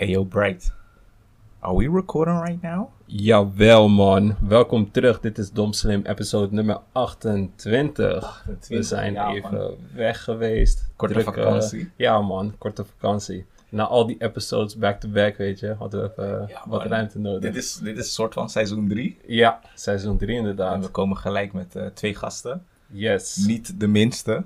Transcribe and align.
Ayo 0.00 0.24
Bright. 0.28 0.72
Are 1.60 1.74
we 1.76 1.88
recording 1.88 2.40
right 2.40 2.62
now? 2.62 2.88
Jawel 3.06 3.88
man, 3.88 4.36
welkom 4.48 4.90
terug. 4.90 5.20
Dit 5.20 5.38
is 5.38 5.50
Dom 5.50 5.72
Slim, 5.72 6.02
episode 6.06 6.52
nummer 6.54 6.80
28. 6.92 8.24
28, 8.24 8.68
We 8.68 8.82
zijn 8.82 9.12
ja, 9.12 9.32
even 9.32 9.52
man. 9.54 9.74
weg 9.94 10.24
geweest. 10.24 10.90
Korte 10.96 11.14
Druk, 11.14 11.26
eh, 11.26 11.34
vakantie. 11.44 11.90
ja 11.96 12.20
man, 12.20 12.54
korte 12.58 12.84
vakantie. 12.84 13.44
Na 13.68 13.86
al 13.86 14.06
die 14.06 14.16
episodes 14.18 14.76
back-to-back, 14.78 15.36
weet 15.36 15.60
je, 15.60 15.74
hadden 15.78 16.02
we 16.02 16.10
even 16.10 16.46
Ja, 16.48 16.62
wat 16.66 16.84
ruimte 16.86 17.18
nodig. 17.18 17.40
Dit 17.40 17.56
is, 17.56 17.74
dit 17.74 17.98
is 17.98 18.04
een 18.06 18.10
soort 18.12 18.34
van 18.34 18.50
seizoen 18.50 18.88
3. 18.88 19.18
Ja, 19.26 19.60
seizoen 19.74 20.16
3 20.16 20.30
En 20.30 20.36
inderdaad. 20.36 20.84
we 20.84 20.88
komen 20.90 21.16
gelijk 21.16 21.52
met 21.52 21.76
eh, 21.76 21.86
twee 21.86 22.14
gasten. 22.14 22.64
Yes. 22.86 23.36
Niet 23.46 23.80
de 23.80 23.86
minste. 23.86 24.42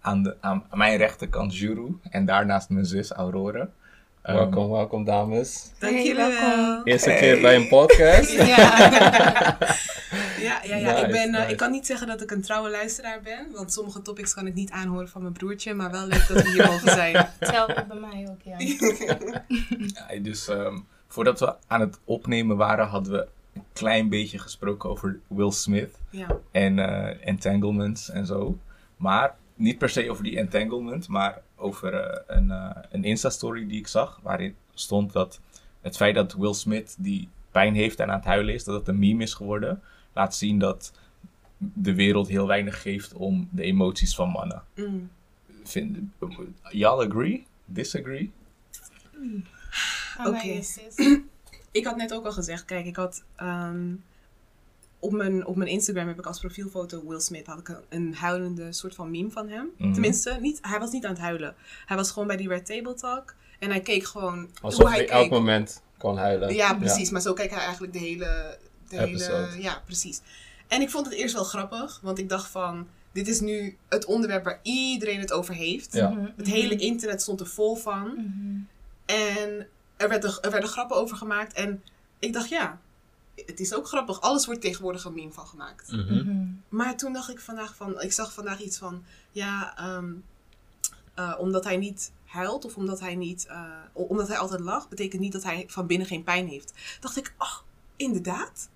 Aan, 0.00 0.22
de, 0.22 0.36
aan 0.40 0.64
mijn 0.72 0.96
rechterkant 0.96 1.56
Juru. 1.56 1.98
En 2.10 2.24
daarnaast 2.24 2.68
mijn 2.70 2.84
zus 2.86 3.10
Aurora. 3.12 3.68
Ehm, 4.24 4.36
Welkom, 4.36 4.70
welkom 4.70 5.04
dames. 5.04 5.70
Dank 5.78 5.92
Hey, 5.94 6.04
jullie 6.04 6.38
wel. 6.40 6.84
Eerste 6.84 7.10
Hey. 7.10 7.18
keer 7.20 7.40
bij 7.40 7.56
een 7.56 7.68
podcast. 7.68 8.30
Ja, 10.44 10.60
ja, 10.62 10.62
ja, 10.62 10.76
ja. 10.76 10.92
Nice, 10.92 11.04
ik, 11.04 11.10
ben, 11.12 11.34
eh, 11.34 11.40
nice. 11.40 11.50
ik 11.50 11.56
kan 11.56 11.70
niet 11.70 11.86
zeggen 11.86 12.06
dat 12.06 12.22
ik 12.22 12.30
een 12.30 12.42
trouwe 12.42 12.70
luisteraar 12.70 13.20
ben, 13.22 13.46
want 13.52 13.72
sommige 13.72 14.02
topics 14.02 14.34
kan 14.34 14.46
ik 14.46 14.54
niet 14.54 14.70
aanhoren 14.70 15.08
van 15.08 15.20
mijn 15.22 15.32
broertje, 15.32 15.74
maar 15.74 15.90
wel 15.90 16.06
leuk 16.06 16.28
dat 16.28 16.42
we 16.42 16.50
hier 16.50 16.66
mogen 16.66 16.90
zijn. 16.90 17.16
Hetzelfde 17.38 17.84
bij 17.88 17.96
mij 17.96 18.28
ook, 18.30 18.42
ja. 18.42 18.56
Ja, 20.08 20.18
dus 20.22 20.48
ehm, 20.48 20.78
voordat 21.08 21.40
we 21.40 21.54
aan 21.66 21.80
het 21.80 21.98
opnemen 22.04 22.56
waren, 22.56 22.86
hadden 22.86 23.12
we 23.12 23.28
een 23.54 23.64
klein 23.72 24.08
beetje 24.08 24.38
gesproken 24.38 24.90
over 24.90 25.18
Will 25.28 25.50
Smith. 25.50 25.98
Ja, 26.10 26.26
en 26.50 26.78
eh, 26.78 27.28
entanglements 27.28 28.10
en 28.10 28.26
zo. 28.26 28.58
Maar 28.96 29.34
niet 29.54 29.78
per 29.78 29.88
se 29.88 30.10
over 30.10 30.24
die 30.24 30.38
entanglement, 30.38 31.08
maar 31.08 31.42
over 31.56 31.94
eh, 31.94 32.36
een, 32.36 32.50
eh, 32.50 32.70
een 32.90 33.04
Insta-story 33.04 33.66
die 33.66 33.78
ik 33.78 33.86
zag, 33.86 34.20
waarin 34.22 34.54
stond 34.74 35.12
dat 35.12 35.40
het 35.80 35.96
feit 35.96 36.14
dat 36.14 36.32
Will 36.32 36.54
Smith 36.54 36.96
die 36.98 37.28
pijn 37.50 37.74
heeft 37.74 38.00
en 38.00 38.10
aan 38.10 38.16
het 38.16 38.24
huilen 38.24 38.54
is, 38.54 38.64
dat 38.64 38.74
het 38.78 38.88
een 38.88 38.98
meme 38.98 39.22
is 39.22 39.34
geworden, 39.34 39.82
laat 40.12 40.34
zien 40.34 40.58
dat 40.58 40.92
de 41.58 41.94
wereld 41.94 42.28
heel 42.28 42.46
weinig 42.46 42.82
geeft 42.82 43.12
om 43.12 43.48
de 43.50 43.62
emoties 43.62 44.14
van 44.14 44.28
mannen. 44.28 44.62
Mm. 44.74 45.10
Vind, 45.64 45.98
y'all 46.70 47.06
agree? 47.06 47.46
Disagree? 47.64 48.32
Aan 50.16 50.26
Oké. 50.26 50.60
Ik 51.70 51.84
had 51.84 51.96
net 51.96 52.14
ook 52.14 52.24
al 52.24 52.32
gezegd, 52.32 52.64
kijk, 52.64 52.86
ik 52.86 52.96
had 52.96 53.24
ehm, 53.36 53.92
op, 55.04 55.12
mijn, 55.12 55.46
op 55.46 55.56
mijn 55.56 55.70
Instagram 55.70 56.06
heb 56.08 56.18
ik 56.18 56.26
als 56.26 56.38
profielfoto 56.40 57.02
Will 57.06 57.20
Smith, 57.20 57.46
had 57.46 57.58
ik 57.58 57.68
een, 57.68 57.76
een 57.88 58.14
huilende 58.14 58.72
soort 58.72 58.94
van 58.94 59.10
meme 59.10 59.30
van 59.30 59.48
hem. 59.48 59.70
Mhm. 59.78 59.92
Tenminste, 59.92 60.36
niet, 60.40 60.58
hij 60.62 60.78
was 60.78 60.90
niet 60.90 61.04
aan 61.04 61.12
het 61.12 61.20
huilen. 61.20 61.54
Hij 61.86 61.96
was 61.96 62.10
gewoon 62.10 62.28
bij 62.28 62.36
die 62.36 62.48
Red 62.48 62.66
Table 62.66 62.94
Talk 62.94 63.34
en 63.58 63.70
hij 63.70 63.80
keek 63.80 64.04
gewoon 64.04 64.48
Alsof 64.62 64.80
hoe 64.80 64.88
hij 64.90 64.98
hij 64.98 65.08
elk 65.08 65.22
keek. 65.22 65.30
moment 65.32 65.82
kan 65.98 66.16
huilen. 66.18 66.54
Ja, 66.54 66.74
precies. 66.74 67.10
Maar 67.10 67.20
zo 67.20 67.32
kijkt 67.32 67.52
hij 67.54 67.62
eigenlijk 67.62 67.92
de 67.92 67.98
hele... 67.98 68.58
De 68.88 68.98
Episode. 68.98 69.46
hele 69.46 69.62
ja, 69.62 69.82
precies. 69.84 70.20
En 70.68 70.80
ik 70.82 70.90
vond 70.90 71.06
het 71.06 71.14
eerst 71.14 71.34
wel 71.34 71.44
grappig, 71.44 72.00
want 72.02 72.18
ik 72.18 72.28
dacht 72.28 72.50
van... 72.50 72.86
Dit 73.12 73.28
is 73.28 73.40
nu 73.40 73.76
het 73.88 74.04
onderwerp 74.04 74.44
waar 74.44 74.60
iedereen 74.62 75.20
het 75.20 75.32
over 75.32 75.54
heeft. 75.54 75.92
Ja. 75.92 76.08
Mhm, 76.10 76.26
Het 76.36 76.46
hele 76.46 76.76
internet 76.76 77.22
stond 77.22 77.40
er 77.40 77.46
vol 77.46 77.76
van. 77.76 78.04
mhm. 78.16 78.60
En 79.04 79.66
er 79.96 80.08
werden, 80.08 80.38
er 80.42 80.50
werden 80.50 80.68
grappen 80.70 80.96
over 80.96 81.16
gemaakt. 81.16 81.52
En 81.52 81.82
ik 82.18 82.32
dacht, 82.32 82.48
ja, 82.48 82.80
het 83.34 83.60
is 83.60 83.74
ook 83.74 83.88
grappig. 83.88 84.20
Alles 84.20 84.46
wordt 84.46 84.60
tegenwoordig 84.60 85.04
een 85.04 85.14
meme 85.14 85.32
van 85.32 85.46
gemaakt. 85.46 85.92
Mhm. 85.92 86.14
Mhm. 86.14 86.46
Maar 86.68 86.96
toen 86.96 87.12
dacht 87.12 87.30
ik 87.30 87.40
vandaag 87.40 87.76
van... 87.76 88.00
Ik 88.00 88.12
zag 88.12 88.32
vandaag 88.32 88.60
iets 88.60 88.78
van... 88.78 89.04
Ja, 89.30 89.76
ehm, 89.76 90.12
eh, 91.14 91.34
omdat 91.38 91.64
hij 91.64 91.76
niet 91.76 92.12
huilt 92.24 92.64
of 92.64 92.76
omdat 92.76 93.00
hij 93.00 93.14
niet... 93.14 93.46
eh, 93.46 93.70
omdat 93.92 94.28
hij 94.28 94.38
altijd 94.38 94.60
lacht, 94.60 94.88
betekent 94.88 95.22
niet 95.22 95.32
dat 95.32 95.42
hij 95.42 95.64
van 95.68 95.86
binnen 95.86 96.06
geen 96.06 96.24
pijn 96.24 96.48
heeft. 96.48 96.72
Dacht 97.00 97.16
ik, 97.16 97.34
oh, 97.38 97.58
inderdaad. 97.96 98.68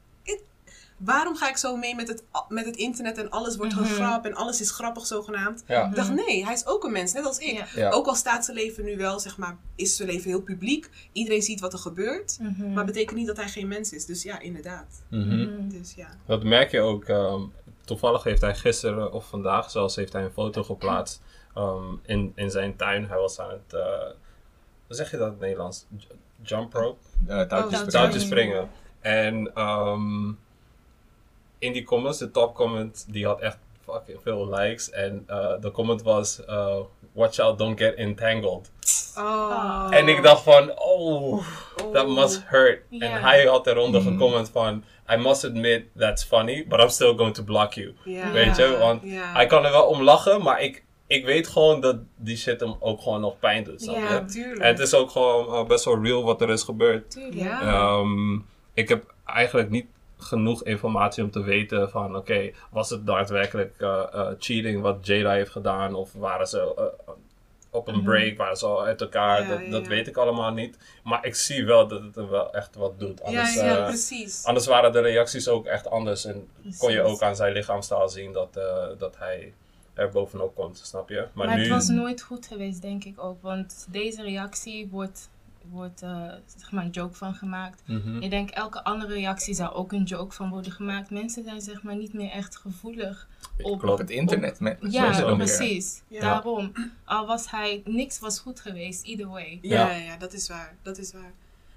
Waarom 0.98 1.36
ga 1.36 1.48
ik 1.48 1.56
zo 1.56 1.77
mee 1.77 1.94
met 1.94 2.08
het, 2.08 2.24
met 2.48 2.64
het 2.66 2.77
internet 2.77 3.18
en 3.18 3.30
alles 3.30 3.56
wordt 3.56 3.74
Mhm. 3.74 3.84
gegrap 3.84 4.25
en 4.25 4.34
alles 4.34 4.60
is 4.60 4.70
grappig 4.70 5.06
zogenaamd? 5.06 5.64
Ja. 5.66 5.86
Ik 5.88 5.94
dacht, 5.94 6.12
nee, 6.14 6.44
hij 6.44 6.54
is 6.54 6.66
ook 6.66 6.84
een 6.84 6.92
mens, 6.92 7.12
net 7.12 7.25
als 7.25 7.38
ik. 7.38 7.53
Ja. 7.56 7.66
Ja. 7.75 7.91
Ook 7.91 8.06
al 8.06 8.14
staat 8.14 8.44
zijn 8.44 8.56
leven 8.56 8.84
nu 8.84 8.97
wel, 8.97 9.20
zeg 9.20 9.36
maar, 9.36 9.56
is 9.76 9.97
zijn 9.97 10.09
leven 10.09 10.31
heel 10.31 10.42
publiek. 10.42 10.91
Iedereen 11.12 11.42
ziet 11.42 11.60
wat 11.60 11.72
er 11.72 11.78
gebeurt. 11.78 12.38
Mhm. 12.41 12.72
Maar 12.72 12.84
betekent 12.84 13.16
niet 13.16 13.26
dat 13.26 13.36
hij 13.36 13.48
geen 13.48 13.69
mens 13.69 13.92
is. 13.92 14.04
Dus 14.06 14.22
ja, 14.22 14.38
inderdaad. 14.41 15.03
Mhm. 15.10 15.36
Mhm. 15.36 15.69
Dus 15.69 15.94
ja. 15.94 16.09
Dat 16.26 16.42
merk 16.44 16.70
je 16.70 16.81
ook. 16.81 17.04
ehm, 17.04 17.41
toevallig 17.84 18.22
heeft 18.22 18.41
hij 18.41 18.54
gisteren 18.54 19.12
of 19.12 19.28
vandaag 19.28 19.70
zelfs 19.70 19.97
heeft 19.97 20.12
hij 20.12 20.22
een 20.25 20.32
foto 20.32 20.62
geplaatst 20.62 21.20
ehm, 21.54 21.94
in, 22.03 22.32
in 22.34 22.50
zijn 22.50 22.76
tuin. 22.76 23.06
Hij 23.09 23.19
was 23.19 23.41
aan 23.41 23.50
het, 23.50 23.72
eh, 23.75 23.80
hoe 24.86 24.97
zeg 24.97 25.10
je 25.10 25.16
dat 25.16 25.26
in 25.26 25.32
het 25.32 25.41
Nederlands? 25.42 25.86
J- 25.97 26.04
Jump 26.42 26.72
rope? 26.72 26.98
Uh, 27.28 27.28
touwtjes 27.28 27.60
Oh, 27.60 27.69
springen. 27.69 27.88
Touwtjes 27.91 28.22
springen. 28.22 28.70
En 29.00 29.54
ehm, 29.54 30.32
in 31.58 31.72
die 31.72 31.84
comments, 31.84 32.19
de 32.19 32.30
top 32.30 32.54
comment, 32.54 33.04
die 33.08 33.26
had 33.26 33.41
echt 33.41 33.58
fucking 33.84 34.19
veel 34.22 34.48
likes. 34.54 34.91
En 34.91 35.24
eh, 35.26 35.60
de 35.60 35.70
comment 35.70 36.02
was, 36.02 36.44
eh, 36.44 36.76
watch 37.12 37.38
out, 37.38 37.58
don't 37.58 37.78
get 37.78 37.94
entangled. 37.94 38.70
Oh. 39.16 39.86
En 39.91 40.08
ik 40.08 40.22
dacht 40.22 40.42
van, 40.42 40.78
oh, 40.78 41.32
Oh. 41.32 41.92
that 41.92 42.08
must 42.08 42.42
hurt. 42.47 42.82
En 42.91 43.12
hij 43.20 43.44
had 43.47 43.66
eronder 43.66 44.00
Mhm. 44.02 44.10
gecomment 44.12 44.50
van, 44.50 44.84
I 45.12 45.16
must 45.16 45.44
admit 45.44 45.84
that's 45.97 46.24
funny, 46.24 46.66
but 46.68 46.80
I'm 46.80 46.88
still 46.88 47.14
going 47.16 47.34
to 47.34 47.42
block 47.42 47.72
you. 47.72 47.94
Weet 48.32 48.56
je, 48.56 48.76
want 48.78 49.02
hij 49.32 49.47
kan 49.47 49.64
er 49.64 49.70
wel 49.72 49.86
om 49.86 50.02
lachen, 50.02 50.42
maar 50.42 50.62
ik, 50.62 50.84
ik 51.06 51.24
weet 51.24 51.48
gewoon 51.48 51.80
dat 51.80 51.97
die 52.16 52.36
shit 52.36 52.60
hem 52.60 52.74
ook 52.80 53.00
gewoon 53.02 53.20
nog 53.20 53.38
pijn 53.38 53.64
doet, 53.64 53.84
Ja, 53.84 54.24
tuurlijk. 54.24 54.58
En 54.60 54.66
het 54.68 54.78
is 54.78 54.94
ook 54.94 55.10
gewoon 55.10 55.54
eh, 55.54 55.64
best 55.66 55.84
wel 55.84 56.02
real 56.02 56.22
wat 56.24 56.41
er 56.41 56.50
is 56.50 56.62
gebeurd. 56.62 57.10
Tuurlijk. 57.10 57.34
Ja. 57.34 57.60
Ehm, 57.60 58.34
ik 58.74 58.88
heb 58.88 59.14
eigenlijk 59.24 59.70
niet 59.70 59.86
genoeg 60.18 60.64
informatie 60.64 61.24
om 61.24 61.30
te 61.30 61.42
weten 61.42 61.90
van, 61.90 62.16
oké, 62.16 62.50
was 62.70 62.90
het 62.90 63.06
daadwerkelijk 63.06 63.74
eh, 63.78 64.02
eh, 64.12 64.26
cheating 64.38 64.80
wat 64.82 65.06
Jada 65.06 65.30
heeft 65.30 65.50
gedaan? 65.50 65.94
Of 65.94 66.12
waren 66.12 66.46
ze 66.46 66.74
eh, 66.76 67.12
op 67.70 67.88
een 67.88 67.94
Mhm. 67.94 68.04
break, 68.04 68.36
waren 68.36 68.56
ze 68.56 68.66
al 68.66 68.84
uit 68.84 69.00
elkaar? 69.00 69.42
Ja, 69.42 69.48
dat, 69.48 69.60
ja, 69.64 69.70
dat 69.70 69.82
ja. 69.82 69.88
weet 69.88 70.06
ik 70.06 70.16
allemaal 70.16 70.52
niet. 70.52 70.78
Maar 71.04 71.26
ik 71.26 71.34
zie 71.34 71.64
wel 71.64 71.88
dat 71.88 72.02
het 72.02 72.16
er 72.16 72.30
wel 72.30 72.52
echt 72.54 72.74
wat 72.74 73.00
doet. 73.00 73.22
Anders, 73.22 73.54
ja, 73.54 73.84
precies. 73.84 74.44
anders 74.44 74.66
waren 74.66 74.92
de 74.92 75.00
reacties 75.00 75.48
ook 75.48 75.66
echt 75.66 75.90
anders. 75.90 76.24
En 76.24 76.48
kon 76.78 76.92
je 76.92 77.02
ook 77.02 77.22
aan 77.22 77.36
zijn 77.36 77.52
lichaamstaal 77.52 78.08
zien 78.08 78.32
dat, 78.32 78.54
dat 78.98 79.16
hij 79.18 79.52
er 79.94 80.08
bovenop 80.10 80.54
komt, 80.54 80.78
snap 80.84 81.08
je? 81.08 81.26
Maar, 81.32 81.46
Maar 81.46 81.56
nu... 81.56 81.62
het 81.62 81.70
was 81.70 81.88
nooit 81.88 82.22
goed 82.22 82.46
geweest, 82.46 82.82
denk 82.82 83.04
ik 83.04 83.22
ook. 83.24 83.42
Want 83.42 83.86
deze 83.90 84.22
reactie 84.22 84.88
wordt, 84.90 85.28
wordt 85.70 86.02
eh, 86.02 86.22
zeg 86.56 86.72
maar 86.72 86.84
een 86.84 86.90
joke 86.90 87.14
van 87.14 87.34
gemaakt. 87.34 87.82
Mhm. 87.86 88.22
Ik 88.22 88.30
denk 88.30 88.50
elke 88.50 88.84
andere 88.84 89.12
reactie 89.14 89.54
zou 89.54 89.74
ook 89.74 89.92
een 89.92 90.02
joke 90.02 90.34
van 90.34 90.50
worden 90.50 90.72
gemaakt. 90.72 91.10
Mensen 91.10 91.44
zijn 91.44 91.60
zeg 91.60 91.82
maar 91.82 91.96
niet 91.96 92.12
meer 92.12 92.30
echt 92.30 92.56
gevoelig 92.56 93.28
op... 93.62 93.98
Het 93.98 94.10
internet. 94.10 94.60
Met, 94.60 94.78
Ja, 94.80 95.34
precies. 95.34 96.02
Ja. 96.08 96.20
Daarom. 96.20 96.72
Al 97.04 97.26
was 97.26 97.50
hij... 97.50 97.82
Niks 97.84 98.18
was 98.18 98.38
goed 98.40 98.60
geweest, 98.60 99.04
either 99.06 99.28
way. 99.28 99.58
Ja, 99.62 99.90
Ja. 99.90 99.96
ja, 99.96 100.16
dat 100.16 100.32
is 100.32 100.48
waar. 100.48 100.74
Dat 100.82 100.98
is 100.98 101.12
waar. 101.12 101.22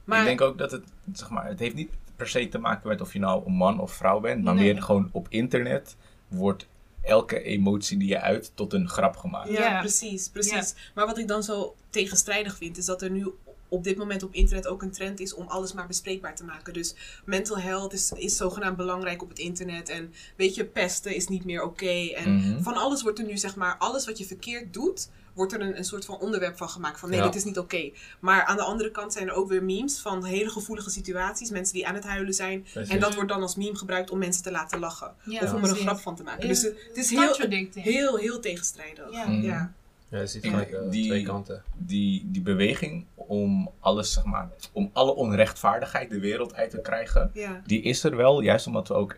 Ik 0.01 0.07
Maar 0.07 0.23
denk 0.25 0.41
ook 0.41 0.57
dat 0.57 0.71
het, 0.71 0.83
zeg 1.13 1.29
maar, 1.29 1.47
het 1.47 1.59
heeft 1.59 1.75
niet 1.75 1.91
per 2.15 2.27
se 2.29 2.47
te 2.47 2.57
maken 2.57 2.87
met 2.87 3.01
of 3.01 3.13
je 3.13 3.19
nou 3.19 3.45
een 3.45 3.53
man 3.53 3.79
of 3.79 3.91
vrouw 3.93 4.19
bent, 4.19 4.43
maar 4.43 4.53
Nee. 4.53 4.73
meer 4.73 4.81
gewoon 4.83 5.09
op 5.11 5.25
internet 5.29 5.95
wordt 6.27 6.67
elke 7.01 7.41
emotie 7.43 7.97
die 7.97 8.07
je 8.07 8.19
uit 8.21 8.51
tot 8.55 8.73
een 8.73 8.89
grap 8.89 9.17
gemaakt. 9.17 9.49
Ja, 9.49 9.59
Ja. 9.69 9.79
precies, 9.79 10.29
precies. 10.29 10.75
Maar 10.95 11.05
wat 11.05 11.17
ik 11.17 11.27
dan 11.27 11.43
zo 11.43 11.75
tegenstrijdig 11.89 12.55
vind, 12.57 12.77
is 12.77 12.85
dat 12.85 13.01
er 13.01 13.09
nu 13.11 13.27
op 13.73 13.83
dit 13.83 13.97
moment 13.97 14.23
op 14.23 14.33
internet 14.33 14.67
ook 14.67 14.81
een 14.81 14.91
trend 14.91 15.19
is 15.19 15.33
om 15.33 15.47
alles 15.47 15.73
maar 15.73 15.87
bespreekbaar 15.87 16.35
te 16.35 16.43
maken. 16.43 16.73
Dus 16.73 16.95
mental 17.25 17.57
health 17.59 17.93
is, 17.93 18.11
is 18.11 18.37
zogenaamd 18.37 18.77
belangrijk 18.77 19.21
op 19.21 19.29
het 19.29 19.39
internet. 19.39 19.89
En 19.89 20.13
weet 20.35 20.55
je, 20.55 20.65
pesten 20.65 21.15
is 21.15 21.27
niet 21.27 21.45
meer 21.45 21.63
oké. 21.63 22.11
En 22.15 22.35
Mhm. 22.35 22.61
van 22.61 22.73
alles 22.75 23.01
wordt 23.01 23.19
er 23.19 23.25
nu, 23.25 23.37
zeg 23.37 23.55
maar, 23.55 23.75
alles 23.77 24.05
wat 24.05 24.17
je 24.17 24.25
verkeerd 24.25 24.73
doet, 24.73 25.09
wordt 25.33 25.53
er 25.53 25.61
een, 25.61 25.77
een 25.77 25.83
soort 25.85 26.05
van 26.05 26.19
onderwerp 26.19 26.57
van 26.57 26.69
gemaakt. 26.69 26.99
Van 26.99 27.09
nee, 27.09 27.19
Ja. 27.19 27.25
dit 27.25 27.35
is 27.35 27.43
niet 27.43 27.57
oké. 27.59 27.91
Maar 28.19 28.43
aan 28.45 28.55
de 28.55 28.63
andere 28.63 28.91
kant 28.91 29.13
zijn 29.13 29.27
er 29.27 29.33
ook 29.33 29.47
weer 29.49 29.63
memes 29.63 29.99
van 29.99 30.23
hele 30.23 30.49
gevoelige 30.49 30.89
situaties. 30.89 31.49
Mensen 31.49 31.73
die 31.73 31.87
aan 31.87 31.95
het 31.95 32.03
huilen 32.03 32.33
zijn. 32.33 32.65
Precies. 32.73 32.93
En 32.93 32.99
dat 32.99 33.13
wordt 33.15 33.29
dan 33.29 33.41
als 33.41 33.55
meme 33.55 33.77
gebruikt 33.77 34.09
om 34.09 34.17
mensen 34.19 34.43
te 34.43 34.51
laten 34.51 34.79
lachen. 34.79 35.13
Ja, 35.25 35.41
of 35.41 35.53
om 35.53 35.63
er 35.63 35.69
een 35.69 35.75
grap 35.75 35.99
van 35.99 36.15
te 36.15 36.23
maken. 36.23 36.41
Ja. 36.41 36.47
Dus 36.47 36.61
het, 36.61 36.75
het 36.87 36.97
is 36.97 37.09
heel, 37.09 37.35
heel, 37.73 38.17
heel 38.17 38.39
tegenstrijdig. 38.39 39.11
Ja. 39.11 39.73
Ja. 40.11 40.19
Je 40.19 40.27
ziet 40.27 40.43
eh, 40.45 40.59
die- 40.89 41.07
twee 41.07 41.23
kanten. 41.23 41.63
Die, 41.77 42.23
die 42.31 42.41
beweging 42.41 43.05
om 43.15 43.69
alles, 43.79 44.13
zeg 44.13 44.23
maar, 44.23 44.49
om 44.71 44.89
alle 44.93 45.15
onrechtvaardigheid 45.15 46.09
de 46.09 46.19
wereld 46.19 46.53
uit 46.55 46.69
te 46.69 46.81
krijgen, 46.81 47.31
ja. 47.33 47.61
die 47.65 47.81
is 47.81 48.03
er 48.03 48.15
wel, 48.15 48.41
juist 48.41 48.67
omdat 48.67 48.87
we 48.87 48.93
ook 48.93 49.17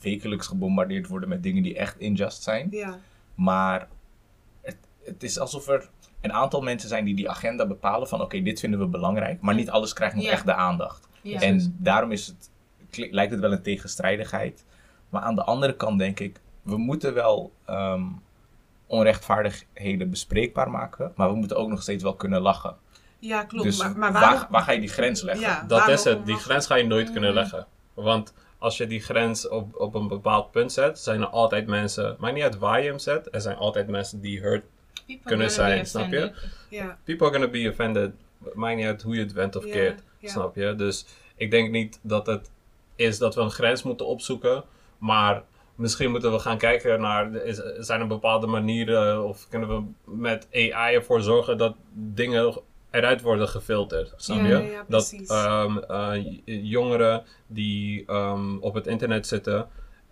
wekelijks 0.00 0.46
gebombardeerd 0.46 1.06
worden 1.06 1.28
met 1.28 1.42
dingen 1.42 1.62
die 1.62 1.76
echt 1.76 2.02
unjust 2.02 2.42
zijn. 2.42 2.68
ja. 2.70 2.98
Maar 3.34 3.88
het, 4.60 4.76
het 5.04 5.22
is 5.22 5.38
alsof 5.38 5.68
er 5.68 5.88
een 6.20 6.32
aantal 6.32 6.60
mensen 6.60 6.88
zijn 6.88 7.04
die 7.04 7.14
die 7.14 7.30
agenda 7.30 7.66
bepalen 7.66 8.08
van 8.08 8.20
oké, 8.20 8.42
dit 8.42 8.60
vinden 8.60 8.80
we 8.80 8.86
belangrijk, 8.86 9.40
maar 9.40 9.54
niet 9.54 9.70
alles 9.70 9.92
krijgt 9.92 10.14
nog 10.14 10.24
Ja. 10.24 10.30
echt 10.30 10.46
de 10.46 10.54
aandacht. 10.54 11.08
Ja. 11.22 11.40
En 11.40 11.76
daarom 11.78 12.12
is 12.12 12.26
het, 12.26 12.50
lijkt 13.10 13.32
het 13.32 13.40
wel 13.40 13.52
een 13.52 13.62
tegenstrijdigheid. 13.62 14.64
Maar 15.08 15.22
aan 15.22 15.34
de 15.34 15.44
andere 15.44 15.76
kant 15.76 15.98
denk 15.98 16.20
ik, 16.20 16.40
we 16.62 16.76
moeten 16.76 17.14
wel 17.14 17.52
ehm, 17.64 18.02
onrechtvaardigheden 18.92 20.10
bespreekbaar 20.10 20.70
maken, 20.70 21.12
maar 21.16 21.28
we 21.30 21.34
moeten 21.36 21.56
ook 21.56 21.68
nog 21.68 21.82
steeds 21.82 22.02
wel 22.02 22.14
kunnen 22.14 22.40
lachen. 22.40 22.76
Ja, 23.18 23.44
klopt. 23.44 23.64
Dus 23.64 23.78
maar, 23.78 23.96
maar 23.96 24.12
waar, 24.12 24.20
waarom... 24.22 24.46
waar 24.50 24.62
ga 24.62 24.72
je 24.72 24.80
die 24.80 24.88
grens 24.88 25.22
leggen? 25.22 25.46
Ja, 25.46 25.64
Dat 25.68 25.88
is 25.88 26.04
het. 26.04 26.26
Die 26.26 26.36
grens 26.36 26.66
ga 26.66 26.74
je 26.74 26.84
nooit 26.86 27.12
kunnen 27.12 27.30
Mhm. 27.30 27.38
leggen. 27.38 27.66
Want 27.94 28.34
als 28.58 28.76
je 28.76 28.86
die 28.86 29.00
grens 29.00 29.48
op, 29.48 29.76
op 29.80 29.94
een 29.94 30.08
bepaald 30.08 30.50
punt 30.50 30.72
zet, 30.72 30.98
zijn 30.98 31.20
er 31.20 31.26
altijd 31.26 31.66
mensen. 31.66 32.16
Maakt 32.18 32.34
niet 32.34 32.42
uit 32.42 32.58
waar 32.58 32.82
je 32.82 32.88
hem 32.88 32.98
zet. 32.98 33.28
Er 33.34 33.40
zijn 33.40 33.56
altijd 33.56 33.88
mensen 33.88 34.20
die 34.20 34.40
hurt. 34.40 34.64
People 35.06 35.26
Kunnen 35.28 35.50
zijn, 35.50 35.86
snap 35.86 36.10
je? 36.10 36.32
People 37.04 37.26
are 37.26 37.36
gonna 37.38 37.48
be 37.50 37.68
offended. 37.70 38.12
Maakt 38.54 38.76
niet 38.76 38.86
uit 38.86 39.02
hoe 39.02 39.14
je 39.14 39.20
het 39.20 39.32
went 39.32 39.56
of 39.56 39.64
keert. 39.64 40.02
Snap 40.22 40.56
je? 40.56 40.74
Dus 40.74 41.06
ik 41.36 41.50
denk 41.50 41.70
niet 41.70 41.98
dat 42.02 42.26
het 42.26 42.50
is 42.96 43.18
dat 43.18 43.34
we 43.34 43.40
een 43.40 43.50
grens 43.50 43.82
moeten 43.82 44.06
opzoeken. 44.06 44.64
Maar 44.98 45.42
misschien 45.74 46.10
moeten 46.10 46.32
we 46.32 46.38
gaan 46.38 46.58
kijken 46.58 47.00
naar. 47.00 47.34
Is, 47.34 47.60
zijn 47.78 48.00
er 48.00 48.06
bepaalde 48.06 48.46
manieren 48.46 49.24
of 49.24 49.48
kunnen 49.48 49.68
we 49.68 49.82
met 50.16 50.48
AI 50.52 50.94
ervoor 50.94 51.20
zorgen 51.20 51.58
dat 51.58 51.74
dingen 51.92 52.60
eruit 52.90 53.20
worden 53.22 53.48
gefilterd? 53.48 54.12
Snap 54.16 54.40
je? 54.40 54.48
ja, 54.48 54.58
ja, 54.58 54.84
dat 54.88 55.14
ehm, 55.26 55.78
eh, 55.78 56.24
jongeren 56.44 57.24
die 57.46 58.04
ehm, 58.06 58.56
op 58.58 58.74
het 58.74 58.86
internet 58.86 59.26
zitten. 59.26 59.68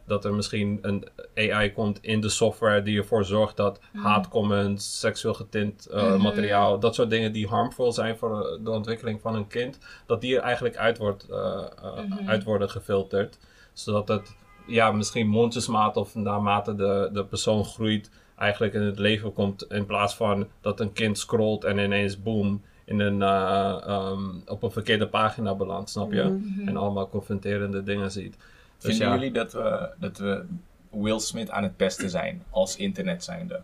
Dat 0.07 0.25
er 0.25 0.35
misschien 0.35 0.79
een 0.83 1.09
AI 1.35 1.73
komt 1.73 1.99
in 2.03 2.21
de 2.21 2.29
software 2.29 2.83
die 2.83 2.99
ervoor 2.99 3.25
zorgt 3.25 3.57
dat 3.57 3.81
haatcomments, 3.93 5.01
seksueel 5.01 5.35
getint 5.35 5.87
eh, 5.87 6.03
Mhm. 6.13 6.23
materiaal, 6.23 6.79
dat 6.79 6.95
soort 6.95 7.11
dingen 7.11 7.33
die 7.33 7.47
harmful 7.47 7.93
zijn 7.93 8.17
voor 8.17 8.45
eh, 8.47 8.65
de 8.65 8.71
ontwikkeling 8.71 9.21
van 9.21 9.35
een 9.35 9.47
kind, 9.47 9.79
dat 10.07 10.21
die 10.21 10.37
er 10.37 10.43
eigenlijk 10.43 10.77
uit, 10.77 10.99
wordt, 10.99 11.29
Mhm. 11.29 12.29
uit 12.29 12.45
worden 12.45 12.71
gefilterd. 12.71 13.39
Zodat 13.73 14.09
het 14.09 14.37
ja, 14.71 14.93
misschien 14.93 15.29
mondjesmaat 15.29 15.97
of 15.97 16.15
naarmate 16.15 16.75
de, 16.75 17.11
de 17.13 17.25
persoon 17.25 17.65
groeit, 17.65 18.11
eigenlijk 18.37 18.75
in 18.75 18.83
het 18.83 18.99
leven 18.99 19.33
komt. 19.33 19.63
In 19.63 19.87
plaats 19.87 20.15
van 20.15 20.49
dat 20.61 20.81
een 20.81 20.93
kind 20.93 21.19
scrolt 21.19 21.65
en 21.65 21.79
ineens 21.79 22.23
boom 22.23 22.63
in 22.85 23.01
een, 23.01 23.23
eh, 23.23 23.83
ehm, 23.87 24.25
op 24.47 24.63
een 24.63 24.71
verkeerde 24.71 25.09
pagina 25.09 25.55
belandt, 25.55 25.91
snap 25.91 26.13
je? 26.13 26.23
Mhm. 26.23 26.69
En 26.69 26.77
allemaal 26.77 27.09
confronterende 27.09 27.83
dingen 27.83 28.11
ziet. 28.11 28.37
Dus 28.79 28.97
Vinden 28.97 29.07
ja. 29.07 29.15
jullie 29.15 29.33
dat 29.33 29.53
we, 29.53 29.91
dat 29.99 30.19
we 30.19 30.45
Will 30.91 31.19
Smith 31.19 31.51
aan 31.51 31.63
het 31.63 31.77
pesten 31.77 32.11
zijn 32.11 32.43
als 32.51 32.77
internet 32.77 33.25
zijnde? 33.25 33.61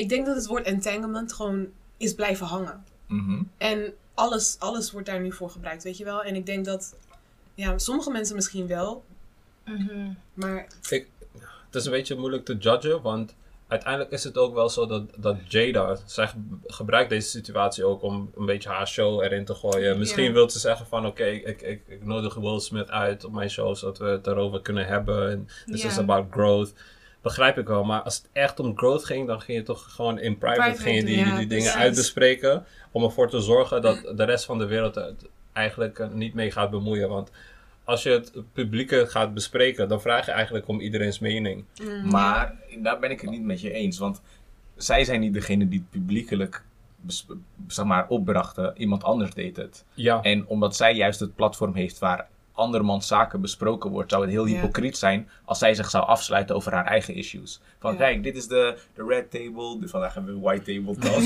ik 0.00 0.08
denk 0.08 0.26
dat 0.26 0.36
het 0.36 0.46
woord 0.46 0.64
entanglement 0.64 1.32
gewoon 1.32 1.68
is 1.96 2.14
blijven 2.14 2.46
hangen. 2.46 2.84
Mhm. 3.06 3.42
En 3.58 3.92
alles, 4.14 4.56
alles 4.58 4.92
wordt 4.92 5.06
daar 5.06 5.20
nu 5.20 5.32
voor 5.32 5.50
gebruikt, 5.50 5.82
weet 5.82 5.96
je 5.96 6.04
wel. 6.04 6.22
En 6.22 6.34
ik 6.34 6.46
denk 6.46 6.64
dat, 6.64 6.96
ja, 7.54 7.78
sommige 7.78 8.10
mensen 8.10 8.34
misschien 8.34 8.66
wel, 8.66 9.04
Mhm. 9.64 10.08
maar 10.34 10.66
Ik, 10.90 11.06
het 11.66 11.74
is 11.74 11.84
een 11.84 11.90
beetje 11.92 12.16
moeilijk 12.16 12.44
te 12.44 12.56
judgen, 12.56 13.02
want 13.02 13.34
uiteindelijk 13.68 14.10
is 14.12 14.24
het 14.24 14.38
ook 14.38 14.54
wel 14.54 14.68
zo 14.68 14.86
dat, 14.86 15.02
dat 15.16 15.36
Jada, 15.48 15.96
zij 16.06 16.26
ge- 16.28 16.36
gebruikt 16.66 17.10
deze 17.10 17.28
situatie 17.28 17.84
ook 17.84 18.02
om 18.02 18.30
een 18.36 18.46
beetje 18.46 18.68
haar 18.68 18.88
show 18.88 19.22
erin 19.22 19.44
te 19.44 19.54
gooien. 19.54 19.98
Misschien 19.98 20.32
wil 20.32 20.50
ze 20.50 20.58
zeggen 20.58 20.86
van 20.86 21.06
oké, 21.06 21.24
ik, 21.24 21.62
ik, 21.62 21.82
ik 21.86 22.04
nodig 22.04 22.34
Will 22.34 22.60
Smith 22.60 22.90
uit 22.90 23.24
op 23.24 23.32
mijn 23.32 23.50
show, 23.50 23.76
zodat 23.76 23.98
we 23.98 24.04
het 24.04 24.26
erover 24.26 24.60
kunnen 24.60 24.86
hebben. 24.86 25.30
En 25.30 25.48
this 25.66 25.84
is 25.84 25.98
about 25.98 26.26
growth. 26.30 26.72
Begrijp 27.22 27.58
ik 27.58 27.66
wel, 27.66 27.84
maar 27.84 28.02
als 28.02 28.16
het 28.16 28.28
echt 28.32 28.60
om 28.60 28.78
growth 28.78 29.04
ging, 29.04 29.26
dan 29.26 29.40
ging 29.40 29.58
je 29.58 29.64
toch 29.64 29.92
gewoon 29.94 30.18
in 30.18 30.38
private, 30.38 30.60
Private, 30.60 30.82
ging 30.82 30.96
je 30.96 31.04
die, 31.04 31.16
ja, 31.16 31.24
die 31.24 31.46
dingen 31.46 31.64
precies. 31.64 31.74
uitbespreken. 31.80 32.64
Om 32.90 33.02
ervoor 33.04 33.28
te 33.30 33.40
zorgen 33.40 33.82
dat 33.82 34.12
de 34.16 34.24
rest 34.24 34.44
van 34.44 34.58
de 34.58 34.66
wereld 34.66 34.96
er 34.96 35.12
eigenlijk 35.52 35.98
eh, 35.98 36.08
niet 36.08 36.34
mee 36.34 36.50
gaat 36.50 36.70
bemoeien. 36.70 37.08
Want 37.08 37.30
als 37.90 38.02
je 38.02 38.10
het 38.10 38.32
publieke 38.52 39.06
gaat 39.06 39.34
bespreken, 39.34 39.88
dan 39.88 40.00
vraag 40.00 40.26
je 40.26 40.32
eigenlijk 40.32 40.68
om 40.68 40.80
iedereen's 40.80 41.18
mening. 41.18 41.64
Maar 42.04 42.54
daar 42.82 42.98
ben 42.98 43.10
ik 43.10 43.20
het 43.20 43.30
niet 43.30 43.42
met 43.42 43.60
je 43.60 43.72
eens. 43.72 43.98
Want 43.98 44.22
zij 44.76 45.04
zijn 45.04 45.20
niet 45.20 45.34
degene 45.34 45.68
die 45.68 45.78
het 45.78 45.90
publiekelijk 45.90 46.64
zeg 47.66 47.84
maar, 47.84 48.08
opbrachten. 48.08 48.72
Iemand 48.76 49.04
anders 49.04 49.34
deed 49.34 49.56
het. 49.56 49.84
Ja, 49.94 50.22
En 50.22 50.46
omdat 50.46 50.76
zij 50.76 50.94
juist 50.94 51.20
het 51.20 51.34
platform 51.34 51.74
heeft 51.74 51.98
waar 51.98 52.28
andermans 52.60 53.06
zaken 53.06 53.40
besproken 53.40 53.90
wordt, 53.90 54.10
zou 54.10 54.22
het 54.22 54.30
heel 54.30 54.46
Ja. 54.46 54.54
hypocriet 54.54 54.96
zijn 54.96 55.28
als 55.44 55.58
zij 55.58 55.74
zich 55.74 55.90
zou 55.90 56.06
afsluiten 56.06 56.56
over 56.56 56.72
haar 56.72 56.84
eigen 56.86 57.14
issues. 57.14 57.60
Van 57.78 57.92
Ja. 57.92 57.98
kijk, 57.98 58.22
dit 58.22 58.36
is 58.36 58.46
de, 58.48 58.76
de 58.94 59.04
red 59.08 59.30
table, 59.30 59.78
vandaag 59.88 60.14
hebben 60.14 60.34
we 60.34 60.40
white 60.40 60.72
table 60.74 60.96
talk. 60.98 61.22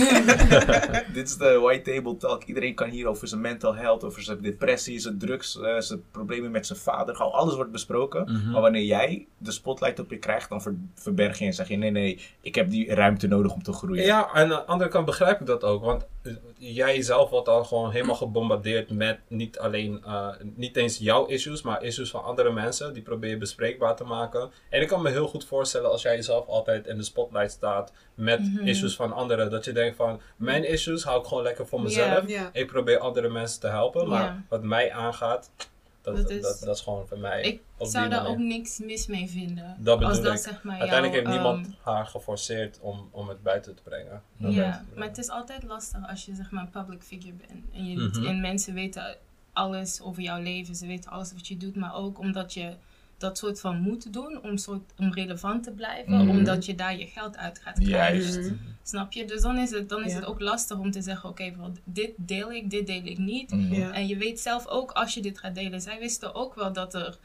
dit 1.15 1.29
is 1.29 1.37
de 1.37 1.59
white 1.63 1.91
table 1.93 2.17
talk. 2.17 2.43
Iedereen 2.45 2.75
kan 2.75 2.89
hier 2.89 3.07
over 3.07 3.29
zijn 3.29 3.41
mental 3.41 3.75
health, 3.75 4.05
over 4.05 4.23
zijn 4.23 4.41
depressie, 4.41 4.99
zijn 4.99 5.19
drugs, 5.19 5.61
eh, 5.61 5.79
zijn 5.79 6.03
problemen 6.11 6.51
met 6.51 6.67
zijn 6.67 6.79
vader. 6.79 7.15
Gewoon 7.17 7.33
alles 7.33 7.55
wordt 7.55 7.71
besproken. 7.73 8.23
Mhm. 8.33 8.51
Maar 8.51 8.61
wanneer 8.61 8.85
jij 8.85 9.27
de 9.39 9.51
spotlight 9.53 9.99
op 9.99 10.11
je 10.11 10.19
krijgt, 10.19 10.49
dan 10.49 10.63
ver- 10.63 10.77
verberg 10.95 11.39
je 11.39 11.45
en 11.45 11.53
zeg 11.55 11.69
je 11.69 11.77
nee, 11.77 11.91
nee, 11.91 12.21
ik 12.41 12.55
heb 12.55 12.71
die 12.71 12.95
ruimte 12.95 13.27
nodig 13.27 13.53
om 13.53 13.63
te 13.63 13.73
groeien. 13.73 14.05
ja, 14.05 14.29
en 14.35 14.43
aan 14.43 14.49
de 14.49 14.65
andere 14.65 14.91
kant 14.91 15.07
begrijp 15.07 15.41
ik 15.41 15.47
dat 15.47 15.65
ook. 15.65 15.85
Want 15.85 16.07
eh, 16.23 16.33
jij 16.59 17.03
zelf 17.03 17.31
wordt 17.31 17.49
al 17.49 17.65
gewoon 17.65 17.91
helemaal 17.91 18.15
gebombardeerd 18.15 18.91
met 18.91 19.19
niet 19.29 19.59
alleen, 19.59 20.03
eh, 20.05 20.29
niet 20.55 20.77
eens 20.77 20.99
jouw 20.99 21.24
issues, 21.29 21.63
maar 21.63 21.83
issues 21.83 22.11
van 22.11 22.25
andere 22.25 22.53
mensen. 22.53 22.93
Die 22.93 23.03
probeer 23.03 23.31
je 23.31 23.37
bespreekbaar 23.37 23.97
te 23.97 24.05
maken. 24.05 24.51
En 24.71 24.81
ik 24.81 24.89
kan 24.89 25.03
me 25.03 25.11
heel 25.11 25.29
goed 25.29 25.45
voorstellen 25.45 25.91
als 25.91 26.03
jij 26.03 26.15
jezelf 26.17 26.47
altijd 26.47 26.87
in 26.87 26.97
de 26.97 27.03
spotlight 27.05 27.51
staat 27.51 27.93
met 28.15 28.41
Mhm. 28.41 28.67
issues 28.67 28.97
van 28.97 29.13
anderen. 29.13 29.51
Dat 29.51 29.65
je 29.65 29.73
denkt 29.73 29.97
van, 29.97 30.21
mijn 30.37 30.65
issues 30.69 31.05
hou 31.05 31.21
ik 31.21 31.27
gewoon 31.27 31.43
lekker 31.43 31.67
voor 31.67 31.83
mezelf. 31.83 32.25
Ik 32.53 32.67
probeer 32.67 32.99
andere 32.99 33.29
mensen 33.29 33.61
te 33.61 33.67
helpen. 33.69 34.09
Maar 34.09 34.45
wat 34.49 34.63
mij 34.63 34.93
aangaat, 34.93 35.51
dat, 36.03 36.17
Dat 36.17 36.31
is- 36.31 36.61
dat, 36.61 36.75
is 36.77 36.81
gewoon 36.83 37.07
voor 37.09 37.19
mij. 37.19 37.43
Ik 37.43 37.63
zou 37.79 38.09
daar 38.09 38.27
ook 38.27 38.37
niks 38.39 38.79
mis 38.79 39.07
mee 39.07 39.29
vinden. 39.31 39.77
Dat 39.79 39.99
bedoel 39.99 40.13
Als 40.15 40.23
dat 40.23 40.35
ik. 40.35 40.41
zeg 40.41 40.63
maar 40.63 40.79
Uiteindelijk 40.79 41.19
heeft 41.19 41.35
niemand 41.37 41.67
ehm, 41.67 41.75
haar 41.83 42.07
geforceerd 42.07 42.79
om, 42.81 43.09
om 43.11 43.29
het 43.29 43.43
buiten 43.43 43.75
te 43.75 43.83
brengen. 43.83 44.23
Ja, 44.37 44.85
maar 44.95 45.09
het 45.09 45.19
is 45.19 45.29
altijd 45.29 45.63
lastig 45.63 46.09
als 46.09 46.25
je 46.25 46.35
zeg 46.35 46.51
maar 46.51 46.63
een 46.63 46.83
public 46.83 47.03
figure 47.03 47.33
bent. 47.47 47.65
En, 47.75 47.85
je, 47.91 47.97
Mhm. 47.97 48.27
en 48.27 48.41
mensen 48.41 48.75
weten 48.75 49.17
alles 49.55 50.01
over 50.01 50.23
jouw 50.23 50.43
leven, 50.43 50.75
ze 50.75 50.87
weten 50.87 51.11
alles 51.11 51.33
wat 51.33 51.47
je 51.49 51.57
doet, 51.57 51.77
maar 51.77 51.95
ook 51.95 52.19
omdat 52.19 52.55
je 52.55 52.73
dat 53.19 53.39
soort 53.39 53.61
van 53.61 53.81
moet 53.81 54.13
doen 54.13 54.43
om, 54.43 54.57
soort, 54.57 54.93
om 54.99 55.13
relevant 55.13 55.63
te 55.63 55.71
blijven, 55.71 56.13
Mhm. 56.13 56.29
omdat 56.29 56.67
je 56.67 56.75
daar 56.75 56.99
je 56.99 57.07
geld 57.07 57.37
uit 57.37 57.59
gaat 57.59 57.79
krijgen. 57.79 58.21
Juist. 58.23 58.39
Mhm. 58.41 58.55
Snap 58.83 59.13
je? 59.13 59.25
Dus 59.25 59.43
dan 59.43 59.59
is 59.59 59.71
het, 59.71 59.89
dan 59.89 60.05
is 60.05 60.13
Ja. 60.13 60.19
het 60.19 60.27
ook 60.27 60.41
lastig 60.41 60.79
om 60.79 60.91
te 60.91 61.03
zeggen, 61.03 61.29
oké, 61.29 61.53
dit 61.85 62.11
deel 62.17 62.53
ik, 62.53 62.71
dit 62.71 62.87
deel 62.87 63.05
ik 63.05 63.19
niet. 63.19 63.51
Mhm. 63.51 63.75
Ja. 63.75 63.93
En 63.93 64.07
je 64.07 64.17
weet 64.17 64.41
zelf 64.41 64.67
ook, 64.67 64.91
als 64.91 65.15
je 65.15 65.21
dit 65.23 65.39
gaat 65.39 65.55
delen, 65.55 65.81
zij 65.81 65.99
wisten 65.99 66.35
ook 66.35 66.55
wel 66.55 66.73
dat 66.73 66.95
er 66.95 67.19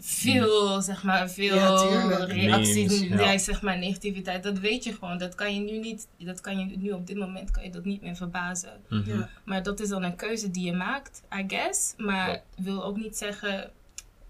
veel, 0.00 0.82
zeg 0.82 1.02
maar, 1.02 1.30
veel 1.30 1.54
Ja, 1.54 2.24
reacties, 2.24 3.00
Memes, 3.00 3.20
ja. 3.20 3.30
ja. 3.32 3.38
zeg 3.38 3.62
maar, 3.62 3.78
negativiteit, 3.78 4.42
dat 4.42 4.58
weet 4.58 4.84
je 4.84 4.92
gewoon. 4.92 5.18
Dat 5.18 5.34
kan 5.34 5.54
je 5.54 5.60
nu 5.60 5.78
niet, 5.78 6.08
dat 6.18 6.40
kan 6.40 6.58
je 6.58 6.76
nu 6.76 6.90
op 6.90 7.06
dit 7.06 7.16
moment, 7.16 7.50
kan 7.50 7.62
je 7.62 7.70
dat 7.70 7.84
niet 7.84 8.02
meer 8.02 8.16
verbazen. 8.16 8.80
Mhm. 8.88 9.10
Ja. 9.10 9.28
Maar 9.44 9.62
dat 9.62 9.80
is 9.80 9.88
dan 9.88 10.02
een 10.02 10.16
keuze 10.16 10.50
die 10.50 10.64
je 10.64 10.72
maakt, 10.72 11.22
I 11.38 11.44
guess. 11.46 11.94
Maar 11.96 12.42
wil 12.56 12.84
ook 12.84 12.96
niet 12.96 13.16
zeggen, 13.16 13.70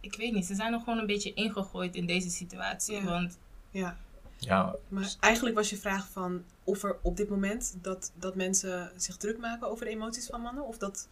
ik 0.00 0.14
weet 0.16 0.32
niet, 0.32 0.46
ze 0.46 0.54
zijn 0.54 0.70
nog 0.72 0.84
gewoon 0.84 0.98
een 0.98 1.06
beetje 1.06 1.34
ingegooid 1.34 1.94
in 1.94 2.06
deze 2.06 2.30
situatie. 2.30 2.96
Ja. 2.96 3.04
Want 3.04 3.38
ja. 3.70 3.96
Ja, 4.36 4.74
Maar 4.88 5.14
eigenlijk 5.20 5.56
was 5.56 5.70
je 5.70 5.76
vraag 5.76 6.08
van 6.08 6.44
of 6.64 6.82
er 6.82 6.96
op 7.02 7.16
dit 7.16 7.28
moment 7.28 7.76
dat, 7.82 8.12
dat 8.14 8.34
mensen 8.34 8.90
zich 8.96 9.16
druk 9.16 9.38
maken 9.38 9.70
over 9.70 9.84
de 9.84 9.90
emoties 9.90 10.26
van 10.26 10.40
mannen, 10.40 10.66
of 10.66 10.78
dat, 10.78 11.08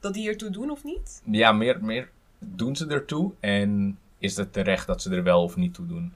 dat 0.00 0.14
die 0.14 0.28
ertoe 0.28 0.50
doen 0.50 0.70
of 0.70 0.84
niet? 0.84 1.22
ja 1.30 1.52
meer, 1.52 1.84
meer 1.84 2.10
doen 2.38 2.76
ze 2.76 2.86
ertoe 2.86 3.32
en 3.40 3.98
is 4.18 4.36
het 4.36 4.52
terecht 4.52 4.86
dat 4.86 5.02
ze 5.02 5.10
er 5.14 5.22
wel 5.22 5.42
of 5.42 5.56
niet 5.56 5.74
toe 5.74 5.86
doen? 5.86 6.12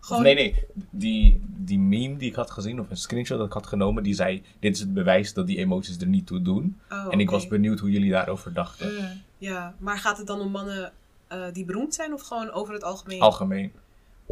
Gewoon, 0.00 0.20
Of 0.26 0.26
nee, 0.26 0.34
nee. 0.34 0.64
Die, 0.90 1.40
die 1.46 1.78
meme 1.78 2.16
die 2.16 2.28
ik 2.28 2.34
had 2.34 2.50
gezien, 2.50 2.80
of 2.80 2.90
een 2.90 2.96
screenshot 2.96 3.38
dat 3.38 3.46
ik 3.46 3.52
had 3.52 3.66
genomen, 3.66 4.02
die 4.02 4.14
zei: 4.14 4.42
Dit 4.58 4.74
is 4.74 4.80
het 4.80 4.94
bewijs 4.94 5.32
dat 5.32 5.46
die 5.46 5.56
emoties 5.58 5.98
er 5.98 6.06
niet 6.06 6.26
toe 6.26 6.42
doen. 6.42 6.80
Oh, 6.90 7.06
en 7.10 7.20
ik 7.20 7.30
was 7.30 7.48
benieuwd 7.48 7.78
hoe 7.80 7.90
jullie 7.90 8.10
daarover 8.10 8.52
dachten. 8.52 8.94
mm, 8.94 9.22
Ja, 9.38 9.74
maar 9.78 9.98
gaat 9.98 10.18
het 10.18 10.26
dan 10.26 10.40
om 10.40 10.50
mannen 10.50 10.92
eh, 11.26 11.44
die 11.52 11.64
beroemd 11.64 11.94
zijn 11.94 12.12
of 12.12 12.22
gewoon 12.22 12.50
over 12.50 12.74
het 12.74 12.84
algemeen? 12.84 13.20
Algemeen. 13.20 13.72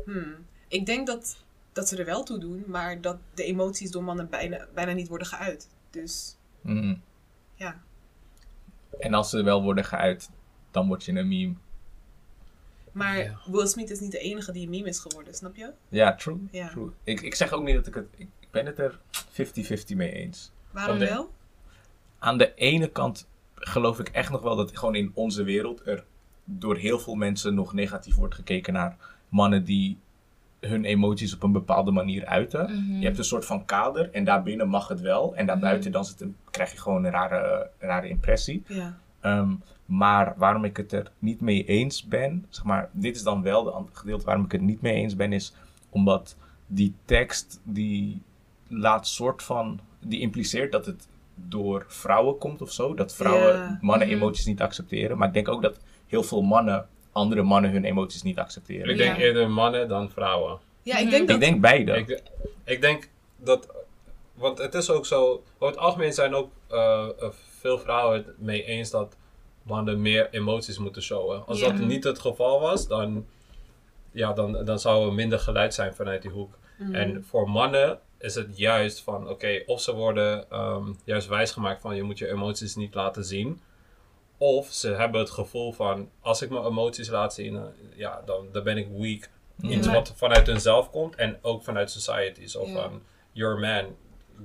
Hmm. 0.05 0.35
Ik 0.69 0.87
denk 0.87 1.07
dat, 1.07 1.37
dat 1.73 1.89
ze 1.89 1.97
er 1.97 2.05
wel 2.05 2.23
toe 2.23 2.39
doen, 2.39 2.65
maar 2.67 3.01
dat 3.01 3.17
de 3.35 3.45
emoties 3.45 3.91
door 3.91 4.05
mannen 4.05 4.29
bijna, 4.31 4.67
bijna 4.75 4.93
niet 4.93 5.09
worden 5.09 5.27
geuit. 5.27 5.69
Dus 5.91 6.37
Mhm. 6.61 6.95
ja. 7.55 7.81
En 8.99 9.15
als 9.15 9.31
ze 9.31 9.43
wel 9.43 9.63
worden 9.63 9.85
geuit, 9.85 10.31
dan 10.75 10.87
word 10.87 11.05
je 11.05 11.13
een 11.13 11.29
meme. 11.29 11.55
Maar 12.93 13.19
Ja. 13.19 13.39
Will 13.47 13.67
Smith 13.67 13.91
is 13.91 14.01
niet 14.01 14.13
de 14.13 14.19
enige 14.19 14.53
die 14.53 14.63
een 14.65 14.71
meme 14.71 14.89
is 14.89 14.99
geworden, 14.99 15.35
snap 15.35 15.57
je? 15.57 15.71
Ja, 15.89 16.15
true. 16.15 16.39
Ja. 16.51 16.69
true. 16.69 16.91
Ik, 17.05 17.21
ik 17.21 17.35
zeg 17.35 17.53
ook 17.53 17.65
niet 17.65 17.75
dat 17.75 17.87
ik 17.87 17.95
het. 17.95 18.07
Ik, 18.17 18.29
ik 18.41 18.51
ben 18.51 18.67
het 18.67 18.79
er 18.79 18.99
50-50 19.93 19.97
mee 19.97 20.13
eens. 20.13 20.53
Waarom 20.71 20.99
wel? 20.99 21.31
Aan 22.19 22.39
de 22.39 22.55
ene 22.55 22.89
kant 22.89 23.29
geloof 23.55 23.99
ik 23.99 24.09
echt 24.09 24.31
nog 24.31 24.43
wel 24.43 24.57
dat 24.57 24.77
gewoon 24.79 24.95
in 24.95 25.11
onze 25.15 25.43
wereld 25.43 25.87
er 25.87 26.05
door 26.45 26.77
heel 26.77 26.99
veel 26.99 27.15
mensen 27.15 27.55
nog 27.55 27.73
negatief 27.73 28.15
wordt 28.15 28.35
gekeken 28.35 28.73
naar 28.73 28.97
mannen 29.29 29.65
die 29.65 29.99
hun 30.61 30.85
emoties 30.85 31.35
op 31.35 31.43
een 31.43 31.53
bepaalde 31.53 31.91
manier 31.91 32.27
uiten. 32.27 32.65
mhm. 32.65 32.99
Je 32.99 33.05
hebt 33.05 33.19
een 33.19 33.25
soort 33.25 33.45
van 33.45 33.65
kader 33.65 34.11
en 34.11 34.25
daarbinnen 34.25 34.69
mag 34.69 34.89
het 34.89 35.01
wel. 35.01 35.35
En 35.37 35.47
daarbuiten 35.47 35.93
dan 35.93 36.05
zit 36.05 36.21
een, 36.21 36.37
krijg 36.51 36.73
je 36.73 36.79
gewoon 36.79 37.05
een 37.05 37.11
rare, 37.11 37.71
rare 37.79 38.09
impressie. 38.09 38.63
Ja. 38.67 38.99
Ehm, 39.21 39.53
maar 39.87 40.35
waarom 40.37 40.65
ik 40.65 40.77
het 40.77 40.93
er 40.93 41.11
niet 41.19 41.41
mee 41.41 41.65
eens 41.65 42.05
ben, 42.05 42.47
zeg 42.49 42.65
maar, 42.65 42.89
dit 42.93 43.17
is 43.17 43.23
dan 43.23 43.43
wel 43.43 43.63
de 43.65 43.71
an- 43.71 43.89
gedeelte 43.93 44.25
waarom 44.25 44.45
ik 44.45 44.53
het 44.53 44.61
niet 44.61 44.81
mee 44.81 44.95
eens 44.95 45.17
ben, 45.17 45.33
is 45.33 45.55
omdat 45.91 46.37
die 46.67 46.95
tekst 47.05 47.61
die 47.63 48.23
laat 48.69 49.07
soort 49.07 49.43
van, 49.43 49.81
die 50.01 50.21
impliceert 50.21 50.73
dat 50.73 50.87
het 50.87 51.09
door 51.35 51.85
vrouwen 51.89 52.39
komt 52.39 52.63
of 52.63 52.73
zo. 52.73 52.95
Dat 52.95 53.15
vrouwen 53.15 53.55
Ja. 53.57 53.79
mannen 53.81 54.07
Mhm. 54.09 54.17
emoties 54.17 54.45
niet 54.47 54.61
accepteren. 54.61 55.19
Maar 55.19 55.29
ik 55.29 55.35
denk 55.35 55.49
ook 55.49 55.63
dat 55.63 55.79
heel 56.07 56.23
veel 56.23 56.43
mannen 56.43 56.89
andere 57.13 57.43
mannen 57.43 57.71
hun 57.71 57.85
emoties 57.85 58.23
niet 58.23 58.39
accepteren. 58.39 58.89
Ik 58.91 58.97
denk 58.97 59.17
Ja. 59.17 59.23
eerder 59.23 59.51
mannen 59.51 59.89
dan 59.89 60.11
vrouwen. 60.11 60.59
Ja, 60.83 60.99
ik 60.99 61.11
denk 61.11 61.27
dat... 61.29 61.37
Ik 61.37 61.43
denk 61.43 61.61
beide. 61.61 61.93
Ik, 61.97 62.23
ik 62.65 62.81
denk 62.81 63.09
dat, 63.37 63.69
want 64.35 64.59
het 64.59 64.75
is 64.75 64.91
ook 64.91 65.07
zo, 65.07 65.43
over 65.59 65.67
het 65.75 65.77
algemeen 65.77 66.13
zijn 66.13 66.35
ook 66.35 66.51
eh, 66.71 67.07
veel 67.59 67.79
vrouwen 67.79 68.17
het 68.17 68.41
mee 68.41 68.65
eens 68.65 68.91
dat 68.91 69.17
mannen 69.65 70.03
meer 70.03 70.31
emoties 70.31 70.79
moeten 70.79 71.03
showen. 71.03 71.47
Als 71.47 71.61
dat 71.61 71.79
niet 71.79 72.05
het 72.05 72.19
geval 72.19 72.61
was, 72.61 72.89
dan, 72.89 73.27
ja, 74.13 74.33
dan, 74.33 74.65
dan 74.65 74.79
zou 74.79 75.07
er 75.07 75.13
minder 75.15 75.39
geluid 75.39 75.75
zijn 75.75 75.95
vanuit 75.95 76.23
die 76.23 76.31
hoek. 76.31 76.59
Mhm. 76.79 76.95
En 76.95 77.25
voor 77.25 77.51
mannen 77.51 77.99
is 78.19 78.35
het 78.35 78.59
juist 78.59 79.01
van, 79.03 79.29
oké, 79.29 79.63
of 79.67 79.81
ze 79.81 79.95
worden 79.95 80.51
ehm, 80.51 80.93
juist 81.05 81.29
wijsgemaakt 81.29 81.81
van 81.81 81.97
je 81.97 82.03
moet 82.03 82.19
je 82.19 82.29
emoties 82.31 82.75
niet 82.77 82.95
laten 82.95 83.25
zien. 83.25 83.61
Of 84.39 84.73
ze 84.73 84.89
hebben 84.89 85.21
het 85.21 85.31
gevoel 85.31 85.73
van, 85.73 86.09
als 86.21 86.43
ik 86.43 86.51
mijn 86.51 86.65
emoties 86.65 87.09
laat 87.09 87.35
zien, 87.35 87.57
eh, 87.57 87.63
ja, 87.97 88.23
dan, 88.27 88.47
dan 88.53 88.63
ben 88.63 88.77
ik 88.77 88.89
weak. 88.97 89.29
Iets 89.61 89.87
Maar- 89.87 89.95
wat 89.95 90.13
vanuit 90.17 90.47
hunzelf 90.47 90.91
komt 90.91 91.15
en 91.15 91.39
ook 91.43 91.63
vanuit 91.63 91.91
society. 91.91 92.47
Zo 92.47 92.67
Ja. 92.67 92.73
van, 92.73 93.03
you're 93.33 93.57
a 93.57 93.61
man, 93.83 93.97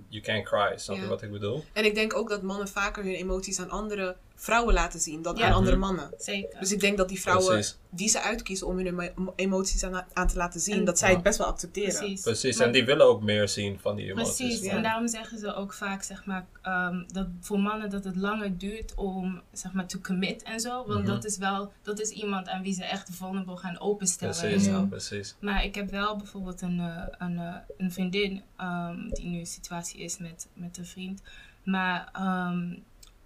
you 0.07 0.23
can't 0.23 0.45
cry. 0.45 0.77
Snap 0.77 0.95
je 0.95 1.01
Ja. 1.01 1.07
wat 1.07 1.21
ik 1.21 1.31
bedoel? 1.31 1.63
En 1.73 1.85
ik 1.85 1.95
denk 1.95 2.15
ook 2.15 2.29
dat 2.29 2.41
mannen 2.41 2.67
vaker 2.67 3.03
hun 3.03 3.13
emoties 3.13 3.59
aan 3.59 3.69
andere 3.69 4.15
vrouwen 4.41 4.74
laten 4.74 5.00
zien 5.00 5.22
dan 5.22 5.36
Ja. 5.36 5.46
aan 5.48 5.53
andere 5.53 5.75
Mhm. 5.77 5.86
mannen. 5.86 6.12
Zeker. 6.17 6.60
Dus 6.60 6.72
ik 6.72 6.79
denk 6.79 6.98
dat 6.98 7.10
die 7.10 7.22
vrouwen 7.22 7.48
Precies. 7.48 7.77
die 7.89 8.10
ze 8.10 8.22
uitkiezen 8.22 8.67
om 8.67 8.77
hun 8.77 8.86
emo- 8.88 9.34
emoties 9.36 9.84
aan, 9.84 10.05
aan 10.13 10.27
te 10.27 10.38
laten 10.38 10.60
zien, 10.60 10.75
En- 10.77 10.86
dat 10.86 11.00
zij 11.00 11.08
Ja. 11.10 11.13
het 11.13 11.24
best 11.24 11.38
wel 11.38 11.48
accepteren. 11.48 11.96
Precies. 11.98 12.22
Precies, 12.22 12.58
Maar- 12.58 12.67
en 12.67 12.74
die 12.74 12.86
willen 12.86 13.05
ook 13.05 13.22
meer 13.22 13.48
zien 13.50 13.79
van 13.79 13.96
die 13.96 14.12
emoties. 14.12 14.36
Precies, 14.36 14.62
ja. 14.65 14.72
en 14.75 14.84
daarom 14.84 15.08
zeggen 15.08 15.39
ze 15.39 15.53
ook 15.53 15.74
vaak, 15.74 16.03
zeg 16.03 16.25
maar, 16.25 16.46
ehm, 16.62 17.03
dat 17.08 17.27
voor 17.41 17.60
mannen 17.60 17.89
dat 17.89 18.03
het 18.03 18.15
langer 18.15 18.58
duurt 18.58 18.93
om, 18.96 19.41
zeg 19.51 19.74
maar, 19.74 19.88
to 19.88 20.00
commit 20.00 20.43
en 20.43 20.60
zo. 20.60 20.86
Want 20.88 21.00
Mhm. 21.03 21.08
dat 21.08 21.25
is 21.25 21.38
wel, 21.38 21.72
dat 21.84 22.00
is 22.00 22.10
iemand 22.10 22.48
aan 22.50 22.62
wie 22.62 22.74
ze 22.74 22.84
echt 22.86 23.10
vulnerable 23.12 23.58
gaan 23.58 23.79
openstellen 23.79 24.36
en 24.36 24.41
Precies, 24.41 24.63
zo. 24.65 24.72
Ja. 24.72 24.81
precies. 24.86 25.36
Maar 25.39 25.63
ik 25.63 25.75
heb 25.75 25.89
wel 25.91 26.15
bijvoorbeeld 26.15 26.62
een, 26.62 26.79
eh, 26.79 27.03
een, 27.17 27.38
eh, 27.39 27.55
een 27.77 27.91
vriendin 27.91 28.41
ehm, 28.58 29.10
die 29.10 29.25
nu 29.25 29.39
een 29.39 29.46
situatie 29.46 30.00
is 30.00 30.17
met, 30.17 30.48
met 30.53 30.77
een 30.77 30.86
vriend. 30.86 31.22
Maar 31.63 32.10
ehm, 32.13 32.74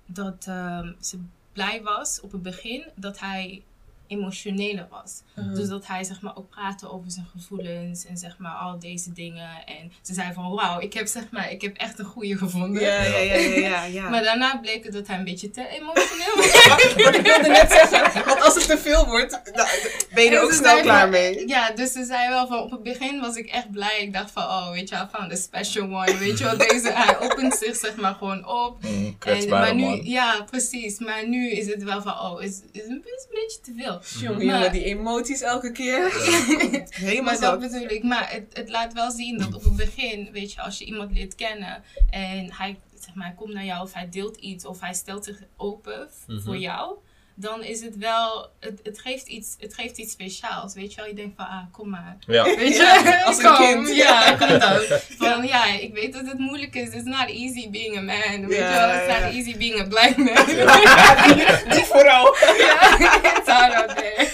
dat 0.05 0.45
ehm, 0.47 0.93
ze 0.99 1.19
blij 1.53 1.81
was 1.81 2.21
op 2.21 2.31
het 2.31 2.41
begin 2.41 2.85
dat 2.95 3.19
hij 3.19 3.63
emotioneler 4.07 4.87
was. 4.89 5.21
Mhm. 5.35 5.53
Dus 5.55 5.67
dat 5.67 5.87
hij 5.87 6.03
zeg 6.03 6.21
maar 6.21 6.35
ook 6.35 6.49
praatte 6.49 6.91
over 6.91 7.11
zijn 7.11 7.27
gevoelens 7.37 8.05
en 8.05 8.17
zeg 8.17 8.37
maar 8.37 8.55
al 8.55 8.79
deze 8.79 9.13
dingen. 9.13 9.49
En 9.65 9.91
ze 10.01 10.13
zei 10.13 10.33
van 10.33 10.51
wauw, 10.51 10.79
ik 10.79 10.93
heb 10.93 11.07
zeg 11.07 11.23
maar, 11.31 11.51
ik 11.51 11.61
heb 11.61 11.77
echt 11.77 11.99
een 11.99 12.05
goede 12.05 12.37
gevonden. 12.37 12.81
Ja, 12.81 13.03
ja, 13.03 13.17
ja, 13.17 13.33
ja, 13.35 13.57
ja. 13.59 13.83
ja. 13.83 14.09
Maar 14.13 14.23
daarna 14.23 14.57
bleek 14.57 14.83
het 14.83 14.93
dat 14.93 15.07
hij 15.07 15.17
een 15.17 15.23
beetje 15.23 15.49
te 15.49 15.67
emotioneel 15.67 16.35
was. 16.37 16.65
Wat 17.03 17.15
ik 17.15 17.21
wilde 17.21 17.47
net 17.49 17.71
zeggen, 17.71 18.25
want 18.25 18.41
als 18.41 18.55
het 18.55 18.67
te 18.67 18.77
veel 18.77 19.05
wordt, 19.05 19.31
dan 19.31 19.65
ben 20.13 20.23
je 20.23 20.29
er 20.29 20.37
En 20.37 20.43
ook 20.43 20.51
snel 20.53 20.81
klaar 20.81 21.01
van- 21.01 21.09
mee. 21.09 21.47
Ja, 21.47 21.71
dus 21.71 21.91
ze 21.91 22.03
zei 22.05 22.29
wel 22.29 22.47
van 22.47 22.59
op 22.59 22.71
het 22.71 22.83
begin 22.83 23.19
was 23.19 23.35
ik 23.35 23.47
echt 23.47 23.71
blij. 23.71 23.97
Ik 24.01 24.13
dacht 24.13 24.31
van 24.31 24.43
oh, 24.43 24.71
weet 24.71 24.89
je, 24.89 24.95
I 24.95 25.05
found 25.11 25.31
a 25.31 25.35
special 25.35 25.83
one. 25.85 26.17
Weet 26.17 26.37
je 26.37 26.43
wel, 26.43 26.57
deze, 26.57 26.91
hij 26.93 27.19
opent 27.19 27.53
zich 27.55 27.75
zeg 27.75 27.95
maar 27.95 28.13
gewoon 28.13 28.47
op. 28.47 28.77
Mm, 28.83 29.15
En, 29.19 29.49
maar 29.49 29.75
nu, 29.75 29.81
man. 29.83 30.01
ja, 30.05 30.41
precies. 30.49 30.99
Maar 30.99 31.27
nu 31.27 31.49
is 31.51 31.67
het 31.67 31.83
wel 31.83 32.01
van 32.01 32.19
oh, 32.19 32.41
is, 32.41 32.61
is 32.71 32.87
een 32.87 33.03
beetje 33.31 33.59
te 33.63 33.73
veel. 33.77 33.92
Jongen, 34.19 34.45
Maar- 34.45 34.55
jongen, 34.55 34.71
die 34.71 34.83
emoties 34.83 35.41
elke 35.41 35.71
keer. 35.71 36.11
Helemaal 36.89 37.23
Maar 37.23 37.39
dat 37.39 37.59
bedoel 37.59 37.87
ik. 37.87 38.03
Maar 38.03 38.31
het, 38.31 38.45
het 38.53 38.69
laat 38.69 38.93
wel 38.93 39.11
zien 39.11 39.37
dat 39.37 39.53
op 39.53 39.63
het 39.63 39.75
begin, 39.75 40.29
weet 40.31 40.53
je, 40.53 40.61
als 40.61 40.77
je 40.77 40.85
iemand 40.85 41.11
leert 41.11 41.35
kennen 41.35 41.83
en 42.09 42.53
hij, 42.53 42.79
zeg 42.99 43.15
maar, 43.15 43.33
komt 43.35 43.53
naar 43.53 43.65
jou 43.65 43.83
of 43.83 43.93
hij 43.93 44.09
deelt 44.09 44.37
iets 44.37 44.65
of 44.65 44.79
hij 44.79 44.93
stelt 44.93 45.23
zich 45.25 45.39
open 45.57 46.07
Mhm. 46.27 46.39
voor 46.41 46.57
jou, 46.57 46.95
dan 47.35 47.63
is 47.63 47.81
het 47.81 47.97
wel, 47.97 48.49
het, 48.59 48.79
het, 48.83 48.99
geeft 48.99 49.27
iets, 49.27 49.55
het 49.59 49.73
geeft 49.73 49.97
iets 49.97 50.11
speciaals. 50.11 50.73
Weet 50.73 50.93
je 50.93 50.97
wel, 50.99 51.09
je 51.09 51.13
denkt 51.15 51.35
van, 51.35 51.45
ah, 51.47 51.63
kom 51.71 51.89
maar. 51.89 52.17
Ja. 52.27 52.43
Weet 52.43 52.75
je, 52.75 53.01
Ja, 53.03 53.23
als 53.25 53.37
een 53.37 53.43
kom, 53.43 53.55
kind. 53.55 53.95
Ja, 53.95 54.35
kom 54.35 54.59
dan. 54.59 54.79
Van 55.29 55.45
ja, 55.47 55.65
ik 55.79 55.93
weet 55.93 56.13
dat 56.13 56.25
het 56.27 56.37
moeilijk 56.39 56.75
is. 56.75 56.89
It's 56.89 57.03
not 57.03 57.29
easy 57.29 57.69
being 57.69 57.97
a 57.97 58.01
man. 58.01 58.47
Weet 58.47 58.57
Ja, 58.57 58.73
je 58.73 58.79
wel, 58.87 58.97
it's 58.97 59.07
ja. 59.17 59.19
not 59.25 59.33
easy 59.33 59.57
being 59.57 59.79
a 59.79 59.83
black 59.87 60.17
man. 60.17 60.45
Die 61.75 61.83
vooral. 61.83 62.35
ja, 62.57 62.99
it's 63.37 63.49
hard 63.49 63.73
out 63.73 63.95
there. 63.97 64.27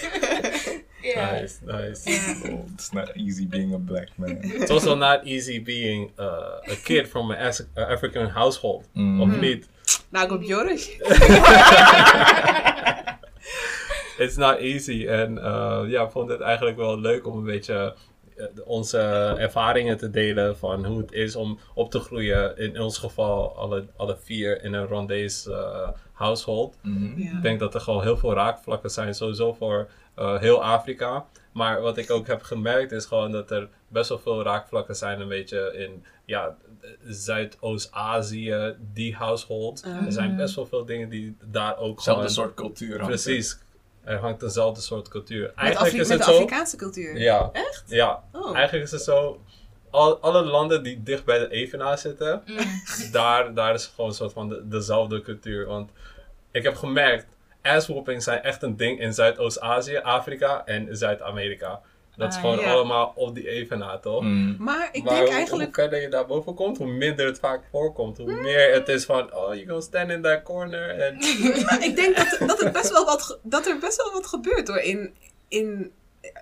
Ja. 1.01 1.31
Nice, 1.31 1.55
nice. 1.65 2.19
Oh, 2.49 2.65
it's 2.73 2.91
not 2.91 3.15
easy 3.15 3.47
being 3.47 3.73
a 3.73 3.77
black 3.77 4.07
man. 4.15 4.37
It's 4.43 4.69
also 4.71 4.95
not 4.95 5.23
easy 5.25 5.63
being 5.63 6.11
uh, 6.19 6.25
a 6.71 6.75
kid 6.83 7.07
from 7.07 7.31
an 7.31 7.37
uh, 7.37 7.91
African 7.91 8.29
household. 8.29 8.85
Mm. 8.93 9.21
Of 9.21 9.39
niet? 9.39 9.67
Nou, 10.09 10.25
ik 10.25 10.31
op 10.31 10.43
Joris. 10.43 10.97
It's 14.17 14.35
not 14.35 14.57
easy. 14.57 15.07
En 15.07 15.37
uh, 15.37 15.81
ja, 15.87 16.03
ik 16.03 16.11
vond 16.11 16.29
het 16.29 16.41
eigenlijk 16.41 16.77
wel 16.77 16.99
leuk 16.99 17.27
om 17.27 17.37
een 17.37 17.43
beetje 17.43 17.95
uh, 18.37 18.45
onze 18.65 18.99
ervaringen 19.37 19.97
te 19.97 20.09
delen 20.09 20.57
van 20.57 20.85
hoe 20.85 20.97
het 20.97 21.11
is 21.11 21.35
om 21.35 21.59
op 21.73 21.91
te 21.91 21.99
groeien. 21.99 22.57
In 22.57 22.79
ons 22.79 22.97
geval 22.97 23.55
alle, 23.55 23.85
alle 23.97 24.17
vier 24.23 24.63
in 24.63 24.73
een 24.73 24.85
Rwandees 24.85 25.47
uh, 25.47 25.89
household. 26.13 26.77
Mhm. 26.81 27.21
Ik 27.21 27.41
denk 27.41 27.59
dat 27.59 27.73
er 27.73 27.81
gewoon 27.81 28.03
heel 28.03 28.17
veel 28.17 28.33
raakvlakken 28.33 28.89
zijn, 28.89 29.15
sowieso 29.15 29.53
voor 29.53 29.89
uh, 30.19 30.39
heel 30.39 30.63
Afrika. 30.63 31.25
Maar 31.51 31.81
wat 31.81 31.97
ik 31.97 32.11
ook 32.11 32.27
heb 32.27 32.41
gemerkt 32.41 32.91
is 32.91 33.05
gewoon 33.05 33.31
dat 33.31 33.51
er 33.51 33.69
best 33.87 34.09
wel 34.09 34.19
veel 34.19 34.43
raakvlakken 34.43 34.95
zijn, 34.95 35.19
een 35.19 35.27
beetje 35.27 35.73
in 35.75 36.03
ja, 36.25 36.55
Zuidoost-Azië, 37.59 38.75
die 38.93 39.15
household. 39.15 39.85
Mhm. 39.85 40.05
Er 40.05 40.11
zijn 40.11 40.35
best 40.35 40.55
wel 40.55 40.65
veel 40.65 40.85
dingen 40.85 41.09
die 41.09 41.35
daar 41.43 41.77
ook 41.77 41.95
Hetzelfde 41.95 42.29
gewoon- 42.29 42.45
soort 42.45 42.53
cultuur. 42.55 42.99
hangt. 42.99 43.07
Precies. 43.07 43.57
Er 44.03 44.17
hangt 44.17 44.39
dezelfde 44.39 44.81
soort 44.81 45.07
cultuur. 45.07 45.41
Met, 45.47 45.55
Eigenlijk 45.55 45.87
Afri- 45.87 45.99
is 46.01 46.07
met 46.07 46.17
het 46.17 46.27
de 46.27 46.33
zo. 46.33 46.39
Afrikaanse 46.43 46.75
cultuur. 46.77 47.17
Ja. 47.19 47.49
Echt? 47.53 47.83
Ja. 47.87 48.23
Oh. 48.31 48.55
Eigenlijk 48.55 48.85
is 48.85 48.91
het 48.91 49.01
zo. 49.03 49.41
Al, 49.89 50.17
alle 50.19 50.43
landen 50.43 50.83
die 50.83 51.03
dicht 51.03 51.25
bij 51.25 51.39
de 51.39 51.49
evenaar 51.49 51.97
zitten, 51.97 52.41
Mm. 52.45 52.57
daar, 53.11 53.53
daar 53.53 53.73
is 53.73 53.85
gewoon 53.85 54.09
een 54.09 54.15
soort 54.15 54.33
van 54.33 54.49
de- 54.49 54.67
dezelfde 54.67 55.21
cultuur. 55.21 55.65
Want 55.65 55.91
ik 56.51 56.63
heb 56.63 56.75
gemerkt, 56.75 57.25
asswhoopings 57.61 58.23
zijn 58.23 58.43
echt 58.43 58.63
een 58.63 58.77
ding 58.77 58.99
in 58.99 59.13
Zuidoost-Azië, 59.13 59.97
Afrika 59.97 60.65
en 60.65 60.97
Zuid-Amerika. 60.97 61.81
Dat 62.19 62.29
is 62.29 62.35
Ah, 62.35 62.41
gewoon 62.41 62.59
ja. 62.59 62.71
allemaal 62.71 63.11
op 63.15 63.35
die 63.35 63.49
evenaar, 63.49 63.99
toch? 63.99 64.21
Mm. 64.23 64.55
Maar 64.59 64.89
ik 64.91 65.03
maar 65.03 65.13
denk 65.13 65.27
hoe- 65.27 65.35
eigenlijk... 65.35 65.75
hoe 65.75 65.83
verder 65.83 66.01
je 66.01 66.07
daar 66.09 66.25
boven 66.25 66.53
komt, 66.53 66.77
hoe 66.77 66.87
minder 66.87 67.25
het 67.25 67.39
vaak 67.39 67.63
voorkomt. 67.71 68.17
Hoe 68.17 68.41
meer 68.41 68.73
het 68.73 68.87
is 68.87 69.05
van, 69.05 69.33
oh, 69.35 69.53
you 69.53 69.67
go 69.67 69.79
stand 69.79 70.09
in 70.11 70.21
that 70.21 70.43
corner. 70.43 70.89
En 70.89 71.15
ik 71.89 71.95
denk 71.95 72.15
dat, 72.15 72.47
dat, 72.47 72.61
er 72.61 72.71
best 72.71 72.91
wel 72.91 73.05
wat, 73.05 73.39
dat 73.43 73.67
er 73.67 73.77
best 73.79 73.97
wel 74.03 74.11
wat 74.11 74.27
gebeurt 74.27 74.67
hoor. 74.67 74.77
In, 74.79 75.13
in, 75.47 75.91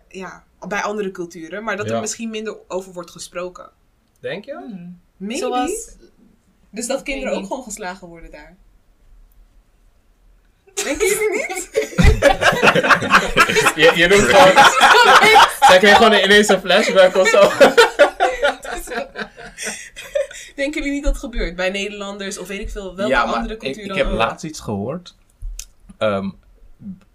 ja, 0.07 0.43
bij 0.67 0.81
andere 0.81 1.11
culturen. 1.11 1.63
Maar 1.63 1.77
dat 1.77 1.87
Ja. 1.89 1.93
er 1.95 2.01
misschien 2.01 2.29
minder 2.29 2.57
over 2.67 2.93
wordt 2.93 3.11
gesproken. 3.11 3.69
denk 4.19 4.45
je? 4.45 4.53
Mm. 4.53 4.99
Maybe. 5.17 5.37
Zoals, 5.37 5.95
Dus 6.69 6.87
dat 6.87 7.03
kinderen 7.03 7.33
ook 7.37 7.45
gewoon 7.45 7.63
geslagen 7.63 8.07
worden 8.07 8.31
daar. 8.31 8.55
Denken 10.83 11.07
jullie 11.07 11.45
niet? 11.47 11.69
je, 13.75 13.91
je 13.95 14.07
doet 14.07 14.23
gewoon, 14.23 14.63
zij 15.69 15.77
kreeg 15.77 15.95
gewoon 15.97 16.13
ineens 16.13 16.47
een 16.47 16.59
flashback 16.59 17.15
of 17.15 17.27
zo. 17.27 17.49
Denken 20.55 20.75
jullie 20.81 20.91
niet 20.91 21.03
dat 21.03 21.13
het 21.13 21.23
gebeurt? 21.23 21.55
Bij 21.55 21.69
Nederlanders 21.69 22.37
of 22.37 22.47
weet 22.47 22.59
ik 22.59 22.69
veel, 22.69 22.95
welke 22.95 23.11
ja, 23.11 23.25
maar 23.25 23.35
andere 23.35 23.53
ik, 23.53 23.59
cultuur 23.59 23.81
ik 23.81 23.87
dan 23.87 23.97
heb 23.97 24.07
ook? 24.07 24.13
laatst 24.13 24.45
iets 24.45 24.59
gehoord. 24.59 25.15
Ehm, 25.97 26.29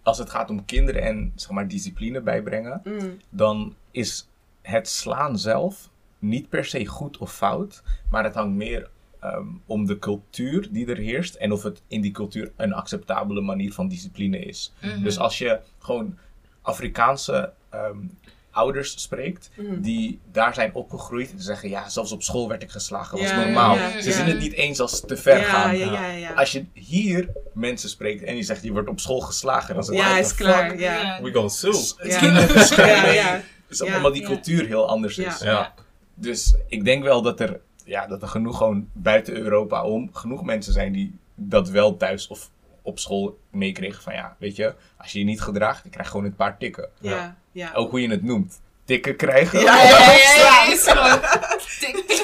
als 0.02 0.18
het 0.18 0.30
gaat 0.30 0.50
om 0.50 0.64
kinderen 0.64 1.02
en 1.02 1.32
zeg 1.36 1.50
maar, 1.50 1.68
discipline 1.68 2.20
bijbrengen, 2.20 2.80
Mm. 2.84 3.20
dan 3.30 3.74
is 3.90 4.28
het 4.62 4.88
slaan 4.88 5.38
zelf 5.38 5.88
niet 6.18 6.48
per 6.48 6.64
se 6.64 6.86
goed 6.86 7.18
of 7.18 7.34
fout, 7.34 7.82
maar 8.10 8.24
het 8.24 8.34
hangt 8.34 8.54
meer 8.56 8.88
ehm, 9.22 9.46
om 9.66 9.86
de 9.86 9.98
cultuur 9.98 10.68
die 10.70 10.86
er 10.86 10.96
heerst 10.96 11.34
en 11.34 11.52
of 11.52 11.62
het 11.62 11.82
in 11.88 12.00
die 12.00 12.10
cultuur 12.12 12.52
een 12.56 12.72
acceptabele 12.72 13.40
manier 13.40 13.72
van 13.72 13.88
discipline 13.88 14.38
is. 14.38 14.72
Mhm. 14.80 15.02
Dus 15.02 15.18
als 15.18 15.38
je 15.38 15.58
gewoon 15.78 16.18
Afrikaanse 16.62 17.52
ehm, 17.70 17.96
ouders 18.50 19.02
spreekt, 19.02 19.50
Mhm. 19.56 19.80
die 19.80 20.20
daar 20.32 20.54
zijn 20.54 20.74
opgegroeid 20.74 21.30
en 21.32 21.40
zeggen, 21.42 21.68
ja, 21.68 21.88
zelfs 21.88 22.12
op 22.12 22.22
school 22.22 22.48
werd 22.48 22.62
ik 22.62 22.70
geslagen, 22.70 23.18
was 23.18 23.28
Ja, 23.30 23.44
normaal. 23.44 23.76
ja, 23.76 24.00
Ze 24.00 24.08
ja. 24.08 24.14
zien 24.16 24.24
het 24.26 24.38
niet 24.38 24.52
eens 24.52 24.80
als 24.80 25.00
te 25.00 25.16
ver 25.16 25.38
ja, 25.38 25.44
gaan. 25.44 25.76
ja, 25.78 25.92
ja, 25.92 26.06
ja. 26.10 26.32
Als 26.32 26.52
je 26.52 26.64
hier 26.72 27.28
mensen 27.54 27.88
spreekt 27.88 28.22
en 28.22 28.36
je 28.36 28.42
zegt, 28.42 28.62
je 28.62 28.72
wordt 28.72 28.88
op 28.88 29.00
school 29.00 29.20
geslagen, 29.20 29.74
dan 29.74 29.82
is 29.82 29.88
het 29.88 29.96
Ja, 29.98 30.18
is 30.18 30.34
klaar. 30.34 30.76
We 31.22 31.30
gonna 31.32 31.48
sue. 31.48 31.70
Het 31.72 31.96
is 32.00 32.12
Ja. 32.14 32.18
kinderbescherming. 32.20 33.14
Ja, 33.14 33.34
ja. 33.34 33.40
Dus 33.68 33.82
omdat 33.82 34.12
die 34.12 34.22
Ja. 34.22 34.28
cultuur 34.28 34.66
heel 34.66 34.88
anders 34.88 35.14
Ja. 35.16 35.34
is. 35.34 35.40
Ja. 35.40 35.74
Dus 36.14 36.54
ik 36.68 36.84
denk 36.84 37.02
wel 37.02 37.22
dat 37.22 37.40
er, 37.40 37.60
ja, 37.84 38.06
dat 38.06 38.22
er 38.22 38.28
genoeg 38.28 38.56
gewoon 38.56 38.88
buiten 38.92 39.34
Europa 39.34 39.84
om, 39.84 40.14
genoeg 40.14 40.44
mensen 40.44 40.72
zijn 40.72 40.92
die 40.92 41.18
dat 41.34 41.68
wel 41.68 41.96
thuis 41.96 42.26
of 42.26 42.50
op 42.82 42.98
school 42.98 43.38
meekregen. 43.50 44.02
Van 44.02 44.14
ja, 44.14 44.36
weet 44.38 44.56
je, 44.56 44.74
als 44.96 45.12
je 45.12 45.18
je 45.18 45.24
niet 45.24 45.40
gedraagt, 45.40 45.84
je 45.84 45.90
krijgt 45.90 46.10
gewoon 46.10 46.26
een 46.26 46.34
paar 46.34 46.58
tikken. 46.58 46.88
Ja, 47.00 47.36
ja. 47.52 47.72
Ook 47.74 47.90
hoe 47.90 48.00
je 48.00 48.10
het 48.10 48.22
noemt. 48.22 48.60
Tikken 48.84 49.16
krijgen. 49.16 49.60
Ja, 49.60 49.82
Ja, 49.82 49.88
ja, 49.88 50.12
ja, 50.12 50.34
ja, 50.36 50.72
is 50.72 50.86
gewoon 50.86 51.20
tik. 51.80 52.00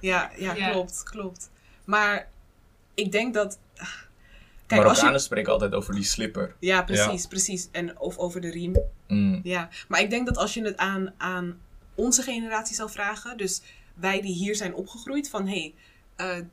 Ja, 0.00 0.30
ja, 0.36 0.54
Ja. 0.54 0.70
klopt, 0.70 1.02
klopt. 1.02 1.50
Maar 1.84 2.28
ik 2.94 3.12
denk 3.12 3.34
dat... 3.34 3.58
Kijk, 4.66 4.80
als 4.80 4.90
Marokkanen 4.90 5.12
je... 5.12 5.18
spreken 5.18 5.52
altijd 5.52 5.74
over 5.74 5.94
die 5.94 6.04
slipper. 6.04 6.54
Ja, 6.60 6.82
precies, 6.82 7.26
precies. 7.26 7.68
En, 7.72 7.98
of 7.98 8.18
over 8.18 8.40
de 8.40 8.50
riem. 8.50 8.74
Mm. 9.06 9.40
Ja, 9.42 9.68
maar 9.88 10.00
ik 10.00 10.10
denk 10.10 10.26
dat 10.26 10.36
als 10.36 10.54
je 10.54 10.64
het 10.64 10.76
aan, 10.76 11.14
aan 11.16 11.60
onze 11.94 12.22
generatie 12.22 12.74
zou 12.74 12.90
vragen, 12.90 13.36
dus 13.36 13.62
wij 14.00 14.20
die 14.20 14.34
hier 14.34 14.54
zijn 14.54 14.74
opgegroeid, 14.74 15.30
van 15.30 15.46
hé, 15.46 15.72
hey, 16.16 16.38
eh, 16.38 16.44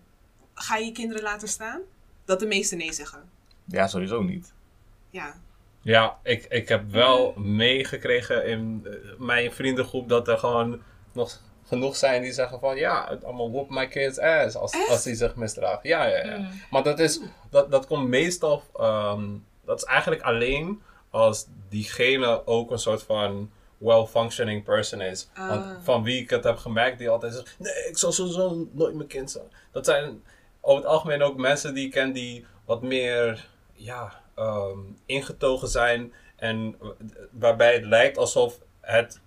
ga 0.54 0.78
je 0.78 0.86
je 0.86 0.92
kinderen 0.92 1.24
laten 1.24 1.48
staan? 1.48 1.82
Dat 2.26 2.40
de 2.40 2.46
meesten 2.46 2.78
nee 2.78 2.94
zeggen. 2.94 3.30
Ja, 3.66 3.88
sowieso 3.88 4.22
niet. 4.22 4.54
Ja, 5.10 5.36
Ja, 5.82 6.20
ik, 6.24 6.46
ik 6.50 6.70
heb 6.70 6.92
wel 6.92 7.34
meegekregen 7.38 8.46
in 8.46 8.82
eh, 8.86 8.92
mijn 9.18 9.52
vriendengroep 9.52 10.10
dat 10.10 10.28
er 10.28 10.38
gewoon 10.38 10.82
nog 11.12 11.42
genoeg 11.68 11.96
zijn 11.96 12.22
die 12.22 12.32
zeggen 12.32 12.60
van 12.60 12.76
ja, 12.76 13.08
het 13.10 13.24
allemaal 13.24 13.52
whoop 13.52 13.70
my 13.70 13.88
kids 13.88 14.20
ass 14.20 14.56
als, 14.56 14.72
Echt? 14.72 14.90
als 14.90 15.04
die 15.04 15.16
zich 15.16 15.36
misdragen. 15.36 15.90
Ja, 15.90 16.06
ja, 16.06 16.26
ja. 16.26 16.38
Mm. 16.38 16.48
Maar 16.70 16.84
dat, 16.84 17.00
is, 17.00 17.22
dat, 17.50 17.72
dat 17.72 17.88
komt 17.88 18.08
meestal, 18.08 18.64
ehm, 18.76 19.24
dat 19.66 19.78
is 19.78 19.84
eigenlijk 19.84 20.22
alleen 20.22 20.82
als 21.10 21.48
diegene 21.70 22.48
ook 22.48 22.72
een 22.72 22.80
soort 22.80 23.04
van 23.04 23.52
well-functioning 23.78 24.64
person 24.64 25.02
is. 25.02 25.28
Want 25.36 25.64
Ah. 25.66 25.72
van 25.84 26.04
wie 26.04 26.22
ik 26.22 26.30
het 26.30 26.44
heb 26.44 26.58
gemerkt, 26.58 26.98
die 26.98 27.10
altijd 27.10 27.34
zegt, 27.34 27.56
nee, 27.60 27.88
ik 27.90 27.98
zal 27.98 28.12
sowieso 28.12 28.68
nooit 28.72 28.96
mijn 28.96 29.08
kind 29.08 29.32
zijn. 29.32 29.46
Dat 29.72 29.86
zijn 29.86 30.24
over 30.62 30.84
het 30.84 30.92
algemeen 30.92 31.22
ook 31.24 31.38
mensen 31.38 31.74
die 31.74 31.86
ik 31.86 31.92
ken 31.92 32.14
die 32.14 32.46
wat 32.66 32.82
meer, 32.82 33.48
ja, 33.74 34.22
ehm, 34.36 34.80
ingetogen 35.06 35.68
zijn. 35.68 36.14
En 36.36 36.76
waarbij 37.32 37.74
het 37.74 37.86
lijkt 37.86 38.18
alsof 38.18 38.60
het 38.82 39.20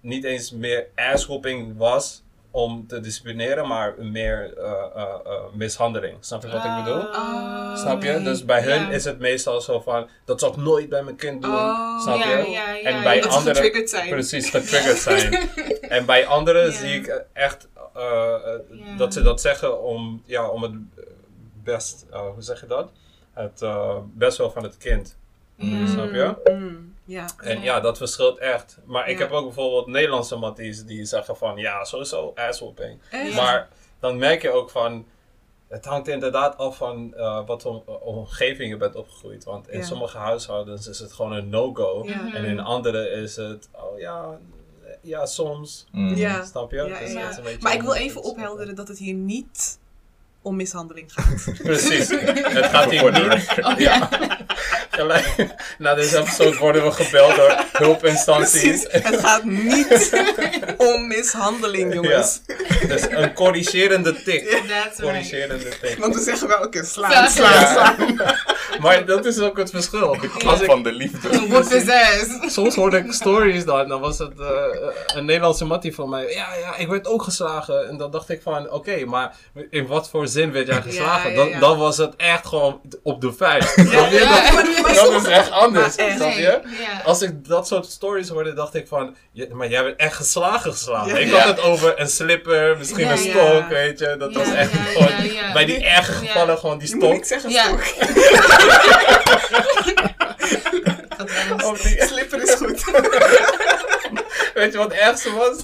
niet 0.00 0.24
eens 0.24 0.50
meer 0.50 0.86
asshopping 0.94 1.76
was 1.76 2.22
om 2.56 2.86
te 2.86 3.00
disciplineren, 3.00 3.66
maar 3.68 3.94
meer 3.98 4.58
eh, 4.58 4.70
eh, 4.94 5.02
eh, 5.24 5.32
mishandeling. 5.52 6.16
Snap 6.20 6.42
je 6.42 6.48
wat 6.48 6.64
ik 6.64 6.84
bedoel? 6.84 7.00
Oh, 7.02 7.76
Snap 7.76 8.02
je? 8.02 8.10
nee. 8.10 8.22
Dus 8.22 8.44
bij 8.44 8.62
hun 8.62 8.80
Ja. 8.80 8.90
is 8.90 9.04
het 9.04 9.18
meestal 9.18 9.60
zo 9.60 9.80
van, 9.80 10.08
dat 10.24 10.40
zal 10.40 10.50
ik 10.50 10.56
nooit 10.56 10.88
bij 10.88 11.02
mijn 11.02 11.16
kind 11.16 11.42
doen. 11.42 11.54
Oh, 11.54 12.00
snap 12.00 12.18
ja, 12.18 12.38
je? 12.38 12.50
ja, 12.50 12.70
ja, 12.72 12.90
En 12.90 13.02
bij 13.02 13.20
Dat 13.20 13.30
anderen, 13.32 13.54
getriggerd 13.54 13.90
zijn. 13.90 14.08
precies, 14.08 14.50
getriggerd 14.50 14.98
zijn. 14.98 15.48
En 15.96 16.06
bij 16.06 16.26
anderen 16.26 16.72
zie 16.72 16.94
ik 16.94 17.24
echt 17.32 17.68
dat 18.96 19.12
ze 19.12 19.22
dat 19.22 19.40
zeggen 19.40 19.82
om, 19.82 20.22
ja, 20.26 20.48
om 20.48 20.62
het 20.62 20.72
best, 21.62 22.06
eh, 22.10 22.20
hoe 22.20 22.42
zeg 22.42 22.60
je 22.60 22.66
dat? 22.66 22.90
Het 23.32 23.62
best 24.14 24.38
wel 24.38 24.50
van 24.50 24.62
het 24.62 24.76
kind. 24.76 25.16
Snap 25.86 26.12
je? 26.12 26.34
Mm, 26.52 26.94
ja. 27.06 27.26
En 27.40 27.56
Ja. 27.58 27.62
ja, 27.64 27.80
dat 27.80 27.96
verschilt 27.98 28.38
echt. 28.38 28.78
Maar 28.84 29.08
ik 29.08 29.18
Ja. 29.18 29.24
heb 29.24 29.32
ook 29.32 29.44
bijvoorbeeld 29.44 29.86
Nederlandse 29.86 30.36
matties 30.36 30.84
die 30.84 31.04
zeggen 31.04 31.36
van, 31.36 31.56
ja, 31.56 31.84
sowieso 31.84 32.32
asswhooping. 32.34 33.00
Echt? 33.10 33.34
Maar 33.34 33.68
dan 34.00 34.18
merk 34.18 34.42
je 34.42 34.50
ook 34.50 34.70
van, 34.70 35.06
het 35.68 35.84
hangt 35.84 36.08
inderdaad 36.08 36.56
af 36.58 36.76
van 36.76 37.14
eh, 37.16 37.46
wat 37.46 37.62
voor 37.62 37.82
omgeving 38.00 38.70
je 38.70 38.76
bent 38.76 38.94
opgegroeid. 38.94 39.44
Want 39.44 39.68
in 39.68 39.78
Ja. 39.78 39.84
sommige 39.84 40.18
huishoudens 40.18 40.86
is 40.88 40.98
het 40.98 41.12
gewoon 41.12 41.32
een 41.32 41.48
no-go. 41.48 42.02
Ja. 42.06 42.34
En 42.34 42.44
in 42.44 42.60
andere 42.60 43.10
is 43.10 43.36
het, 43.36 43.68
oh 43.72 43.98
ja, 43.98 44.38
ja, 45.00 45.26
soms. 45.26 45.86
Mm. 45.92 46.14
Ja. 46.14 46.44
Snap 46.44 46.70
je? 46.70 46.76
Ja, 46.76 46.98
Dus 46.98 47.00
is 47.00 47.36
een 47.36 47.58
Maar 47.60 47.74
ik 47.74 47.82
wil 47.82 47.94
even 47.94 48.22
ophelderen 48.22 48.74
dat 48.74 48.88
het 48.88 48.98
hier 48.98 49.14
niet 49.14 49.78
om 50.42 50.56
mishandeling 50.56 51.12
gaat. 51.16 51.54
Precies. 51.62 52.08
het 52.08 52.66
gaat 52.66 52.90
hier 52.90 53.12
niet. 53.12 53.64
Oh, 53.64 53.78
ja. 53.78 54.08
Gelijk, 54.96 55.46
na 55.78 55.94
deze 55.94 56.18
episode 56.18 56.56
worden 56.56 56.84
we 56.84 56.90
gebeld 56.92 57.36
door 57.36 57.64
hulpinstanties. 57.72 58.60
Precies. 58.60 58.86
Het 58.90 59.20
gaat 59.20 59.44
niet 59.44 60.10
om 60.94 61.06
mishandeling, 61.06 61.94
jongens. 61.94 62.40
Dus 62.88 63.02
een 63.10 63.32
corrigerende 63.34 64.22
tik. 64.22 64.48
That's 64.48 64.68
right. 64.68 65.00
Corrigerende 65.00 65.68
tik. 65.80 65.96
Want 65.98 66.14
we 66.14 66.20
zeggen 66.20 66.48
wel, 66.48 66.62
oké, 66.62 66.84
slaan, 66.84 67.30
Slaan. 67.30 67.66
slaan, 67.66 68.14
Ja. 68.16 68.34
Maar 68.80 69.04
dat 69.04 69.24
is 69.24 69.38
ook 69.40 69.56
het 69.56 69.70
verschil. 69.70 70.16
Klap 70.38 70.60
ik, 70.60 70.64
van 70.64 70.82
de 70.82 70.92
liefde. 70.92 71.28
Whoop 71.48 71.68
his 71.68 71.88
ass. 71.88 72.54
soms 72.54 72.74
hoorde 72.74 72.96
ik 72.98 73.12
stories 73.12 73.64
dan, 73.64 73.88
dan 73.88 74.00
was 74.00 74.18
het 74.18 74.40
eh, 74.40 74.46
een 75.06 75.24
Nederlandse 75.24 75.64
mattie 75.64 75.94
van 75.94 76.08
mij. 76.08 76.22
Ja, 76.22 76.46
ja, 76.60 76.76
ik 76.76 76.88
werd 76.88 77.06
ook 77.06 77.22
geslagen. 77.22 77.88
En 77.88 77.96
dan 77.96 78.10
dacht 78.10 78.28
ik 78.28 78.40
van, 78.42 78.70
oké, 78.70 79.04
maar 79.04 79.36
in 79.70 79.86
wat 79.86 80.08
voor 80.10 80.28
zin 80.28 80.52
werd 80.52 80.66
jij 80.66 80.82
geslagen? 80.82 81.30
ja, 81.30 81.36
Dan, 81.36 81.48
ja. 81.48 81.58
dan 81.58 81.78
was 81.78 81.96
het 81.96 82.16
echt 82.16 82.46
gewoon 82.46 82.80
op 83.02 83.20
de 83.20 83.32
vuist. 83.32 83.76
Ja. 83.76 84.08
Dat, 84.94 85.12
dat 85.12 85.22
is 85.22 85.28
echt 85.28 85.50
anders, 85.50 85.96
Maar 85.96 86.06
echt. 86.06 86.16
snap 86.16 86.32
je? 86.32 86.40
Ja. 86.40 87.00
Als 87.04 87.22
ik 87.22 87.48
dat 87.48 87.66
soort 87.66 87.86
stories 87.86 88.28
hoorde, 88.28 88.52
dacht 88.52 88.74
ik 88.74 88.88
van, 88.88 89.16
maar 89.52 89.68
jij 89.68 89.82
bent 89.84 89.96
echt 89.96 90.14
geslagen 90.14 90.72
geslagen. 90.72 91.08
Ja. 91.12 91.16
Ik 91.18 91.30
had 91.32 91.44
het 91.56 91.60
over 91.60 92.00
een 92.00 92.08
slipper, 92.08 92.76
misschien 92.78 93.10
een 93.10 93.18
stok, 93.18 93.68
weet 93.68 93.98
je. 93.98 94.16
Dat 94.18 94.32
was 94.34 94.52
echt 94.52 94.70
gewoon, 94.94 95.52
bij 95.52 95.64
die 95.64 95.84
erge 95.84 96.12
Ja. 96.12 96.18
gevallen 96.18 96.58
gewoon 96.58 96.78
die 96.78 96.88
Je 96.88 96.94
moet 96.94 97.04
stok. 97.04 97.14
niet 97.14 97.26
zeggen 97.26 97.50
Ja. 97.50 97.64
stok. 97.64 97.78
Was- 101.56 101.64
Of 101.70 101.80
die, 101.82 102.02
Slipper 102.02 102.42
is 102.42 102.54
goed. 102.54 102.84
weet 104.54 104.72
je 104.72 104.78
wat 104.78 104.90
het 104.92 105.00
ergste 105.00 105.32
was? 105.32 105.58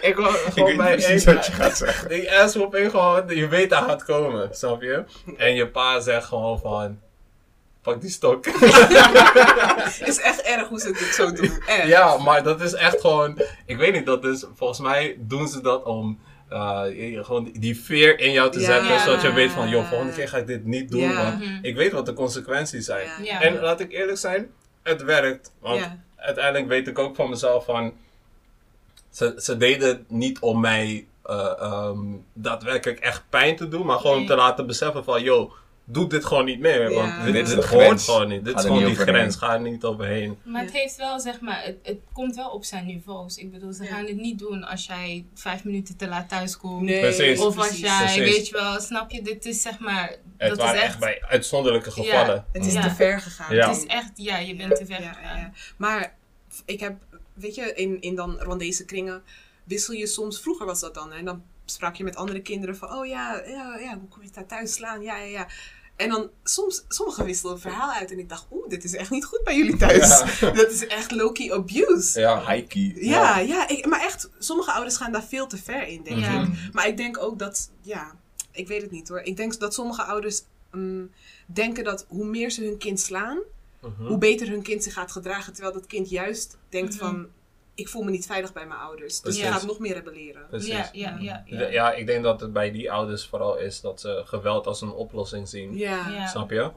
Ik 0.00 0.14
gewoon 0.14 0.34
weet 0.54 0.76
bij 0.76 0.92
precies 0.96 1.24
één- 1.24 1.34
wat 1.34 1.46
je 1.46 1.52
gaat 1.52 1.76
zeggen. 1.76 2.08
Die 2.08 2.32
asswhooping 2.38 2.90
gewoon, 2.90 3.22
je 3.28 3.48
weet 3.48 3.70
dat 3.70 3.82
gaat 3.84 4.04
komen, 4.04 4.48
snap 4.52 4.82
je? 4.82 5.04
En 5.36 5.54
je 5.54 5.68
pa 5.68 6.00
zegt 6.00 6.24
gewoon 6.26 6.58
van, 6.60 7.00
pak 7.86 8.00
die 8.00 8.10
stok. 8.10 8.44
Het 8.44 10.08
is 10.12 10.20
echt 10.20 10.40
erg 10.42 10.68
hoe 10.68 10.78
ze 10.80 10.92
dit 10.92 11.14
zo 11.14 11.32
doen. 11.32 11.50
Echt. 11.66 11.86
ja, 11.88 12.16
maar 12.18 12.42
dat 12.42 12.60
is 12.60 12.72
echt 12.74 13.00
gewoon, 13.00 13.40
ik 13.66 13.76
weet 13.76 13.92
niet, 13.92 14.06
dat 14.06 14.24
is, 14.24 14.44
volgens 14.54 14.78
mij 14.80 15.16
doen 15.18 15.48
ze 15.48 15.60
dat 15.60 15.84
om 15.84 16.18
eh, 16.48 16.82
gewoon 17.24 17.50
die- 17.58 17.80
veer 17.80 18.18
in 18.20 18.32
jou 18.32 18.50
te 18.50 18.60
Ja. 18.60 18.66
zetten, 18.66 19.00
zodat 19.00 19.22
je 19.22 19.32
weet 19.32 19.50
van, 19.50 19.68
joh, 19.68 19.88
volgende 19.88 20.12
keer 20.12 20.28
ga 20.28 20.36
ik 20.36 20.46
dit 20.46 20.64
niet 20.64 20.90
doen, 20.90 21.00
Ja. 21.00 21.22
want 21.22 21.44
Mhm. 21.44 21.58
ik 21.64 21.76
weet 21.76 21.92
wat 21.92 22.06
de 22.06 22.12
consequenties 22.12 22.84
zijn. 22.84 23.08
Ja. 23.22 23.40
En 23.42 23.60
laat 23.60 23.80
ik 23.80 23.92
eerlijk 23.92 24.18
zijn, 24.18 24.50
het 24.82 25.02
werkt. 25.02 25.52
Want 25.60 25.80
Ja. 25.80 25.96
uiteindelijk 26.16 26.68
weet 26.68 26.86
ik 26.88 26.98
ook 26.98 27.16
van 27.16 27.30
mezelf 27.30 27.64
van... 27.64 27.92
Ze, 29.10 29.34
ze 29.38 29.56
deden 29.56 29.88
het 29.88 30.10
niet 30.10 30.38
om 30.38 30.60
mij 30.60 31.06
eh, 31.22 31.52
ehm, 31.60 31.98
daadwerkelijk 32.32 32.98
echt 33.00 33.22
pijn 33.30 33.56
te 33.56 33.68
doen. 33.68 33.86
Maar 33.86 33.98
gewoon 33.98 34.18
Nee. 34.18 34.26
te 34.26 34.34
laten 34.34 34.66
beseffen 34.66 35.04
van... 35.04 35.22
Yo, 35.22 35.52
doe 35.88 36.08
dit 36.08 36.24
gewoon 36.24 36.44
niet 36.44 36.60
meer. 36.60 36.90
Ja. 36.90 36.96
Want 36.96 37.24
dit, 37.24 37.32
Dit 37.34 37.48
is 37.48 37.54
dit 37.54 37.64
hoort 37.64 38.02
gewoon 38.02 38.28
niet. 38.28 38.44
Dit 38.44 38.54
is 38.56 38.60
gewoon 38.62 38.76
niet 38.76 38.86
die 38.86 38.92
overheen. 39.00 39.14
grens. 39.14 39.36
Ga 39.36 39.52
er 39.54 39.60
niet 39.60 39.84
overheen. 39.84 40.38
Maar 40.44 40.62
het 40.62 40.72
heeft 40.72 40.96
wel, 40.96 41.20
zeg 41.20 41.40
maar, 41.40 41.62
het, 41.64 41.76
het 41.82 41.98
komt 42.12 42.36
wel 42.36 42.48
op 42.50 42.64
zijn 42.64 42.86
niveaus. 42.86 43.36
Ik 43.36 43.50
bedoel, 43.50 43.72
ze 43.72 43.82
Ja. 43.84 43.88
gaan 43.94 44.06
het 44.06 44.16
niet 44.16 44.38
doen 44.38 44.64
als 44.64 44.86
jij 44.86 45.24
vijf 45.34 45.64
minuten 45.64 45.96
te 45.96 46.08
laat 46.08 46.28
thuis 46.28 46.56
komt. 46.56 46.82
Nee, 46.82 47.00
Precies. 47.00 47.40
Of 47.40 47.56
als 47.56 47.66
precies. 47.66 47.80
jij, 47.80 47.98
Precies. 47.98 48.34
weet 48.34 48.46
je 48.48 48.52
wel, 48.54 48.80
snap 48.80 49.10
je, 49.10 49.22
dit 49.22 49.44
is 49.44 49.62
zeg 49.62 49.78
maar, 49.78 50.16
Het 50.36 50.48
dat 50.48 50.58
waren 50.58 50.74
is 50.74 50.80
echt, 50.80 50.90
echt, 50.90 50.98
bij 51.00 51.22
uitzonderlijke 51.28 51.90
gevallen. 51.90 52.44
Het 52.52 52.66
is 52.66 52.72
Ja. 52.72 52.80
te 52.80 52.90
ver 52.94 53.20
gegaan. 53.20 53.54
Ja. 53.54 53.68
het 53.68 53.76
is 53.76 53.86
echt, 53.86 54.10
ja, 54.14 54.38
je 54.38 54.54
bent 54.56 54.76
te 54.76 54.86
ver 54.86 55.00
Ja, 55.02 55.12
gegaan. 55.12 55.38
ja. 55.38 55.50
Maar 55.76 56.14
ik 56.64 56.80
heb, 56.80 56.94
weet 57.34 57.54
je, 57.54 57.72
in, 57.74 58.00
in 58.00 58.14
dan 58.14 58.36
Rwandese 58.40 58.84
kringen 58.84 59.22
wissel 59.64 59.94
je 59.94 60.06
soms, 60.06 60.40
vroeger 60.40 60.66
was 60.66 60.80
dat 60.80 60.94
dan, 60.94 61.12
en 61.12 61.24
dan 61.24 61.42
sprak 61.64 61.96
je 61.96 62.04
met 62.04 62.16
andere 62.16 62.40
kinderen 62.40 62.76
van, 62.76 62.92
oh 62.92 63.06
ja, 63.06 63.42
ja, 63.46 63.78
ja 63.78 63.98
hoe 63.98 64.08
kom 64.08 64.22
je 64.22 64.28
daar 64.34 64.46
thuis 64.46 64.72
slaan? 64.74 65.02
Ja, 65.02 65.16
ja, 65.16 65.24
ja. 65.24 65.46
En 65.96 66.08
dan 66.08 66.30
soms, 66.44 66.84
sommigen 66.88 67.24
wisselden 67.24 67.56
een 67.56 67.62
verhaal 67.62 67.90
uit 67.92 68.10
en 68.10 68.18
ik 68.18 68.28
dacht, 68.28 68.46
oeh, 68.52 68.68
dit 68.68 68.84
is 68.84 68.94
echt 68.94 69.10
niet 69.10 69.24
goed 69.24 69.40
bij 69.44 69.56
jullie 69.56 69.76
thuis. 69.76 70.08
Dat 70.40 70.70
is 70.70 70.86
echt 70.86 71.10
low-key 71.10 71.52
abuse. 71.52 72.20
Ja. 72.20 72.40
Haiki. 72.40 72.94
Ja, 73.06 73.38
ja, 73.38 73.68
ik, 73.68 73.86
maar 73.86 74.00
echt, 74.00 74.28
sommige 74.38 74.72
ouders 74.72 74.96
gaan 74.96 75.12
daar 75.12 75.24
veel 75.24 75.46
te 75.46 75.56
ver 75.56 75.86
in, 75.86 76.02
denk 76.02 76.18
Ja. 76.18 76.42
ik. 76.42 76.48
Maar 76.72 76.86
ik 76.88 76.96
denk 76.96 77.18
ook 77.18 77.38
dat, 77.38 77.70
ja, 77.82 78.14
ik 78.52 78.68
weet 78.68 78.82
het 78.82 78.90
niet 78.90 79.08
hoor. 79.08 79.20
Ik 79.20 79.36
denk 79.36 79.58
dat 79.58 79.74
sommige 79.74 80.02
ouders 80.02 80.42
mm, 80.72 81.10
denken 81.46 81.84
dat 81.84 82.04
hoe 82.08 82.24
meer 82.26 82.50
ze 82.50 82.64
hun 82.64 82.78
kind 82.78 83.00
slaan, 83.00 83.38
Mhm. 83.80 84.06
hoe 84.06 84.18
beter 84.18 84.48
hun 84.48 84.62
kind 84.62 84.82
zich 84.82 84.92
gaat 84.92 85.12
gedragen. 85.12 85.52
Terwijl 85.52 85.74
dat 85.74 85.86
kind 85.86 86.08
juist 86.10 86.56
denkt 86.68 86.94
Mhm. 86.94 87.04
van, 87.04 87.26
ik 87.76 87.88
voel 87.88 88.02
me 88.02 88.10
niet 88.10 88.26
veilig 88.26 88.52
bij 88.52 88.66
mijn 88.66 88.80
ouders. 88.80 89.12
Dus 89.12 89.20
Precies. 89.20 89.40
je 89.42 89.46
gaat 89.46 89.66
nog 89.66 89.78
meer 89.78 89.94
rebelleren. 89.94 90.46
Precies. 90.48 90.68
Ja, 90.68 90.88
ja, 90.92 91.16
ja. 91.18 91.42
Ja. 91.46 91.60
ja. 91.60 91.68
ja, 91.68 91.92
ik 91.92 92.06
denk 92.06 92.22
dat 92.22 92.40
het 92.40 92.52
bij 92.52 92.70
die 92.70 92.92
ouders 92.92 93.26
vooral 93.26 93.58
is 93.58 93.80
dat 93.80 94.00
ze 94.00 94.22
geweld 94.24 94.66
als 94.66 94.80
een 94.80 94.92
oplossing 94.92 95.48
zien. 95.48 95.76
Ja. 95.76 96.08
Ja. 96.08 96.26
Snap 96.26 96.50
je? 96.50 96.70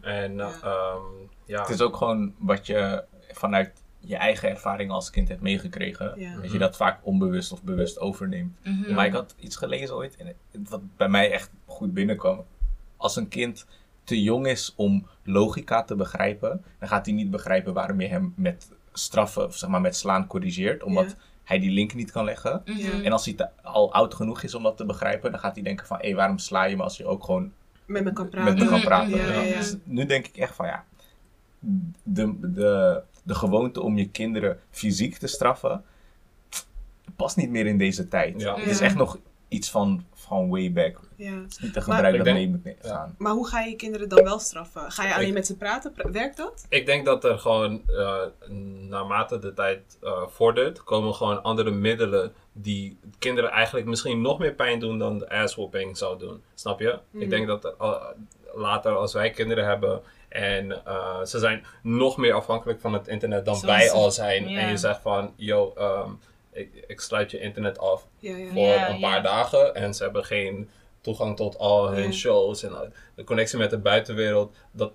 En 0.00 0.36
Ja. 0.36 0.50
ja. 0.62 0.96
ja. 1.44 1.60
Het 1.60 1.70
is 1.70 1.80
ook 1.80 1.96
gewoon 1.96 2.34
wat 2.38 2.66
je 2.66 3.04
vanuit 3.30 3.72
je 3.98 4.16
eigen 4.16 4.48
ervaring 4.48 4.90
als 4.90 5.10
kind 5.10 5.28
hebt 5.28 5.40
meegekregen. 5.40 6.12
Ja. 6.16 6.36
Dat 6.40 6.52
je 6.52 6.58
dat 6.58 6.76
vaak 6.76 7.00
onbewust 7.02 7.52
of 7.52 7.62
bewust 7.62 7.98
overneemt. 7.98 8.58
Mhm. 8.62 8.94
Maar 8.94 9.06
ik 9.06 9.12
had 9.12 9.34
iets 9.38 9.56
gelezen 9.56 9.96
ooit, 9.96 10.16
en 10.16 10.36
wat 10.68 10.80
bij 10.96 11.08
mij 11.08 11.30
echt 11.30 11.50
goed 11.66 11.94
binnenkwam. 11.94 12.44
Als 12.96 13.16
een 13.16 13.28
kind 13.28 13.66
te 14.04 14.22
jong 14.22 14.46
is 14.46 14.72
om 14.76 15.06
logica 15.22 15.82
te 15.82 15.94
begrijpen, 15.94 16.64
dan 16.78 16.88
gaat 16.88 17.06
hij 17.06 17.14
niet 17.14 17.30
begrijpen 17.30 17.74
waarom 17.74 18.00
je 18.00 18.08
hem 18.08 18.32
met 18.36 18.68
straffen, 18.92 19.44
of 19.46 19.56
zeg 19.56 19.70
maar 19.70 19.80
met 19.80 19.96
slaan 19.96 20.26
corrigeert, 20.26 20.82
omdat 20.82 21.04
Ja. 21.10 21.14
hij 21.44 21.58
die 21.58 21.70
link 21.70 21.94
niet 21.94 22.10
kan 22.10 22.24
leggen. 22.24 22.62
Mhm. 22.64 23.04
En 23.04 23.12
als 23.12 23.24
hij 23.24 23.34
te- 23.34 23.48
al 23.62 23.92
oud 23.92 24.14
genoeg 24.14 24.42
is 24.42 24.54
om 24.54 24.62
dat 24.62 24.76
te 24.76 24.84
begrijpen, 24.86 25.30
dan 25.30 25.40
gaat 25.40 25.54
hij 25.54 25.62
denken 25.64 25.86
van, 25.86 25.98
hé, 26.00 26.14
waarom 26.14 26.38
sla 26.38 26.64
je 26.64 26.76
me 26.76 26.82
als 26.82 26.96
je 26.96 27.06
ook 27.06 27.24
gewoon 27.24 27.52
Met 27.86 28.04
me 28.04 28.12
kan 28.12 28.28
praten. 28.28 28.54
met 28.54 28.62
me 28.62 28.68
kan 28.70 28.80
praten? 28.80 29.16
ja, 29.16 29.32
ja, 29.32 29.40
ja. 29.40 29.56
Dus 29.56 29.76
nu 29.84 30.06
denk 30.06 30.26
ik 30.26 30.36
echt 30.36 30.54
van, 30.54 30.66
ja, 30.66 30.84
de, 32.02 32.34
de, 32.40 33.02
de 33.22 33.34
gewoonte 33.34 33.80
om 33.82 33.96
je 33.98 34.08
kinderen 34.08 34.58
fysiek 34.70 35.16
te 35.16 35.26
straffen, 35.26 35.84
past 37.16 37.36
niet 37.36 37.50
meer 37.50 37.66
in 37.66 37.78
deze 37.78 38.08
tijd. 38.08 38.40
Ja. 38.40 38.56
Het 38.56 38.66
is 38.66 38.80
echt 38.80 38.94
nog 38.96 39.18
iets 39.52 39.70
van, 39.70 40.04
van 40.14 40.48
way 40.50 40.72
back. 40.72 41.00
Ja. 41.16 41.32
Het 41.32 41.50
is 41.50 41.58
niet 41.58 41.76
een 41.76 41.82
Maar- 41.86 41.94
gebruik 41.94 42.14
Ik 42.14 42.24
dat 42.24 42.34
mee 42.34 42.48
moet 42.48 42.60
ja. 42.64 42.88
gaan. 42.88 43.14
Maar 43.18 43.32
hoe 43.32 43.46
ga 43.48 43.60
je 43.60 43.76
kinderen 43.76 44.08
dan 44.08 44.24
wel 44.24 44.38
straffen? 44.38 44.92
Ga 44.92 45.06
je 45.06 45.14
alleen 45.14 45.26
Ik- 45.28 45.34
met 45.34 45.46
ze 45.46 45.56
praten? 45.56 45.92
Pra- 45.92 46.10
Werkt 46.10 46.36
dat? 46.36 46.66
Ik 46.68 46.86
denk 46.86 47.04
dat 47.06 47.24
er 47.24 47.38
gewoon, 47.38 47.82
eh, 47.86 48.20
naarmate 48.88 49.38
de 49.38 49.52
tijd 49.54 49.98
eh, 50.02 50.22
vordert, 50.26 50.84
komen 50.84 51.14
gewoon 51.14 51.42
andere 51.42 51.70
middelen 51.70 52.32
die 52.52 52.98
kinderen 53.18 53.50
eigenlijk 53.50 53.86
misschien 53.86 54.20
nog 54.20 54.38
meer 54.38 54.52
pijn 54.54 54.80
doen 54.80 54.98
dan 54.98 55.18
de 55.18 55.28
asswhooping 55.30 55.96
zou 55.98 56.18
doen. 56.18 56.42
Snap 56.54 56.80
je? 56.80 56.98
Mhm. 57.10 57.22
Ik 57.22 57.30
denk 57.30 57.46
dat 57.46 57.64
eh, 57.80 57.92
later 58.54 58.96
als 58.96 59.12
wij 59.12 59.30
kinderen 59.30 59.64
hebben 59.64 60.00
en 60.28 60.84
eh, 60.86 61.22
ze 61.24 61.38
zijn 61.38 61.64
nog 61.82 62.16
meer 62.16 62.32
afhankelijk 62.34 62.80
van 62.80 62.92
het 62.92 63.08
internet 63.08 63.44
dan 63.44 63.56
Zoals 63.56 63.76
wij 63.76 63.90
al 63.90 64.10
zijn. 64.10 64.48
ja. 64.48 64.60
En 64.60 64.68
je 64.70 64.76
zegt 64.76 65.00
van, 65.00 65.32
yo, 65.36 65.72
ehm, 65.76 66.10
ik, 66.52 66.84
ik 66.86 67.00
sluit 67.00 67.30
je 67.30 67.40
internet 67.40 67.78
af 67.78 68.06
Ja, 68.18 68.36
ja. 68.36 68.48
voor 68.52 68.62
Ja, 68.62 68.88
een 68.90 69.00
paar 69.00 69.16
ja. 69.16 69.20
dagen 69.20 69.74
en 69.74 69.94
ze 69.94 70.02
hebben 70.02 70.24
geen 70.24 70.68
toegang 71.00 71.36
tot 71.36 71.58
al 71.58 71.90
hun 71.90 72.02
Ja. 72.04 72.10
shows 72.12 72.62
en 72.62 72.92
de 73.14 73.24
connectie 73.24 73.58
met 73.58 73.70
de 73.70 73.78
buitenwereld, 73.78 74.54
dat 74.70 74.92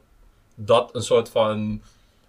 dat 0.56 0.96
een 0.96 1.02
soort 1.04 1.30
van 1.30 1.82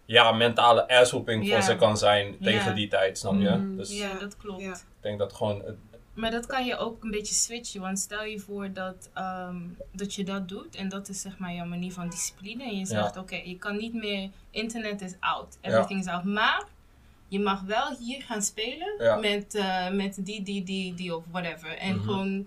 ja, 0.04 0.32
mentale 0.32 0.88
asshooping 0.88 1.46
Ja. 1.46 1.52
voor 1.54 1.62
ze 1.62 1.76
kan 1.76 1.98
zijn 1.98 2.26
Ja. 2.26 2.36
tegen 2.50 2.74
die 2.74 2.88
tijd, 2.88 3.18
snap 3.18 3.32
je? 3.40 3.48
Mhm. 3.50 3.76
Dus 3.76 3.98
Ja, 3.98 4.18
dat 4.18 4.36
klopt. 4.36 4.62
Ik 4.62 4.74
denk 5.00 5.18
dat 5.18 5.32
gewoon, 5.32 5.62
het- 5.64 5.76
Maar 6.14 6.30
dat 6.30 6.46
kan 6.46 6.64
je 6.66 6.76
ook 6.76 7.02
een 7.04 7.10
beetje 7.10 7.34
switchen. 7.34 7.80
Want 7.80 7.98
stel 7.98 8.24
je 8.24 8.38
voor 8.38 8.72
dat, 8.72 9.10
ehm, 9.14 9.56
dat 9.92 10.14
je 10.14 10.24
dat 10.24 10.48
doet. 10.48 10.74
En 10.76 10.88
dat 10.88 11.08
is 11.08 11.20
zeg 11.20 11.38
maar 11.38 11.52
jouw 11.54 11.66
manier 11.66 11.92
van 11.92 12.08
discipline. 12.08 12.64
En 12.64 12.78
je 12.78 12.86
zegt, 12.86 13.16
oké, 13.16 13.36
je 13.44 13.58
kan 13.58 13.76
niet 13.76 13.94
meer... 13.94 14.30
Internet 14.50 15.00
is 15.00 15.14
out. 15.20 15.58
Everything 15.60 16.00
is 16.00 16.06
out. 16.06 16.24
Maar 16.24 16.64
je 17.28 17.40
mag 17.40 17.60
wel 17.62 17.96
hier 17.98 18.22
gaan 18.22 18.42
spelen 18.42 18.94
Ja. 18.98 19.16
met, 19.16 19.54
eh, 19.54 19.90
met 19.90 20.16
die, 20.26 20.42
die, 20.42 20.62
die, 20.64 20.94
die 20.94 21.16
of 21.16 21.24
whatever. 21.30 21.76
En 21.76 21.94
Mhm. 21.96 22.04
gewoon... 22.04 22.46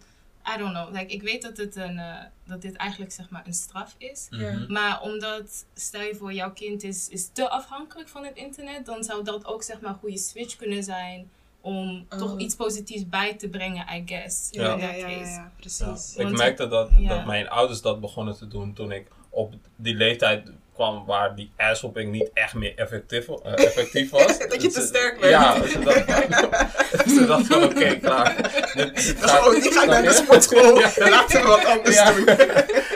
I 0.56 0.58
don't 0.58 0.74
know. 0.74 0.92
Like, 0.94 1.14
ik 1.14 1.22
weet 1.22 1.42
dat, 1.42 1.58
het 1.58 1.76
een, 1.76 1.98
eh, 2.00 2.16
dat 2.46 2.62
dit 2.62 2.76
eigenlijk 2.76 3.12
zeg 3.12 3.30
maar 3.30 3.44
een 3.46 3.54
straf 3.54 3.96
is. 3.98 4.28
Ja. 4.30 4.66
Maar 4.68 5.02
omdat, 5.02 5.66
stel 5.74 6.02
je 6.02 6.16
voor, 6.16 6.34
jouw 6.34 6.52
kind 6.54 6.84
is, 6.84 7.10
is 7.10 7.30
te 7.34 7.50
afhankelijk 7.50 8.10
van 8.10 8.26
het 8.26 8.36
internet, 8.36 8.86
dan 8.86 9.04
zou 9.04 9.24
dat 9.24 9.46
ook 9.46 9.64
zeg 9.64 9.80
maar 9.80 9.92
een 9.92 9.98
goede 10.00 10.18
switch 10.18 10.56
kunnen 10.56 10.84
zijn 10.84 11.30
om 11.62 12.06
Oh. 12.10 12.18
toch 12.20 12.40
iets 12.40 12.56
positiefs 12.56 13.10
bij 13.10 13.34
te 13.36 13.50
brengen, 13.50 13.86
I 13.96 14.04
guess. 14.06 14.48
Ja, 14.52 14.62
Ja. 14.64 14.68
ja, 14.68 14.88
that 14.88 15.00
ja, 15.00 15.08
ja, 15.08 15.18
case. 15.20 15.32
ja, 15.32 15.52
precies. 15.60 16.16
ik 16.16 16.30
merkte 16.32 16.68
dat, 16.68 16.90
ja. 16.98 17.08
dat 17.10 17.26
mijn 17.26 17.50
ouders 17.50 17.82
dat 17.82 18.00
begonnen 18.02 18.38
te 18.38 18.48
doen 18.48 18.74
toen 18.74 18.92
ik 18.92 19.08
op 19.30 19.54
die 19.76 19.96
leeftijd 19.96 20.52
kwam 20.74 21.06
waar 21.06 21.36
die 21.36 21.52
asshooping 21.58 22.12
niet 22.12 22.30
echt 22.34 22.54
meer 22.54 22.74
effectief, 22.76 23.28
eh, 23.30 23.66
effectief 23.66 24.10
was. 24.10 24.38
Dat 24.50 24.62
je 24.62 24.68
te 24.68 24.80
Dus, 24.80 24.88
sterk 24.88 25.20
werd. 25.20 25.32
Ja, 25.32 25.68
ze 25.68 25.80
dacht, 25.80 27.10
ze 27.10 27.26
dacht 27.26 27.48
van 27.48 27.64
oké, 27.64 27.96
klaar. 28.00 28.36
Dit, 28.76 28.96
dit 28.96 29.16
gaat- 29.20 29.48
Oh, 29.48 29.62
die 29.62 29.72
gaat 29.72 29.86
naar 29.88 30.02
de 30.02 30.08
je? 30.08 30.14
sportschool. 30.14 30.80
Ja. 30.80 30.92
Laten 31.10 31.42
we 31.42 31.48
wat 31.48 31.66
anders 31.66 31.96
Ja. 31.96 32.12
doen. 32.14 32.26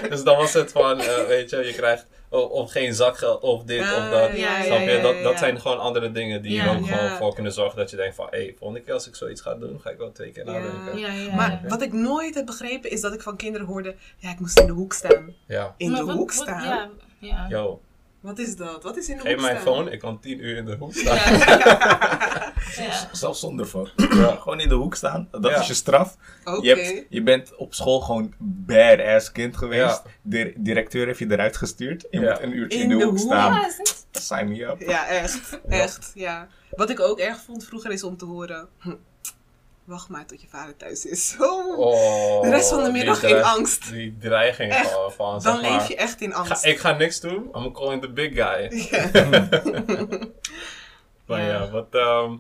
Dus 0.10 0.24
dan 0.24 0.38
was 0.38 0.54
het 0.54 0.72
van, 0.72 1.00
eh, 1.02 1.26
weet 1.28 1.50
je, 1.50 1.58
je 1.58 1.74
krijgt 1.74 2.06
of, 2.30 2.50
of 2.50 2.72
geen 2.72 2.94
zakgeld 2.94 3.42
of 3.42 3.64
dit 3.64 3.82
Ah, 3.82 3.92
of 3.98 4.10
dat. 4.10 4.38
ja, 4.38 4.64
Snap 4.64 4.78
ja, 4.78 4.84
je? 4.84 4.92
ja, 4.92 5.02
Dat, 5.02 5.16
ja, 5.16 5.22
dat 5.24 5.32
ja. 5.32 5.38
zijn 5.38 5.60
gewoon 5.62 5.80
andere 5.80 6.12
dingen 6.12 6.42
die 6.42 6.52
Ja. 6.54 6.64
er 6.66 6.78
ook 6.78 6.86
Ja. 6.86 6.96
gewoon 6.98 7.18
voor 7.18 7.34
kunnen 7.34 7.52
zorgen 7.54 7.78
dat 7.78 7.90
je 7.90 7.96
denkt 7.96 8.16
van, 8.16 8.28
hé, 8.30 8.38
hey, 8.38 8.56
volgende 8.60 8.84
keer 8.84 8.94
als 8.94 9.08
ik 9.08 9.16
zoiets 9.16 9.42
ga 9.42 9.54
doen, 9.56 9.80
ga 9.84 9.90
ik 9.90 9.98
wel 9.98 10.12
twee 10.12 10.32
keer 10.32 10.46
Ja. 10.46 10.52
nadenken. 10.52 11.00
Ja, 11.00 11.12
ja, 11.12 11.36
Maar 11.36 11.52
ja. 11.64 11.70
wat 11.70 11.82
ik 11.82 11.94
nooit 11.94 12.36
heb 12.36 12.46
begrepen 12.46 12.92
is 12.92 13.02
dat 13.02 13.14
ik 13.14 13.22
van 13.22 13.36
kinderen 13.38 13.68
hoorde: 13.68 13.96
ja, 14.18 14.30
ik 14.32 14.40
moest 14.40 14.60
in 14.60 14.66
de 14.66 14.72
hoek 14.74 14.94
staan. 14.94 15.34
Ja. 15.48 15.74
In 15.78 15.92
Maar 15.92 16.00
de 16.00 16.06
wat- 16.06 16.16
hoek 16.16 16.34
wat- 16.34 16.42
staan? 16.44 16.64
Ja, 16.64 16.90
ja. 17.26 17.46
Yo, 17.50 17.82
Wat 18.20 18.40
is 18.40 18.56
dat? 18.56 18.84
Wat 18.84 18.98
is 18.98 19.10
in 19.10 19.16
de 19.18 19.22
geef 19.22 19.32
hoek 19.32 19.42
mijn 19.42 19.60
staan? 19.62 19.74
phone, 19.74 19.92
ik 19.92 20.00
kan 20.00 20.20
tien 20.20 20.40
uur 20.46 20.58
in 20.58 20.66
de 20.66 20.76
hoek 20.76 20.94
staan. 20.94 21.18
Ja. 22.76 23.10
Zelfs 23.12 23.40
zonder 23.40 23.66
phone. 23.66 23.90
Ja. 23.96 24.36
Gewoon 24.42 24.60
in 24.60 24.70
de 24.70 24.76
hoek 24.76 24.96
staan. 24.96 25.28
Dat 25.32 25.52
Ja. 25.52 25.60
is 25.60 25.68
je 25.68 25.74
straf. 25.74 26.18
Oké. 26.46 26.68
Je, 26.68 26.76
hebt, 26.76 27.06
je 27.10 27.24
bent 27.24 27.56
op 27.56 27.74
school 27.74 28.00
gewoon 28.00 28.34
badass 28.40 29.32
kind 29.32 29.58
geweest. 29.58 30.02
Ja. 30.06 30.12
De 30.22 30.54
directeur 30.58 31.06
heeft 31.06 31.20
je 31.20 31.32
eruit 31.32 31.58
gestuurd. 31.58 32.08
Je 32.10 32.20
Ja. 32.20 32.32
moet 32.32 32.42
een 32.42 32.56
uurtje 32.58 32.78
in, 32.78 32.84
In 32.84 32.90
de, 32.90 32.98
de 32.98 33.04
hoek 33.04 33.18
hoek? 33.18 33.28
staan. 33.28 33.54
Ja, 33.54 33.68
is 33.68 33.78
niet- 33.78 34.06
Sign 34.12 34.46
me 34.48 34.64
up. 34.64 34.82
Ja, 34.82 35.08
echt. 35.08 35.60
Echt, 35.68 36.12
ja. 36.16 36.48
Wat 36.72 36.90
ik 36.90 37.00
ook 37.00 37.20
erg 37.20 37.38
vond 37.42 37.66
vroeger 37.66 37.92
is 37.92 38.04
om 38.04 38.18
te 38.18 38.26
horen... 38.26 38.68
hm, 38.80 38.94
wacht 39.86 40.10
maar 40.10 40.26
tot 40.26 40.42
je 40.42 40.48
vader 40.48 40.78
thuis 40.78 41.06
is. 41.06 41.36
Oh, 41.40 41.78
Oh, 41.88 42.42
de 42.42 42.50
rest 42.50 42.70
van 42.70 42.78
de 42.78 42.84
die 42.84 42.92
middag 42.94 43.24
in 43.24 43.44
angst. 43.44 43.92
Die 43.92 44.18
dreiging 44.20 44.72
Echt. 44.72 44.92
van, 44.92 45.12
van 45.12 45.32
Dan 45.32 45.42
zeg 45.42 45.54
maar, 45.62 45.72
leef 45.72 45.88
je 45.88 45.96
echt 45.96 46.22
in 46.22 46.32
ga, 46.32 46.38
angst. 46.38 46.66
ik 46.66 46.78
ga 46.80 46.92
niks 46.92 47.20
doen, 47.20 47.50
I'm 47.54 47.72
calling 47.74 48.02
the 48.02 48.10
big 48.10 48.34
guy. 48.34 48.70
Maar 51.26 51.42
ja, 51.42 51.48
Ja. 51.48 51.70
wat, 51.70 51.88
ehm, 51.92 52.36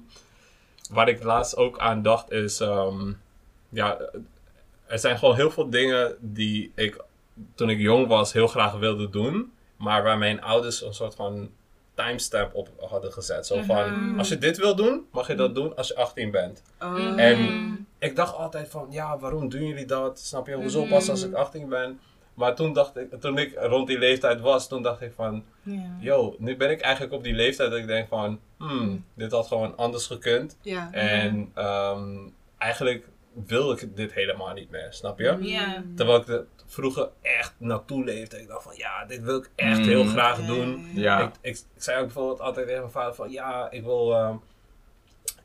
waar 0.89 1.07
ik 1.09 1.23
laatst 1.23 1.57
ook 1.57 1.79
aan 1.79 2.01
dacht 2.01 2.31
is, 2.31 2.59
ehm, 2.59 3.11
ja, 3.69 3.97
er 4.87 4.99
zijn 4.99 5.17
gewoon 5.17 5.35
heel 5.35 5.51
veel 5.51 5.69
dingen 5.69 6.15
die 6.19 6.71
ik 6.75 7.03
toen 7.55 7.69
ik 7.69 7.79
jong 7.79 8.07
was 8.07 8.33
heel 8.33 8.47
graag 8.47 8.73
wilde 8.73 9.09
doen, 9.09 9.53
maar 9.77 10.03
waar 10.03 10.17
mijn 10.17 10.41
ouders 10.41 10.81
een 10.81 10.93
soort 10.93 11.15
van 11.15 11.49
timestamp 11.95 12.53
op 12.55 12.69
hadden 12.89 13.13
gezet. 13.13 13.45
Zo 13.47 13.61
van, 13.61 13.91
Mhm. 14.09 14.17
als 14.19 14.29
je 14.29 14.37
dit 14.37 14.57
wil 14.57 14.75
doen, 14.75 15.05
mag 15.11 15.27
je 15.27 15.35
dat 15.35 15.55
doen 15.55 15.75
als 15.75 15.87
je 15.87 15.95
18 15.95 16.31
bent. 16.31 16.61
Oh. 16.81 17.19
En- 17.21 17.87
Ik 17.99 18.15
dacht 18.15 18.35
altijd 18.35 18.69
van, 18.69 18.87
ja, 18.89 19.19
waarom 19.19 19.49
doen 19.49 19.65
jullie 19.65 19.85
dat? 19.85 20.19
Snap 20.19 20.47
je, 20.47 20.53
hoezo 20.55 20.81
Mhm. 20.81 20.89
pas 20.89 21.09
als 21.09 21.23
ik 21.23 21.33
18 21.33 21.69
ben? 21.69 21.99
Maar 22.33 22.55
toen 22.55 22.73
dacht 22.73 22.97
ik, 22.97 23.19
toen 23.19 23.37
ik 23.37 23.53
rond 23.59 23.87
die 23.87 23.97
leeftijd 23.97 24.39
was, 24.41 24.67
toen 24.67 24.81
dacht 24.83 25.01
ik 25.01 25.11
van, 25.15 25.43
Ja. 25.63 25.95
yo, 25.99 26.35
nu 26.39 26.57
ben 26.57 26.69
ik 26.71 26.81
eigenlijk 26.81 27.13
op 27.13 27.23
die 27.23 27.33
leeftijd 27.33 27.69
dat 27.69 27.79
ik 27.79 27.87
denk 27.87 28.07
van, 28.07 28.39
hmm, 28.57 29.05
dit 29.13 29.31
had 29.31 29.47
gewoon 29.47 29.77
anders 29.77 30.07
gekund. 30.07 30.57
En 30.91 31.51
ehm, 31.53 32.17
eigenlijk 32.57 33.07
wil 33.45 33.71
ik 33.71 33.95
dit 33.95 34.13
helemaal 34.13 34.53
niet 34.53 34.69
meer, 34.69 34.87
snap 34.89 35.19
je? 35.19 35.37
Terwijl 35.95 36.19
ik 36.19 36.27
er 36.27 36.45
vroeger 36.75 37.09
echt 37.21 37.53
naartoe 37.57 38.03
leefde. 38.03 38.41
Ik 38.41 38.47
dacht 38.47 38.63
van, 38.63 38.73
ja, 38.75 39.05
dit 39.05 39.21
wil 39.21 39.37
ik 39.37 39.49
echt 39.55 39.77
Mm. 39.79 39.83
heel 39.85 40.05
graag 40.05 40.45
doen. 40.45 40.89
Ja. 40.93 41.19
Ik, 41.21 41.33
ik, 41.41 41.57
ik 41.75 41.81
zei 41.81 41.97
ook 41.99 42.05
bijvoorbeeld 42.05 42.39
altijd 42.39 42.65
tegen 42.65 42.81
mijn 42.81 42.91
vader 42.91 43.15
van, 43.15 43.31
ja, 43.31 43.71
ik 43.71 43.83
wil, 43.83 44.13
ehm, 44.13 44.35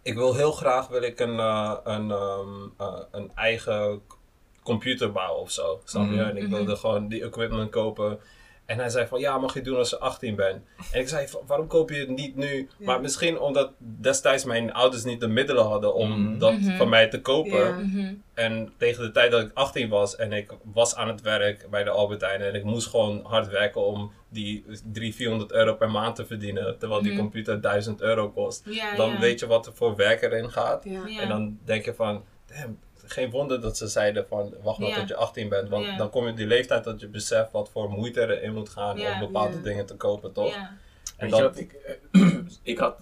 ik 0.02 0.14
wil 0.14 0.34
heel 0.34 0.52
graag 0.52 0.88
wil 0.88 1.02
ik 1.02 1.20
een, 1.20 1.38
eh, 1.38 1.76
een, 1.84 2.10
ehm, 2.10 2.48
eh, 2.78 2.98
een 3.10 3.30
eigen 3.34 4.02
computer 4.62 5.12
bouwen 5.12 5.40
of 5.40 5.50
zo, 5.50 5.80
snap 5.84 6.04
je? 6.06 6.10
Mhm. 6.16 6.28
En 6.28 6.36
ik 6.36 6.46
wilde 6.48 6.76
gewoon 6.76 7.08
die 7.08 7.24
equipment 7.24 7.70
kopen. 7.70 8.20
En 8.70 8.78
hij 8.78 8.88
zei 8.88 9.06
van, 9.06 9.20
ja, 9.20 9.38
mag 9.38 9.54
je 9.54 9.62
doen 9.62 9.76
als 9.76 9.90
je 9.90 9.98
18 9.98 10.34
bent. 10.34 10.62
En 10.92 11.00
ik 11.00 11.08
zei, 11.08 11.28
van, 11.28 11.40
waarom 11.46 11.66
koop 11.66 11.90
je 11.90 11.96
het 11.98 12.08
niet 12.08 12.36
nu? 12.36 12.68
Ja. 12.78 12.86
Maar 12.86 13.00
misschien 13.00 13.38
omdat 13.40 13.70
destijds 13.78 14.44
mijn 14.44 14.72
ouders 14.72 15.04
niet 15.04 15.20
de 15.20 15.28
middelen 15.28 15.64
hadden 15.64 15.94
om 15.94 16.10
Mhm. 16.22 16.38
dat 16.38 16.52
Mhm. 16.60 16.76
van 16.76 16.88
mij 16.88 17.08
te 17.08 17.20
kopen. 17.20 17.58
Ja. 17.58 17.70
Mhm. 17.72 18.14
En 18.34 18.72
tegen 18.76 19.02
de 19.02 19.10
tijd 19.10 19.30
dat 19.30 19.40
ik 19.42 19.50
18 19.54 19.88
was 19.88 20.16
en 20.16 20.32
ik 20.32 20.50
was 20.72 20.94
aan 20.94 21.08
het 21.08 21.20
werk 21.22 21.66
bij 21.70 21.84
de 21.84 21.90
Albertijn 21.90 22.40
en 22.40 22.54
ik 22.54 22.64
moest 22.64 22.88
gewoon 22.88 23.20
hard 23.24 23.48
werken 23.48 23.84
om 23.86 24.12
die 24.28 24.64
300, 24.92 25.14
400 25.16 25.52
euro 25.52 25.74
per 25.74 25.90
maand 25.90 26.16
te 26.16 26.26
verdienen, 26.26 26.78
terwijl 26.78 27.02
die 27.02 27.16
computer 27.16 27.60
1000 27.60 28.00
euro 28.00 28.30
kost. 28.30 28.62
Ja, 28.64 28.96
Dan 28.96 29.10
ja. 29.10 29.18
weet 29.20 29.40
je 29.40 29.46
wat 29.46 29.66
er 29.66 29.72
voor 29.74 29.96
werk 29.96 30.22
erin 30.22 30.50
gaat. 30.50 30.84
Ja. 30.84 31.00
Ja. 31.06 31.20
En 31.20 31.28
dan 31.28 31.58
denk 31.64 31.84
je 31.84 31.94
van, 31.94 32.24
damn, 32.46 32.78
geen 33.12 33.30
wonder 33.30 33.60
dat 33.60 33.76
ze 33.76 33.86
zeiden 33.88 34.26
van, 34.28 34.54
wacht 34.62 34.78
maar 34.78 34.88
Ja. 34.88 34.94
tot 34.98 35.08
je 35.08 35.16
18 35.16 35.48
bent. 35.48 35.68
Want 35.68 35.86
Ja. 35.86 35.96
dan 35.96 36.10
kom 36.10 36.24
je 36.24 36.30
op 36.30 36.36
die 36.36 36.46
leeftijd 36.46 36.84
dat 36.84 37.00
je 37.00 37.08
beseft 37.08 37.50
wat 37.52 37.70
voor 37.72 37.90
moeite 37.90 38.20
erin 38.36 38.52
moet 38.54 38.68
gaan 38.68 38.96
Ja. 38.96 39.12
om 39.12 39.18
bepaalde 39.18 39.56
Ja. 39.56 39.62
dingen 39.62 39.86
te 39.86 39.94
kopen, 39.94 40.32
toch? 40.32 40.54
Ja. 40.54 40.70
En 41.16 41.30
Weet 41.30 41.36
je 41.36 41.42
dat, 41.42 41.50
wat 41.50 41.58
ik... 41.60 41.72
eh, 42.12 42.22
ik 42.72 42.78
had... 42.78 42.96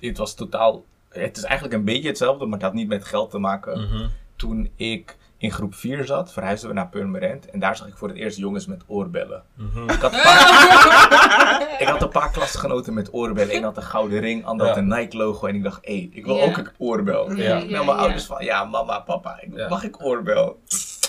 Het 0.00 0.18
was 0.18 0.34
totaal... 0.34 0.84
Het 1.08 1.36
is 1.36 1.42
eigenlijk 1.42 1.74
een 1.74 1.84
beetje 1.84 2.08
hetzelfde, 2.08 2.44
maar 2.44 2.54
het 2.58 2.62
had 2.66 2.74
niet 2.74 2.88
met 2.88 3.04
geld 3.04 3.30
te 3.30 3.38
maken. 3.38 3.80
Mhm. 3.80 4.08
Toen 4.36 4.70
ik 4.76 5.16
in 5.38 5.50
groep 5.52 5.74
4 5.74 6.04
zat, 6.04 6.32
verhuisden 6.32 6.68
we 6.68 6.74
naar 6.74 6.88
Purmerend. 6.88 7.50
En 7.50 7.58
daar 7.58 7.76
zag 7.76 7.86
ik 7.86 7.96
voor 7.96 8.08
het 8.08 8.16
eerst 8.16 8.38
jongens 8.38 8.66
met 8.66 8.82
oorbellen. 8.86 9.42
Mhm. 9.54 9.82
Ik 9.90 10.00
had 10.00 10.12
een 10.12 10.20
paar, 10.22 11.76
ik 11.78 11.86
had 11.88 12.02
een 12.02 12.08
paar 12.08 12.32
klasgenoten 12.50 12.94
met 12.94 13.12
oorbellen. 13.12 13.54
Eén 13.56 13.62
had 13.62 13.76
een 13.76 13.82
gouden 13.82 14.20
ring, 14.20 14.44
ander 14.44 14.66
had 14.66 14.76
een 14.76 14.88
Nike 14.88 15.16
logo. 15.16 15.46
En 15.46 15.54
ik 15.54 15.62
dacht, 15.62 15.78
hé, 15.82 15.92
hey, 15.96 16.08
ik 16.12 16.24
wil 16.24 16.36
Ja. 16.36 16.44
ook 16.44 16.56
een 16.56 16.68
oorbel. 16.78 17.32
Ja. 17.32 17.56
Ik 17.56 17.70
mijn 17.70 17.88
ouders 17.88 18.24
van, 18.24 18.44
ja 18.44 18.64
mama, 18.64 18.98
papa, 19.00 19.38
ik, 19.40 19.56
Ja. 19.56 19.68
mag 19.68 19.84
ik 19.84 20.04
oorbel? 20.04 20.60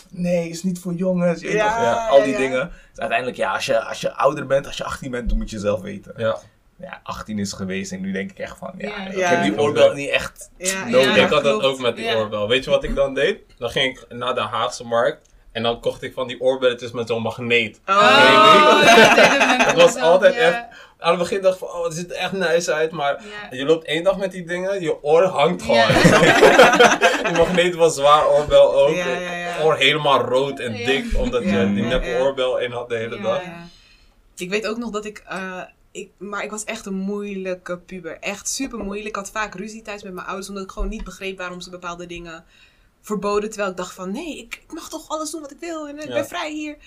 Nee, 0.09 0.49
is 0.49 0.63
niet 0.63 0.79
voor 0.79 0.93
jongens. 0.93 1.41
Ja, 1.41 1.47
toch, 1.49 1.81
ja, 1.83 2.07
al 2.07 2.23
die 2.23 2.31
ja. 2.31 2.37
dingen. 2.37 2.71
Dus 2.89 2.99
uiteindelijk, 2.99 3.37
ja, 3.37 3.53
als 3.53 3.65
je, 3.65 3.83
als 3.83 4.01
je 4.01 4.13
ouder 4.13 4.45
bent, 4.47 4.65
als 4.65 4.77
je 4.77 4.83
18 4.83 5.11
bent, 5.11 5.29
dan 5.29 5.37
moet 5.37 5.49
je 5.49 5.59
zelf 5.59 5.81
weten. 5.81 6.13
Ja. 6.17 6.37
Ja, 6.79 6.99
18 7.03 7.39
is 7.39 7.53
geweest 7.53 7.91
en 7.91 8.01
nu 8.01 8.11
denk 8.11 8.31
ik 8.31 8.39
echt 8.39 8.57
van, 8.57 8.73
ja, 8.77 8.87
Ja. 8.87 9.07
ik 9.07 9.17
Ja. 9.17 9.29
heb 9.29 9.43
die 9.43 9.59
oorbel 9.61 9.93
niet 9.93 10.09
echt 10.09 10.49
Ja, 10.57 10.87
nodig. 10.89 11.15
Ja, 11.15 11.23
ik 11.25 11.31
had 11.31 11.43
dat 11.43 11.61
ook 11.63 11.79
met 11.79 11.95
die 11.95 12.05
Ja. 12.05 12.15
oorbel. 12.15 12.47
Weet 12.47 12.63
je 12.63 12.69
wat 12.69 12.83
ik 12.83 12.95
dan 12.95 13.13
deed? 13.13 13.39
Dan 13.57 13.69
ging 13.69 13.97
ik 13.99 14.05
naar 14.17 14.33
de 14.35 14.41
Haagse 14.41 14.83
markt 14.83 15.26
en 15.57 15.63
dan 15.63 15.79
kocht 15.79 16.01
ik 16.01 16.13
van 16.13 16.27
die 16.27 16.41
oorbelletjes 16.41 16.91
met 16.91 17.07
zo'n 17.07 17.21
magneet. 17.21 17.79
Oh, 17.85 17.95
Oh, 17.95 18.01
ja, 18.95 19.65
dat 19.65 19.75
was 19.75 19.95
altijd 19.95 20.33
ja. 20.35 20.39
echt- 20.39 20.65
Aan 20.99 21.09
het 21.09 21.19
begin 21.19 21.41
dacht 21.41 21.53
ik 21.53 21.59
van, 21.67 21.77
oh, 21.77 21.83
het 21.83 21.93
ziet 21.93 22.09
er 22.11 22.15
echt 22.17 22.31
nice 22.31 22.73
uit, 22.73 22.91
maar 22.91 23.23
Ja. 23.51 23.57
je 23.57 23.65
loopt 23.65 23.85
één 23.85 24.03
dag 24.03 24.17
met 24.17 24.31
die 24.31 24.45
dingen, 24.45 24.81
je 24.81 25.03
oor 25.03 25.23
hangt 25.23 25.61
gewoon. 25.63 25.87
Die 27.27 27.37
magneet 27.37 27.75
was 27.75 27.95
zwaar, 27.95 28.27
oorbel 28.29 28.73
ook. 28.75 28.95
Oor 29.63 29.75
helemaal 29.75 30.19
rood 30.21 30.59
en 30.59 30.73
dik, 30.73 31.05
omdat 31.17 31.43
je 31.43 31.71
die 31.73 31.85
ja. 31.87 32.19
oorbel 32.19 32.57
in 32.59 32.71
had 32.71 32.89
de 32.89 32.95
hele 32.95 33.21
dag. 33.21 33.41
Ik 34.35 34.49
weet 34.49 34.67
ook 34.67 34.77
nog 34.77 34.89
dat 34.89 35.05
ik, 35.05 35.23
eh, 35.27 35.61
ik. 35.91 36.09
Maar 36.17 36.43
ik 36.43 36.49
was 36.51 36.63
echt 36.63 36.85
een 36.85 36.93
moeilijke 36.93 37.77
puber. 37.77 38.17
Echt 38.19 38.49
super 38.49 38.79
moeilijk. 38.79 39.07
Ik 39.07 39.15
had 39.15 39.31
vaak 39.31 39.55
ruzie 39.55 39.81
thuis 39.81 40.03
met 40.03 40.13
mijn 40.13 40.25
ouders, 40.27 40.49
omdat 40.49 40.63
ik 40.63 40.71
gewoon 40.71 40.89
niet 40.89 41.03
begreep 41.03 41.37
waarom 41.37 41.61
ze 41.61 41.69
bepaalde 41.69 42.05
dingen 42.05 42.45
verboden. 43.07 43.49
Terwijl 43.49 43.71
ik 43.71 43.77
dacht 43.77 43.93
van, 43.93 44.11
nee, 44.11 44.37
ik, 44.37 44.55
ik 44.67 44.73
mag 44.73 44.89
toch 44.89 45.09
alles 45.09 45.31
doen 45.31 45.41
wat 45.41 45.51
ik 45.51 45.59
wil. 45.59 45.87
En 45.87 45.97
ik 45.99 46.07
Ja. 46.07 46.13
ben 46.13 46.27
vrij 46.27 46.51
hier. 46.51 46.77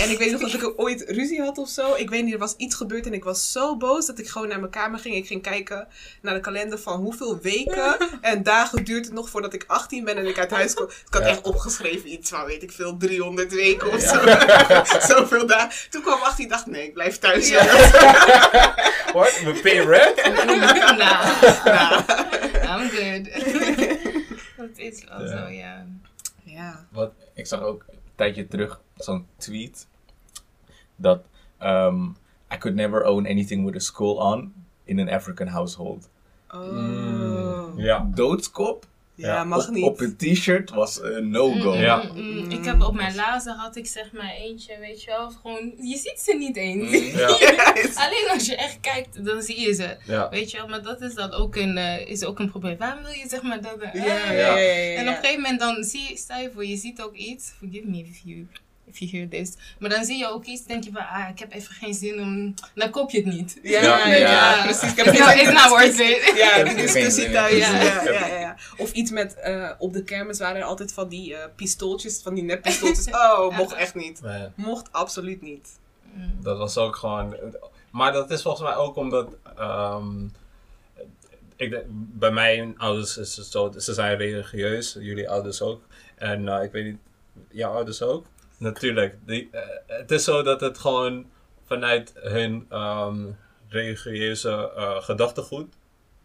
En 0.00 0.10
ik 0.10 0.18
weet 0.18 0.30
nog 0.30 0.40
dat 0.40 0.52
ik 0.52 0.72
ooit 0.76 1.04
ruzie 1.06 1.40
had 1.40 1.58
of 1.58 1.68
zo. 1.68 1.94
Ik 1.94 2.10
weet 2.10 2.24
niet, 2.24 2.32
er 2.32 2.38
was 2.38 2.54
iets 2.56 2.74
gebeurd 2.74 3.06
en 3.06 3.12
ik 3.14 3.24
was 3.24 3.52
zo 3.52 3.76
boos 3.76 4.06
dat 4.06 4.18
ik 4.18 4.28
gewoon 4.28 4.48
naar 4.48 4.58
mijn 4.60 4.70
kamer 4.70 4.98
ging. 4.98 5.14
Ik 5.14 5.26
ging 5.26 5.42
kijken 5.42 5.88
naar 6.22 6.34
de 6.34 6.40
kalender 6.40 6.78
van 6.78 6.98
hoeveel 7.00 7.38
weken 7.42 7.96
en 8.20 8.42
dagen 8.42 8.84
duurt 8.84 9.04
het 9.04 9.14
nog 9.14 9.28
voordat 9.30 9.54
ik 9.54 9.64
18 9.66 10.04
ben 10.04 10.16
en 10.16 10.26
ik 10.26 10.38
uit 10.38 10.50
huis 10.50 10.74
kom. 10.74 10.86
Ik 10.86 10.94
had 11.14 11.22
Ja. 11.22 11.28
echt 11.28 11.40
opgeschreven 11.42 12.12
iets 12.12 12.30
van, 12.30 12.44
weet 12.44 12.62
ik 12.62 12.72
veel, 12.72 12.96
300 12.96 13.52
weken 13.52 13.92
of 13.92 14.00
zo. 14.00 14.20
Zoveel 15.14 15.46
dagen. 15.46 15.90
Toen 15.90 16.02
kwam 16.02 16.20
18 16.22 16.48
dacht 16.48 16.66
nee, 16.66 16.84
ik 16.84 16.92
blijf 16.94 17.18
thuis. 17.18 17.48
Ja. 17.48 17.64
What? 19.12 19.40
We 19.44 19.58
pay 19.62 19.78
rent? 19.78 20.16
nou, 20.44 20.60
Ja. 21.64 22.04
I'm 22.78 22.88
good. 22.90 23.28
Dat 24.76 24.78
is 24.78 25.04
wel 25.04 25.24
Ja. 25.24 25.28
zo, 25.28 25.48
ja. 25.48 25.86
ja. 26.44 26.86
Wat? 26.90 27.12
Ik 27.34 27.46
zag 27.46 27.60
ook 27.60 27.84
een 27.88 27.98
tijdje 28.14 28.48
terug 28.48 28.80
zo'n 28.96 29.26
tweet 29.36 29.86
dat 30.96 31.24
ehm, 31.58 32.04
I 32.52 32.58
could 32.58 32.76
never 32.76 33.04
own 33.04 33.26
anything 33.26 33.64
with 33.64 33.74
a 33.74 33.78
skull 33.78 34.16
on 34.16 34.52
in 34.84 34.98
an 35.00 35.08
African 35.08 35.46
household. 35.46 36.08
Oh. 36.50 36.70
Mm, 36.70 37.78
ja. 37.78 38.08
Doodskop 38.14 38.86
Ja, 39.18 39.34
Ja, 39.34 39.44
mag 39.44 39.68
op, 39.68 39.74
niet. 39.74 39.84
op 39.84 40.00
een 40.00 40.16
t-shirt 40.16 40.70
was 40.70 41.02
een 41.02 41.30
no-go. 41.30 41.74
Mm, 41.74 41.80
Ja. 41.80 42.02
mm, 42.14 42.20
mm. 42.44 42.50
Ik 42.50 42.64
heb 42.64 42.82
op 42.82 42.94
mijn 42.94 43.14
lazen 43.14 43.54
had 43.56 43.76
ik 43.76 43.86
zeg 43.86 44.12
maar 44.12 44.30
eentje, 44.30 44.76
weet 44.80 45.02
je 45.02 45.10
wel. 45.10 45.30
Gewoon, 45.30 45.72
je 45.80 45.96
ziet 45.96 46.20
ze 46.20 46.34
niet 46.36 46.56
eens. 46.56 46.90
Mm. 46.90 47.06
Ja. 47.18 47.26
Alleen 47.94 48.28
als 48.32 48.46
je 48.46 48.56
echt 48.56 48.80
kijkt, 48.80 49.24
dan 49.24 49.42
zie 49.42 49.60
je 49.60 49.74
ze. 49.74 49.96
Ja. 50.04 50.28
Weet 50.28 50.50
je 50.50 50.56
wel, 50.56 50.68
maar 50.68 50.82
dat 50.82 51.00
is 51.00 51.14
dan 51.14 51.32
ook 51.32 51.56
een, 51.56 51.76
eh, 51.76 52.06
is 52.08 52.24
ook 52.24 52.38
een 52.38 52.50
probleem. 52.50 52.76
Waarom 52.78 53.02
wil 53.02 53.12
je 53.12 53.28
zeg 53.28 53.42
maar 53.42 53.60
dat... 53.62 53.80
eh, 53.80 53.94
Ja. 54.38 54.56
En 54.96 55.08
op 55.08 55.14
een 55.14 55.20
gegeven 55.20 55.42
moment 55.42 55.60
dan 55.60 55.84
zie 55.84 56.00
je, 56.08 56.16
stel 56.16 56.38
je 56.40 56.50
voor, 56.54 56.64
je 56.66 56.76
ziet 56.76 57.02
ook 57.02 57.14
iets. 57.14 57.52
Forgive 57.58 57.86
me 57.86 57.98
if 57.98 58.20
you, 58.24 58.46
if 58.90 58.98
you 58.98 59.10
hear 59.10 59.28
this. 59.28 59.52
Maar 59.78 59.90
dan 59.90 60.04
zie 60.04 60.18
je 60.18 60.28
ook 60.28 60.44
iets, 60.44 60.64
denk 60.64 60.84
je 60.84 60.90
van, 60.92 61.06
ah, 61.06 61.28
ik 61.30 61.38
heb 61.38 61.52
even 61.52 61.74
geen 61.74 61.94
zin 61.94 62.20
om... 62.20 62.54
Dan 62.74 62.90
koop 62.90 63.10
je 63.10 63.16
het 63.16 63.26
niet. 63.26 63.58
Ja, 63.62 63.82
Ja, 63.82 64.06
ja, 64.06 64.16
ja. 64.16 64.62
precies. 64.64 64.90
Ik 64.90 64.96
heb 65.04 65.06
It's 65.14 65.24
geen 65.24 65.54
not, 65.54 65.68
worth 65.68 65.98
it. 65.98 66.32
Ja, 66.36 66.54
Ik 66.54 66.64
die 66.64 66.74
heb 66.74 66.76
discussie 66.76 67.00
geen 67.02 67.10
zin 67.10 67.24
in 67.26 67.32
thuis. 67.32 67.58
Ja, 67.58 67.82
ja, 67.82 68.26
ja, 68.26 68.38
ja. 68.40 68.56
Of 68.76 68.92
iets 68.92 69.10
met, 69.10 69.34
eh, 69.34 69.70
op 69.78 69.92
de 69.92 70.04
kermis 70.04 70.38
waren 70.38 70.56
er 70.56 70.66
altijd 70.66 70.92
van 70.92 71.08
die 71.08 71.34
eh, 71.36 71.48
pistooltjes, 71.56 72.20
van 72.22 72.34
die 72.34 72.44
neppistooltjes. 72.44 73.06
Oh, 73.38 73.56
mocht 73.56 73.74
echt 73.74 73.94
niet. 73.94 74.22
Nee. 74.22 74.48
Mocht 74.54 74.92
absoluut 74.92 75.42
niet. 75.42 75.68
Mm. 76.12 76.38
Dat 76.42 76.58
was 76.58 76.76
ook 76.78 76.96
gewoon. 76.96 77.36
Maar 77.90 78.12
dat 78.12 78.30
is 78.30 78.42
volgens 78.42 78.62
mij 78.68 78.76
ook 78.76 78.96
omdat. 78.96 79.28
ehm, 79.56 80.24
ik, 81.56 81.70
denk- 81.70 81.84
bij 81.90 82.30
mijn 82.30 82.78
ouders 82.78 83.16
is 83.16 83.36
het 83.36 83.46
zo, 83.46 83.72
ze 83.78 83.94
zijn 83.94 84.16
religieus, 84.16 84.96
jullie 85.00 85.30
ouders 85.30 85.62
ook. 85.62 85.82
En 86.16 86.48
eh, 86.48 86.62
ik 86.62 86.72
weet 86.72 86.84
niet, 86.84 86.96
jouw 87.50 87.72
ouders 87.72 88.02
ook? 88.02 88.26
Natuurlijk. 88.58 89.14
Die, 89.26 89.48
eh, 89.52 89.60
het 89.86 90.10
is 90.10 90.24
zo 90.24 90.42
dat 90.42 90.60
het 90.60 90.78
gewoon 90.78 91.26
vanuit 91.66 92.12
hun 92.14 92.66
ehm, 92.70 93.16
religieuze 93.68 94.72
eh, 94.76 95.02
gedachtegoed 95.02 95.74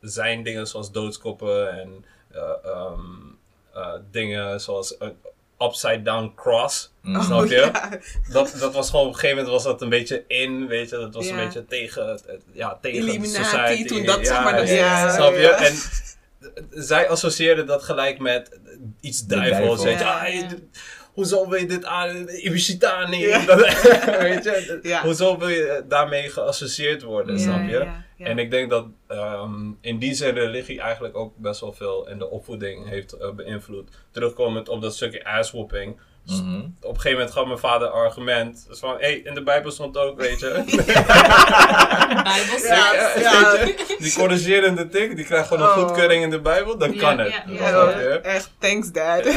zijn 0.01 0.43
dingen 0.43 0.67
zoals 0.67 0.91
doodskoppen 0.91 1.71
en 1.79 2.05
eh, 2.31 2.41
ehm, 2.63 2.99
eh, 3.73 3.93
dingen 4.11 4.61
zoals 4.61 4.95
een 4.99 5.15
upside 5.59 6.01
down 6.01 6.31
cross. 6.35 6.91
Mm. 7.01 7.21
Snap 7.21 7.45
je? 7.45 7.63
Oh, 7.63 7.71
ja. 7.73 7.99
dat, 8.31 8.55
dat 8.59 8.73
was 8.73 8.89
gewoon 8.89 9.05
op 9.05 9.13
een 9.13 9.19
gegeven 9.19 9.43
moment 9.43 9.53
was 9.55 9.63
dat 9.63 9.81
een 9.81 9.89
beetje 9.89 10.23
in, 10.27 10.67
weet 10.67 10.89
je, 10.89 10.95
dat 10.97 11.13
was 11.13 11.25
Ja. 11.27 11.31
een 11.37 11.43
beetje 11.45 11.65
tegen, 11.65 12.19
ja, 12.51 12.77
tegen 12.81 12.99
Illuminati, 12.99 13.37
de 13.37 13.43
society. 13.43 13.85
toen 13.85 14.05
dat, 14.05 14.19
ja, 14.19 14.25
zeg 14.25 14.43
maar, 14.43 14.55
dat- 14.57 14.67
ja, 14.67 14.75
ja, 14.75 15.13
snap 15.13 15.33
je? 15.35 15.47
En 15.49 15.75
zij 16.83 17.09
associeerden 17.09 17.65
dat 17.65 17.83
gelijk 17.83 18.19
met 18.19 18.59
iets 18.99 19.25
duivels, 19.25 19.83
duivel. 19.83 19.83
weet 19.83 19.97
je. 19.97 20.03
Ja, 20.03 20.51
Ah, 20.51 20.57
Hoezo 21.13 21.47
wil 21.49 21.59
je 21.59 21.65
dit 21.65 21.85
aan, 21.85 22.29
Ibishitani, 22.29 23.17
Ja. 23.27 23.45
Weet 24.19 24.43
je, 24.43 24.79
Ja. 24.81 25.01
hoezo 25.01 25.37
wil 25.37 25.47
je 25.47 25.83
daarmee 25.87 26.29
geassocieerd 26.29 27.01
worden, 27.03 27.35
Ja, 27.37 27.41
snap 27.41 27.63
je? 27.69 27.71
Ja, 27.77 28.05
ja. 28.17 28.25
En 28.25 28.37
ik 28.39 28.51
denk 28.51 28.69
dat 28.69 28.85
ehm, 29.07 29.71
in 29.81 29.97
die 29.99 30.13
zin 30.13 30.33
religie 30.33 30.81
eigenlijk 30.81 31.17
ook 31.17 31.33
best 31.37 31.61
wel 31.61 31.73
veel 31.73 32.07
in 32.09 32.17
de 32.17 32.29
opvoeding 32.29 32.89
heeft 32.89 33.11
eh, 33.13 33.29
beïnvloed. 33.31 33.89
Terugkomend 34.11 34.69
op 34.69 34.81
dat 34.81 34.95
stukje 34.95 35.25
asswhooping. 35.25 35.99
Mhm. 36.25 36.55
Op 36.81 36.89
een 36.89 36.95
gegeven 36.95 37.11
moment 37.11 37.31
gaf 37.31 37.45
mijn 37.45 37.57
vader 37.57 37.87
een 37.87 37.93
argument. 37.93 38.65
Dus 38.69 38.79
van, 38.79 38.89
hé, 38.91 38.97
hey, 38.99 39.13
in 39.23 39.33
de 39.33 39.43
Bijbel 39.43 39.71
stond 39.71 39.97
ook, 39.97 40.19
weet 40.21 40.39
je. 40.39 40.49
Bijbel 42.23 42.57
Ja, 42.67 42.91
zegt. 42.91 43.19
ja. 43.19 43.51
Weet 43.51 43.87
je, 43.87 43.95
Die 43.99 44.13
corrigerende 44.13 44.87
tik, 44.89 45.15
die 45.15 45.25
krijgt 45.25 45.47
gewoon 45.47 45.63
een 45.63 45.69
Oh. 45.77 45.77
goedkeuring 45.83 46.23
in 46.23 46.29
de 46.29 46.39
Bijbel, 46.41 46.77
dan 46.77 46.93
Ja, 46.93 46.99
kan 46.99 47.19
het. 47.19 47.33
ja, 47.47 47.99
ja. 47.99 48.19
Echt, 48.21 48.51
thanks 48.59 48.91
dad. 48.91 49.23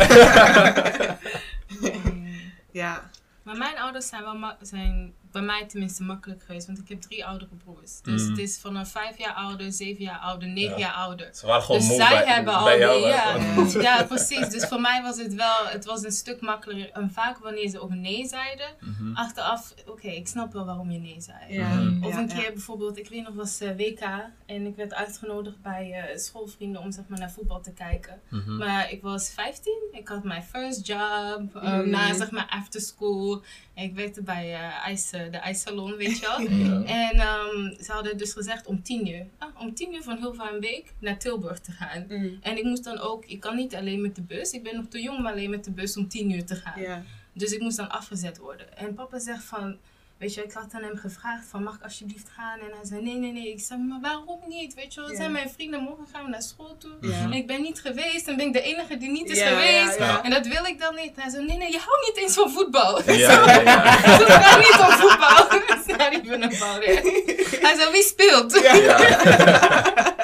Mm. 1.69 2.37
ja. 2.83 3.11
Maar 3.43 3.57
mijn 3.57 3.79
ouders 3.79 4.09
zijn, 4.09 4.23
wel 4.23 4.57
zijn 4.61 5.15
bij 5.37 5.45
mij 5.45 5.67
tenminste 5.67 6.03
makkelijk 6.03 6.43
geweest, 6.43 6.67
want 6.67 6.79
ik 6.79 6.89
heb 6.89 7.01
drie 7.01 7.25
oudere 7.27 7.51
broers. 7.65 8.01
Dus 8.03 8.23
Mm. 8.23 8.29
het 8.29 8.39
is 8.39 8.59
vanaf 8.59 8.91
vijf 8.91 9.19
jaar 9.19 9.33
ouder, 9.35 9.73
zeven 9.73 10.03
jaar 10.05 10.19
ouder, 10.19 10.49
negen 10.49 10.71
Ja. 10.71 10.79
jaar 10.79 10.93
ouder. 10.93 11.29
Ze 11.35 11.47
waren 11.47 11.63
gewoon 11.63 11.81
Dus 11.81 11.89
moe 11.89 11.97
zij 11.97 12.09
bij, 12.25 12.35
hebben 12.35 12.55
al 12.55 12.65
bij 12.65 12.77
die- 12.77 13.07
ja. 13.07 13.41
van- 13.41 13.81
Ja, 13.83 14.05
precies. 14.05 14.49
Dus 14.49 14.65
voor 14.69 14.81
mij 14.81 15.03
was 15.03 15.19
het 15.19 15.35
wel, 15.35 15.67
het 15.67 15.85
was 15.85 16.05
een 16.05 16.13
stuk 16.13 16.41
makkelijker. 16.41 16.91
En 17.03 17.11
vaak 17.11 17.39
wanneer 17.39 17.69
ze 17.69 17.81
ook 17.81 17.95
nee 17.95 18.27
zeiden, 18.27 18.67
Mhm. 18.81 19.15
achteraf, 19.15 19.75
oké, 19.87 20.09
ik 20.09 20.27
snap 20.29 20.53
wel 20.53 20.65
waarom 20.65 20.91
je 20.91 20.99
nee 20.99 21.21
zei. 21.21 21.55
Ja, 21.55 21.69
Mhm. 21.75 22.05
Of 22.05 22.17
een 22.17 22.29
ja. 22.29 22.35
keer 22.35 22.53
bijvoorbeeld, 22.53 22.99
ik 22.99 23.09
weet 23.09 23.23
nog, 23.23 23.35
was 23.35 23.61
eh, 23.61 23.77
WK 23.77 24.01
en 24.47 24.67
ik 24.67 24.77
werd 24.77 24.95
uitgenodigd 24.95 25.63
bij 25.63 25.93
eh, 25.93 26.19
schoolvrienden 26.19 26.81
om 26.83 26.93
zeg 26.93 27.05
maar 27.09 27.19
naar 27.19 27.31
voetbal 27.31 27.61
te 27.61 27.73
kijken. 27.73 28.21
Mhm. 28.29 28.57
Maar 28.57 28.91
ik 28.93 29.03
was 29.03 29.31
15, 29.31 29.83
ik 29.93 30.09
had 30.09 30.25
mijn 30.25 30.43
first 30.43 30.87
job, 30.87 31.57
eh, 31.57 31.63
Mm. 31.79 31.91
na 31.91 32.15
zeg 32.15 32.31
maar 32.31 32.47
after 32.51 32.81
school. 32.81 33.43
Ik 33.77 33.95
werkte 33.95 34.23
bij 34.23 34.55
eh, 34.55 34.87
ijs, 34.87 35.13
eh, 35.13 35.31
de 35.31 35.37
ijssalon, 35.37 35.97
weet 35.97 36.19
je 36.19 36.27
wel. 36.27 36.41
Ja. 36.67 36.83
En 36.85 37.19
ehm, 37.19 37.83
ze 37.83 37.93
hadden 37.93 38.19
dus 38.19 38.33
gezegd 38.33 38.67
om 38.67 38.83
10 38.83 39.09
uur, 39.09 39.27
ah, 39.39 39.61
om 39.61 39.75
10 39.75 39.95
uur 39.95 40.03
van 40.03 40.17
Hilvarenbeek 40.17 40.95
naar 40.99 41.19
Tilburg 41.19 41.61
te 41.61 41.73
gaan. 41.73 42.07
Mm. 42.09 42.39
En 42.41 42.57
ik 42.57 42.65
moest 42.65 42.85
dan 42.85 42.99
ook, 42.99 43.25
ik 43.25 43.41
kan 43.41 43.57
niet 43.57 43.75
alleen 43.75 44.01
met 44.01 44.15
de 44.15 44.23
bus, 44.23 44.53
ik 44.53 44.63
ben 44.63 44.77
nog 44.77 44.87
te 44.89 45.03
jong 45.03 45.19
om 45.19 45.27
alleen 45.27 45.51
met 45.51 45.65
de 45.65 45.71
bus 45.71 45.97
om 45.97 46.09
10 46.09 46.31
uur 46.31 46.45
te 46.45 46.55
gaan. 46.55 46.83
Ja. 46.83 47.03
Dus 47.33 47.53
ik 47.53 47.61
moest 47.61 47.77
dan 47.77 47.91
afgezet 47.91 48.39
worden. 48.39 48.77
En 48.77 48.95
papa 48.95 49.19
zegt 49.19 49.45
van, 49.45 49.77
weet 50.19 50.35
je, 50.35 50.43
ik 50.43 50.53
had 50.53 50.73
aan 50.73 50.83
hem 50.83 50.97
gevraagd 50.97 51.45
van, 51.51 51.63
mag 51.63 51.75
ik 51.75 51.83
alsjeblieft 51.83 52.29
gaan? 52.37 52.59
En 52.59 52.67
hij 52.77 52.85
zei, 52.85 53.03
nee, 53.03 53.15
nee, 53.15 53.33
nee. 53.33 53.53
Ik 53.53 53.61
zei, 53.61 53.81
maar 53.81 54.01
waarom 54.01 54.41
niet? 54.47 54.75
Weet 54.75 54.95
je 54.95 55.01
wel, 55.01 55.15
zijn 55.15 55.33
mijn 55.33 55.51
vrienden, 55.51 55.81
morgen 55.83 56.07
gaan 56.13 56.25
we 56.25 56.31
naar 56.31 56.43
school 56.43 56.77
toe. 56.79 56.97
Ja. 57.01 57.23
En 57.23 57.33
ik 57.33 57.47
ben 57.47 57.63
niet 57.63 57.81
geweest 57.81 58.29
en 58.29 58.37
ben 58.37 58.47
ik 58.47 58.53
de 58.53 58.63
enige 58.63 58.97
die 58.97 59.11
niet 59.11 59.31
is 59.31 59.43
geweest. 59.43 59.97
En 60.23 60.31
dat 60.31 60.47
wil 60.47 60.65
ik 60.65 60.79
dan 60.79 60.95
niet. 60.95 61.15
En 61.15 61.23
hij 61.23 61.31
zei, 61.31 61.47
nee, 61.47 61.57
nee, 61.57 61.71
je 61.73 61.79
houdt 61.79 62.07
niet 62.07 62.17
eens 62.25 62.35
van 62.35 62.51
voetbal. 62.51 63.03
Ja, 63.07 63.13
ja, 63.15 63.61
ja. 63.61 63.83
Het 63.99 64.33
gaat 64.33 64.59
niet 64.59 64.79
om 64.81 64.91
voetbal. 64.91 65.59
It's 65.77 65.87
not 65.87 66.13
even 66.13 66.43
about 66.43 66.83
it. 66.83 67.61
Hij 67.61 67.77
zei, 67.77 67.91
wie 67.93 68.03
speelt? 68.03 68.53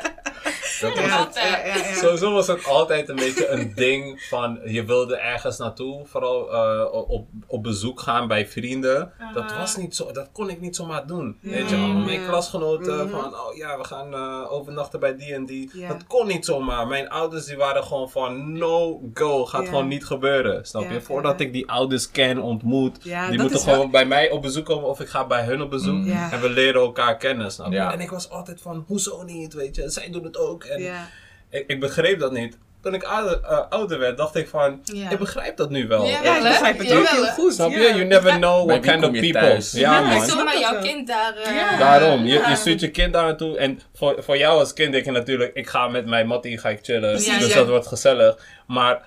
Dat 0.83 0.95
Ja. 0.95 1.03
was- 1.03 1.13
altijd. 1.27 1.49
ja, 1.49 1.67
ja, 1.67 1.77
ja. 1.89 1.95
Sowieso 1.95 2.33
was 2.33 2.47
het 2.47 2.67
altijd 2.67 3.09
een 3.09 3.17
beetje 3.17 3.49
een 3.49 3.73
ding 3.75 4.23
van 4.29 4.61
je 4.65 4.85
wilde 4.85 5.17
ergens 5.17 5.59
naartoe, 5.59 6.07
vooral 6.07 6.53
eh, 6.53 6.93
op, 7.09 7.27
op 7.47 7.63
bezoek 7.63 8.01
gaan 8.01 8.29
bij 8.29 8.47
vrienden. 8.47 9.13
Dat 9.35 9.53
was 9.57 9.77
niet 9.77 9.97
zo, 9.97 10.13
dat 10.13 10.29
kon 10.33 10.51
ik 10.51 10.61
niet 10.61 10.77
zomaar 10.77 11.07
doen. 11.07 11.39
Ja. 11.41 11.51
Weet 11.51 11.71
je, 11.71 11.77
al 11.77 11.89
mijn 11.89 12.27
klasgenoten 12.27 12.97
Mhm. 13.07 13.09
van, 13.21 13.35
oh 13.35 13.57
ja, 13.57 13.79
we 13.79 13.85
gaan 13.85 14.15
eh, 14.15 14.53
overnachten 14.53 15.01
bij 15.01 15.17
die 15.17 15.35
en 15.35 15.47
die. 15.47 15.71
Dat 15.89 16.07
kon 16.07 16.27
niet 16.27 16.45
zomaar. 16.45 16.87
Mijn 16.87 17.09
ouders 17.11 17.45
die 17.45 17.57
waren 17.57 17.85
gewoon 17.85 18.11
van, 18.11 18.53
no 18.59 19.01
go, 19.15 19.45
gaat 19.47 19.65
gewoon 19.69 19.89
niet 19.89 20.07
gebeuren. 20.07 20.67
Snap 20.67 20.91
je? 20.91 21.01
Voordat 21.01 21.41
ik 21.41 21.53
die 21.53 21.71
ouders 21.71 22.11
ken, 22.11 22.39
ontmoet, 22.39 23.03
die 23.03 23.15
moeten 23.41 23.51
wel- 23.65 23.75
gewoon 23.75 23.91
bij 23.91 24.05
mij 24.05 24.31
op 24.31 24.43
bezoek 24.43 24.65
komen 24.65 24.89
of 24.89 25.01
ik 25.01 25.09
ga 25.09 25.27
bij 25.27 25.45
hun 25.45 25.63
op 25.63 25.71
bezoek. 25.71 25.95
Mm. 25.95 26.11
En 26.31 26.41
we 26.41 26.49
leren 26.49 26.81
elkaar 26.81 27.17
kennen, 27.17 27.53
snap 27.53 27.73
je? 27.73 27.79
En 27.79 28.01
ik 28.01 28.11
was 28.11 28.31
altijd 28.31 28.61
van, 28.61 28.85
hoezo 28.87 29.23
niet, 29.23 29.55
weet 29.55 29.77
je? 29.77 29.91
Zij 29.91 30.11
doen 30.11 30.25
het 30.25 30.39
ook. 30.39 30.65
En 30.75 30.83
Ja. 30.83 31.09
ik, 31.51 31.65
ik 31.67 31.81
begreep 31.81 32.19
dat 32.19 32.33
niet. 32.33 32.59
Toen 32.83 32.95
ik 32.95 33.03
ouder, 33.03 33.41
eh, 33.43 33.59
ouder 33.69 33.99
werd, 33.99 34.17
dacht 34.17 34.37
ik 34.37 34.49
van, 34.49 34.81
Ja. 34.85 35.11
ik 35.11 35.19
begrijp 35.19 35.57
dat 35.57 35.71
nu 35.71 35.87
wel. 35.87 36.07
Ja, 36.07 36.23
Ja, 36.23 36.37
ik 36.37 36.43
begrijp 36.43 36.79
het 36.79 36.89
Ja, 36.89 36.97
ook 36.99 37.09
heel 37.09 37.25
goed. 37.27 37.53
Snap 37.55 37.71
ja. 37.71 37.79
je? 37.79 37.85
You 37.95 38.05
never 38.05 38.33
know 38.37 38.67
what 38.69 38.81
kind 38.81 39.05
of 39.05 39.11
people. 39.11 39.33
thuis? 39.33 39.73
Ja, 39.73 39.81
Ja, 39.81 40.01
man. 40.01 40.17
maar 40.19 40.27
zomaar 40.29 40.59
jouw 40.59 40.81
kind 40.81 41.07
daar... 41.07 41.35
eh, 41.37 41.55
Ja. 41.55 41.79
Daarom, 41.79 42.25
je, 42.25 42.45
je 42.49 42.57
stuurt 42.57 42.81
je 42.81 42.91
kind 42.91 43.13
daar 43.13 43.25
naartoe. 43.25 43.57
En 43.59 43.81
voor, 43.95 44.23
voor 44.23 44.37
jou 44.37 44.59
als 44.59 44.73
kind 44.73 44.93
denk 44.93 45.05
je 45.05 45.11
natuurlijk, 45.11 45.55
ik 45.55 45.69
ga 45.69 45.89
met 45.89 46.07
mijn 46.07 46.27
mattie 46.27 46.59
ga 46.59 46.69
ik 46.69 46.79
chillen. 46.83 47.13
Dus 47.17 47.27
ja. 47.27 47.55
dat 47.55 47.69
wordt 47.69 47.87
gezellig. 47.87 48.37
Maar 48.67 49.03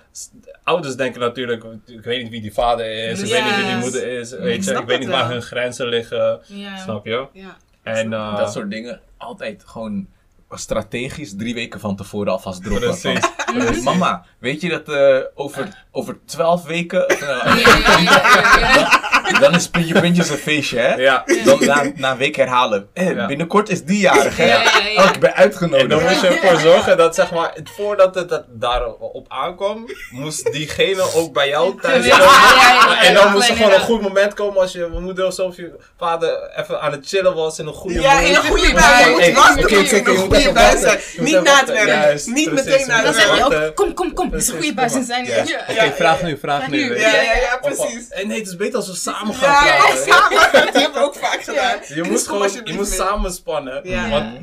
ouders 0.64 0.96
denken 0.96 1.20
natuurlijk, 1.20 1.64
ik 1.86 2.04
weet 2.04 2.22
niet 2.22 2.30
wie 2.30 2.40
die 2.40 2.52
vader 2.52 3.08
is, 3.10 3.22
ik 3.22 3.30
weet 3.30 3.44
niet 3.44 3.56
wie 3.56 3.64
die 3.64 3.76
moeder 3.76 4.06
is. 4.06 4.30
Weet 4.30 4.64
je, 4.64 4.74
ik 4.74 4.86
weet 4.86 4.98
niet 4.98 5.08
waar 5.08 5.30
hun 5.30 5.42
grenzen 5.42 5.86
liggen. 5.88 6.40
Ja. 6.46 6.76
Snap 6.76 7.06
je? 7.06 7.26
Ja. 7.32 7.56
En, 7.82 8.12
eh, 8.12 8.36
dat 8.36 8.52
soort 8.52 8.70
dingen 8.70 9.00
altijd 9.16 9.62
gewoon 9.66 10.06
strategisch 10.50 11.36
drie 11.36 11.54
weken 11.54 11.80
van 11.80 11.96
tevoren 11.96 12.32
alvast 12.32 12.62
droppen. 12.62 12.88
Precies. 12.88 13.30
Van, 13.46 13.82
Mama, 13.82 14.24
weet 14.38 14.60
je 14.60 14.68
dat 14.68 14.88
eh, 14.88 15.18
over, 15.34 15.85
over 15.96 16.18
twaalf 16.26 16.64
weken... 16.64 17.08
eh, 17.08 17.18
Ja, 17.20 17.54
ja, 17.54 17.76
ja, 17.86 17.98
ja, 18.60 18.74
ja. 18.74 19.04
Dan 19.40 19.54
is 19.54 19.68
Puntje 19.68 20.00
Puntjes 20.00 20.28
een 20.30 20.36
feestje, 20.36 20.78
hè? 20.78 20.94
Ja. 20.94 21.24
Dan 21.44 21.64
na, 21.64 21.82
na 21.94 22.10
een 22.10 22.16
week 22.16 22.36
herhalen. 22.36 22.88
Eh, 22.92 23.10
Ja. 23.14 23.26
Binnenkort 23.26 23.68
is 23.68 23.84
die 23.84 23.98
jarig, 23.98 24.36
hè? 24.36 24.44
Ja, 24.46 24.62
ja, 24.62 24.86
ja. 24.94 25.02
Oh, 25.02 25.10
ik 25.14 25.20
ben 25.20 25.34
uitgenodigd. 25.34 25.82
En 25.82 25.88
dan 25.88 26.02
moest 26.02 26.20
je 26.20 26.26
ervoor 26.28 26.60
zorgen 26.60 26.96
dat, 26.96 27.14
zeg 27.14 27.30
maar, 27.32 27.50
het- 27.54 27.70
voordat 27.76 28.14
het 28.14 28.28
dat 28.28 28.44
daarop 28.48 29.24
aankwam, 29.28 29.86
moest 30.10 30.52
diegene 30.52 31.14
ook 31.14 31.32
bij 31.32 31.48
jou 31.48 31.80
thuis 31.80 32.08
komen. 32.08 32.24
ja, 32.24 32.32
ja, 32.56 32.94
ja, 32.94 33.02
En 33.02 33.14
dan 33.14 33.32
moest 33.32 33.48
er 33.48 33.56
gewoon 33.56 33.72
een 33.72 33.80
goed 33.80 34.00
moment 34.02 34.34
komen 34.34 34.60
als 34.60 34.72
je 34.72 34.88
moeder 35.00 35.26
of 35.26 35.34
zo, 35.34 35.42
of 35.46 35.56
je 35.56 35.76
vader 35.98 36.50
even 36.56 36.80
aan 36.80 36.92
het 36.92 37.06
chillen 37.08 37.34
was 37.34 37.58
in 37.58 37.66
een 37.66 37.72
goede 37.72 38.00
Ja, 38.00 38.18
in 38.18 38.34
een 38.34 38.42
goede 38.44 38.72
bui. 38.72 39.24
Je 39.24 39.32
moet 39.56 39.92
een 39.92 40.16
goede 40.16 40.52
bui 40.52 40.78
zijn. 40.78 40.98
Niet 41.16 41.42
na 41.42 41.58
het 41.58 41.68
werk. 41.72 42.26
Niet 42.26 42.52
meteen 42.52 42.86
na 42.86 42.96
het 42.96 43.04
moet 43.06 43.14
zeg 43.14 43.36
je 43.38 43.48
werk. 43.48 43.74
kom, 43.74 43.94
kom, 43.94 44.12
kom, 44.12 44.30
het 44.32 44.42
is 44.42 44.48
een 44.48 44.62
goede 44.62 44.80
en 44.82 45.04
zijn. 45.04 45.24
Ja. 45.24 45.85
Vraag 45.92 46.22
nu, 46.22 46.38
vraag 46.38 46.58
Vraag 46.58 46.70
nu. 46.70 46.98
Ja, 46.98 47.22
ja, 47.22 47.58
precies. 47.62 48.08
En 48.08 48.28
nee, 48.28 48.38
het 48.38 48.46
is 48.48 48.56
beter 48.56 48.76
als 48.76 48.88
we 48.88 48.94
samen 48.94 49.34
gaan 49.34 49.66
Ja, 49.66 49.74
ja, 49.74 49.78
praten. 49.80 49.98
samen. 50.12 50.52
Dat 50.64 50.74
hebben 50.74 51.00
we 51.00 51.06
ook 51.06 51.14
vaak 51.14 51.42
gedaan. 51.42 51.78
Je 51.94 52.02
moest 52.02 52.26
gewoon, 52.28 52.50
je 52.64 52.72
moest 52.74 52.92
samenspannen. 52.92 53.88
Ja. 53.88 54.08
Want 54.10 54.38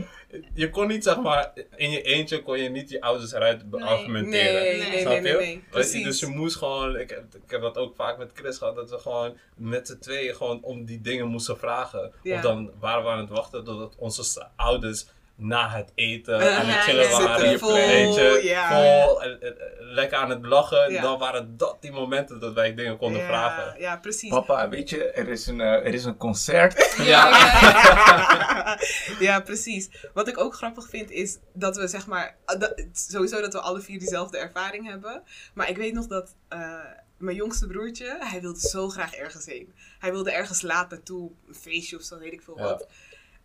je 0.53 0.69
kon 0.69 0.87
niet, 0.87 1.03
zeg 1.03 1.17
maar, 1.17 1.51
in 1.75 1.91
je 1.91 2.01
eentje 2.01 2.41
kon 2.43 2.59
je 2.59 2.69
niet 2.69 2.89
je 2.89 3.01
ouders 3.01 3.31
eruit 3.33 3.71
Nee. 3.71 3.83
argumenteren. 3.83 4.53
Nee, 4.61 4.77
Nee. 4.79 4.89
nee, 4.89 4.99
Snap 5.01 5.21
nee. 5.21 6.03
Dus 6.03 6.19
je 6.19 6.27
moest 6.27 6.55
gewoon, 6.55 6.97
ik 6.97 7.09
heb, 7.09 7.23
ik 7.45 7.51
heb 7.51 7.61
dat 7.61 7.77
ook 7.77 7.95
vaak 7.95 8.17
met 8.17 8.31
Chris 8.33 8.57
gehad, 8.57 8.75
dat 8.75 8.89
we 8.89 8.99
gewoon 8.99 9.37
met 9.55 9.87
z'n 9.87 9.97
tweeën 9.99 10.35
gewoon 10.35 10.59
om 10.61 10.85
die 10.85 11.01
dingen 11.01 11.27
moesten 11.27 11.57
vragen. 11.57 12.11
Ja. 12.23 12.35
Of 12.35 12.41
dan 12.41 12.71
waren 12.79 13.03
we 13.03 13.09
aan 13.09 13.19
het 13.19 13.29
wachten 13.29 13.63
totdat 13.63 13.93
onze 13.97 14.47
ouders 14.55 15.05
na 15.35 15.69
het 15.69 15.91
eten 15.95 16.39
Uh, 16.39 16.57
aan 16.59 16.65
het 16.65 16.75
ja, 16.75 16.81
chillen 16.81 17.09
ja. 17.09 17.21
waren. 17.23 17.59
Vol, 17.59 17.77
je, 17.77 18.39
ja. 18.43 18.69
vol, 18.69 19.23
en- 19.23 19.41
en- 19.41 19.59
en 19.59 19.85
lekker 19.93 20.17
aan 20.17 20.29
het 20.29 20.45
lachen. 20.45 20.91
Ja. 20.91 21.01
Dan 21.01 21.19
waren 21.19 21.57
dat 21.57 21.77
die 21.81 21.91
momenten 21.91 22.39
dat 22.39 22.53
wij 22.53 22.73
dingen 22.73 22.97
konden 22.97 23.21
ja, 23.21 23.27
vragen. 23.27 23.79
Ja, 23.79 23.97
precies. 23.97 24.29
Papa, 24.29 24.69
weet 24.69 24.89
je, 24.89 25.11
er 25.11 25.27
is 25.27 25.47
een, 25.47 25.61
eh, 25.61 25.67
er 25.71 25.93
is 25.93 26.03
een 26.05 26.17
concert. 26.17 26.93
Ja, 26.97 27.03
ja, 27.29 28.79
ja, 29.19 29.39
precies. 29.41 29.89
Wat 30.13 30.27
ik 30.27 30.39
ook 30.39 30.55
grappig 30.55 30.89
vind 30.89 31.11
is 31.11 31.37
dat 31.53 31.75
we 31.75 31.87
zeg 31.87 32.07
maar, 32.07 32.37
dat, 32.45 32.85
sowieso 32.91 33.41
dat 33.41 33.53
we 33.53 33.59
alle 33.59 33.81
vier 33.81 33.99
diezelfde 33.99 34.37
ervaring 34.37 34.87
hebben. 34.87 35.23
Maar 35.53 35.69
ik 35.69 35.77
weet 35.77 35.93
nog 35.93 36.07
dat 36.07 36.35
eh, 36.49 36.79
mijn 37.17 37.35
jongste 37.35 37.67
broertje, 37.67 38.17
hij 38.19 38.41
wilde 38.41 38.59
zo 38.59 38.89
graag 38.89 39.13
ergens 39.13 39.45
heen. 39.45 39.73
Hij 39.99 40.11
wilde 40.11 40.31
ergens 40.31 40.61
laat 40.61 40.89
naartoe, 40.89 41.31
een 41.47 41.55
feestje 41.55 41.95
of 41.97 42.03
zo, 42.03 42.17
weet 42.19 42.33
ik 42.33 42.41
veel 42.41 42.57
Ja. 42.57 42.63
wat. 42.63 42.87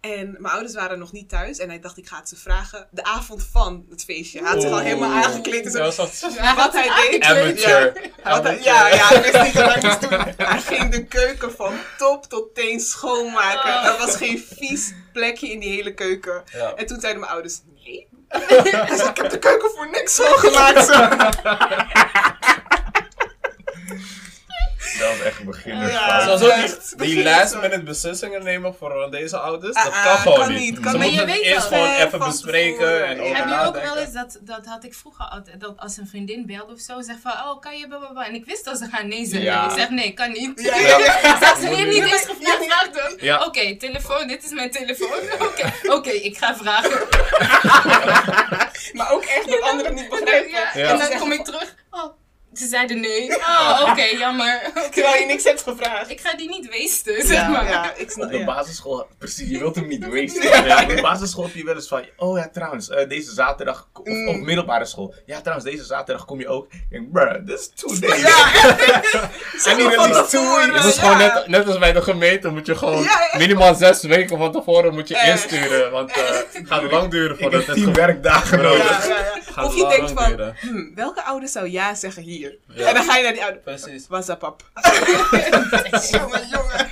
En 0.00 0.36
mijn 0.38 0.52
ouders 0.54 0.74
waren 0.74 0.98
nog 0.98 1.12
niet 1.12 1.28
thuis 1.28 1.58
en 1.58 1.68
hij 1.68 1.80
dacht 1.80 1.96
ik 1.98 2.08
ga 2.08 2.16
het 2.18 2.28
ze 2.28 2.36
vragen 2.36 2.86
de 2.90 3.04
avond 3.04 3.46
van 3.52 3.86
het 3.90 4.04
feestje. 4.04 4.38
Hij 4.40 4.48
had 4.52 4.62
zich 4.62 4.70
al 4.70 4.78
helemaal 4.78 5.12
aangekleed 5.24 5.72
zo. 5.72 5.78
Dat 5.78 5.96
was 5.96 6.20
wat- 6.20 6.54
Wat 6.56 6.72
hij 6.72 7.08
deed. 7.10 7.22
Amateur. 7.24 8.10
Ja, 8.24 8.30
wat 8.30 8.42
hij- 8.42 8.62
ja, 8.62 8.88
ja, 8.88 9.06
hij 9.08 9.22
wist 9.22 9.42
niet 9.42 9.52
wat 9.52 9.74
hij 9.74 9.82
moest 9.82 10.00
doen. 10.00 10.18
Hij 10.46 10.60
ging 10.60 10.90
de 10.90 11.04
keuken 11.06 11.52
van 11.52 11.74
top 11.98 12.24
tot 12.24 12.54
teen 12.54 12.80
schoonmaken. 12.80 13.70
Oh. 13.74 13.86
Er 13.86 13.98
was 14.06 14.16
geen 14.16 14.44
vies 14.56 14.92
plekje 15.12 15.48
in 15.50 15.60
die 15.60 15.70
hele 15.70 15.94
keuken. 15.94 16.42
Ja. 16.52 16.74
En 16.74 16.86
toen 16.86 17.00
zeiden 17.00 17.20
mijn 17.20 17.32
ouders, 17.32 17.60
nee. 17.84 18.08
Hij 18.28 18.96
zei, 18.96 19.08
ik 19.08 19.16
heb 19.16 19.30
de 19.30 19.38
keuken 19.38 19.70
voor 19.70 19.90
niks 19.90 20.14
schoongemaakt. 20.14 20.88
Dat 24.98 25.08
was 25.08 25.20
echt 25.26 25.38
een 25.38 25.44
Ja. 25.44 25.50
beginnersfout. 25.50 26.22
Zoals 26.22 26.42
ook 26.42 26.50
echt. 26.50 26.88
die 26.88 26.96
Begin 26.96 27.22
last 27.22 27.54
minute 27.54 27.82
beslissingen 27.82 28.44
nemen 28.44 28.74
voor 28.74 29.08
deze 29.10 29.38
ouders, 29.38 29.76
Ah, 29.76 29.84
dat 29.84 29.92
ah, 29.92 30.04
kan 30.04 30.16
gewoon 30.18 30.38
kan 30.38 30.52
niet. 30.54 30.74
Ze 30.74 30.80
kan 30.80 30.92
niet. 30.98 31.00
moeten 31.00 31.00
Maar 31.00 31.06
je 31.10 31.16
het 31.20 31.26
weet 31.30 31.42
eerst 31.54 31.68
wel. 31.68 31.78
gewoon 31.78 31.94
Ver 31.96 32.06
even 32.06 32.18
bespreken 32.18 33.06
en 33.06 33.20
over 33.20 33.36
Heb 33.36 33.48
je 33.48 33.66
ook 33.66 33.80
wel 33.82 33.96
eens, 33.96 34.12
dat, 34.12 34.38
dat 34.40 34.66
had 34.66 34.84
ik 34.84 34.94
vroeger 34.94 35.24
altijd, 35.24 35.60
dat 35.60 35.72
als 35.76 35.96
een 35.96 36.06
vriendin 36.06 36.46
belde 36.46 36.72
of 36.72 36.80
zo, 36.80 37.00
zeg 37.00 37.16
van, 37.22 37.32
oh, 37.32 37.60
kan 37.60 37.78
je 37.78 37.88
blablabla. 37.88 38.26
En 38.26 38.34
ik 38.34 38.44
wist 38.44 38.64
dat 38.64 38.78
ze 38.78 38.86
gaan 38.92 39.08
nee 39.08 39.26
zeggen. 39.26 39.64
Ik 39.64 39.70
zeg, 39.78 39.90
nee, 39.90 40.12
kan 40.12 40.32
niet. 40.32 40.60
Ja, 40.62 40.76
ja, 40.76 40.98
ja. 40.98 41.38
Zelfs 41.40 41.60
weer 41.60 41.70
Moet 41.70 41.86
niet 41.86 42.02
eens 42.02 42.26
gevraagd 42.26 42.94
dan. 42.94 43.16
Ja. 43.20 43.44
Oké, 43.44 43.76
telefoon, 43.76 44.26
dit 44.26 44.44
is 44.44 44.50
mijn 44.50 44.70
telefoon. 44.70 45.18
Oké, 45.48 45.72
oké, 45.92 46.10
ik 46.10 46.36
ga 46.38 46.56
vragen. 46.56 47.06
Maar 48.92 49.12
ook 49.12 49.24
echt 49.24 49.48
dat 49.50 49.60
anderen 49.60 49.94
niet 49.94 50.08
begrijpen. 50.08 50.50
Ja, 50.50 50.70
Ja. 50.74 50.88
En 50.88 50.98
dan 50.98 51.18
kom 51.18 51.32
ik 51.32 51.44
terug. 51.44 51.74
Oh, 51.90 52.04
ze 52.54 52.66
zeiden 52.66 53.00
nee. 53.00 53.36
Oh, 53.36 53.86
oké, 53.90 54.02
jammer. 54.02 54.60
Terwijl 54.94 55.20
je 55.20 55.26
niks 55.26 55.44
hebt 55.44 55.62
gevraagd. 55.62 56.10
Ik 56.10 56.20
ga 56.20 56.36
die 56.36 56.48
niet 56.48 56.68
wasten, 56.78 57.26
zeg 57.26 57.36
Ja, 57.36 57.48
maar. 57.48 57.68
ja, 57.68 57.92
ik 57.96 58.10
snap 58.10 58.24
Op 58.26 58.32
de 58.32 58.38
ja. 58.38 58.44
basisschool, 58.44 59.06
precies, 59.18 59.48
je 59.48 59.58
wilt 59.58 59.74
hem 59.74 59.86
niet 59.88 60.04
wasten. 60.06 60.66
Ja. 60.66 60.82
Op 60.82 60.88
de 60.88 61.02
basisschool 61.02 61.44
heb 61.44 61.54
je 61.54 61.64
wel 61.64 61.74
eens 61.74 61.88
van, 61.88 62.04
oh 62.16 62.38
ja, 62.38 62.48
trouwens, 62.52 62.88
eh, 62.90 63.08
deze 63.08 63.32
zaterdag, 63.34 63.88
of 63.92 64.06
Mm. 64.06 64.28
op 64.28 64.36
middelbare 64.36 64.84
school. 64.84 65.14
Ja, 65.26 65.40
trouwens, 65.40 65.70
deze 65.70 65.84
zaterdag 65.84 66.24
kom 66.24 66.40
je 66.40 66.48
ook. 66.48 66.72
Ik 66.72 66.80
denk, 66.90 67.12
bruh, 67.12 67.44
this 67.46 67.60
is 67.60 67.70
two 67.74 67.98
days. 68.08 68.20
Zeg 69.56 69.76
niet 69.76 69.84
maar 69.86 69.94
van 69.94 70.06
released 70.06 70.30
tevoren, 70.30 70.66
Je 70.66 70.72
moet 70.82 70.94
ja. 70.94 71.00
gewoon 71.00 71.18
net, 71.18 71.46
net 71.46 71.66
als 71.66 71.78
bij 71.78 71.92
de 71.92 72.02
gemeente, 72.02 72.48
moet 72.48 72.66
je 72.66 72.76
gewoon 72.76 73.02
Ja, 73.02 73.28
ja. 73.32 73.38
minimaal 73.38 73.74
zes 73.74 74.02
weken 74.02 74.38
van 74.38 74.52
tevoren 74.52 74.94
moet 74.94 75.08
je 75.08 75.16
Eh. 75.16 75.28
insturen. 75.28 75.90
Want 75.90 76.10
eh, 76.10 76.24
het 76.52 76.60
gaat 76.68 76.90
lang 76.92 77.10
duren 77.10 77.38
voordat 77.38 77.66
het 77.66 77.84
werkdagen 77.96 78.56
Ja. 78.58 78.64
nodig. 78.68 79.06
Ja, 79.08 79.14
ja, 79.14 79.24
ja. 79.56 79.64
Of 79.64 79.76
je 79.76 79.86
denkt 79.88 80.10
van, 80.12 80.54
hmm, 80.60 80.92
welke 80.94 81.22
ouder 81.24 81.48
zou 81.48 81.68
ja 81.70 81.94
zeggen 81.94 82.22
hier? 82.22 82.37
Ja. 82.38 82.86
En 82.88 82.94
dan 82.94 83.04
ga 83.04 83.16
je 83.16 83.22
naar 83.22 83.32
die 83.32 83.42
ouder. 83.42 83.60
Precies. 83.60 84.08
Was 84.08 84.28
up, 84.28 84.38
pap? 84.38 84.62
jongen, 86.10 86.48
jongen. 86.48 86.86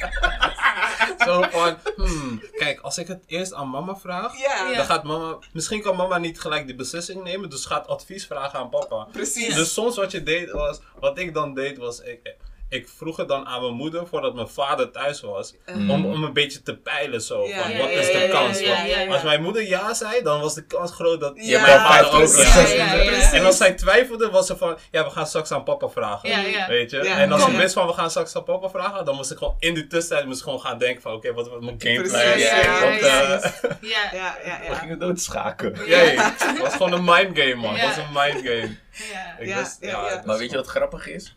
Zo 1.19 1.43
van, 1.43 1.77
hmm, 1.97 2.43
kijk, 2.53 2.81
als 2.81 2.99
ik 2.99 3.09
het 3.09 3.25
eerst 3.27 3.53
aan 3.53 3.69
mama 3.69 3.97
vraag, 3.97 4.33
dan 4.75 4.85
gaat 4.85 5.05
mama, 5.05 5.39
misschien 5.53 5.83
kan 5.83 5.97
mama 5.97 6.19
niet 6.19 6.41
gelijk 6.41 6.67
die 6.67 6.75
beslissing 6.75 7.23
nemen, 7.23 7.51
dus 7.51 7.65
gaat 7.65 7.87
advies 7.87 8.27
vragen 8.27 8.59
aan 8.59 8.69
papa. 8.69 9.09
precies. 9.13 9.55
Dus 9.55 9.73
soms 9.73 9.97
wat 9.97 10.11
je 10.11 10.23
deed 10.23 10.51
was, 10.51 10.81
wat 10.99 11.19
ik 11.19 11.35
dan 11.35 11.55
deed 11.55 11.79
was, 11.79 12.01
ik, 12.01 12.35
ik 12.69 12.89
vroeg 12.97 13.17
het 13.17 13.29
dan 13.29 13.47
aan 13.47 13.61
mijn 13.61 13.75
moeder 13.75 14.07
voordat 14.07 14.35
mijn 14.35 14.49
vader 14.49 14.91
thuis 14.91 15.21
was, 15.21 15.55
Mm. 15.75 15.91
om, 15.91 16.07
om 16.07 16.25
een 16.25 16.33
beetje 16.33 16.63
te 16.63 16.77
peilen 16.77 17.21
zo, 17.23 17.47
Ja, 17.47 17.63
van 17.63 17.71
ja, 17.73 17.79
wat 17.79 17.91
ja, 17.93 17.99
is 18.01 18.07
de 18.07 18.13
ja, 18.13 18.19
ja, 18.21 18.29
kans? 18.31 18.61
ja, 18.61 18.75
Want 18.77 18.89
ja, 18.89 18.99
ja. 19.01 19.13
Als 19.13 19.23
mijn 19.23 19.43
moeder 19.43 19.63
ja 19.69 19.95
zei, 19.95 20.23
dan 20.23 20.41
was 20.41 20.55
de 20.55 20.67
kans 20.67 20.93
groot 20.93 21.21
dat 21.21 21.33
Ja, 21.37 21.61
mijn 21.61 21.81
vader 21.81 22.13
ook 22.13 22.29
ja 22.37 22.67
Ja, 22.67 22.93
ja, 22.93 23.03
ja. 23.03 23.33
En 23.33 23.45
als 23.45 23.57
zij 23.57 23.73
twijfelde, 23.73 24.31
was 24.31 24.47
ze 24.47 24.57
van, 24.57 24.79
ja, 24.91 25.05
we 25.05 25.11
gaan 25.11 25.27
straks 25.27 25.51
aan 25.53 25.63
papa 25.65 25.89
vragen. 25.89 26.29
Ja, 26.29 26.39
ja. 26.39 26.69
Weet 26.69 26.91
je? 26.91 27.03
Ja. 27.03 27.19
En 27.19 27.33
als 27.33 27.47
ik 27.47 27.57
wist 27.57 27.75
van, 27.75 27.87
we 27.87 27.93
gaan 27.93 28.11
straks 28.11 28.37
aan 28.37 28.45
papa 28.45 28.69
vragen, 28.69 29.05
dan 29.05 29.15
moest 29.17 29.31
ik 29.31 29.39
gewoon 29.39 29.57
in 29.59 29.75
die 29.75 29.87
tussentijd 29.87 30.27
moest 30.27 30.39
ik 30.39 30.45
gewoon 30.45 30.61
gaan 30.61 30.79
denken 30.79 31.03
van, 31.03 31.13
oké, 31.13 31.33
wat 31.33 31.49
wordt 31.49 31.65
mijn 31.65 31.81
gameplan? 31.81 32.21
Precies, 32.23 32.49
ja, 32.51 32.57
ja, 32.57 32.83
ja, 32.91 33.33
eh, 33.33 33.51
Ja, 33.81 34.09
Ja, 34.13 34.37
ja, 34.45 34.59
We 34.61 34.67
ja. 34.67 34.75
gingen 34.75 34.99
doodschaken. 34.99 35.73
Het 35.77 36.59
was 36.61 36.73
gewoon 36.73 36.93
een 36.93 37.05
mind 37.05 37.39
game, 37.39 37.55
man. 37.55 37.73
Het 37.75 37.81
Ja. 37.81 37.87
was 37.87 37.97
een 37.97 38.13
mind 38.13 38.47
game. 38.49 38.77
ja. 39.13 39.35
Ja, 39.41 39.45
ja, 39.47 39.67
ja, 39.81 40.09
ja. 40.11 40.23
Maar 40.25 40.39
weet 40.39 40.51
je 40.51 40.57
wat 40.57 40.67
grappig 40.67 41.07
is? 41.09 41.37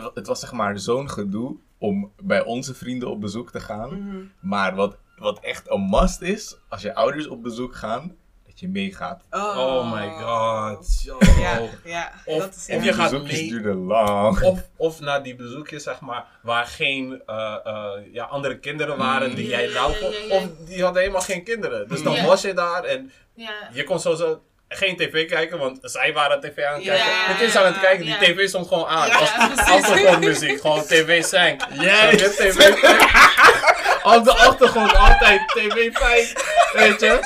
Wa- 0.00 0.10
Het 0.14 0.26
was 0.26 0.40
zeg 0.40 0.52
maar 0.52 0.78
zo'n 0.78 1.10
gedoe 1.10 1.56
om 1.78 2.12
bij 2.22 2.44
onze 2.44 2.74
vrienden 2.74 3.10
op 3.10 3.20
bezoek 3.20 3.50
te 3.50 3.60
gaan. 3.60 4.06
Mhm. 4.08 4.16
Maar 4.40 4.74
wat, 4.74 4.96
wat 5.16 5.38
echt 5.40 5.70
een 5.70 5.88
must 5.90 6.20
is, 6.20 6.56
als 6.68 6.82
je 6.82 6.94
ouders 6.94 7.26
op 7.26 7.42
bezoek 7.42 7.74
gaan, 7.76 8.16
dat 8.46 8.60
je 8.60 8.68
meegaat. 8.68 9.24
Oh 9.30 9.92
my 9.92 10.08
god. 10.08 11.02
Ja, 11.02 11.60
ja. 11.84 12.12
Of- 12.24 12.38
dat 12.38 12.54
is 12.54 12.62
of 12.62 12.68
En 12.68 12.76
je 12.76 12.82
die 12.82 12.92
gaat 12.92 13.10
bezoekjes 13.10 13.40
mee- 13.40 13.48
duurden 13.48 13.76
lang. 13.76 14.42
Of, 14.42 14.68
of 14.76 15.00
naar 15.00 15.22
die 15.22 15.36
bezoekjes, 15.36 15.82
zeg 15.82 16.00
maar, 16.00 16.26
waar 16.42 16.66
geen 16.66 17.22
eh, 17.26 17.56
eh, 17.64 18.12
ja, 18.12 18.24
andere 18.24 18.58
kinderen 18.58 18.96
waren 18.98 19.34
die 19.34 19.44
Mm. 19.44 19.50
jij 19.50 19.66
nou 19.72 19.92
ja, 19.92 19.98
vond. 19.98 20.14
ja, 20.16 20.24
ja. 20.24 20.34
Of 20.36 20.48
die 20.66 20.82
hadden 20.82 21.00
helemaal 21.02 21.22
geen 21.22 21.44
kinderen. 21.44 21.88
Dus 21.88 22.02
dan 22.02 22.12
Ja. 22.14 22.26
was 22.26 22.42
je 22.42 22.54
daar 22.54 22.84
en 22.84 23.10
Ja. 23.34 23.52
je 23.72 23.84
kon 23.84 24.00
sowieso 24.00 24.42
geen 24.74 24.96
tv 24.96 25.28
kijken, 25.28 25.58
want 25.58 25.78
zij 25.82 26.12
waren 26.12 26.40
tv 26.40 26.64
aan 26.64 26.74
het 26.74 26.84
kijken. 26.84 27.06
ja, 27.06 27.32
Het 27.32 27.40
is 27.40 27.56
aan 27.56 27.66
het 27.66 27.80
kijken, 27.80 28.04
die 28.04 28.16
tv 28.18 28.48
stond 28.48 28.66
gewoon 28.68 28.86
aan. 28.86 29.08
Ja, 29.08 29.14
als 29.18 29.30
achtergrondmuziek, 29.58 30.60
gewoon 30.60 30.82
tv 30.86 31.24
sank. 31.24 31.60
Snap 31.72 32.10
je? 32.10 32.34
TV 32.36 32.68
Op 34.16 34.24
de 34.24 34.32
achtergrond 34.34 34.96
altijd 34.96 35.40
tv 35.48 35.92
5, 35.92 36.32
weet 36.72 37.00
je. 37.00 37.18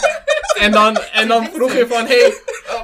En 0.58 0.70
dan, 0.72 0.96
en 1.12 1.28
dan 1.28 1.50
vroeg 1.54 1.72
je 1.72 1.86
van, 1.86 2.06
hé, 2.06 2.18
hey, 2.20 2.34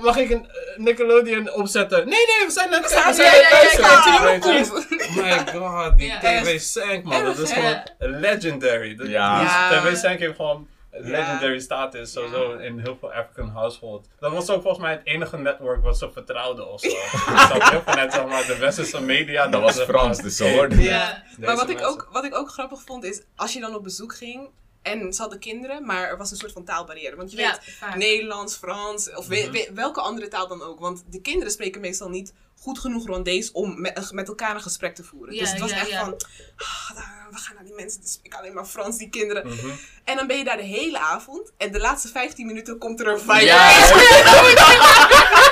mag 0.01 0.16
ik 0.16 0.31
een 0.31 0.46
eh, 0.51 0.77
Nickelodeon 0.77 1.53
opzetten? 1.53 1.98
Nee, 1.98 2.05
nee, 2.27 2.46
we 2.46 2.51
zijn 2.53 2.70
net 2.70 2.81
we 2.83 2.88
zijn- 2.88 3.14
zijn 3.14 3.42
thuis. 3.51 3.79
Oh 3.79 5.16
my 5.16 5.44
god, 5.53 5.98
die 5.98 6.07
Ja, 6.07 6.18
tv 6.18 6.61
sank 6.61 7.05
man, 7.05 7.25
dat 7.25 7.38
is 7.38 7.53
gewoon 7.53 7.83
legendary. 7.98 8.96
Ja. 9.09 9.70
tv 9.70 9.96
sank 9.96 10.18
heeft 10.18 10.37
gewoon 10.37 10.68
legendary 11.00 11.61
status, 11.61 12.12
sowieso 12.12 12.52
in 12.52 12.78
heel 12.78 12.96
veel 13.00 13.12
African 13.12 13.48
households. 13.48 14.09
Dat 14.20 14.33
was 14.33 14.50
ook 14.50 14.62
volgens 14.62 14.83
mij 14.83 14.92
het 14.92 15.00
enige 15.05 15.38
network 15.38 15.83
wat 15.83 15.98
ze 15.98 16.10
vertrouwden 16.12 16.73
of 16.73 16.81
zo. 16.81 16.88
Snap 17.46 17.62
je? 17.73 17.81
Vanuit 17.85 18.12
zeg 18.12 18.27
maar, 18.27 18.46
de 18.46 18.56
westerse 18.58 19.00
media. 19.00 19.46
Dat 19.46 19.60
was 19.60 19.81
Frans, 19.81 20.19
dus 20.23 20.37
ze 20.37 20.44
hey, 20.44 20.54
hoorden. 20.54 20.81
Ja. 20.81 21.23
Maar 21.38 21.56
wat 21.56 21.69
ik, 21.69 21.81
ook, 21.87 22.08
wat 22.12 22.25
ik 22.25 22.35
ook 22.35 22.50
grappig 22.50 22.83
vond 22.83 23.04
is, 23.04 23.23
als 23.37 23.52
je 23.52 23.60
dan 23.60 23.75
op 23.75 23.83
bezoek 23.83 24.14
ging 24.16 24.48
en 24.83 25.12
ze 25.12 25.21
hadden 25.21 25.38
kinderen, 25.38 25.87
maar 25.87 26.08
er 26.08 26.16
was 26.16 26.31
een 26.31 26.37
soort 26.37 26.52
van 26.52 26.64
taalbarrière. 26.64 27.16
Want 27.16 27.31
je 27.31 27.37
Ja, 27.37 27.50
weet, 27.50 27.75
vaak. 27.75 27.96
Nederlands, 27.96 28.56
Frans, 28.56 29.14
of 29.14 29.27
we- 29.27 29.37
Mhm. 29.42 29.50
we- 29.52 29.71
welke 29.75 30.00
andere 30.00 30.29
taal 30.29 30.48
dan 30.48 30.62
ook. 30.62 30.81
Want 30.81 31.04
de 31.10 31.21
kinderen 31.21 31.52
spreken 31.52 31.81
meestal 31.81 32.08
niet 32.08 32.33
goed 32.63 32.79
genoeg 32.79 33.06
Rwandees 33.06 33.52
om 33.52 33.81
met, 33.81 34.13
met 34.13 34.29
elkaar 34.29 34.54
een 34.54 34.63
gesprek 34.63 34.94
te 34.94 35.04
voeren. 35.04 35.35
Ja, 35.35 35.40
dus 35.40 35.50
het 35.50 35.60
was 35.60 35.71
ja, 35.71 35.77
echt 35.77 35.88
ja. 35.88 36.04
van, 36.04 36.15
ah, 36.56 36.90
we 37.31 37.37
gaan 37.37 37.54
naar 37.54 37.65
die 37.65 37.75
mensen, 37.75 38.00
die 38.00 38.10
spreken 38.10 38.38
alleen 38.38 38.54
maar 38.54 38.65
Frans, 38.65 38.98
die 38.98 39.08
kinderen. 39.08 39.46
Mhm. 39.46 39.71
En 40.04 40.17
dan 40.17 40.27
ben 40.27 40.38
je 40.38 40.44
daar 40.44 40.56
de 40.56 40.63
hele 40.63 40.98
avond 40.98 41.52
en 41.56 41.73
de 41.73 41.79
laatste 41.79 42.08
15 42.08 42.46
minuten 42.46 42.79
komt 42.79 43.00
er 43.00 43.06
een 43.06 43.21
vibe. 43.21 43.33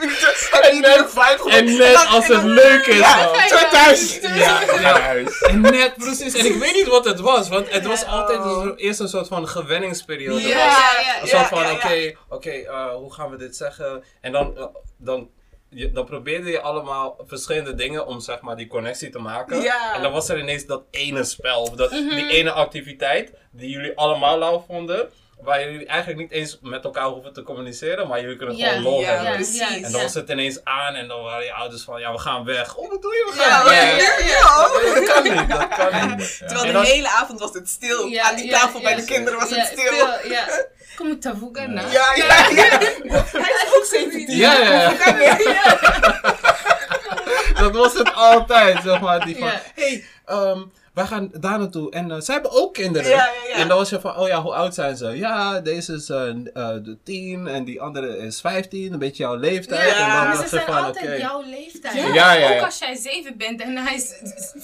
En 0.70 0.80
net, 0.80 1.14
en 1.48 1.64
net 1.78 2.06
als 2.08 2.26
het 2.28 2.42
leuk 2.42 2.86
is. 2.86 2.98
Ja, 2.98 3.68
thuis. 3.70 4.18
Ja, 4.20 4.60
ja. 4.80 5.14
En 5.48 5.60
net, 5.60 5.94
precies. 5.96 6.34
En 6.34 6.44
ik 6.46 6.54
weet 6.54 6.74
niet 6.74 6.86
wat 6.86 7.04
het 7.04 7.20
was, 7.20 7.48
want 7.48 7.70
het 7.72 7.86
was 7.86 8.00
Ja. 8.00 8.06
altijd 8.06 8.44
een- 8.44 8.76
eerst 8.76 9.00
een 9.00 9.08
soort 9.08 9.28
van 9.28 9.48
gewenningsperiode. 9.48 10.40
Ja, 10.40 10.66
was 10.66 10.76
ja, 11.04 11.20
Een 11.22 11.28
soort 11.28 11.42
ja, 11.42 11.48
van, 11.48 11.62
ja, 11.62 11.72
oké, 11.72 11.88
ja. 11.92 12.12
oké, 12.28 12.50
eh, 12.50 12.90
hoe 12.94 13.12
gaan 13.12 13.30
we 13.30 13.36
dit 13.36 13.56
zeggen? 13.56 14.04
En 14.20 14.32
dan, 14.32 14.58
eh, 14.58 14.64
dan, 14.98 15.28
je, 15.68 15.92
dan 15.92 16.04
probeerde 16.04 16.50
je 16.50 16.60
allemaal 16.60 17.16
verschillende 17.26 17.74
dingen 17.74 18.06
om 18.06 18.20
zeg 18.20 18.40
maar 18.40 18.56
die 18.56 18.66
connectie 18.68 19.10
te 19.10 19.18
maken. 19.18 19.60
Ja. 19.62 19.94
En 19.94 20.02
dan 20.02 20.12
was 20.12 20.28
er 20.28 20.38
ineens 20.38 20.66
dat 20.66 20.82
ene 20.90 21.24
spel, 21.24 21.62
of 21.62 21.70
dat, 21.70 21.90
die 21.90 22.28
ene 22.28 22.50
activiteit 22.52 23.32
die 23.52 23.70
jullie 23.70 23.96
allemaal 23.96 24.38
lauw 24.38 24.64
vonden. 24.66 25.10
Waar 25.42 25.70
jullie 25.70 25.86
eigenlijk 25.86 26.20
niet 26.20 26.30
eens 26.30 26.58
met 26.62 26.84
elkaar 26.84 27.04
hoeven 27.04 27.32
te 27.32 27.42
communiceren, 27.42 28.08
maar 28.08 28.20
jullie 28.20 28.36
kunnen 28.36 28.56
gewoon 28.56 28.82
lol 28.82 29.00
ja, 29.00 29.06
hebben. 29.06 29.32
precies. 29.32 29.60
En 29.60 29.92
dan 29.92 30.02
was 30.02 30.14
het 30.14 30.28
ineens 30.28 30.64
aan 30.64 30.94
en 30.94 31.08
dan 31.08 31.22
waren 31.22 31.44
je 31.44 31.52
ouders 31.52 31.82
van, 31.82 32.00
ja, 32.00 32.12
we 32.12 32.18
gaan 32.18 32.44
weg. 32.44 32.76
Oh, 32.76 32.90
wat 32.90 33.02
doe 33.02 33.12
je? 33.14 33.32
We 33.32 33.40
gaan 33.40 33.64
ja, 33.64 33.70
weg. 33.70 34.20
ja, 34.20 34.26
ja. 34.26 34.94
Dat 34.94 35.12
kan 35.12 35.22
niet, 35.22 35.48
dat 35.48 35.68
kan 35.68 36.16
niet. 36.16 36.38
Terwijl 36.48 36.82
de 36.82 36.88
hele 36.88 37.08
avond 37.08 37.40
was 37.40 37.52
het 37.52 37.68
stil. 37.68 38.20
Aan 38.20 38.36
die 38.36 38.50
tafel 38.50 38.80
bij 38.80 38.94
de 38.94 39.04
kinderen 39.04 39.38
was 39.38 39.50
het 39.50 39.66
stil. 39.66 40.30
Ja. 40.30 40.68
Kom 40.96 41.10
ik 41.10 41.20
tavuga 41.20 41.66
na? 41.66 41.80
Ja, 41.80 42.14
ja, 42.14 42.48
ja. 42.48 42.78
Hij 43.44 43.64
is 43.66 43.74
ook 43.76 43.84
17. 43.84 44.36
Ja, 44.36 44.52
ja, 44.58 44.94
ja. 45.38 45.78
Dat 47.60 47.74
was 47.74 47.94
het 47.94 48.14
altijd, 48.14 48.78
zeg 48.82 49.00
maar. 49.00 49.24
Die 49.24 49.36
van, 49.38 49.50
hey, 49.74 50.04
ehm, 50.24 50.62
wij 51.00 51.08
gaan 51.08 51.30
daar 51.40 51.58
naartoe. 51.58 51.90
En 51.90 52.10
eh, 52.10 52.20
zij 52.20 52.34
hebben 52.34 52.52
ook 52.52 52.74
kinderen. 52.74 53.10
Ja, 53.10 53.16
ja, 53.16 53.30
ja. 53.48 53.54
En 53.54 53.68
dan 53.68 53.76
was 53.76 53.90
je 53.90 54.00
van, 54.00 54.16
oh 54.16 54.26
ja, 54.28 54.42
hoe 54.42 54.52
oud 54.54 54.74
zijn 54.74 54.96
ze? 54.96 55.06
Ja, 55.16 55.60
deze 55.60 55.92
is 55.92 56.08
eh, 56.08 56.28
eh, 56.28 56.34
de 56.84 56.98
10 57.04 57.46
en 57.46 57.64
die 57.64 57.80
andere 57.80 58.18
is 58.18 58.40
15, 58.40 58.92
een 58.92 58.98
beetje 58.98 59.22
jouw 59.22 59.34
leeftijd. 59.36 59.90
Ja, 59.90 59.96
en 59.96 60.06
maar 60.06 60.24
dan 60.26 60.34
dacht 60.36 60.48
ze 60.48 60.54
zijn 60.56 60.66
van, 60.66 60.84
altijd 60.84 61.04
oké. 61.04 61.14
jouw 61.14 61.42
leeftijd. 61.46 61.94
Ja. 61.94 62.06
Ja, 62.14 62.32
ja, 62.32 62.50
ja. 62.50 62.58
Ook 62.58 62.64
als 62.64 62.78
jij 62.78 62.96
7 62.96 63.36
bent 63.36 63.60
en 63.62 63.76
hij 63.76 63.94
is 63.94 64.08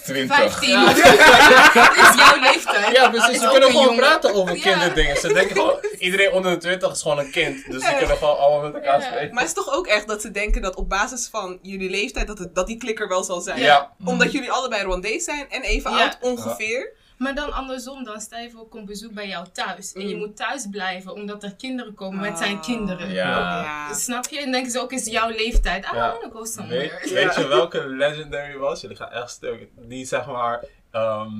20. 0.04 0.36
15. 0.36 0.68
is 0.70 2.14
jouw 2.16 2.40
leeftijd. 2.40 2.96
Ja, 2.96 3.08
precies. 3.10 3.30
Is 3.34 3.40
Ze 3.40 3.48
kunnen 3.48 3.70
gewoon 3.70 3.84
jongen. 3.84 3.98
praten 4.00 4.34
over 4.34 4.56
Ja. 4.56 4.62
kinderdingen. 4.62 5.16
Ze 5.16 5.32
denken 5.32 5.56
gewoon, 5.56 5.78
iedereen 5.98 6.32
onder 6.32 6.50
de 6.52 6.58
20 6.58 6.92
is 6.92 7.02
gewoon 7.02 7.18
een 7.18 7.30
kind. 7.30 7.70
Dus 7.70 7.84
ze 7.84 7.94
kunnen 7.98 8.16
gewoon 8.16 8.38
allemaal 8.38 8.62
met 8.70 8.74
elkaar 8.74 9.00
Ja. 9.00 9.06
spreken. 9.06 9.34
Maar 9.34 9.42
het 9.44 9.56
is 9.56 9.64
toch 9.64 9.74
ook 9.74 9.86
echt 9.86 10.08
dat 10.08 10.20
ze 10.20 10.30
denken 10.30 10.62
dat 10.62 10.74
op 10.76 10.88
basis 10.88 11.28
van 11.30 11.58
jullie 11.62 11.90
leeftijd 11.90 12.26
dat, 12.26 12.38
het, 12.38 12.54
dat 12.54 12.66
die 12.66 12.76
klikker 12.76 13.08
wel 13.08 13.24
zal 13.24 13.40
zijn. 13.40 13.60
Ja. 13.60 13.90
Omdat 14.04 14.32
jullie 14.32 14.50
allebei 14.50 14.82
Rwandese 14.82 15.20
zijn 15.20 15.46
en 15.50 15.62
even 15.62 15.90
Ja. 15.90 16.02
oud 16.02 16.18
ongeveer. 16.26 16.92
Maar 17.18 17.34
dan 17.34 17.52
andersom, 17.52 18.04
dan 18.04 18.20
stel 18.20 18.38
je 18.38 18.50
voor, 18.50 18.68
komt 18.68 18.86
bezoek 18.86 19.12
bij 19.12 19.28
jou 19.28 19.46
thuis. 19.52 19.92
En 19.92 20.08
je 20.08 20.14
Mm. 20.14 20.20
moet 20.20 20.36
thuis 20.36 20.66
blijven 20.70 21.12
omdat 21.12 21.42
er 21.42 21.54
kinderen 21.56 21.94
komen 21.94 22.20
met 22.20 22.38
zijn 22.38 22.56
Ah. 22.56 22.62
kinderen. 22.62 23.12
Ja. 23.12 23.28
Ja. 23.62 23.92
Snap 23.94 24.26
je? 24.28 24.40
En 24.40 24.52
denken 24.52 24.70
ze 24.70 24.80
ook, 24.80 24.92
is 24.92 25.06
jouw 25.06 25.28
leeftijd. 25.28 25.84
Ah, 25.84 25.94
Ja. 25.94 26.16
Go 26.32 26.44
somewhere. 26.44 26.80
Weet, 27.02 27.10
weet 27.12 27.34
je 27.34 27.46
welke 27.46 27.86
legendary 28.04 28.56
was? 28.56 28.80
Jullie 28.80 28.96
gaan 28.96 29.10
echt 29.10 29.30
stuk. 29.30 29.68
Die 29.76 30.04
zeg 30.06 30.26
maar. 30.26 30.64
ehm, 30.90 31.30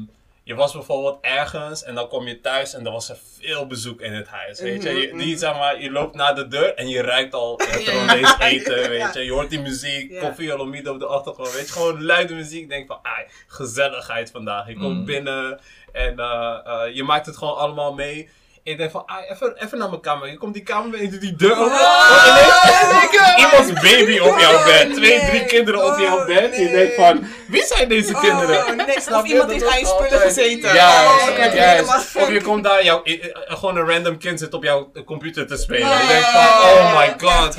je 0.47 0.55
was 0.55 0.72
bijvoorbeeld 0.72 1.18
ergens 1.20 1.82
en 1.84 1.94
dan 1.94 2.09
kom 2.09 2.26
je 2.26 2.40
thuis 2.40 2.74
en 2.74 2.84
dan 2.84 2.92
was 2.92 3.09
er 3.09 3.18
veel 3.40 3.66
bezoek 3.66 4.01
in 4.01 4.12
het 4.12 4.28
huis. 4.28 4.61
Weet 4.61 4.82
je? 4.82 4.90
je 4.90 5.07
Mhm, 5.07 5.16
die 5.18 5.28
mhm. 5.30 5.38
zeg 5.38 5.55
maar, 5.55 5.82
je 5.82 5.90
loopt 5.90 6.14
naar 6.14 6.34
de 6.34 6.49
deur 6.49 6.74
en 6.74 6.88
je 6.88 7.03
ruikt 7.03 7.34
al 7.34 7.57
het 7.64 7.82
Ja. 7.86 7.92
Rwandees 7.92 8.34
eten. 8.53 8.88
Weet 8.88 8.99
Ja. 8.99 9.11
je? 9.12 9.24
je 9.24 9.32
hoort 9.32 9.51
die 9.51 9.61
muziek, 9.61 10.11
Ja. 10.11 10.20
koffie 10.20 10.53
Olomide 10.55 10.90
op 10.92 10.99
de 10.99 11.07
achtergrond. 11.07 11.53
Weet 11.53 11.66
je? 11.66 11.72
Gewoon 11.72 12.05
luide 12.05 12.34
muziek. 12.34 12.68
Denk 12.68 12.86
van, 12.86 12.99
ah, 13.03 13.18
gezelligheid 13.47 14.30
vandaag. 14.30 14.66
Je 14.68 14.74
komt 14.74 14.97
Mhm. 14.97 15.05
binnen 15.05 15.61
en 15.92 16.18
eh, 16.18 16.59
eh, 16.64 16.94
je 16.94 17.03
maakt 17.03 17.26
het 17.26 17.36
gewoon 17.36 17.57
allemaal 17.57 17.94
mee. 17.94 18.28
Ik 18.66 18.78
denk 18.78 18.90
van, 18.90 19.02
ah, 19.06 19.30
even, 19.30 19.54
even 19.62 19.78
naar 19.78 19.88
mijn 19.88 20.00
kamer. 20.00 20.30
Je 20.30 20.36
komt 20.38 20.54
die 20.54 20.62
kamer 20.62 20.90
binnen, 20.90 21.10
doet 21.10 21.20
die 21.20 21.36
deur 21.36 21.58
open. 21.58 21.72
Oh, 21.72 22.26
ineens- 22.26 23.36
Iemands 23.36 23.72
baby 23.72 24.18
op 24.18 24.38
jouw 24.38 24.64
bed. 24.64 24.94
Twee, 24.94 25.18
drie 25.18 25.30
nee. 25.40 25.44
kinderen 25.44 25.92
op 25.92 25.98
jouw 25.98 26.18
Oh, 26.18 26.26
bed. 26.26 26.56
Je 26.56 26.62
nee. 26.62 26.72
denkt 26.72 26.94
van, 26.94 27.26
wie 27.48 27.66
zijn 27.66 27.88
deze 27.88 28.12
kinderen? 28.12 28.66
Oh, 28.66 28.86
nee. 28.86 29.00
Snap 29.00 29.22
Of 29.22 29.28
iemand 29.28 29.50
heeft 29.50 29.66
aan 29.68 29.78
je 29.78 29.86
spullen 29.86 30.20
gezeten. 30.20 30.74
Ja, 30.74 31.04
Oh, 31.04 31.28
ik 31.44 32.22
Of 32.22 32.28
je 32.30 32.40
komt 32.42 32.64
daar, 32.64 32.84
jouw, 32.84 33.02
eh, 33.02 33.24
eh, 33.24 33.30
gewoon 33.58 33.76
een 33.76 33.88
random 33.88 34.18
kind 34.18 34.38
zit 34.38 34.54
op 34.54 34.62
jouw 34.64 34.90
computer 35.04 35.46
te 35.46 35.56
spelen. 35.56 35.88
Je 35.88 36.06
denkt 36.08 36.26
van, 36.28 36.42
oh 36.70 36.98
my 36.98 37.14
god. 37.18 37.56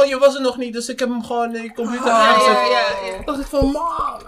Oh, 0.00 0.06
je 0.06 0.16
was 0.18 0.34
er 0.34 0.40
nog 0.40 0.56
niet, 0.56 0.72
dus 0.72 0.88
ik 0.88 0.98
heb 0.98 1.08
hem 1.08 1.24
gewoon 1.24 1.56
in 1.56 1.62
je 1.62 1.72
computer 1.74 2.06
Oh, 2.06 2.28
aangezet. 2.28 2.52
ja, 2.52 2.70
ja, 2.70 3.06
ja. 3.16 3.24
dacht 3.24 3.40
ik 3.40 3.46
van, 3.46 3.70
man. 3.70 4.22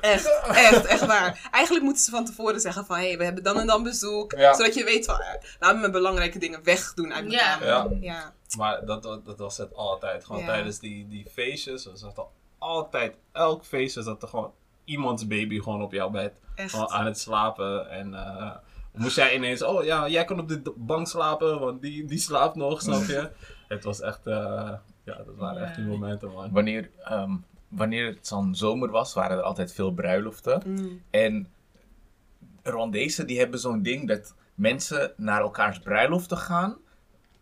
Echt, 0.00 0.30
echt, 0.54 0.86
echt 0.86 1.06
waar. 1.06 1.48
Eigenlijk 1.50 1.84
moeten 1.84 2.02
ze 2.04 2.10
van 2.10 2.24
tevoren 2.24 2.60
zeggen 2.60 2.86
van, 2.86 2.96
hé, 2.96 3.06
hey, 3.08 3.18
we 3.18 3.24
hebben 3.24 3.42
dan 3.42 3.60
en 3.60 3.66
dan 3.66 3.82
bezoek. 3.82 4.32
Ja. 4.36 4.54
Zodat 4.54 4.74
je 4.74 4.84
weet 4.84 5.04
van, 5.04 5.20
laat 5.58 5.74
me 5.74 5.80
mijn 5.80 5.92
belangrijke 5.92 6.38
dingen 6.38 6.64
wegdoen 6.64 7.12
uit 7.12 7.24
mijn 7.26 7.38
Ja. 7.38 7.56
kamer. 7.58 7.92
Ja. 7.92 7.98
ja. 8.00 8.32
Maar 8.56 8.86
dat, 8.86 9.02
dat, 9.02 9.26
dat 9.26 9.38
was 9.38 9.56
het 9.56 9.74
altijd. 9.74 10.24
Gewoon 10.24 10.40
Ja. 10.40 10.46
tijdens 10.46 10.78
die, 10.78 11.08
die 11.08 11.26
feestjes. 11.30 11.88
Zat 11.94 12.18
al 12.18 12.30
altijd, 12.58 13.16
elk 13.32 13.64
feestje 13.64 14.02
zat 14.02 14.22
er 14.22 14.28
gewoon 14.28 14.52
iemands 14.84 15.26
baby 15.26 15.60
gewoon 15.60 15.82
op 15.82 15.92
jouw 15.92 16.10
bed. 16.10 16.40
Gewoon 16.56 16.90
aan 16.90 17.06
het 17.06 17.18
slapen. 17.18 17.90
En 17.90 18.14
eh, 18.14 18.50
moest 18.92 19.16
jij 19.16 19.34
ineens, 19.34 19.62
oh 19.62 19.84
ja, 19.84 20.08
jij 20.08 20.24
kan 20.24 20.40
op 20.40 20.48
de 20.48 20.72
bank 20.76 21.06
slapen, 21.08 21.60
want 21.60 21.82
die, 21.82 22.04
die 22.04 22.18
slaapt 22.18 22.54
nog, 22.56 22.82
snap 22.82 23.02
je? 23.04 23.30
het 23.74 23.84
was 23.84 24.00
echt, 24.00 24.26
eh, 24.26 24.34
ja, 25.04 25.14
dat 25.16 25.36
waren 25.36 25.60
Ja. 25.62 25.66
echt 25.66 25.76
die 25.76 25.84
momenten, 25.84 26.30
man. 26.32 26.50
Wanneer, 26.52 26.90
ehm, 27.04 27.32
wanneer 27.68 28.06
het 28.06 28.28
dan 28.28 28.54
zomer 28.54 28.90
was, 28.90 29.14
waren 29.14 29.36
er 29.36 29.42
altijd 29.42 29.72
veel 29.72 29.92
bruiloften. 29.92 30.62
Mm. 30.66 31.02
En 31.10 31.48
Rwandezen 32.62 33.26
die 33.26 33.38
hebben 33.38 33.58
zo'n 33.60 33.82
ding 33.82 34.08
dat 34.08 34.34
mensen 34.58 35.12
naar 35.16 35.40
elkaars 35.40 35.78
bruiloften 35.78 36.38
gaan 36.38 36.76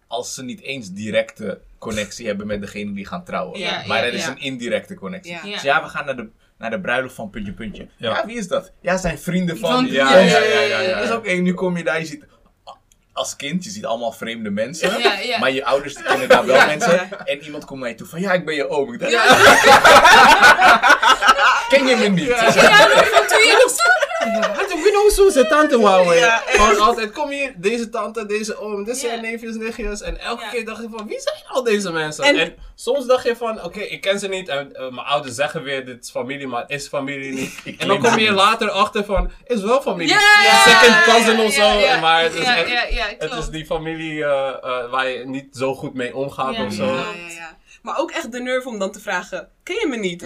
als 0.06 0.34
ze 0.34 0.42
niet 0.44 0.60
eens 0.60 0.92
directe 0.92 1.60
connectie 1.78 2.26
hebben 2.26 2.46
met 2.46 2.60
degene 2.60 2.92
die 2.92 3.06
gaan 3.06 3.24
trouwen. 3.24 3.58
Ja, 3.58 3.82
maar 3.86 3.98
ja, 3.98 4.04
er 4.04 4.12
is 4.12 4.24
ja. 4.24 4.30
een 4.30 4.38
indirecte 4.38 4.94
connectie. 4.94 5.32
Ja. 5.32 5.42
Dus 5.42 5.62
ja, 5.62 5.82
we 5.82 5.88
gaan 5.88 6.04
naar 6.04 6.16
de, 6.16 6.28
naar 6.58 6.70
de 6.70 6.80
bruiloft 6.80 7.14
van 7.14 7.30
puntje 7.30 7.52
puntje. 7.52 7.88
Ja. 7.96 8.10
Ja, 8.10 8.26
wie 8.26 8.36
is 8.36 8.48
dat? 8.48 8.72
Ja, 8.80 8.96
zijn 8.96 9.18
vrienden 9.18 9.58
van... 9.58 9.70
Van- 9.72 9.86
Ja, 9.86 10.18
ja, 10.18 10.38
ja, 10.38 10.60
ja, 10.60 10.80
ja. 10.80 11.00
Dus 11.00 11.10
oké, 11.10 11.32
nu 11.32 11.54
kom 11.54 11.76
je 11.76 11.84
daar, 11.84 11.98
je 11.98 12.06
ziet... 12.06 12.24
Als 13.12 13.36
kind, 13.36 13.64
je 13.64 13.70
ziet 13.70 13.86
allemaal 13.86 14.12
vreemde 14.12 14.50
mensen. 14.50 14.98
Ja, 14.98 15.18
ja. 15.18 15.38
Maar 15.38 15.50
je 15.50 15.64
ouders 15.64 16.02
kennen 16.02 16.28
daar 16.28 16.46
wel 16.46 16.56
Ja, 16.56 16.66
mensen. 16.66 16.92
ja. 16.92 17.08
En 17.24 17.42
iemand 17.44 17.64
komt 17.64 17.80
naar 17.80 17.88
je 17.88 17.94
toe 17.94 18.06
van, 18.06 18.20
ja, 18.20 18.32
ik 18.32 18.44
ben 18.44 18.54
je 18.54 18.68
oom. 18.68 18.92
Ik 18.94 19.00
dacht, 19.00 19.12
Ken 21.68 21.86
je 21.86 21.96
me 21.96 22.08
niet? 22.08 22.26
Ja, 22.26 22.52
van 22.52 23.26
toen 23.26 23.46
je 23.46 23.60
nog 23.62 23.70
je 24.70 25.02
weet 25.04 25.12
zo 25.12 25.30
zijn 25.30 25.48
tante 25.48 25.80
wou 25.80 26.14
Ja. 26.14 26.42
Gewoon 26.46 26.78
altijd, 26.80 27.12
kom 27.12 27.30
hier, 27.30 27.52
deze 27.56 27.88
tante, 27.88 28.26
deze 28.26 28.60
oom, 28.60 28.84
dit 28.84 28.96
zijn 28.96 29.22
neefjes, 29.22 29.54
nichtjes. 29.54 30.00
En 30.00 30.20
elke 30.20 30.44
keer 30.50 30.64
dacht 30.64 30.82
je 30.82 30.88
van, 30.96 31.06
wie 31.06 31.20
zijn 31.20 31.36
al 31.48 31.62
deze 31.62 31.92
mensen? 31.92 32.24
En- 32.24 32.36
En, 32.36 32.54
soms 32.74 33.06
dacht 33.06 33.24
je 33.24 33.36
van, 33.36 33.64
oké, 33.64 33.80
ik 33.80 34.00
ken 34.00 34.18
ze 34.18 34.28
niet. 34.28 34.48
En 34.48 34.74
eh, 34.74 34.80
mijn 34.90 35.06
ouders 35.06 35.34
zeggen 35.34 35.62
weer, 35.62 35.84
dit 35.84 36.04
is 36.04 36.10
familie, 36.10 36.46
maar 36.46 36.60
het 36.62 36.70
is 36.70 36.88
familie 36.88 37.32
niet. 37.32 37.54
En 37.80 37.88
dan 37.88 37.98
kom 38.00 38.18
je 38.18 38.28
niet. 38.28 38.38
later 38.38 38.70
achter 38.70 39.04
van, 39.04 39.30
is 39.46 39.60
wel 39.62 39.80
familie. 39.80 40.14
Second 40.64 41.02
cousin 41.04 41.40
of 41.40 41.52
zo. 41.52 41.98
Maar 42.00 42.22
het 42.22 42.34
is, 42.34 42.44
echt- 42.44 42.70
het 43.18 43.32
is 43.38 43.48
die 43.48 43.66
familie 43.66 44.24
eh, 44.24 44.48
eh, 44.62 44.90
waar 44.90 45.08
je 45.08 45.26
niet 45.26 45.56
zo 45.56 45.74
goed 45.74 45.94
mee 45.94 46.16
omgaat 46.16 46.58
of 46.66 46.72
zo. 46.72 46.94
Ja. 46.94 47.04
Maar 47.86 47.98
ook 47.98 48.10
echt 48.10 48.32
de 48.32 48.40
nerve 48.40 48.68
om 48.68 48.78
dan 48.78 48.90
te 48.92 49.00
vragen, 49.00 49.48
ken 49.62 49.74
je 49.80 49.86
me 49.86 49.96
niet? 49.96 50.22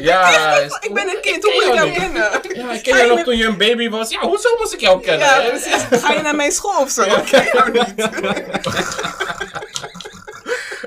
is- 0.65 0.77
Ik 0.81 0.95
ben 0.95 1.09
een 1.09 1.21
kind, 1.21 1.45
hoe 1.45 1.53
moet 1.55 1.65
ik 1.65 1.75
jou 1.75 1.93
kennen? 1.93 2.23
Ja, 2.55 2.73
ik 2.73 2.83
ken 2.83 2.97
je 2.97 3.07
nog 3.07 3.21
toen 3.23 3.37
je 3.37 3.45
een 3.45 3.59
baby 3.59 3.89
was. 3.89 4.11
Ja, 4.11 4.21
hoezo 4.21 4.49
moest 4.59 4.73
ik 4.73 4.81
jou 4.81 5.01
kennen? 5.03 5.27
Ja, 5.27 5.49
precies. 5.49 6.03
Ga 6.05 6.13
je 6.13 6.23
naar 6.23 6.35
mijn 6.37 6.53
school 6.53 6.81
of 6.81 6.91
zo? 6.91 7.03
Ik 7.03 7.25
ken 7.25 7.45
jou 7.53 7.71
niet. 7.73 8.09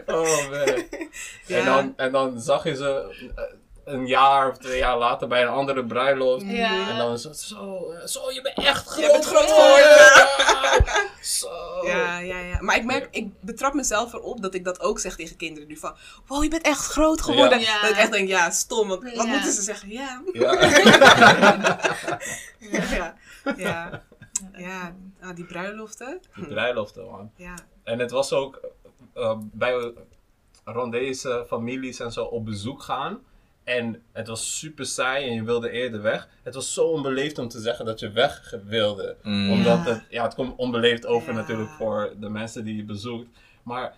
Oh 0.06 0.50
man. 0.50 0.84
Ja. 1.46 1.58
En, 1.58 1.66
dan, 1.66 1.94
en 1.98 2.12
dan 2.12 2.40
zag 2.42 2.64
je 2.64 2.76
ze 2.76 3.16
eh, 3.36 3.44
een 3.86 4.08
jaar 4.08 4.50
of 4.50 4.58
twee 4.58 4.78
jaar 4.78 4.98
later 4.98 5.28
bij 5.28 5.42
een 5.42 5.48
andere 5.48 5.86
bruiloft. 5.86 6.46
Ja. 6.46 6.90
En 6.90 6.98
dan 6.98 7.18
zo, 7.18 7.34
zo, 7.34 7.92
eh, 7.92 8.06
zo, 8.06 8.32
je 8.32 8.42
bent 8.42 8.58
echt 8.58 8.88
groot. 8.88 9.06
Je 9.06 9.12
bent 9.12 9.26
groot 9.26 9.52
geworden. 9.52 11.12
Zo. 11.22 11.50
Ja, 11.86 12.20
ja, 12.20 12.40
ja. 12.40 12.62
Maar 12.62 12.76
ik 12.76 12.84
merk, 12.84 13.08
ik 13.12 13.40
betrap 13.40 13.74
mezelf 13.74 14.14
erop 14.14 14.42
dat 14.42 14.54
ik 14.54 14.64
dat 14.64 14.82
ook 14.82 15.00
zeg 15.00 15.16
tegen 15.16 15.36
kinderen 15.36 15.68
nu 15.68 15.78
van, 15.78 15.96
wow, 16.28 16.44
je 16.44 16.50
bent 16.50 16.66
echt 16.66 16.86
groot 16.86 17.22
geworden. 17.22 17.60
Ja. 17.60 17.82
Dat 17.82 17.90
ik 17.90 17.98
echt 17.98 18.12
denk, 18.12 18.28
ja, 18.28 18.50
stom, 18.50 18.88
want 18.88 19.16
wat 19.16 19.26
moeten 19.26 19.52
ze 19.52 19.62
zeggen? 19.62 19.90
Ja. 19.90 20.22
Ja. 22.60 22.82
Ja, 22.82 23.16
ja. 23.58 24.04
ja. 24.54 24.96
Ah, 25.22 25.36
die 25.36 25.46
bruiloften. 25.46 26.22
Die 26.36 26.48
bruiloften, 26.48 27.06
man. 27.06 27.32
Ja. 27.36 27.56
En 27.84 28.00
het 28.00 28.12
was 28.12 28.34
ook 28.34 28.60
eh, 29.14 29.38
bij 29.42 29.94
Rwandese 30.64 31.46
families 31.48 32.00
en 32.00 32.12
zo 32.12 32.24
op 32.24 32.46
bezoek 32.46 32.82
gaan. 32.82 33.20
En 33.64 34.02
het 34.12 34.28
was 34.28 34.60
super 34.60 34.86
saai 34.86 35.28
en 35.28 35.34
je 35.36 35.44
wilde 35.44 35.70
eerder 35.70 36.02
weg. 36.02 36.28
Het 36.44 36.54
was 36.56 36.74
zo 36.74 36.86
onbeleefd 36.88 37.38
om 37.38 37.48
te 37.48 37.60
zeggen 37.60 37.86
dat 37.86 38.00
je 38.00 38.12
weg 38.12 38.56
wilde. 38.66 39.16
Mm. 39.24 39.52
Omdat 39.52 39.86
Ja. 39.86 39.92
het, 39.94 40.04
ja, 40.10 40.24
het 40.24 40.34
komt 40.36 40.56
onbeleefd 40.58 41.06
over 41.06 41.30
Ja. 41.34 41.40
natuurlijk 41.40 41.70
voor 41.70 42.14
de 42.20 42.30
mensen 42.30 42.64
die 42.64 42.76
je 42.76 42.84
bezoekt. 42.84 43.28
Maar 43.64 43.94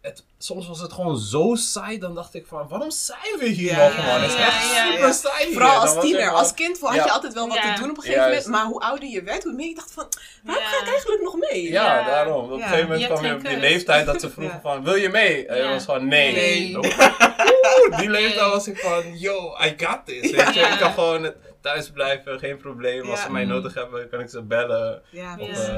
het, 0.00 0.24
soms 0.38 0.68
was 0.68 0.80
het 0.80 0.92
gewoon 0.92 1.18
zo 1.18 1.54
saai, 1.54 1.98
dan 1.98 2.14
dacht 2.14 2.34
ik 2.34 2.46
van, 2.46 2.68
waarom 2.68 2.90
zijn 2.90 3.38
we 3.38 3.46
hier 3.48 3.70
Ja, 3.76 3.86
nog, 3.88 3.96
man? 3.96 4.20
Het 4.20 4.30
is 4.30 4.36
ja, 4.38 4.46
echt 4.46 4.74
ja, 4.74 4.84
super 4.84 5.06
ja. 5.06 5.12
saai 5.12 5.44
hier. 5.44 5.52
Vooral 5.52 5.80
als 5.80 5.94
ik 5.94 6.00
tiener. 6.00 6.30
Als 6.30 6.54
kind 6.54 6.80
had 6.80 6.94
je 6.94 7.10
altijd 7.10 7.34
wel 7.34 7.48
wat 7.48 7.56
Ja. 7.56 7.74
te 7.74 7.80
doen 7.80 7.90
op 7.90 7.96
een 7.96 8.02
gegeven 8.02 8.24
moment. 8.24 8.46
Maar 8.46 8.64
hoe 8.64 8.80
ouder 8.80 9.08
je 9.08 9.22
werd, 9.22 9.44
hoe 9.44 9.52
meer 9.52 9.68
je 9.68 9.74
dacht 9.74 9.92
van... 9.92 10.08
Waarom 10.42 10.64
Ja. 10.64 10.70
ga 10.70 10.82
ik 10.82 10.88
eigenlijk 10.88 11.22
nog 11.22 11.36
mee? 11.36 11.62
Ja, 11.70 11.98
Ja. 11.98 12.06
daarom. 12.06 12.44
Op 12.44 12.50
een 12.50 12.58
Ja. 12.58 12.66
gegeven 12.66 12.88
moment 12.88 13.06
kwam 13.06 13.24
je 13.24 13.34
op 13.34 13.44
die 13.44 13.56
leeftijd 13.56 14.06
dat 14.06 14.20
ze 14.20 14.30
vroegen 14.30 14.54
Ja. 14.54 14.60
van, 14.60 14.84
wil 14.84 14.94
je 14.94 15.08
mee? 15.08 15.46
En 15.46 15.56
je 15.56 15.62
Ja. 15.62 15.70
was 15.72 15.84
van, 15.84 16.08
nee. 16.08 16.32
Nee. 16.32 16.76
Oeh, 16.76 17.98
die 17.98 18.10
leeftijd 18.10 18.50
was 18.50 18.68
ik 18.68 18.78
van, 18.78 19.18
yo, 19.18 19.56
I 19.64 19.74
got 19.76 20.00
this. 20.06 20.30
Weet 20.30 20.54
je, 20.54 20.60
Ja. 20.60 20.72
ik 20.72 20.78
kan 20.78 20.92
gewoon 20.92 21.32
thuis 21.60 21.90
blijven, 21.90 22.38
geen 22.38 22.56
probleem. 22.56 23.10
Als 23.10 23.22
ze 23.22 23.30
mij 23.30 23.44
nodig 23.44 23.74
hebben, 23.74 24.08
kan 24.08 24.20
ik 24.20 24.28
ze 24.28 24.42
bellen. 24.42 25.02
Ja, 25.10 25.36
Of, 25.38 25.48
ehm, 25.48 25.76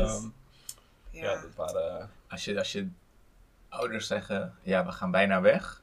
Ja. 1.10 1.22
ja, 1.22 1.32
dat 1.32 1.50
waren... 1.56 2.10
Als 2.28 2.44
je, 2.44 2.58
als 2.58 2.72
je 2.72 2.88
ouders 3.70 4.06
zeggen, 4.06 4.54
ja, 4.62 4.86
we 4.86 4.92
gaan 4.92 5.10
bijna 5.10 5.40
weg. 5.40 5.78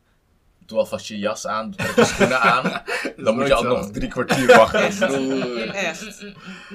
Doe 0.66 0.78
alvast 0.78 1.08
je 1.08 1.18
jas 1.20 1.48
aan, 1.48 1.72
doe 1.72 1.88
je 1.96 2.06
schoenen 2.06 2.40
aan. 2.42 2.64
Dan 3.24 3.36
moet 3.36 3.48
je 3.48 3.56
zo. 3.58 3.64
nog 3.64 3.92
drie 3.92 4.08
kwartier 4.10 4.48
wachten. 4.58 4.80
Echt. 5.74 6.26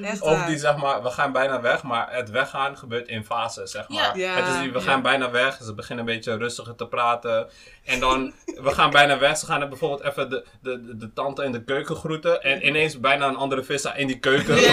Echt 0.02 0.20
Of 0.20 0.44
die 0.44 0.58
zeg 0.58 0.76
maar, 0.76 1.02
we 1.02 1.10
gaan 1.10 1.32
bijna 1.32 1.60
weg, 1.60 1.82
maar 1.82 2.08
het 2.14 2.30
weggaan 2.30 2.76
gebeurt 2.78 3.08
in 3.08 3.24
fases, 3.24 3.70
zeg 3.70 3.88
maar. 3.88 4.18
Ja. 4.18 4.34
Het 4.34 4.46
is 4.54 4.60
die, 4.60 4.72
we 4.72 4.78
Ja. 4.78 4.84
gaan 4.84 5.02
bijna 5.02 5.30
weg, 5.30 5.58
ze 5.62 5.74
beginnen 5.74 6.06
een 6.06 6.14
beetje 6.14 6.36
rustiger 6.36 6.74
te 6.74 6.86
praten. 6.86 7.48
En 7.84 8.00
dan, 8.00 8.32
we 8.44 8.70
gaan 8.70 8.90
bijna 8.90 9.18
weg, 9.18 9.36
ze 9.36 9.46
gaan 9.46 9.60
er 9.60 9.68
bijvoorbeeld 9.68 10.02
even 10.02 10.30
de, 10.30 10.44
de, 10.62 10.84
de, 10.84 10.96
de 10.96 11.12
tante 11.12 11.44
in 11.44 11.52
de 11.52 11.64
keuken 11.64 11.96
groeten. 11.96 12.42
En 12.42 12.66
ineens 12.66 13.00
bijna 13.00 13.26
een 13.26 13.36
andere 13.36 13.62
vissa 13.62 13.94
in 13.94 14.06
die 14.06 14.18
keuken. 14.18 14.60
Ja. 14.60 14.72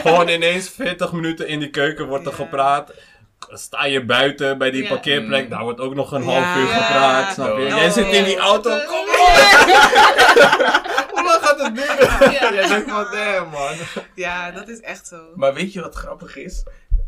Gewoon 0.00 0.28
ineens 0.28 0.68
40 0.70 1.12
minuten 1.12 1.48
in 1.48 1.58
die 1.58 1.70
keuken 1.70 2.06
wordt 2.06 2.24
er 2.26 2.30
Ja. 2.30 2.36
gepraat. 2.36 2.92
Sta 3.52 3.84
je 3.84 4.04
buiten 4.04 4.58
bij 4.58 4.70
die 4.70 4.82
Ja. 4.82 4.88
parkeerplek, 4.88 5.44
Mm. 5.44 5.50
daar 5.50 5.62
wordt 5.62 5.80
ook 5.80 5.94
nog 5.94 6.12
een 6.12 6.24
Ja. 6.24 6.30
half 6.40 6.56
uur 6.56 6.66
gepraat, 6.68 7.32
snap 7.34 7.56
je? 7.58 7.62
Oh. 7.64 7.68
Jij 7.68 7.90
zit 7.90 8.06
in 8.12 8.24
die 8.24 8.36
auto, 8.38 8.70
kom 8.86 8.98
op! 9.00 9.06
Hoe 11.14 11.24
lang 11.24 11.42
gaat 11.42 11.60
het 11.60 11.74
duren? 11.74 12.32
Ja. 12.32 12.52
Jij 12.54 12.68
denkt 12.68 12.90
van, 12.90 13.04
damn 13.10 13.50
man. 13.50 13.74
Ja, 14.14 14.50
dat 14.50 14.68
is 14.68 14.80
echt 14.80 15.06
zo. 15.06 15.20
Maar 15.34 15.54
weet 15.54 15.72
je 15.72 15.80
wat 15.80 15.94
grappig 15.94 16.36
is? 16.36 16.64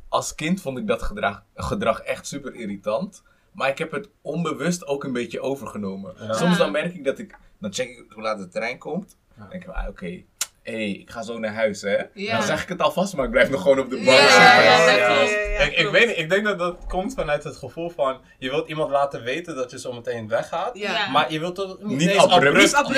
Als 0.08 0.34
kind 0.34 0.60
vond 0.60 0.78
ik 0.78 0.86
dat 0.86 1.02
gedrag, 1.02 1.42
gedrag 1.54 2.00
echt 2.00 2.26
super 2.26 2.54
irritant. 2.54 3.22
Maar 3.52 3.68
ik 3.68 3.78
heb 3.78 3.92
het 3.92 4.08
onbewust 4.22 4.86
ook 4.86 5.04
een 5.04 5.12
beetje 5.12 5.40
overgenomen. 5.40 6.14
Ja. 6.18 6.32
Soms 6.32 6.58
dan 6.58 6.72
merk 6.72 6.94
ik 6.94 7.04
dat 7.04 7.18
ik... 7.18 7.36
Dan 7.60 7.72
check 7.72 7.88
ik 7.88 8.04
hoe 8.12 8.22
laat 8.22 8.38
de 8.38 8.48
trein 8.48 8.78
komt. 8.78 9.16
Ja. 9.28 9.34
Dan 9.40 9.50
denk 9.50 9.62
ik, 9.64 9.68
ah, 9.70 9.88
oké. 9.88 10.22
Hé, 10.70 10.76
ik 10.76 11.10
ga 11.10 11.22
zo 11.22 11.38
naar 11.38 11.54
huis, 11.54 11.82
hè. 11.82 11.96
Ja. 12.14 12.36
Dan 12.36 12.46
zeg 12.46 12.62
ik 12.62 12.68
het 12.68 12.82
alvast, 12.82 13.14
maar 13.16 13.24
ik 13.24 13.30
blijf 13.30 13.50
nog 13.50 13.62
gewoon 13.62 13.78
op 13.78 13.90
de 13.90 13.96
bank 13.96 14.08
Ja, 14.18 14.22
zitten. 14.22 14.42
ja, 14.42 14.62
ja, 14.62 14.90
Ja, 14.96 15.14
klopt. 15.14 15.30
Ik, 15.72 15.76
ik 15.76 15.88
weet 15.90 16.06
niet, 16.06 16.18
ik 16.18 16.30
denk 16.30 16.44
dat 16.44 16.58
dat 16.58 16.76
komt 16.88 17.14
vanuit 17.14 17.44
het 17.44 17.56
gevoel 17.56 17.90
van 17.90 18.20
je 18.38 18.50
wilt 18.50 18.68
iemand 18.68 18.90
laten 18.90 19.22
weten 19.22 19.56
dat 19.56 19.70
je 19.70 19.78
zo 19.78 19.92
meteen 19.92 20.28
weggaat. 20.28 20.70
Ja. 20.78 21.08
Maar 21.10 21.32
je 21.32 21.38
wilt 21.40 21.54
toch 21.54 21.76
niet, 21.80 21.98
Niet 21.98 22.08
eens 22.08 22.22
abrupt. 22.22 22.34
abrupt. 22.46 22.56
Niet 22.56 22.74
abrupt, 22.74 22.94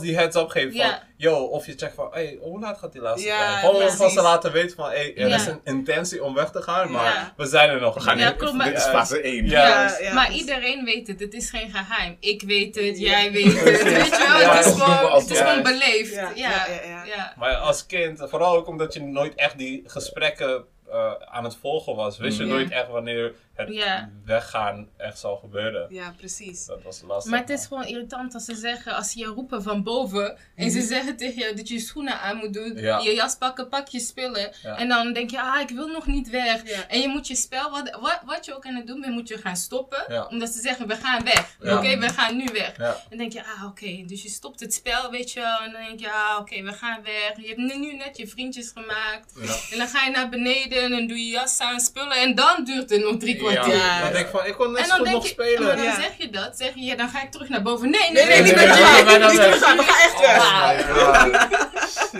die 0.00 0.16
heads 0.16 0.36
up 0.36 0.48
geven 0.48 0.70
van, 0.70 0.78
Ja. 0.86 1.02
Yo, 1.20 1.36
of 1.44 1.66
je 1.66 1.72
checkt 1.76 1.94
van, 1.94 2.08
hey, 2.10 2.38
hoe 2.40 2.60
laat 2.60 2.78
gaat 2.78 2.92
die 2.92 3.00
laatste 3.00 3.28
Ja, 3.28 3.36
trein? 3.38 3.58
Gewoon 3.58 3.82
alvast 3.82 4.14
te 4.16 4.22
laten 4.22 4.52
weten 4.52 4.76
van, 4.76 4.88
hey, 4.90 5.16
er 5.16 5.28
Ja. 5.28 5.34
is 5.36 5.46
een 5.46 5.60
intentie 5.64 6.24
om 6.24 6.34
weg 6.34 6.50
te 6.50 6.62
gaan, 6.62 6.90
maar 6.90 7.04
Ja. 7.04 7.32
we 7.36 7.46
zijn 7.46 7.70
er 7.70 7.80
nog. 7.80 7.94
We 7.94 8.00
gaan 8.00 8.18
Ja, 8.18 8.34
maar- 8.52 8.66
dit 8.68 8.76
is 8.76 8.84
fase 8.84 9.26
1. 9.26 9.46
Ja. 9.46 9.68
Ja, 9.68 9.98
ja, 10.00 10.14
maar 10.14 10.26
dus- 10.26 10.36
iedereen 10.36 10.84
weet 10.84 11.06
het, 11.06 11.20
het 11.20 11.34
is 11.34 11.50
geen 11.50 11.70
geheim. 11.70 12.16
Ik 12.20 12.42
weet 12.42 12.74
het, 12.74 12.98
Ja. 12.98 13.10
jij 13.10 13.32
weet 13.32 13.44
het. 13.44 13.82
Weet 13.82 14.06
je 14.06 14.26
wel, 14.28 14.40
Ja, 14.40 14.56
het 14.56 14.66
is 14.66 14.72
gewoon, 14.82 15.12
het 15.20 15.30
is 15.30 15.38
gewoon 15.38 15.62
beleefd. 15.62 16.14
Ja, 16.14 16.20
Ja, 16.34 16.50
ja, 16.50 16.66
ja, 16.66 16.74
ja, 16.82 16.88
ja. 16.90 17.04
ja. 17.04 17.34
Maar 17.36 17.54
als 17.54 17.86
kind, 17.86 18.22
vooral 18.28 18.56
ook 18.56 18.66
omdat 18.66 18.94
je 18.94 19.00
nooit 19.02 19.34
echt 19.34 19.58
die 19.58 19.82
gesprekken 19.86 20.64
eh, 20.92 21.12
aan 21.20 21.44
het 21.44 21.56
volgen 21.60 21.94
was, 21.96 22.18
wist 22.18 22.38
je 22.38 22.42
Mm. 22.44 22.48
nooit 22.50 22.70
echt 22.70 22.88
wanneer 22.88 23.32
het 23.66 23.74
Ja. 23.74 24.10
weggaan 24.24 24.88
echt 24.96 25.18
zou 25.18 25.38
gebeuren. 25.38 25.86
Ja, 25.90 26.14
precies. 26.16 26.66
Dat 26.66 26.82
was 26.82 27.02
lastig. 27.06 27.30
Maar 27.30 27.40
het 27.40 27.50
is 27.50 27.66
gewoon 27.66 27.84
irritant 27.86 28.34
als 28.34 28.44
ze 28.44 28.54
zeggen, 28.54 28.94
als 28.94 29.10
ze 29.10 29.18
je 29.18 29.24
roepen 29.26 29.62
van 29.62 29.82
boven 29.82 30.38
en 30.54 30.70
ze 30.70 30.80
zeggen 30.82 31.16
tegen 31.16 31.40
jou 31.40 31.54
dat 31.54 31.68
je 31.68 31.74
je 31.74 31.80
schoenen 31.80 32.20
aan 32.20 32.36
moet 32.36 32.52
doen, 32.54 32.76
Ja. 32.76 32.98
je 32.98 33.14
jas 33.14 33.36
pakken, 33.36 33.68
pak 33.68 33.88
je 33.88 34.00
spullen 34.00 34.52
Ja. 34.62 34.76
en 34.78 34.88
dan 34.88 35.12
denk 35.12 35.30
je, 35.30 35.40
ah 35.40 35.60
ik 35.60 35.70
wil 35.70 35.86
nog 35.88 36.06
niet 36.06 36.30
weg. 36.30 36.68
Ja. 36.68 36.88
En 36.88 37.00
je 37.00 37.08
moet 37.08 37.26
je 37.26 37.34
spel, 37.34 37.70
wat, 37.70 37.96
wat, 38.00 38.20
wat 38.24 38.44
je 38.44 38.54
ook 38.56 38.66
aan 38.66 38.74
het 38.74 38.86
doen 38.86 39.00
bent, 39.00 39.12
moet 39.12 39.28
je 39.28 39.38
gaan 39.38 39.56
stoppen, 39.56 40.04
Ja. 40.08 40.26
omdat 40.26 40.48
ze 40.48 40.60
zeggen 40.60 40.86
we 40.86 40.96
gaan 40.96 41.24
weg. 41.24 41.56
Ja. 41.62 41.76
Oké, 41.78 41.98
we 41.98 42.08
gaan 42.08 42.36
nu 42.36 42.44
weg. 42.52 42.76
Ja. 42.76 42.92
En 42.92 43.00
dan 43.08 43.18
denk 43.18 43.32
je, 43.32 43.44
ah 43.44 43.64
oké, 43.64 44.04
dus 44.06 44.22
je 44.22 44.28
stopt 44.28 44.60
het 44.60 44.74
spel, 44.74 45.10
weet 45.10 45.32
je 45.32 45.40
wel, 45.40 45.58
en 45.60 45.72
dan 45.72 45.82
denk 45.82 46.00
je, 46.00 46.12
ah 46.12 46.36
oké, 46.40 46.62
we 46.62 46.72
gaan 46.72 47.02
weg. 47.02 47.32
Je 47.36 47.46
hebt 47.46 47.58
nu, 47.58 47.94
net 47.96 48.16
je 48.16 48.26
vriendjes 48.26 48.70
gemaakt. 48.74 49.32
Ja. 49.40 49.56
En 49.72 49.78
dan 49.78 49.88
ga 49.88 50.04
je 50.04 50.10
naar 50.10 50.28
beneden 50.28 50.82
en 50.82 50.90
dan 50.90 51.06
doe 51.06 51.18
je 51.18 51.30
jas 51.30 51.60
aan, 51.60 51.80
spullen 51.80 52.16
en 52.16 52.34
dan 52.34 52.64
duurt 52.64 52.90
het 52.90 53.02
nog 53.02 53.16
drie 53.16 53.36
kwartier. 53.36 53.49
Ja. 53.52 54.00
Dan 54.02 54.12
denk 54.12 54.24
ik 54.26 54.30
van, 54.30 54.46
ik 54.46 54.54
kon 54.54 54.72
net 54.72 54.82
En 54.84 54.90
goed 54.90 55.04
denk 55.04 55.14
nog 55.16 55.24
je, 55.24 55.28
spelen. 55.30 55.62
maar 55.62 55.76
dan 55.76 55.84
Ja. 55.84 55.94
zeg 55.94 56.12
je 56.16 56.30
dat, 56.30 56.56
zeg 56.56 56.74
je, 56.74 56.80
ja, 56.80 56.96
dan 56.96 57.08
ga 57.08 57.22
ik 57.22 57.30
terug 57.30 57.48
naar 57.48 57.62
boven. 57.62 57.90
Nee, 57.90 58.00
nee, 58.00 58.12
Nee, 58.12 58.24
nee, 58.26 58.42
nee, 58.42 58.44
niet 58.44 58.54
nee, 58.56 58.66
met 58.66 58.74
nee, 58.74 58.84
jou. 58.84 59.04
nee, 59.04 59.18
nee, 59.18 59.28
Niet 59.28 59.40
teruggaan, 59.40 59.76
we 59.76 59.82
gaan 59.82 60.10
echt 60.10 60.20
weg. 60.20 60.38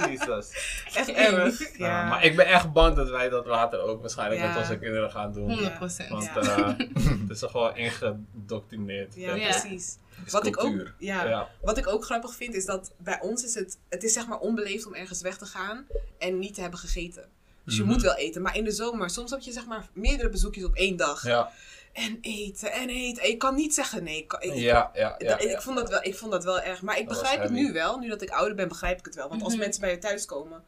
Jezus. 0.08 0.50
Echt 0.94 1.08
erg. 1.12 1.78
Maar 1.78 2.24
ik 2.24 2.36
ben 2.36 2.46
echt 2.46 2.72
bang 2.72 2.96
dat 2.96 3.08
wij 3.10 3.28
dat 3.28 3.46
later 3.46 3.80
ook 3.80 4.00
waarschijnlijk 4.00 4.40
met 4.42 4.56
onze 4.56 4.78
kinderen 4.78 5.10
gaan 5.10 5.32
doen. 5.32 5.48
100 5.50 5.74
procent. 5.78 6.08
Want 6.08 6.24
Ja. 6.34 6.40
eh, 6.40 6.66
het 7.20 7.30
is 7.30 7.38
toch 7.38 7.52
wel 7.52 7.74
ingedoctrineerd. 7.74 9.14
Ja, 9.14 9.34
precies. 9.34 9.96
Wat 10.30 10.46
ik, 10.46 10.64
ook, 10.64 10.92
ja, 10.98 11.24
Ja. 11.24 11.48
wat 11.62 11.78
ik 11.78 11.88
ook 11.88 12.04
grappig 12.04 12.34
vind 12.34 12.54
is 12.54 12.64
dat 12.64 12.92
bij 12.96 13.18
ons 13.20 13.44
is 13.44 13.54
het, 13.54 13.78
het 13.88 14.02
is 14.02 14.12
zeg 14.12 14.26
maar 14.26 14.38
onbeleefd 14.38 14.86
om 14.86 14.94
ergens 14.94 15.20
weg 15.20 15.36
te 15.36 15.46
gaan 15.46 15.86
en 16.18 16.38
niet 16.38 16.54
te 16.54 16.60
hebben 16.60 16.78
gegeten. 16.78 17.24
Dus 17.64 17.76
je 17.76 17.82
Mhm. 17.82 17.90
moet 17.92 18.02
wel 18.02 18.14
eten. 18.14 18.42
Maar 18.42 18.56
in 18.56 18.64
de 18.64 18.70
zomer, 18.70 19.10
soms 19.10 19.30
heb 19.30 19.40
je 19.40 19.52
zeg 19.52 19.66
maar 19.66 19.88
meerdere 19.92 20.28
bezoekjes 20.28 20.64
op 20.64 20.74
één 20.74 20.96
dag. 20.96 21.22
Ja, 21.26 21.50
En 21.92 22.18
eten 22.20 22.72
en 22.72 22.88
eten. 22.88 23.22
En 23.22 23.28
je 23.28 23.36
kan 23.36 23.54
niet 23.54 23.74
zeggen 23.74 24.02
nee. 24.04 24.16
Ik, 24.16 24.28
kan- 24.28 24.42
ik, 24.42 24.54
ja, 24.54 24.90
ja. 24.94 25.14
ja, 25.18 25.28
dat- 25.28 25.42
ja. 25.42 25.50
ik, 25.50 25.60
vond 25.62 25.76
dat 25.76 25.88
wel, 25.88 26.02
ik 26.02 26.14
vond 26.16 26.32
dat 26.32 26.44
wel 26.44 26.60
erg. 26.60 26.82
Maar 26.82 26.98
ik 26.98 27.08
Dat 27.08 27.18
begrijp 27.18 27.40
het 27.40 27.50
heavy. 27.50 27.64
nu 27.66 27.72
wel. 27.72 27.98
Nu 27.98 28.08
dat 28.08 28.22
ik 28.22 28.30
ouder 28.30 28.54
ben, 28.54 28.68
begrijp 28.68 28.98
ik 28.98 29.04
het 29.04 29.14
wel. 29.14 29.28
Want 29.28 29.42
als 29.42 29.52
Mhm. 29.52 29.60
mensen 29.62 29.80
bij 29.80 29.90
je 29.90 29.98
thuis 29.98 30.26
komen, 30.26 30.62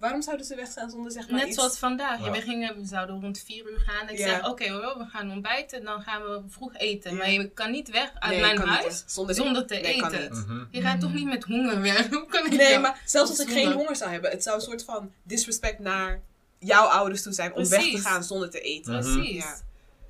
waarom 0.00 0.22
zouden 0.22 0.46
ze 0.46 0.54
weggaan 0.54 0.90
zonder 0.90 1.12
zeg 1.12 1.28
maar 1.28 1.38
Net 1.38 1.48
iets... 1.48 1.56
zoals 1.56 1.78
vandaag. 1.78 2.24
Ja. 2.24 2.30
We, 2.30 2.40
gingen, 2.40 2.76
we 2.80 2.84
zouden 2.86 3.20
rond 3.20 3.42
4 3.46 3.70
uur 3.70 3.80
gaan. 3.86 4.08
Ik 4.08 4.18
Ja. 4.18 4.26
zeg, 4.28 4.48
oké 4.48 4.70
hoor, 4.70 4.98
we 4.98 5.04
gaan 5.04 5.30
ontbijten. 5.30 5.84
Dan 5.84 6.02
gaan 6.02 6.22
we 6.22 6.40
vroeg 6.48 6.76
eten. 6.76 7.10
Ja. 7.10 7.16
Maar 7.16 7.30
je 7.30 7.48
kan 7.50 7.70
niet 7.70 7.90
weg 7.90 8.10
uit 8.18 8.32
Nee, 8.32 8.40
mijn 8.40 8.56
niet, 8.58 8.64
huis 8.68 9.02
zonder, 9.06 9.34
zonder 9.34 9.66
te 9.66 9.74
Nee, 9.74 10.00
kan 10.00 10.12
eten. 10.12 10.22
niet. 10.36 10.46
Mhm. 10.46 10.64
Je 10.70 10.80
gaat 10.80 11.00
toch 11.00 11.12
niet 11.14 11.26
met 11.26 11.44
honger 11.44 11.80
weg? 11.80 12.08
Hoe 12.08 12.26
kan 12.26 12.46
ik 12.46 12.52
Nee, 12.52 12.78
maar 12.78 13.02
zelfs 13.04 13.30
als 13.30 13.38
ik 13.40 13.48
geen 13.48 13.72
honger 13.72 13.96
zou 13.96 14.10
hebben, 14.10 14.30
het 14.30 14.42
zou 14.42 14.56
een 14.56 14.62
soort 14.62 14.84
van 14.84 15.12
disrespect 15.22 15.78
naar 15.78 16.20
jouw 16.58 16.86
ouders 16.86 17.22
toe 17.22 17.32
zijn 17.32 17.54
om 17.54 17.68
weg 17.68 17.82
te 17.90 17.98
gaan 17.98 18.24
zonder 18.24 18.50
te 18.50 18.60
eten. 18.60 18.92
Mhm. 18.94 19.14
Precies. 19.14 19.44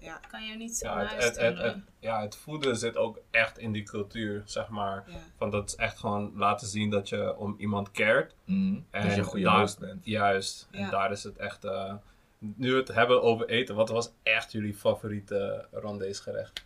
Ja. 0.01 0.21
Kan 0.31 0.47
je 0.47 0.57
niet 0.57 0.77
zo 0.77 0.87
Ja, 0.87 0.99
het, 0.99 1.09
huis 1.09 1.25
het, 1.25 1.37
het, 1.37 1.55
sturen. 1.55 1.73
het- 1.73 1.83
ja, 1.99 2.21
het 2.23 2.37
voeden 2.37 2.77
zit 2.77 2.97
ook 2.97 3.19
echt 3.31 3.59
in 3.59 3.73
die 3.73 3.83
cultuur, 3.83 4.43
zeg 4.45 4.69
maar. 4.69 5.05
Ja. 5.07 5.17
Van 5.39 5.51
dat 5.51 5.69
is 5.69 5.77
echt 5.77 5.99
gewoon 5.99 6.33
laten 6.37 6.67
zien 6.67 6.91
dat 6.91 7.09
je 7.09 7.37
om 7.37 7.55
iemand 7.59 7.91
cared. 7.91 8.35
Mm, 8.45 8.87
dat 8.91 9.03
je 9.03 9.09
En 9.09 9.19
een 9.19 9.25
goede 9.25 9.45
daar- 9.45 9.61
host 9.61 9.79
bent. 9.79 10.05
Juist. 10.05 10.69
Ja. 10.71 10.79
En 10.79 10.91
daar 10.91 11.11
is 11.11 11.23
het 11.23 11.37
echt... 11.37 11.65
eh, 11.65 11.93
nu 12.39 12.73
we 12.73 12.79
het 12.79 12.89
hebben 12.89 13.23
over 13.23 13.49
eten, 13.49 13.75
wat 13.75 13.89
was 13.89 14.11
echt 14.23 14.53
jullie 14.53 14.75
favoriete 14.75 15.67
rondees 15.73 16.19
gerecht? 16.19 16.65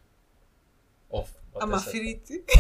Of 1.07 1.31
wat 1.53 1.63
is? 1.63 1.69
Amafiriti. 1.69 2.43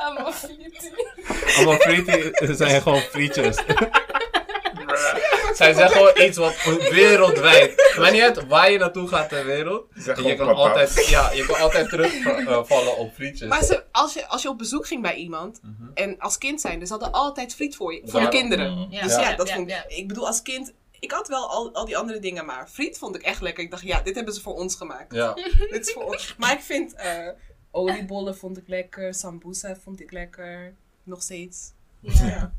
Amafiriti 1.57 2.32
zijn 2.55 2.82
gewoon 2.82 2.99
frietjes. 3.01 3.57
Zij 5.56 5.74
zeggen 5.74 5.89
gewoon 5.97 6.28
iets 6.28 6.38
wat 6.38 6.56
wereldwijd. 6.89 7.95
Maar 8.00 8.12
niet 8.12 8.22
uit 8.22 8.47
waar 8.47 8.72
je 8.72 8.78
naartoe 8.78 9.08
gaat 9.08 9.30
ter 9.30 9.45
wereld. 9.45 9.86
Zeg 9.95 10.24
Je 10.24 10.36
kan, 10.36 10.56
altijd, 10.56 11.08
ja, 11.10 11.32
je 11.32 11.45
kan 11.45 11.56
altijd 11.60 11.89
terugvallen 11.89 12.97
op 13.04 13.14
frietjes. 13.14 13.50
Maar 13.50 13.64
ze, 13.64 13.84
als, 13.91 14.14
je, 14.14 14.28
als 14.28 14.41
je 14.41 14.50
op 14.50 14.58
bezoek 14.58 14.88
ging 14.88 15.02
bij 15.02 15.16
iemand, 15.16 15.60
Mhm. 15.64 15.89
en 15.93 16.20
als 16.20 16.38
kind 16.38 16.62
zijn, 16.62 16.86
ze 16.88 16.91
hadden 16.93 17.12
altijd 17.12 17.56
friet 17.56 17.76
voor 17.76 17.93
je, 17.93 18.02
voor 18.06 18.20
de 18.20 18.28
kinderen. 18.30 18.72
Mm. 18.72 18.88
Ja, 18.89 19.02
Dus 19.04 19.12
ja, 19.16 19.22
ja, 19.30 19.36
dat 19.36 19.47
ja, 19.47 19.56
vond 19.56 19.70
ik. 19.70 19.76
ja. 19.76 19.86
Ik 19.88 20.08
bedoel, 20.08 20.28
als 20.28 20.41
kind, 20.41 20.74
ik 21.00 21.12
had 21.12 21.28
wel 21.28 21.50
al, 21.50 21.74
al 21.74 21.86
die 21.86 21.97
andere 21.97 22.20
dingen, 22.20 22.45
maar 22.45 22.68
friet 22.72 22.97
vond 22.97 23.16
ik 23.16 23.22
echt 23.22 23.41
lekker. 23.41 23.64
Ik 23.64 23.72
dacht, 23.72 23.84
ja, 23.84 24.02
dit 24.02 24.16
hebben 24.16 24.34
ze 24.34 24.41
voor 24.41 24.54
ons 24.56 24.76
gemaakt. 24.76 25.14
Ja. 25.14 25.34
Dit 25.72 25.88
is 25.88 25.93
voor 25.93 26.04
ons. 26.04 26.36
Maar 26.38 26.52
ik 26.54 26.60
vind 26.62 26.93
eh, 26.95 27.28
oliebollen 27.72 28.38
vond 28.38 28.58
ik 28.58 28.64
lekker, 28.68 29.14
sambusa 29.14 29.76
vond 29.84 30.02
ik 30.02 30.12
lekker, 30.12 30.74
nog 31.04 31.22
steeds. 31.22 31.72
Ja. 32.00 32.52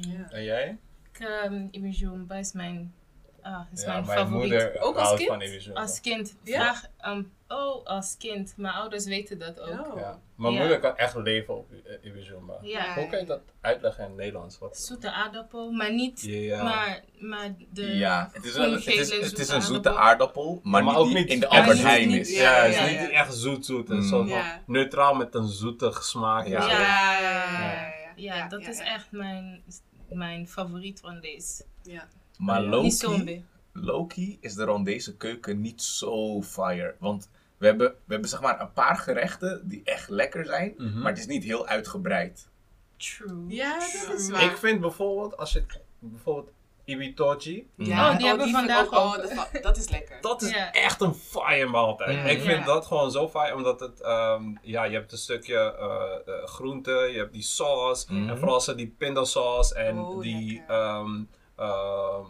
Ja. 0.00 0.28
En 0.30 0.44
jij? 0.44 0.76
Ik, 1.20 1.50
um, 1.50 1.68
Ibijumba 1.70 2.34
is 2.34 2.52
mijn, 2.52 2.94
ah, 3.42 3.60
is 3.72 3.82
Ja, 3.82 3.92
mijn, 3.92 4.06
mijn 4.06 4.18
favoriet. 4.18 4.50
moeder 4.50 4.80
Ook 4.80 4.94
als 4.96 5.02
houdt 5.02 5.18
kind? 5.18 5.30
van 5.30 5.42
Ibizumba. 5.42 5.80
Als 5.80 6.00
kind. 6.00 6.36
Ja? 6.44 6.60
Vraag, 6.60 6.84
um, 7.16 7.32
oh, 7.48 7.84
als 7.86 8.16
kind. 8.18 8.54
Mijn 8.56 8.74
ouders 8.74 9.04
weten 9.04 9.38
dat 9.38 9.60
ook. 9.60 9.86
Oh. 9.92 9.98
Ja. 10.00 10.18
Mijn 10.36 10.52
Ja. 10.52 10.58
moeder 10.60 10.78
kan 10.78 10.96
echt 10.96 11.16
leven 11.16 11.56
op 11.56 11.70
Ibizumba. 12.02 12.58
Ja. 12.62 12.94
Hoe 12.94 13.06
kan 13.06 13.18
je 13.18 13.24
dat 13.26 13.40
uitleggen 13.60 14.02
in 14.04 14.10
het 14.10 14.18
Nederlands? 14.18 14.58
Wat? 14.58 14.78
Zoete 14.78 15.12
aardappel, 15.12 15.70
maar 15.72 15.92
niet, 15.92 16.20
Ja. 16.22 16.62
maar, 16.62 17.00
maar 17.18 17.54
de 17.72 17.96
Ja, 17.96 18.30
het 18.32 18.44
is, 18.44 18.54
een, 18.54 18.72
het, 18.72 18.86
is, 18.86 19.10
het 19.10 19.48
een 19.48 19.62
zoete 19.62 19.88
aardappel. 19.88 19.98
aardappel, 19.98 20.60
maar, 20.62 20.84
Maar 20.84 20.94
niet 20.94 21.02
ook 21.02 21.12
niet- 21.12 21.28
in 21.28 21.40
de 21.40 21.46
Ja, 21.50 21.58
Albert 21.58 21.76
niet- 21.76 21.86
Heijn 21.86 22.08
niet- 22.08 22.28
is. 22.28 22.36
Ja, 22.36 22.42
Ja, 22.56 22.62
het 22.62 22.70
is 22.74 22.76
ja, 22.80 22.86
niet 22.86 22.94
ja. 22.94 23.08
echt 23.10 23.34
zoet-zoet. 23.34 23.88
Mm. 23.88 24.02
zo 24.02 24.18
van 24.18 24.26
Ja. 24.28 24.62
neutraal 24.66 25.14
met 25.14 25.34
een 25.34 25.48
zoete 25.48 25.96
smaak. 26.00 26.46
Ja. 26.46 26.66
Ja, 26.66 26.70
ja, 26.70 27.20
ja, 27.20 27.50
ja, 27.52 27.60
ja, 27.60 27.98
Ja, 28.16 28.48
dat 28.48 28.60
is 28.60 28.78
echt 28.78 29.06
mijn 29.10 29.62
mijn 30.10 30.48
favoriet 30.48 31.00
Rwandees. 31.00 31.62
Ja. 31.82 32.08
Maar 32.38 32.62
Loki. 32.62 33.44
Loki 33.72 34.38
is 34.40 34.54
de 34.54 34.64
Rwandese 34.64 35.16
keuken 35.16 35.60
niet 35.60 35.82
zo 35.82 36.42
fire. 36.42 36.94
Want 36.98 37.30
we 37.58 37.66
hebben, 37.66 37.86
we 37.88 38.12
hebben 38.12 38.28
zeg 38.28 38.40
maar 38.40 38.60
een 38.60 38.72
paar 38.72 38.96
gerechten 38.96 39.68
die 39.68 39.80
echt 39.84 40.08
lekker 40.08 40.44
zijn, 40.46 40.74
Mhm. 40.76 40.98
maar 40.98 41.10
het 41.10 41.18
is 41.20 41.26
niet 41.26 41.44
heel 41.44 41.66
uitgebreid. 41.66 42.48
True. 42.96 43.44
Ja, 43.48 43.78
dat 44.08 44.18
is 44.18 44.30
waar. 44.30 44.42
Ik 44.44 44.56
vind 44.56 44.80
bijvoorbeeld, 44.80 45.36
als 45.36 45.52
je 45.52 45.64
bijvoorbeeld 45.98 46.52
Ibitoji, 46.90 47.68
Ja, 47.76 48.10
Oh, 48.10 48.16
die 48.18 48.26
hebben 48.26 48.46
we 48.46 48.52
vind 48.52 48.68
ik 48.68 48.74
vandaag 48.74 48.86
ook. 48.86 48.92
ook. 48.92 49.16
Oh, 49.26 49.52
dat, 49.52 49.62
dat 49.62 49.76
is 49.76 49.88
lekker. 49.88 50.18
dat 50.30 50.42
is 50.42 50.52
echt 50.72 51.00
een 51.00 51.14
fire 51.14 51.66
maaltijd. 51.66 52.30
Ik 52.30 52.42
vind 52.42 52.66
dat 52.66 52.86
gewoon 52.86 53.10
zo 53.10 53.28
fire, 53.28 53.54
omdat 53.54 53.80
het, 53.80 54.00
ehm, 54.00 54.42
ja, 54.62 54.84
je 54.84 54.94
hebt 54.94 55.12
een 55.12 55.18
stukje 55.18 55.56
eh, 55.56 56.34
eh, 56.34 56.44
groente, 56.46 56.90
je 56.92 57.18
hebt 57.18 57.32
die 57.32 57.42
saus, 57.42 58.06
Mhm. 58.06 58.28
en 58.28 58.38
vooral 58.38 58.60
ze 58.60 58.74
die 58.74 58.94
pindasaus 58.98 59.72
en 59.72 59.98
Oh, 59.98 60.20
die, 60.22 60.62
ehm, 60.68 61.22
ehm, 61.56 62.24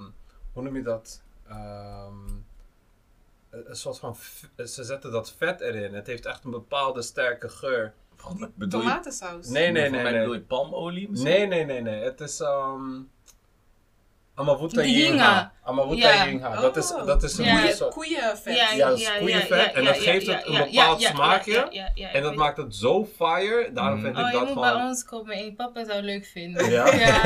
hoe 0.53 0.63
noem 0.63 0.77
je 0.77 0.83
dat? 0.83 1.23
Ehm, 1.49 2.29
een 3.51 3.77
soort 3.77 3.99
van, 3.99 4.17
ze 4.57 4.85
zetten 4.85 5.11
dat 5.11 5.35
vet 5.39 5.61
erin. 5.61 5.95
Het 5.95 6.07
heeft 6.07 6.27
echt 6.27 6.45
een 6.45 6.51
bepaalde 6.51 7.03
sterke 7.03 7.49
geur. 7.49 7.93
Wat 8.39 8.55
bedoel 8.55 8.81
je? 8.81 8.87
Tomatensaus. 8.87 9.49
Nee, 9.49 9.71
nee, 9.71 9.91
nee, 9.91 10.03
nee. 10.03 10.19
bedoel 10.19 10.35
je 10.35 10.41
palmolie 10.41 11.11
misschien? 11.11 11.31
Nee, 11.31 11.47
nee, 11.47 11.65
nee, 11.65 11.81
nee. 11.81 12.03
Het 12.03 12.21
is 12.21 12.41
um, 12.41 13.11
Amavuta. 14.41 14.85
Yinga. 14.85 15.53
Amavuta 15.63 16.13
Ja. 16.13 16.27
Yinga. 16.27 16.61
Dat 16.61 16.77
is, 16.77 16.93
Oh. 16.93 17.07
dat 17.07 17.23
is 17.23 17.39
een 17.39 17.45
Ja. 17.45 17.73
soort. 17.73 17.95
Koeienvet. 17.95 18.57
Ja, 18.57 18.73
Ja, 18.73 18.89
dat 18.89 18.99
is 18.99 19.11
koeienvet 19.19 19.73
en 19.73 19.85
dat 19.85 19.97
geeft 19.99 20.27
het 20.27 20.47
een 20.47 20.65
bepaald 20.71 21.03
smaakje. 21.03 21.61
En 22.13 22.23
dat 22.23 22.35
maakt 22.35 22.57
het 22.57 22.75
zo 22.75 23.05
fire. 23.17 23.71
Daarom 23.73 23.99
Mm. 23.99 24.05
vind 24.05 24.17
Oh, 24.17 24.21
ik 24.21 24.27
je 24.33 24.39
dat 24.39 24.47
moet 24.49 24.61
bij 24.61 24.71
gewoon... 24.71 24.87
ons 24.89 25.05
komen 25.05 25.35
en 25.37 25.45
je 25.45 25.53
papa 25.53 25.85
zou 25.85 26.03
leuk 26.03 26.27
vinden. 26.27 26.71
Ja? 26.71 26.95
Ja. 26.95 27.19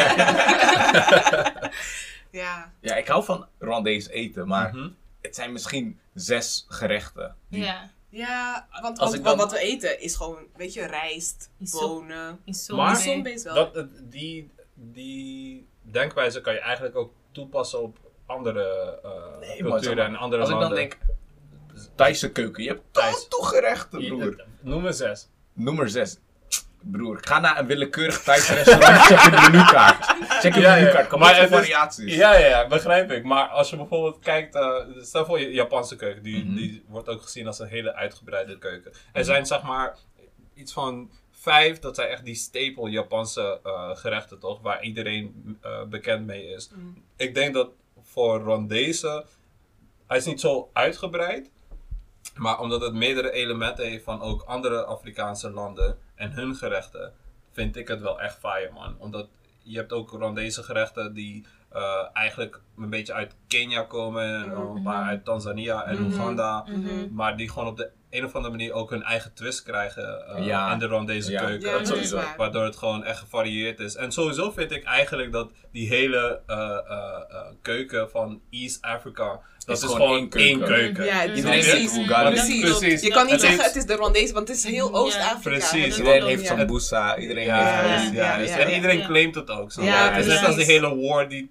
Ja, 2.80 2.94
ik 2.96 3.08
hou 3.08 3.24
van 3.24 3.46
Rwandees 3.58 4.08
eten, 4.08 4.48
maar 4.48 4.74
Mhm. 4.74 4.88
het 5.22 5.34
zijn 5.34 5.52
misschien 5.52 5.98
zes 6.14 6.64
gerechten. 6.68 7.36
ja. 7.48 7.92
Ja, 8.08 8.66
want, 8.80 8.98
Als 8.98 9.00
want 9.08 9.14
ik 9.14 9.24
dan- 9.24 9.36
wat 9.36 9.52
we 9.52 9.58
eten 9.58 10.00
is 10.00 10.14
gewoon, 10.16 10.38
weet 10.56 10.72
je, 10.74 10.86
rijst, 10.86 11.50
bonen. 11.58 12.40
Is 12.44 12.64
zo 12.64 12.76
Maar-. 12.76 13.22
Dat, 13.54 13.74
het- 13.74 14.10
die, 14.10 14.50
die 14.74 15.66
denkwijze 15.90 16.40
kan 16.40 16.52
je 16.52 16.60
eigenlijk 16.60 16.96
ook 16.96 17.12
toepassen 17.32 17.82
op 17.82 17.98
andere 18.26 19.00
eh, 19.02 19.10
Nee, 19.48 19.62
culturen 19.62 19.96
maar, 19.96 20.06
en 20.06 20.16
andere 20.16 20.40
Als 20.42 20.50
ik 20.50 20.56
landen. 20.56 20.76
dan 20.78 20.88
denk, 20.88 20.98
Thaise 21.94 22.32
keuken, 22.32 22.62
je 22.62 22.68
hebt 22.68 22.82
Thais. 22.90 23.28
toch 23.28 23.48
gerechten, 23.48 24.00
Je- 24.00 24.08
broer. 24.08 24.44
Noem 24.60 24.86
er 24.86 24.94
zes. 24.94 25.28
Nummer 25.52 25.88
6. 25.88 26.18
Broer, 26.90 27.18
ga 27.20 27.40
naar 27.40 27.58
een 27.58 27.66
willekeurig 27.66 28.22
Thaise 28.22 28.54
restaurant, 28.54 28.96
check 29.00 29.18
je 29.20 29.48
menukaart. 29.50 30.04
Check 30.28 30.54
je 30.54 30.60
Ja, 30.60 30.74
menukaart, 30.74 31.08
kom 31.08 31.18
Maar 31.18 31.48
variaties. 31.48 32.14
Ja, 32.14 32.34
ja, 32.38 32.46
ja, 32.46 32.66
begrijp 32.68 33.10
ik. 33.10 33.24
Maar 33.24 33.46
als 33.48 33.70
je 33.70 33.76
bijvoorbeeld 33.76 34.18
kijkt, 34.18 34.54
eh, 34.54 34.76
stel 35.00 35.24
voor 35.24 35.40
je 35.40 35.50
Japanse 35.52 35.96
keuken, 35.96 36.22
die, 36.22 36.44
Mhm. 36.44 36.54
die 36.54 36.84
wordt 36.88 37.08
ook 37.08 37.22
gezien 37.22 37.46
als 37.46 37.58
een 37.58 37.66
hele 37.68 37.94
uitgebreide 37.94 38.58
keuken. 38.58 38.92
Er 39.12 39.24
zijn 39.24 39.46
zeg 39.46 39.62
maar 39.62 39.96
iets 40.54 40.72
van 40.72 41.10
vijf, 41.44 41.78
dat 41.78 41.94
zijn 41.94 42.08
echt 42.08 42.24
die 42.24 42.34
staple 42.34 42.90
Japanse 42.90 43.60
eh, 43.62 43.90
gerechten 43.96 44.38
toch, 44.38 44.60
waar 44.60 44.82
iedereen 44.82 45.58
eh, 45.60 45.84
bekend 45.84 46.26
mee 46.26 46.46
is. 46.46 46.70
Mm. 46.74 47.02
Ik 47.16 47.34
denk 47.34 47.54
dat 47.54 47.70
voor 48.02 48.40
Rwandese, 48.40 49.24
hij 50.06 50.16
is 50.16 50.24
niet 50.26 50.40
zo 50.40 50.70
uitgebreid, 50.72 51.50
maar 52.36 52.60
omdat 52.60 52.80
het 52.80 52.94
meerdere 52.94 53.30
elementen 53.30 53.84
heeft 53.86 54.04
van 54.04 54.20
ook 54.20 54.42
andere 54.42 54.84
Afrikaanse 54.84 55.50
landen 55.50 55.98
en 56.14 56.30
hun 56.32 56.54
gerechten, 56.54 57.12
vind 57.52 57.76
ik 57.76 57.88
het 57.88 58.00
wel 58.00 58.20
echt 58.20 58.38
fire 58.38 58.70
man. 58.72 58.96
Omdat 58.98 59.28
je 59.62 59.76
hebt 59.76 59.92
ook 59.92 60.12
Rwandese 60.12 60.62
gerechten 60.62 61.14
die 61.14 61.44
eh, 61.68 62.06
eigenlijk 62.12 62.60
een 62.76 62.90
beetje 62.90 63.12
uit 63.12 63.36
Kenia 63.48 63.82
komen, 63.82 64.44
en 64.44 64.50
een 64.50 64.82
paar 64.82 65.04
uit 65.04 65.24
Tanzania 65.24 65.84
en 65.84 65.94
Mhm. 65.94 66.04
Oeganda. 66.04 66.64
Mhm. 66.68 67.14
Maar 67.14 67.36
die 67.36 67.48
gewoon 67.48 67.68
op 67.68 67.76
de 67.76 67.90
een 68.14 68.24
of 68.24 68.34
andere 68.34 68.54
manier 68.54 68.72
ook 68.72 68.90
hun 68.90 69.02
eigen 69.02 69.34
twist 69.34 69.62
krijgen 69.62 70.26
eh, 70.28 70.46
Ja. 70.46 70.72
in 70.72 70.78
de 70.78 70.86
Rwandese 70.86 71.30
Ja. 71.30 71.40
keuken. 71.44 71.66
Ja, 71.68 71.70
dat 71.70 71.78
dat 71.78 71.88
sowieso. 71.88 72.16
is 72.18 72.24
waar. 72.24 72.34
Waardoor 72.36 72.64
het 72.64 72.76
gewoon 72.76 73.04
echt 73.04 73.18
gevarieerd 73.18 73.80
is. 73.80 73.96
En 73.96 74.12
sowieso 74.12 74.50
vind 74.50 74.70
ik 74.70 74.84
eigenlijk 74.84 75.32
dat 75.32 75.50
die 75.72 75.88
hele 75.88 76.40
eh, 76.46 76.56
eh, 76.58 76.76
eh, 77.30 77.40
keuken 77.62 78.10
van 78.10 78.40
East 78.50 78.82
Africa, 78.82 79.40
dat 79.66 79.76
is, 79.76 79.82
gewoon 79.82 79.96
gewoon 80.00 80.30
één 80.30 80.46
één 80.46 80.60
keuken. 80.64 81.04
Ja, 81.04 81.22
Iedereen 81.34 81.60
precies. 81.60 82.04
Precies. 82.06 82.60
precies. 82.60 83.02
Je 83.02 83.10
kan 83.10 83.26
niet 83.26 83.40
zeggen 83.40 83.64
het 83.64 83.76
is 83.76 83.86
de 83.86 83.94
Rwandese, 83.94 84.32
want 84.32 84.48
het 84.48 84.56
is 84.56 84.64
heel. 84.64 84.94
Oost-Afrika. 84.94 85.40
Precies. 85.58 85.88
Dat 85.88 85.98
Iedereen 85.98 86.24
heeft 86.26 86.66
boesa, 86.66 87.16
iedereen 87.16 87.44
Ja, 87.44 87.56
heeft 87.56 88.12
ja, 88.14 88.22
huis. 88.24 88.48
ja, 88.48 88.58
ja, 88.58 88.64
En 88.64 88.74
iedereen 88.74 88.98
Ja. 88.98 89.06
claimt 89.06 89.34
het 89.34 89.50
ook. 89.50 89.72
Zo. 89.72 89.82
Ja, 89.82 90.10
het 90.10 90.20
is 90.20 90.26
net 90.26 90.26
precies. 90.26 90.46
als 90.46 90.56
die 90.56 90.64
hele 90.64 90.96
war, 90.96 91.28
die, 91.28 91.50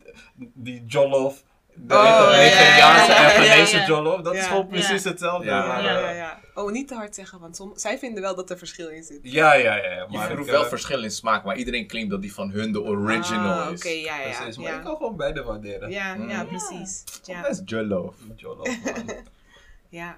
die 0.54 0.84
jollof. 0.88 1.44
De 1.76 1.94
Oh, 1.94 2.04
ja, 2.04 2.30
Nigeriaanse 2.42 3.12
ja, 3.12 3.22
ja, 3.22 3.34
en 3.34 3.44
ja, 3.44 3.52
Ghanese 3.52 3.78
ja. 3.78 3.86
jollof. 3.86 4.22
Dat 4.22 4.34
is 4.34 4.40
Ja. 4.40 4.48
gewoon 4.48 4.68
precies 4.68 5.04
Ja. 5.04 5.10
hetzelfde. 5.10 5.46
Ja. 5.48 5.66
maar, 5.68 5.84
Ja, 5.84 5.96
eh, 5.98 6.02
ja, 6.04 6.10
ja. 6.12 6.40
Oh, 6.54 6.72
niet 6.72 6.88
te 6.88 6.96
hard 6.96 7.16
zeggen, 7.16 7.40
want 7.40 7.56
som- 7.56 7.72
zij 7.76 7.98
vinden 8.00 8.22
wel 8.24 8.36
dat 8.36 8.50
er 8.50 8.58
verschil 8.58 8.90
in 8.90 9.04
zit. 9.04 9.20
Ja, 9.22 9.54
ja, 9.54 9.76
ja. 9.76 9.84
ja, 9.84 9.90
Je 10.10 10.18
Maar 10.18 10.28
proeft 10.28 10.46
ik, 10.48 10.52
wel 10.54 10.64
eh, 10.64 10.70
verschil 10.70 11.04
in 11.04 11.12
smaak, 11.12 11.44
maar 11.44 11.56
iedereen 11.58 11.88
claimt 11.88 12.10
dat 12.10 12.22
die 12.22 12.34
van 12.34 12.52
hun 12.52 12.72
de 12.72 12.82
original 12.82 13.62
Ah, 13.62 13.72
is. 13.72 13.80
Oké, 13.80 13.90
ja, 13.90 14.20
ja. 14.20 14.36
Precies, 14.38 14.58
maar 14.58 14.72
ja. 14.72 14.78
ik 14.78 14.84
kan 14.84 14.96
gewoon 14.96 15.16
beide 15.18 15.44
waarderen. 15.44 15.90
Ja, 15.90 16.14
ja, 16.28 16.42
Mm. 16.44 16.48
precies. 16.48 17.04
Ja, 17.24 17.42
Dat 17.42 17.52
is 17.52 17.62
jollof. 17.66 18.16
Jollof, 18.36 18.68
man. 18.84 19.16
ja. 19.90 20.18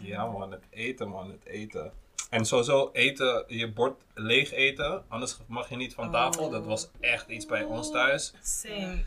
Ja 0.00 0.26
man, 0.26 0.50
het 0.50 0.62
eten 0.70 1.08
man, 1.08 1.30
het 1.30 1.44
eten. 1.44 1.92
En 2.30 2.44
sowieso 2.44 2.90
eten, 2.92 3.44
je 3.46 3.72
bord 3.72 4.00
leeg 4.14 4.52
eten, 4.52 5.02
anders 5.08 5.38
mag 5.46 5.68
je 5.68 5.76
niet 5.76 5.94
van 5.94 6.10
tafel. 6.12 6.44
Oh. 6.44 6.52
Dat 6.52 6.66
was 6.66 6.88
echt 7.00 7.28
iets 7.28 7.46
bij 7.46 7.62
ons 7.62 7.90
thuis. 7.90 8.32
Same. 8.42 8.98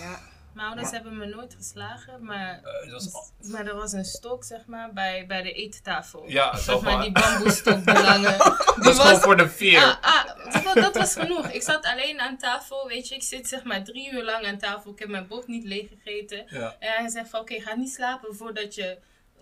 ja. 0.00 0.18
Mijn 0.54 0.66
ouders 0.66 0.90
hebben 0.90 1.16
me 1.16 1.26
nooit 1.26 1.54
geslagen, 1.54 2.24
maar, 2.24 2.60
Eh, 2.84 2.92
was, 2.92 3.08
maar 3.42 3.66
er 3.66 3.74
was 3.74 3.92
een 3.92 4.04
stok, 4.04 4.44
zeg 4.44 4.66
maar, 4.66 4.92
bij, 4.92 5.26
bij 5.26 5.42
de 5.42 5.52
eettafel. 5.52 6.24
ja, 6.26 6.56
Zeg 6.56 6.80
maar, 6.80 7.02
die 7.02 7.12
bamboestok, 7.12 7.84
die 7.86 8.02
lange. 8.02 8.36
dat 8.76 8.86
is 8.86 8.98
gewoon 8.98 9.20
voor 9.20 9.36
de 9.36 9.48
vier. 9.48 9.78
Ah, 9.82 9.94
ah, 10.00 10.24
dat, 10.52 10.62
was- 10.62 10.74
dat 10.74 10.96
was 10.96 11.14
genoeg. 11.14 11.46
Ik 11.48 11.62
zat 11.62 11.84
alleen 11.84 12.20
aan 12.20 12.38
tafel, 12.38 12.86
weet 12.88 13.08
je. 13.08 13.14
Ik 13.14 13.22
zit 13.22 13.48
zeg 13.48 13.62
maar 13.64 13.84
drie 13.84 14.12
uur 14.12 14.24
lang 14.24 14.46
aan 14.46 14.58
tafel. 14.58 14.90
Ik 14.92 14.98
heb 14.98 15.08
mijn 15.08 15.26
bord 15.26 15.46
niet 15.46 15.64
leeg 15.64 15.88
gegeten. 15.88 16.44
Ja. 16.46 16.76
En 16.78 16.92
hij 16.92 17.08
zegt 17.08 17.28
van, 17.30 17.40
oké, 17.40 17.60
ga 17.60 17.74
niet 17.74 17.92
slapen 17.92 18.34
voordat 18.36 18.74
je... 18.74 18.98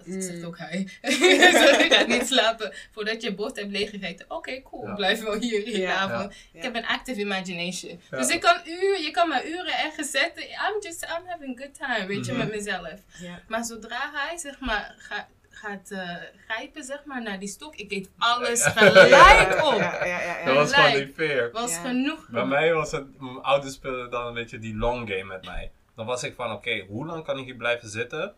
Dat 0.07 0.15
Mm. 0.15 0.21
zegt 0.23 0.45
ook 0.45 0.59
hij. 0.59 0.89
Zegt, 1.03 1.95
ga 1.95 2.03
niet 2.07 2.27
slapen 2.33 2.73
voordat 2.91 3.23
je 3.23 3.35
bord 3.35 3.57
hebt 3.57 3.71
leeggegeten. 3.71 4.25
Oké, 4.29 4.63
cool. 4.63 4.87
Ja. 4.87 4.95
Blijf 4.95 5.23
wel 5.23 5.35
hier 5.35 5.67
in 5.67 5.73
de 5.73 5.79
Ja. 5.81 5.95
avond. 5.97 6.35
Ja. 6.35 6.59
Ik 6.59 6.63
heb 6.63 6.75
een 6.75 6.87
active 6.87 7.21
imagination. 7.21 8.01
Ja. 8.11 8.19
Dus 8.19 8.29
ik 8.29 8.41
kan 8.41 8.57
uren, 8.65 9.03
je 9.03 9.11
kan 9.11 9.29
maar 9.29 9.47
uren 9.47 9.79
ergens 9.79 10.11
zetten. 10.11 10.43
I'm 10.43 10.77
just, 10.81 11.03
I'm 11.03 11.27
having 11.27 11.61
a 11.61 11.63
good 11.65 11.75
time, 11.75 12.07
weet 12.07 12.27
je, 12.27 12.33
Mhm. 12.33 12.41
met 12.41 12.51
mezelf. 12.51 12.95
Ja. 13.21 13.41
Maar 13.49 13.65
zodra 13.65 14.11
hij, 14.13 14.39
zeg 14.39 14.61
maar, 14.61 14.95
ga- 14.99 15.29
gaat 15.51 15.91
eh, 15.91 16.09
grijpen, 16.47 16.85
zeg 16.85 17.05
maar, 17.05 17.23
naar 17.23 17.39
die 17.39 17.49
stok. 17.49 17.77
Ik 17.77 17.93
eet 17.93 18.11
alles 18.19 18.63
gelijk 18.65 19.65
op. 19.65 19.79
Ja, 19.79 20.05
ja, 20.05 20.23
ja, 20.23 20.45
Dat 20.45 20.55
was 20.55 20.73
gewoon 20.75 20.99
niet 20.99 21.15
fair. 21.17 21.51
Was 21.53 21.71
Ja. 21.73 21.81
genoeg. 21.81 22.29
Bij 22.31 22.45
mij 22.45 22.73
was 22.75 22.91
het, 22.93 23.21
mijn 23.21 23.43
ouders 23.43 23.75
speelden 23.75 24.11
dan 24.11 24.27
een 24.27 24.35
beetje 24.35 24.59
die 24.59 24.77
long 24.77 25.09
game 25.09 25.25
met 25.25 25.45
mij. 25.45 25.71
Dan 25.97 26.07
was 26.07 26.23
ik 26.23 26.35
van, 26.35 26.53
oké, 26.53 26.85
hoe 26.89 27.07
lang 27.07 27.25
kan 27.25 27.39
ik 27.39 27.45
hier 27.45 27.55
blijven 27.55 27.89
zitten? 27.89 28.35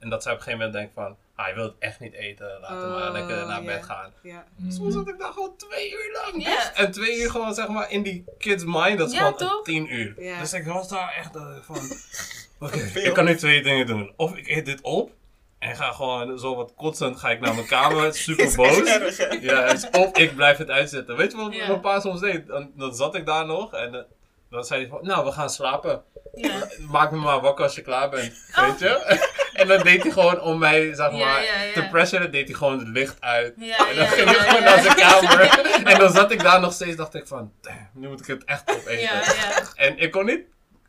En 0.00 0.08
dat 0.10 0.22
zij 0.22 0.32
op 0.32 0.38
een 0.38 0.44
gegeven 0.44 0.66
moment 0.66 0.72
denken 0.94 1.02
van, 1.02 1.16
ah, 1.36 1.44
hij 1.44 1.54
wil 1.54 1.64
het 1.64 1.74
echt 1.78 2.00
niet 2.00 2.12
eten, 2.12 2.58
laten 2.60 2.80
we 2.82 2.88
maar 2.98 3.06
Oh, 3.06 3.12
lekker 3.12 3.46
naar 3.46 3.62
bed 3.62 3.82
gaan. 3.84 4.12
Ja. 4.22 4.44
Soms 4.68 4.94
zat 4.94 5.08
ik 5.08 5.18
daar 5.18 5.32
gewoon 5.32 5.56
twee 5.56 5.90
uur 5.92 6.10
lang. 6.22 6.44
Ja. 6.44 6.74
En 6.74 6.90
twee 6.90 7.20
uur 7.20 7.30
gewoon 7.30 7.54
zeg 7.54 7.68
maar 7.68 7.90
in 7.90 8.02
die 8.02 8.24
kids 8.38 8.64
mind, 8.66 8.98
dat 8.98 9.08
is 9.10 9.14
Ja, 9.18 9.32
gewoon 9.36 9.62
tien 9.64 9.94
uur. 9.94 10.14
Dus 10.40 10.52
ik 10.52 10.66
was 10.66 10.88
daar 10.88 11.14
echt 11.18 11.36
eh, 11.36 11.56
van, 11.62 11.80
oké, 12.68 12.76
ik 12.94 13.12
kan 13.14 13.24
nu 13.24 13.36
twee 13.36 13.62
dingen 13.62 13.86
doen. 13.86 14.12
Of 14.16 14.36
ik 14.36 14.48
eet 14.48 14.64
dit 14.66 14.80
op 14.80 15.10
en 15.58 15.76
ga 15.76 15.92
gewoon 15.92 16.38
zo 16.38 16.56
wat 16.56 16.74
kotsend, 16.76 17.18
ga 17.18 17.30
ik 17.30 17.40
naar 17.40 17.54
mijn 17.54 17.66
kamer, 17.66 18.14
super 18.26 18.52
boos. 18.56 18.76
Ja, 19.40 19.68
dus 19.72 19.90
of 19.90 20.16
ik 20.16 20.34
blijf 20.36 20.56
het 20.58 20.70
uitzetten. 20.70 21.16
Weet 21.16 21.30
je 21.30 21.36
wat 21.36 21.54
Ja. 21.54 21.66
mijn 21.68 21.80
pa 21.80 22.00
soms 22.00 22.20
deed? 22.20 22.46
Dan, 22.46 22.70
dan 22.76 22.94
zat 22.94 23.14
ik 23.14 23.26
daar 23.26 23.46
nog 23.46 23.72
en 23.74 23.94
eh, 23.94 24.00
dan 24.50 24.64
zei 24.64 24.80
hij 24.80 24.88
van, 24.90 24.98
nou 25.02 25.24
we 25.24 25.32
gaan 25.32 25.50
slapen. 25.50 26.02
Ja. 26.34 26.68
Maak 26.90 27.10
me 27.10 27.16
maar 27.16 27.40
wakker 27.40 27.64
als 27.64 27.74
je 27.74 27.82
klaar 27.82 28.08
bent, 28.10 28.32
weet 28.54 28.78
je? 28.78 29.28
en 29.60 29.68
dan 29.68 29.82
deed 29.82 30.02
hij 30.02 30.10
gewoon 30.12 30.40
om 30.40 30.58
mij, 30.58 30.94
zeg 30.94 31.10
maar, 31.10 31.18
ja, 31.18 31.62
ja. 31.62 31.72
te 31.72 31.88
pressuren, 31.90 32.32
deed 32.32 32.48
hij 32.48 32.56
gewoon 32.56 32.78
het 32.78 32.88
licht 32.88 33.20
uit. 33.20 33.54
Ja, 33.56 33.88
En 33.88 33.96
dan 33.96 34.04
ja, 34.04 34.10
ging 34.10 34.30
ja, 34.30 34.36
ik 34.36 34.48
gewoon 34.48 34.62
ja, 34.62 34.68
naar 34.70 34.82
zijn 34.82 34.98
ja. 34.98 35.20
kamer. 35.20 35.40
En 35.92 35.98
dan 35.98 36.10
zat 36.12 36.30
ik 36.30 36.42
daar 36.42 36.60
nog 36.60 36.72
steeds, 36.72 36.96
dacht 36.96 37.14
ik 37.14 37.26
van, 37.26 37.52
nu 37.92 38.08
moet 38.08 38.20
ik 38.20 38.26
het 38.26 38.44
echt 38.44 38.70
opeten. 38.70 39.00
Ja, 39.00 39.12
ja. 39.12 39.62
En 39.74 39.98
ik 39.98 40.10
kon 40.10 40.24
niet 40.24 40.40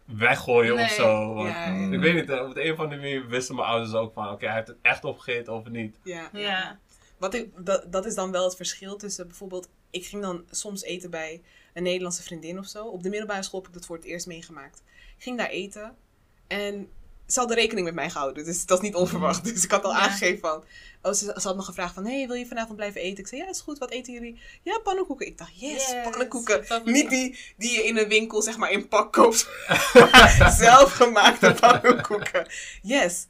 weggooien 0.05 0.75
Nee. 0.75 0.85
of 0.85 0.91
zo. 0.91 1.33
Want 1.33 1.49
Ja, 1.49 1.65
ja. 1.65 1.91
Ik 1.91 1.99
weet 1.99 2.13
niet, 2.13 2.29
eh, 2.29 2.45
op 2.47 2.53
de 2.53 2.65
een 2.65 2.71
of 2.71 2.79
andere 2.79 3.01
manier 3.01 3.27
wisten 3.27 3.55
mijn 3.55 3.67
ouders 3.67 3.93
ook 3.93 4.13
van, 4.13 4.29
oké, 4.29 4.45
hij 4.45 4.55
heeft 4.55 4.67
het 4.67 4.77
echt 4.81 5.03
opgegeten 5.03 5.53
of 5.53 5.69
niet. 5.69 5.99
Ja. 6.03 6.29
Ja. 6.33 6.79
Wat 7.17 7.33
ik, 7.33 7.49
dat, 7.57 7.85
dat 7.91 8.05
is 8.05 8.15
dan 8.15 8.31
wel 8.31 8.43
het 8.43 8.55
verschil 8.55 8.95
tussen 8.95 9.27
bijvoorbeeld... 9.27 9.69
Ik 9.89 10.05
ging 10.05 10.21
dan 10.21 10.45
soms 10.49 10.83
eten 10.83 11.09
bij 11.09 11.41
een 11.73 11.83
Nederlandse 11.83 12.23
vriendin 12.23 12.59
of 12.59 12.65
zo. 12.65 12.85
Op 12.85 13.03
de 13.03 13.09
middelbare 13.09 13.43
school 13.43 13.59
heb 13.59 13.69
ik 13.69 13.75
dat 13.75 13.85
voor 13.85 13.95
het 13.95 14.05
eerst 14.05 14.27
meegemaakt. 14.27 14.83
Ik 15.17 15.23
ging 15.23 15.37
daar 15.37 15.49
eten. 15.49 15.95
En 16.47 16.89
ze 17.31 17.39
hadden 17.39 17.57
rekening 17.57 17.85
met 17.85 17.95
mij 17.95 18.09
gehouden. 18.09 18.45
Dus 18.45 18.65
dat 18.65 18.77
is 18.77 18.83
niet 18.83 18.95
onverwacht. 18.95 19.43
Dus 19.43 19.63
ik 19.63 19.71
had 19.71 19.83
al 19.83 19.91
Ja. 19.91 19.97
aangegeven 19.97 20.39
van... 20.39 20.63
Oh, 21.03 21.11
ze, 21.13 21.25
ze 21.25 21.47
had 21.47 21.55
me 21.55 21.61
gevraagd 21.61 21.93
van... 21.93 22.05
hey, 22.05 22.27
wil 22.27 22.35
je 22.35 22.45
vanavond 22.47 22.75
blijven 22.75 23.01
eten? 23.01 23.17
Ik 23.23 23.27
zei, 23.27 23.41
ja, 23.41 23.49
is 23.49 23.59
goed. 23.61 23.77
Wat 23.77 23.89
eten 23.91 24.13
jullie? 24.13 24.39
Ja, 24.61 24.79
pannenkoeken. 24.79 25.25
Ik 25.27 25.37
dacht, 25.37 25.59
yes, 25.59 25.71
Yes, 25.89 25.95
pannenkoeken. 26.03 26.65
Niet 26.85 27.09
die 27.09 27.39
die 27.57 27.71
je 27.71 27.83
in 27.83 27.97
een 27.97 28.07
winkel, 28.07 28.41
zeg 28.41 28.57
maar, 28.57 28.71
in 28.71 28.87
pak 28.87 29.13
koopt. 29.13 29.47
Zelfgemaakte 30.57 31.53
pannenkoeken. 31.59 32.47
Yes. 32.81 33.27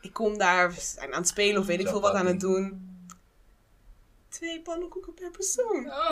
Ik 0.00 0.12
kom 0.12 0.38
daar, 0.38 0.74
aan 0.98 1.12
het 1.12 1.28
spelen 1.28 1.60
of 1.60 1.66
weet 1.66 1.80
ik 1.80 1.88
veel 1.88 2.00
wat 2.00 2.14
aan 2.14 2.26
het 2.26 2.40
doen. 2.40 2.86
Twee 4.28 4.60
pannenkoeken 4.60 5.14
per 5.14 5.30
persoon. 5.30 5.86
Oh. 5.86 6.10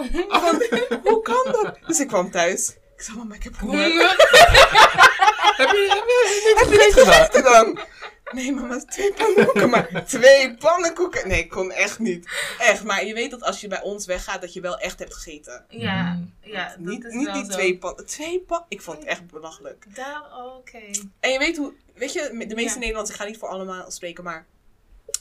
Hoe 1.03 1.23
kan 1.23 1.53
dat? 1.53 1.79
Dus 1.87 2.01
ik 2.01 2.09
kwam 2.09 2.31
thuis. 2.31 2.69
Ik 2.97 3.03
zei, 3.03 3.17
mama, 3.17 3.35
ik 3.35 3.43
heb 3.43 3.57
honger. 3.57 3.89
Heb 5.57 5.69
je, 5.71 5.87
heb 5.89 6.05
je, 6.05 6.55
Heb 6.57 6.73
je 6.73 6.85
niet 6.85 6.95
gegeten 7.07 7.43
dan? 7.43 7.79
Nee, 8.33 8.53
mama, 8.53 8.85
twee 8.85 9.13
pannenkoeken, 9.13 9.71
maar 9.71 10.05
twee 10.07 10.55
pannenkoeken. 10.55 11.29
Nee, 11.29 11.39
ik 11.39 11.49
kon 11.49 11.73
echt 11.73 11.99
niet. 11.99 12.29
Echt, 12.59 12.85
maar 12.85 13.05
je 13.05 13.15
weet 13.15 13.31
dat 13.31 13.43
als 13.43 13.61
je 13.61 13.69
bij 13.69 13.83
ons 13.83 14.07
weggaat, 14.07 14.41
dat 14.41 14.53
je 14.53 14.61
wel 14.61 14.79
echt 14.79 14.99
hebt 14.99 15.15
gegeten. 15.15 15.65
Ja, 15.69 16.21
ja, 16.41 16.69
dat 16.69 16.79
niet 16.79 17.05
is 17.05 17.13
niet 17.13 17.25
wel 17.25 17.35
die 17.35 17.45
zo. 17.45 17.51
twee 17.51 17.79
pannen. 17.79 18.07
Twee 18.07 18.41
pan. 18.41 18.65
Ik 18.69 18.83
vond 18.83 18.99
het 18.99 19.07
echt 19.07 19.27
belachelijk. 19.27 19.85
Daar, 19.95 20.23
oké. 20.57 20.79
En 21.21 21.31
je 21.33 21.39
weet 21.39 21.57
hoe, 21.57 21.73
weet 21.95 22.13
je, 22.13 22.45
de 22.49 22.55
meeste 22.55 22.73
Ja. 22.75 22.79
Nederlanders, 22.79 23.11
ik 23.15 23.21
ga 23.21 23.27
niet 23.27 23.39
voor 23.39 23.49
allemaal 23.49 23.91
spreken, 23.91 24.25
maar 24.25 24.47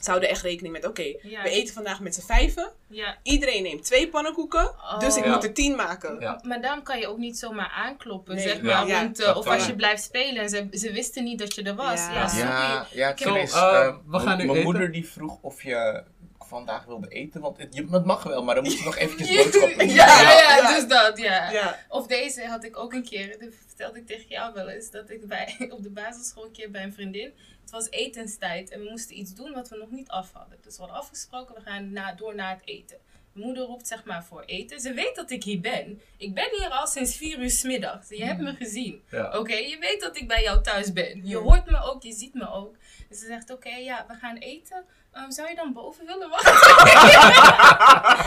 ze 0.00 0.10
houden 0.10 0.28
echt 0.28 0.42
rekening 0.42 0.74
met, 0.74 0.86
oké, 0.86 1.02
Ja. 1.22 1.42
we 1.42 1.50
eten 1.50 1.74
vandaag 1.74 2.00
met 2.00 2.14
z'n 2.14 2.26
vijven. 2.26 2.72
Ja. 2.88 3.16
Iedereen 3.22 3.62
neemt 3.62 3.84
twee 3.84 4.08
pannenkoeken, 4.08 4.64
Oh. 4.68 4.98
dus 4.98 5.16
ik 5.16 5.24
Ja. 5.24 5.32
moet 5.34 5.44
er 5.44 5.52
tien 5.52 5.74
maken. 5.76 6.20
Ja. 6.20 6.40
Maar 6.42 6.60
daarom 6.60 6.82
kan 6.82 6.98
je 6.98 7.06
ook 7.06 7.18
niet 7.18 7.38
zomaar 7.38 7.68
aankloppen, 7.76 8.34
Nee, 8.34 8.48
zeg 8.48 8.62
maar. 8.62 8.86
ja, 8.86 9.02
want, 9.02 9.20
eh, 9.20 9.36
of 9.36 9.46
als 9.46 9.66
je. 9.66 9.74
blijft 9.74 10.02
spelen 10.02 10.42
en 10.42 10.48
ze, 10.48 10.66
ze 10.72 10.92
wisten 10.92 11.24
niet 11.24 11.38
dat 11.38 11.54
je 11.54 11.62
er 11.62 11.74
was. 11.74 12.00
Ja. 12.00 12.12
Ja, 12.12 12.28
sorry. 12.28 12.44
Ja, 12.46 12.86
ja 12.92 13.06
heb- 13.06 13.18
Chris, 13.18 13.52
Zo, 13.52 13.58
eh, 13.70 13.86
eh, 13.86 13.94
we 14.06 14.18
gaan 14.18 14.36
nu 14.38 14.44
Mijn 14.44 14.50
eten. 14.50 14.62
moeder 14.62 14.92
die 14.92 15.08
vroeg 15.08 15.38
of 15.42 15.62
je 15.62 16.02
vandaag 16.46 16.84
wilde 16.84 17.08
eten, 17.08 17.40
want 17.40 17.58
het, 17.58 17.74
je, 17.74 17.86
het 17.90 18.04
mag 18.04 18.22
wel, 18.22 18.44
maar 18.44 18.54
dan 18.54 18.64
moet 18.64 18.78
je 18.78 18.84
nog 18.84 18.96
eventjes 18.96 19.36
boodschappen 19.36 19.78
doen. 19.78 19.88
ja, 19.96 20.06
ja, 20.06 20.30
Ja. 20.30 20.56
ja, 20.56 20.74
dus 20.74 20.88
dat, 20.88 21.18
ja. 21.18 21.50
Ja. 21.50 21.78
Of 21.88 22.06
deze 22.06 22.46
had 22.46 22.64
ik 22.64 22.76
ook 22.76 22.92
een 22.92 23.04
keer, 23.04 23.38
dat 23.38 23.48
vertelde 23.66 23.98
ik 23.98 24.06
tegen 24.06 24.28
jou 24.28 24.54
wel 24.54 24.68
eens, 24.68 24.90
dat 24.90 25.10
ik 25.10 25.26
bij, 25.26 25.56
op 25.76 25.82
de 25.82 25.90
basisschool 25.90 26.44
een 26.44 26.52
keer 26.52 26.70
bij 26.70 26.82
een 26.82 26.92
vriendin, 26.92 27.32
het 27.60 27.70
was 27.70 27.90
etenstijd 27.90 28.70
en 28.70 28.80
we 28.82 28.90
moesten 28.90 29.18
iets 29.18 29.34
doen 29.34 29.52
wat 29.52 29.68
we 29.68 29.76
nog 29.76 29.90
niet 29.90 30.08
af 30.08 30.32
hadden. 30.32 30.58
Dus 30.62 30.74
we 30.76 30.82
hadden 30.82 31.00
afgesproken, 31.00 31.54
we 31.54 31.60
gaan 31.60 31.92
na, 31.92 32.12
door 32.12 32.34
naar 32.34 32.50
het 32.50 32.62
eten. 32.64 32.96
Mijn 33.32 33.48
moeder 33.48 33.64
roept 33.66 33.86
zeg 33.86 34.04
maar 34.04 34.24
voor 34.24 34.42
eten. 34.42 34.80
Ze 34.80 34.92
weet 34.92 35.14
dat 35.16 35.30
ik 35.30 35.44
hier 35.44 35.60
ben. 35.60 36.00
Ik 36.16 36.34
ben 36.34 36.48
hier 36.58 36.68
al 36.68 36.86
sinds 36.86 37.16
vier 37.16 37.38
uur 37.38 37.50
's 37.50 37.62
middags. 37.62 38.08
Je 38.08 38.24
hebt 38.24 38.40
me 38.40 38.54
gezien. 38.54 39.02
Ja. 39.10 39.38
Oké, 39.38 39.54
je 39.54 39.78
weet 39.78 40.00
dat 40.00 40.16
ik 40.16 40.28
bij 40.28 40.42
jou 40.42 40.62
thuis 40.62 40.92
ben. 40.92 41.26
Je 41.26 41.36
hoort 41.36 41.70
me 41.70 41.82
ook, 41.82 42.02
je 42.02 42.12
ziet 42.12 42.34
me 42.34 42.50
ook. 42.50 42.76
Dus 43.08 43.18
ze 43.18 43.26
zegt, 43.26 43.50
oké, 43.50 43.68
ja, 43.76 44.04
we 44.08 44.14
gaan 44.14 44.36
eten. 44.36 44.84
Zou 45.28 45.48
je 45.48 45.54
dan 45.54 45.72
boven 45.72 46.06
willen 46.06 46.28
wachten? 46.30 46.52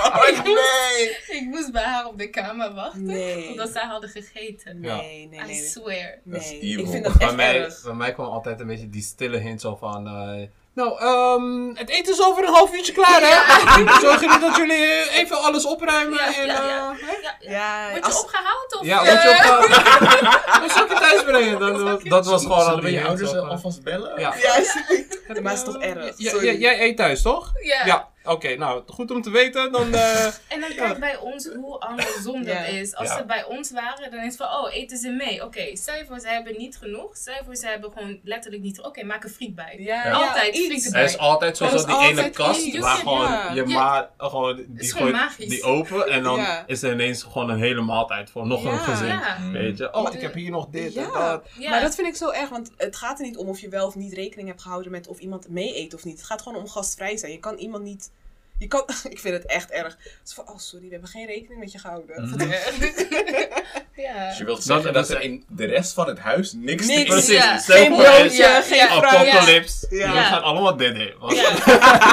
Oh, 0.09 0.43
nee. 0.43 1.17
ik 1.27 1.43
moest 1.45 1.71
bij 1.71 1.83
haar 1.83 2.05
op 2.07 2.17
de 2.17 2.29
kamer 2.29 2.73
wachten. 2.73 3.05
Nee. 3.05 3.47
Totdat 3.47 3.69
zij 3.69 3.85
hadden 3.85 4.09
gegeten. 4.09 4.79
Nee, 4.79 4.91
nee, 4.91 5.27
nee. 5.27 5.39
I 5.39 5.43
nee. 5.43 5.55
swear. 5.67 6.19
Dat 6.23 6.41
is 6.41 6.49
Nee, 6.49 6.59
evil. 6.59 6.83
ik 6.83 6.89
vind 6.91 7.03
dat 7.03 7.17
bij, 7.17 7.27
echt 7.27 7.35
mij, 7.35 7.61
erg. 7.63 7.83
bij 7.83 7.93
mij 7.93 8.13
kwam 8.13 8.25
altijd 8.27 8.59
een 8.59 8.67
beetje 8.67 8.89
die 8.89 9.01
stille 9.01 9.37
hint 9.37 9.61
zo 9.61 9.75
van... 9.75 10.07
eh, 10.07 10.47
nou, 10.79 10.99
ehm, 10.99 11.75
het 11.77 11.89
eten 11.89 12.13
is 12.13 12.21
over 12.23 12.43
een 12.43 12.53
half 12.53 12.73
uurtje 12.73 12.93
klaar, 12.93 13.21
hè? 13.21 13.35
Zorg 14.07 14.19
jullie 14.21 14.39
dat 14.39 14.55
jullie 14.55 14.83
eh, 14.85 15.17
even 15.17 15.41
alles 15.41 15.65
opruimen 15.65 16.17
Ja, 16.17 16.25
en... 16.35 16.45
ja, 16.45 16.53
ja. 16.53 16.59
eh, 16.99 17.07
hè? 17.07 17.11
Ja, 17.21 17.35
ja. 17.39 17.51
Ja, 17.51 17.89
Word 17.91 17.95
je 18.05 18.11
als- 18.11 18.21
opgehaald? 18.21 18.75
Of, 18.79 18.85
Ja, 18.85 19.03
eh, 19.03 19.13
wat 19.13 19.23
je 19.23 19.29
op... 19.29 20.61
Wat 20.61 20.71
zal 20.71 20.83
ik 20.83 20.89
je 20.89 20.95
thuis 20.99 21.23
brengen? 21.23 21.59
Dat, 21.59 21.79
dat, 21.79 22.01
dat 22.03 22.25
was 22.25 22.41
gewoon 22.41 22.65
al 22.67 22.79
die 22.79 22.91
je 22.91 23.05
ouders 23.05 23.35
alvast 23.35 23.83
bellen? 23.83 24.19
Ja. 24.19 24.33
Ja, 24.41 24.53
maar 25.41 25.51
het 25.53 25.67
is 25.67 25.73
toch 25.73 25.81
erg. 25.81 26.13
Ja, 26.17 26.29
Sorry. 26.29 26.45
ja, 26.47 26.51
jij 26.53 26.81
eet 26.81 26.97
thuis, 26.97 27.21
toch? 27.21 27.51
Ja. 27.85 28.07
Oké. 28.29 28.55
nou, 28.55 28.83
goed 28.87 29.11
om 29.11 29.21
te 29.21 29.29
weten. 29.29 29.71
Dan, 29.71 29.93
eh, 29.93 30.25
En 30.53 30.59
dan 30.59 30.69
kijk 30.75 30.99
bij 30.99 31.17
ons 31.17 31.49
hoe 31.55 31.79
andersom 31.79 32.43
dat 32.45 32.67
is. 32.67 32.95
Als 32.95 33.07
Ja. 33.09 33.17
ze 33.17 33.25
bij 33.25 33.43
ons 33.45 33.71
waren, 33.71 34.11
dan 34.11 34.19
is 34.19 34.25
het 34.25 34.35
van, 34.35 34.47
oh, 34.47 34.73
eten 34.75 34.97
ze 34.97 35.09
mee. 35.09 35.43
Oké, 35.43 35.75
stel 35.75 35.95
je 35.95 36.05
voor, 36.05 36.19
ze 36.19 36.27
hebben 36.27 36.57
niet 36.57 36.77
genoeg. 36.77 37.15
Stel 37.17 37.33
je 37.33 37.41
voor, 37.45 37.55
ze 37.55 37.67
hebben 37.67 37.91
gewoon 37.91 38.19
letterlijk 38.23 38.63
niet... 38.63 38.81
Oké, 38.81 39.03
maak 39.03 39.23
een 39.23 39.29
friet 39.29 39.55
bij. 39.55 39.75
Ja, 39.79 40.05
Ja. 40.05 40.11
Altijd 40.11 40.55
iets. 40.55 40.65
frieten 40.65 40.93
er 40.93 41.03
is 41.03 41.17
altijd 41.17 41.57
zo, 41.57 41.67
zo 41.67 41.75
is 41.75 41.85
die 41.85 41.97
ene 41.99 42.29
kast 42.29 42.61
iets. 42.61 42.77
waar 42.79 42.95
gewoon 42.97 43.21
Ja. 43.21 43.51
je 43.53 43.67
Ja. 43.67 43.73
maat 43.73 44.09
gewoon, 44.17 44.65
die 44.67 44.91
gewoon 44.91 45.15
gooit 45.15 45.49
die 45.49 45.63
open 45.63 46.07
en 46.07 46.23
dan 46.23 46.39
Ja. 46.39 46.63
is 46.67 46.83
er 46.83 46.91
ineens 46.91 47.23
gewoon 47.23 47.49
een 47.49 47.59
hele 47.59 47.81
maaltijd 47.81 48.29
voor 48.29 48.47
nog 48.47 48.63
een 48.63 48.79
gezin. 48.79 49.07
Ja. 49.07 49.37
Weet 49.51 49.77
je, 49.77 49.93
oh, 49.93 50.13
ik 50.13 50.21
heb 50.21 50.33
hier 50.33 50.51
nog 50.51 50.67
dit 50.71 50.95
en 50.95 51.03
dat. 51.13 51.43
Ja. 51.57 51.69
Maar 51.69 51.81
dat 51.81 51.95
vind 51.95 52.07
ik 52.07 52.15
zo 52.15 52.29
erg, 52.29 52.49
want 52.49 52.71
het 52.77 52.95
gaat 52.95 53.19
er 53.19 53.25
niet 53.25 53.37
om 53.37 53.47
of 53.47 53.59
je 53.59 53.69
wel 53.69 53.87
of 53.87 53.95
niet 53.95 54.13
rekening 54.13 54.47
hebt 54.47 54.61
gehouden 54.61 54.91
met 54.91 55.07
of 55.07 55.19
iemand 55.19 55.49
mee 55.49 55.77
eet 55.77 55.93
of 55.93 56.03
niet. 56.05 56.17
Het 56.17 56.25
gaat 56.25 56.41
gewoon 56.41 56.57
om 56.61 56.67
gastvrij 56.69 57.17
zijn. 57.17 57.31
Je 57.31 57.39
kan 57.39 57.55
iemand 57.57 57.83
niet. 57.83 58.11
Je 58.59 58.67
kan, 58.67 58.83
ik 59.09 59.19
vind 59.19 59.33
het 59.35 59.45
echt 59.45 59.69
erg. 59.71 59.97
Het 60.03 60.21
is 60.25 60.33
van, 60.33 60.49
oh 60.49 60.57
sorry, 60.57 60.85
we 60.85 60.91
hebben 60.91 61.09
geen 61.09 61.25
rekening 61.25 61.59
met 61.59 61.71
je 61.71 61.79
gehouden. 61.79 62.29
Mhm. 62.29 62.49
ja. 64.05 64.27
Dus 64.27 64.37
je 64.37 64.45
wilt 64.45 64.57
Dat- 64.57 64.63
zeggen 64.63 64.93
dat, 64.93 65.07
dat 65.07 65.09
er 65.09 65.21
in 65.21 65.43
de 65.47 65.65
rest 65.65 65.93
van 65.93 66.07
het 66.07 66.19
huis 66.19 66.53
niks, 66.53 66.87
Niks. 66.87 66.99
te 66.99 67.05
Precies, 67.05 67.33
Ja. 67.35 67.57
Geen 67.57 67.95
broodje, 67.95 68.61
geen. 68.63 68.87
Apocalypse. 68.89 69.95
Ja. 69.95 70.23
Gaan 70.23 70.41
allemaal 70.43 70.75
dit 70.77 70.95
Ja. 70.97 71.03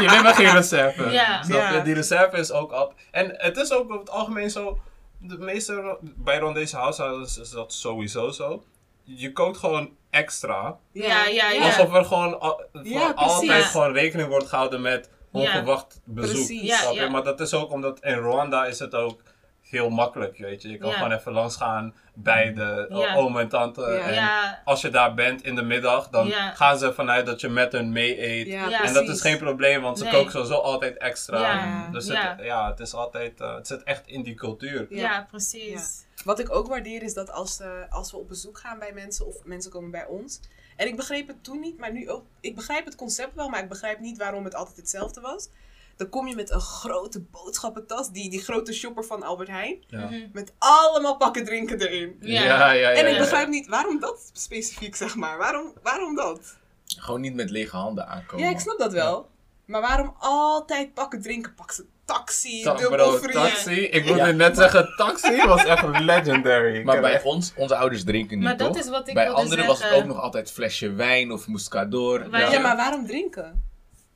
je 0.01 0.07
neemt 0.11 0.23
maar 0.23 0.35
geen 0.35 0.53
reserve. 0.53 1.11
Ja. 1.11 1.81
Die 1.81 1.95
reserve 1.95 2.37
is 2.37 2.53
ook 2.53 2.73
op. 2.73 2.95
En 3.11 3.35
het 3.37 3.57
is 3.57 3.73
ook 3.73 3.83
over 3.85 3.99
het 3.99 4.11
algemeen 4.11 4.51
zo. 4.51 4.81
De 5.19 5.39
meeste 5.39 5.99
bij 6.01 6.39
rond 6.39 6.55
deze 6.55 6.77
huishoudens 6.77 7.39
is 7.39 7.51
dat 7.51 7.73
sowieso 7.73 8.31
zo. 8.31 8.65
Je 9.05 9.33
kookt 9.33 9.59
gewoon 9.59 9.91
extra. 10.11 10.79
Ja, 10.93 11.25
ja, 11.27 11.51
ja. 11.51 11.63
Alsof 11.65 11.95
er 11.95 12.05
gewoon 12.05 12.41
al- 12.41 12.63
voor 12.73 12.85
Ja, 12.87 13.13
altijd 13.15 13.65
gewoon 13.65 13.93
rekening 13.93 14.29
wordt 14.29 14.47
gehouden 14.49 14.81
met 14.81 15.09
onverwacht 15.41 16.01
bezoek. 16.05 16.47
Snap 16.47 16.93
je? 16.95 17.01
ja. 17.01 17.09
Maar 17.09 17.25
dat 17.25 17.41
is 17.41 17.55
ook 17.55 17.71
omdat 17.71 18.01
in 18.01 18.15
Rwanda 18.15 18.67
is 18.67 18.79
het 18.79 18.95
ook 18.95 19.23
heel 19.63 19.91
makkelijk, 19.91 20.39
weet 20.39 20.63
je. 20.63 20.69
Je 20.69 20.79
kan 20.79 20.89
Ja. 20.91 20.97
gewoon 20.97 21.13
even 21.13 21.33
langs 21.33 21.57
gaan 21.57 21.95
bij 22.15 22.53
de 22.53 22.87
Ja. 22.89 23.15
oom 23.15 23.39
en 23.39 23.49
tante. 23.49 23.81
Ja. 23.81 23.99
En 24.07 24.15
Ja. 24.15 24.63
als 24.65 24.81
je 24.81 24.89
daar 24.91 25.15
bent 25.15 25.43
in 25.45 25.55
de 25.55 25.63
middag, 25.63 26.09
dan 26.09 26.27
Ja. 26.27 26.51
gaan 26.51 26.79
ze 26.79 26.93
vanuit 26.93 27.27
dat 27.27 27.41
je 27.41 27.49
met 27.49 27.73
hun 27.73 27.93
mee 27.93 28.27
eet. 28.29 28.47
Ja, 28.47 28.69
Ja. 28.69 28.85
En 28.85 28.93
dat 28.93 29.09
is 29.09 29.21
geen 29.21 29.39
probleem, 29.39 29.83
want 29.83 29.99
ze 29.99 30.05
Nee. 30.05 30.13
koken 30.13 30.31
sowieso 30.31 30.55
altijd 30.55 30.97
extra. 30.99 31.41
Ja. 31.41 31.89
Dus 31.93 32.07
Ja. 32.07 32.35
Het, 32.37 32.45
ja, 32.47 32.71
het 32.71 32.81
is 32.81 32.95
altijd, 32.95 33.41
eh, 33.41 33.55
het 33.55 33.67
zit 33.67 33.83
echt 33.83 34.07
in 34.07 34.23
die 34.23 34.35
cultuur. 34.35 34.87
Ja, 34.91 34.97
Ja. 35.01 35.27
precies. 35.31 36.05
Wat 36.25 36.39
ik 36.39 36.55
ook 36.55 36.67
waardeer 36.69 37.03
is 37.03 37.15
dat 37.15 37.31
als, 37.31 37.61
eh, 37.61 37.69
als 37.89 38.11
we 38.11 38.17
op 38.17 38.29
bezoek 38.29 38.59
gaan 38.59 38.79
bij 38.79 38.93
mensen 38.93 39.27
of 39.27 39.35
mensen 39.45 39.71
komen 39.71 39.91
bij 39.91 40.07
ons. 40.07 40.41
En 40.77 40.87
ik 40.87 40.97
begreep 40.97 41.27
het 41.27 41.45
toen 41.45 41.61
niet, 41.61 41.79
maar 41.79 41.93
nu 41.93 42.11
ook. 42.11 42.25
Ik 42.41 42.55
begrijp 42.55 42.85
het 42.85 42.95
concept 42.95 43.35
wel, 43.35 43.49
maar 43.49 43.63
ik 43.63 43.69
begrijp 43.69 44.01
niet 44.01 44.19
waarom 44.19 44.45
het 44.45 44.55
altijd 44.55 44.77
hetzelfde 44.77 45.21
was. 45.21 45.49
Dan 45.97 46.09
kom 46.09 46.27
je 46.27 46.35
met 46.35 46.51
een 46.51 46.61
grote 46.61 47.21
boodschappentas, 47.21 48.11
die, 48.11 48.31
die 48.31 48.43
grote 48.43 48.73
shopper 48.73 49.05
van 49.05 49.23
Albert 49.23 49.49
Heijn. 49.49 49.85
Ja. 49.87 50.05
Mhm. 50.05 50.29
Met 50.33 50.53
allemaal 50.59 51.17
pakken 51.17 51.45
drinken 51.45 51.81
erin. 51.81 52.17
Ja. 52.21 52.45
ja, 52.45 52.71
ja. 52.71 52.91
En 52.91 53.07
ik 53.07 53.13
ja. 53.13 53.19
begrijp 53.19 53.49
niet 53.49 53.67
waarom 53.67 54.01
dat 54.01 54.31
specifiek, 54.33 54.97
zeg 54.97 55.15
maar. 55.15 55.39
Waarom, 55.39 55.73
waarom 55.83 56.15
dat? 56.15 56.57
Gewoon 56.87 57.21
niet 57.21 57.35
met 57.35 57.51
lege 57.51 57.77
handen 57.77 58.09
aankomen. 58.09 58.45
Ja, 58.45 58.51
ik 58.51 58.59
snap 58.59 58.79
dat 58.79 58.93
wel. 58.93 59.31
Maar 59.65 59.81
waarom 59.81 60.15
altijd 60.19 60.95
pakken 60.95 61.23
drinken? 61.23 61.55
Pak 61.55 61.73
ze 61.73 61.87
taxi, 62.07 62.63
Ta- 62.63 62.75
dubbel 62.75 62.97
bro, 62.97 63.19
free. 63.19 63.33
taxi. 63.33 63.81
Ik 63.81 64.05
wilde 64.05 64.19
Ja. 64.21 64.31
net 64.31 64.57
zeggen, 64.57 64.89
taxi 64.97 65.47
was 65.47 65.65
echt 65.65 65.99
legendary. 66.01 66.83
Maar 66.83 67.01
bij 67.01 67.23
ons, 67.23 67.53
onze 67.57 67.77
ouders 67.77 68.05
drinken 68.05 68.37
niet, 68.37 68.47
Maar 68.47 68.57
dat 68.57 68.73
toch? 68.73 68.83
is 68.83 68.89
wat 68.89 69.09
ik 69.09 69.15
bij 69.15 69.31
anderen 69.31 69.67
was 69.67 69.83
het 69.83 69.93
ook 69.93 70.05
nog 70.05 70.21
altijd 70.21 70.51
flesje 70.53 70.93
wijn 70.93 71.33
of 71.33 71.47
mouscador. 71.49 72.27
Ja, 72.31 72.51
Ja. 72.51 72.61
maar 72.61 72.77
waarom 72.77 73.07
drinken? 73.07 73.65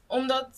Omdat 0.07 0.49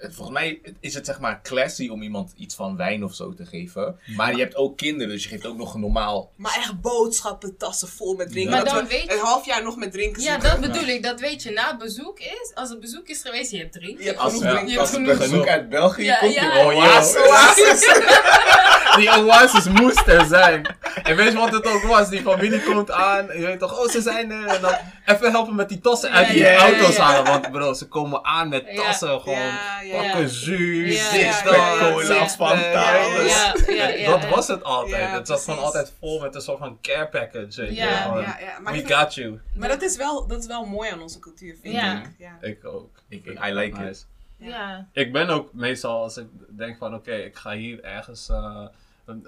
Volgens 0.00 0.30
mij 0.30 0.60
is 0.80 0.94
het 0.94 1.06
zeg 1.06 1.20
maar 1.20 1.40
classy 1.42 1.88
om 1.88 2.02
iemand 2.02 2.32
iets 2.36 2.54
van 2.54 2.76
wijn 2.76 3.04
of 3.04 3.14
zo 3.14 3.34
te 3.34 3.46
geven. 3.46 3.98
Maar 4.16 4.32
je 4.34 4.38
hebt 4.42 4.56
ook 4.56 4.76
kinderen, 4.76 5.12
dus 5.12 5.22
je 5.22 5.28
geeft 5.28 5.46
ook 5.46 5.56
nog 5.56 5.74
een 5.74 5.80
normaal... 5.80 6.32
Maar 6.36 6.56
echt 6.56 6.80
boodschappen, 6.80 7.56
tassen 7.56 7.88
vol 7.88 8.14
met 8.14 8.30
drinken. 8.30 8.52
Maar 8.52 8.64
dat 8.64 8.74
dan 8.74 8.82
we 8.82 8.88
weet 8.90 9.04
je- 9.04 9.12
een 9.12 9.18
half 9.18 9.46
jaar 9.46 9.62
nog 9.62 9.76
met 9.76 9.92
drinken 9.92 10.22
Ja, 10.22 10.32
zitten. 10.32 10.50
dat 10.50 10.60
bedoel 10.72 10.88
ik. 10.88 11.02
Dat 11.02 11.20
weet 11.20 11.42
je 11.42 11.50
na 11.50 11.76
bezoek 11.76 12.18
is. 12.20 12.50
Als 12.54 12.68
het 12.68 12.80
bezoek 12.80 13.08
is 13.08 13.22
geweest, 13.22 13.50
je 13.50 13.58
hebt 13.58 13.72
drinken. 13.72 14.00
Je 14.04 14.08
hebt 14.08 14.18
Als, 14.20 14.32
genoeg 14.32 14.44
ja, 14.46 14.50
drinken. 14.52 14.72
Je 14.74 14.80
als 14.80 14.90
hebt 14.90 15.02
genoeg. 15.04 15.22
genoeg 15.24 15.46
uit 15.46 15.68
België 15.68 16.02
Ja, 16.04 16.16
komt, 16.18 16.34
ja. 16.34 16.58
oh, 16.66 16.76
Oasis. 16.76 17.86
Die 18.96 19.10
oasis 19.24 19.68
moest 19.68 20.06
er 20.06 20.26
zijn. 20.26 20.76
En 21.02 21.16
weet 21.16 21.32
je 21.32 21.38
wat 21.38 21.52
het 21.52 21.66
ook 21.66 21.82
was? 21.82 22.08
Die 22.08 22.20
familie 22.20 22.62
komt 22.62 22.90
aan. 22.90 23.26
Je 23.26 23.46
weet 23.46 23.58
toch, 23.58 23.78
oh 23.78 23.88
ze 23.88 24.00
zijn 24.02 24.30
er. 24.30 24.46
En 24.46 24.60
dan 24.60 24.74
even 25.06 25.30
helpen 25.30 25.54
met 25.54 25.68
die 25.68 25.80
tassen 25.80 26.10
uit 26.10 26.26
Ja, 26.26 26.32
die 26.32 26.54
auto's 26.56 26.96
ja. 26.96 27.02
halen. 27.02 27.24
Want 27.24 27.50
bro, 27.50 27.72
ze 27.72 27.88
komen 27.88 28.24
aan 28.24 28.48
met 28.48 28.64
Ja. 28.70 28.82
tassen. 28.82 29.20
Gewoon 29.20 29.38
Ja, 29.38 29.80
ja. 29.84 29.87
Pakken 29.90 30.20
Ja, 30.20 31.10
dit, 31.10 31.20
ja, 31.20 31.42
dat, 31.42 31.54
cola, 31.92 32.14
ja. 32.14 32.28
Fanta, 32.28 32.58
Ja, 32.60 32.94
ja, 32.94 33.04
alles. 33.14 33.32
ja, 33.32 33.54
ja, 33.74 33.88
ja, 33.88 34.10
Dat 34.12 34.22
ja. 34.22 34.28
was 34.28 34.48
het 34.48 34.62
altijd. 34.64 35.02
Ja, 35.02 35.10
het 35.10 35.26
zat 35.26 35.40
gewoon 35.40 35.58
altijd 35.64 35.92
vol 35.98 36.20
met 36.20 36.34
een 36.34 36.40
soort 36.40 36.58
van 36.58 36.78
care 36.82 37.08
package. 37.08 37.60
weet 37.60 37.68
je. 37.68 37.74
Ja, 37.74 37.96
Gewoon, 38.02 38.22
Ja, 38.22 38.36
ja. 38.40 38.58
Maar, 38.60 38.72
We 38.72 38.78
vind- 38.78 38.92
got 38.92 39.14
you. 39.14 39.40
maar 39.56 39.68
dat, 39.68 39.82
is 39.82 39.96
wel, 39.96 40.26
dat 40.26 40.38
is 40.38 40.46
wel 40.46 40.64
mooi 40.64 40.90
aan 40.90 41.00
onze 41.02 41.18
cultuur, 41.18 41.56
vind 41.62 41.74
Ja. 41.74 41.98
ik. 42.02 42.10
Ja. 42.18 42.38
Ik 42.40 42.64
ook. 42.64 42.90
Ik, 43.08 43.26
I 43.26 43.52
like 43.52 43.78
Nice. 43.78 43.90
it. 43.90 44.06
Ja. 44.36 44.88
Ik 44.92 45.12
ben 45.12 45.28
ook 45.28 45.52
meestal, 45.52 46.02
als 46.02 46.16
ik 46.16 46.26
denk 46.48 46.78
van 46.78 46.94
oké, 46.94 47.12
ik 47.14 47.36
ga 47.36 47.52
hier 47.52 47.84
ergens 47.84 48.28
eh, 48.28 48.66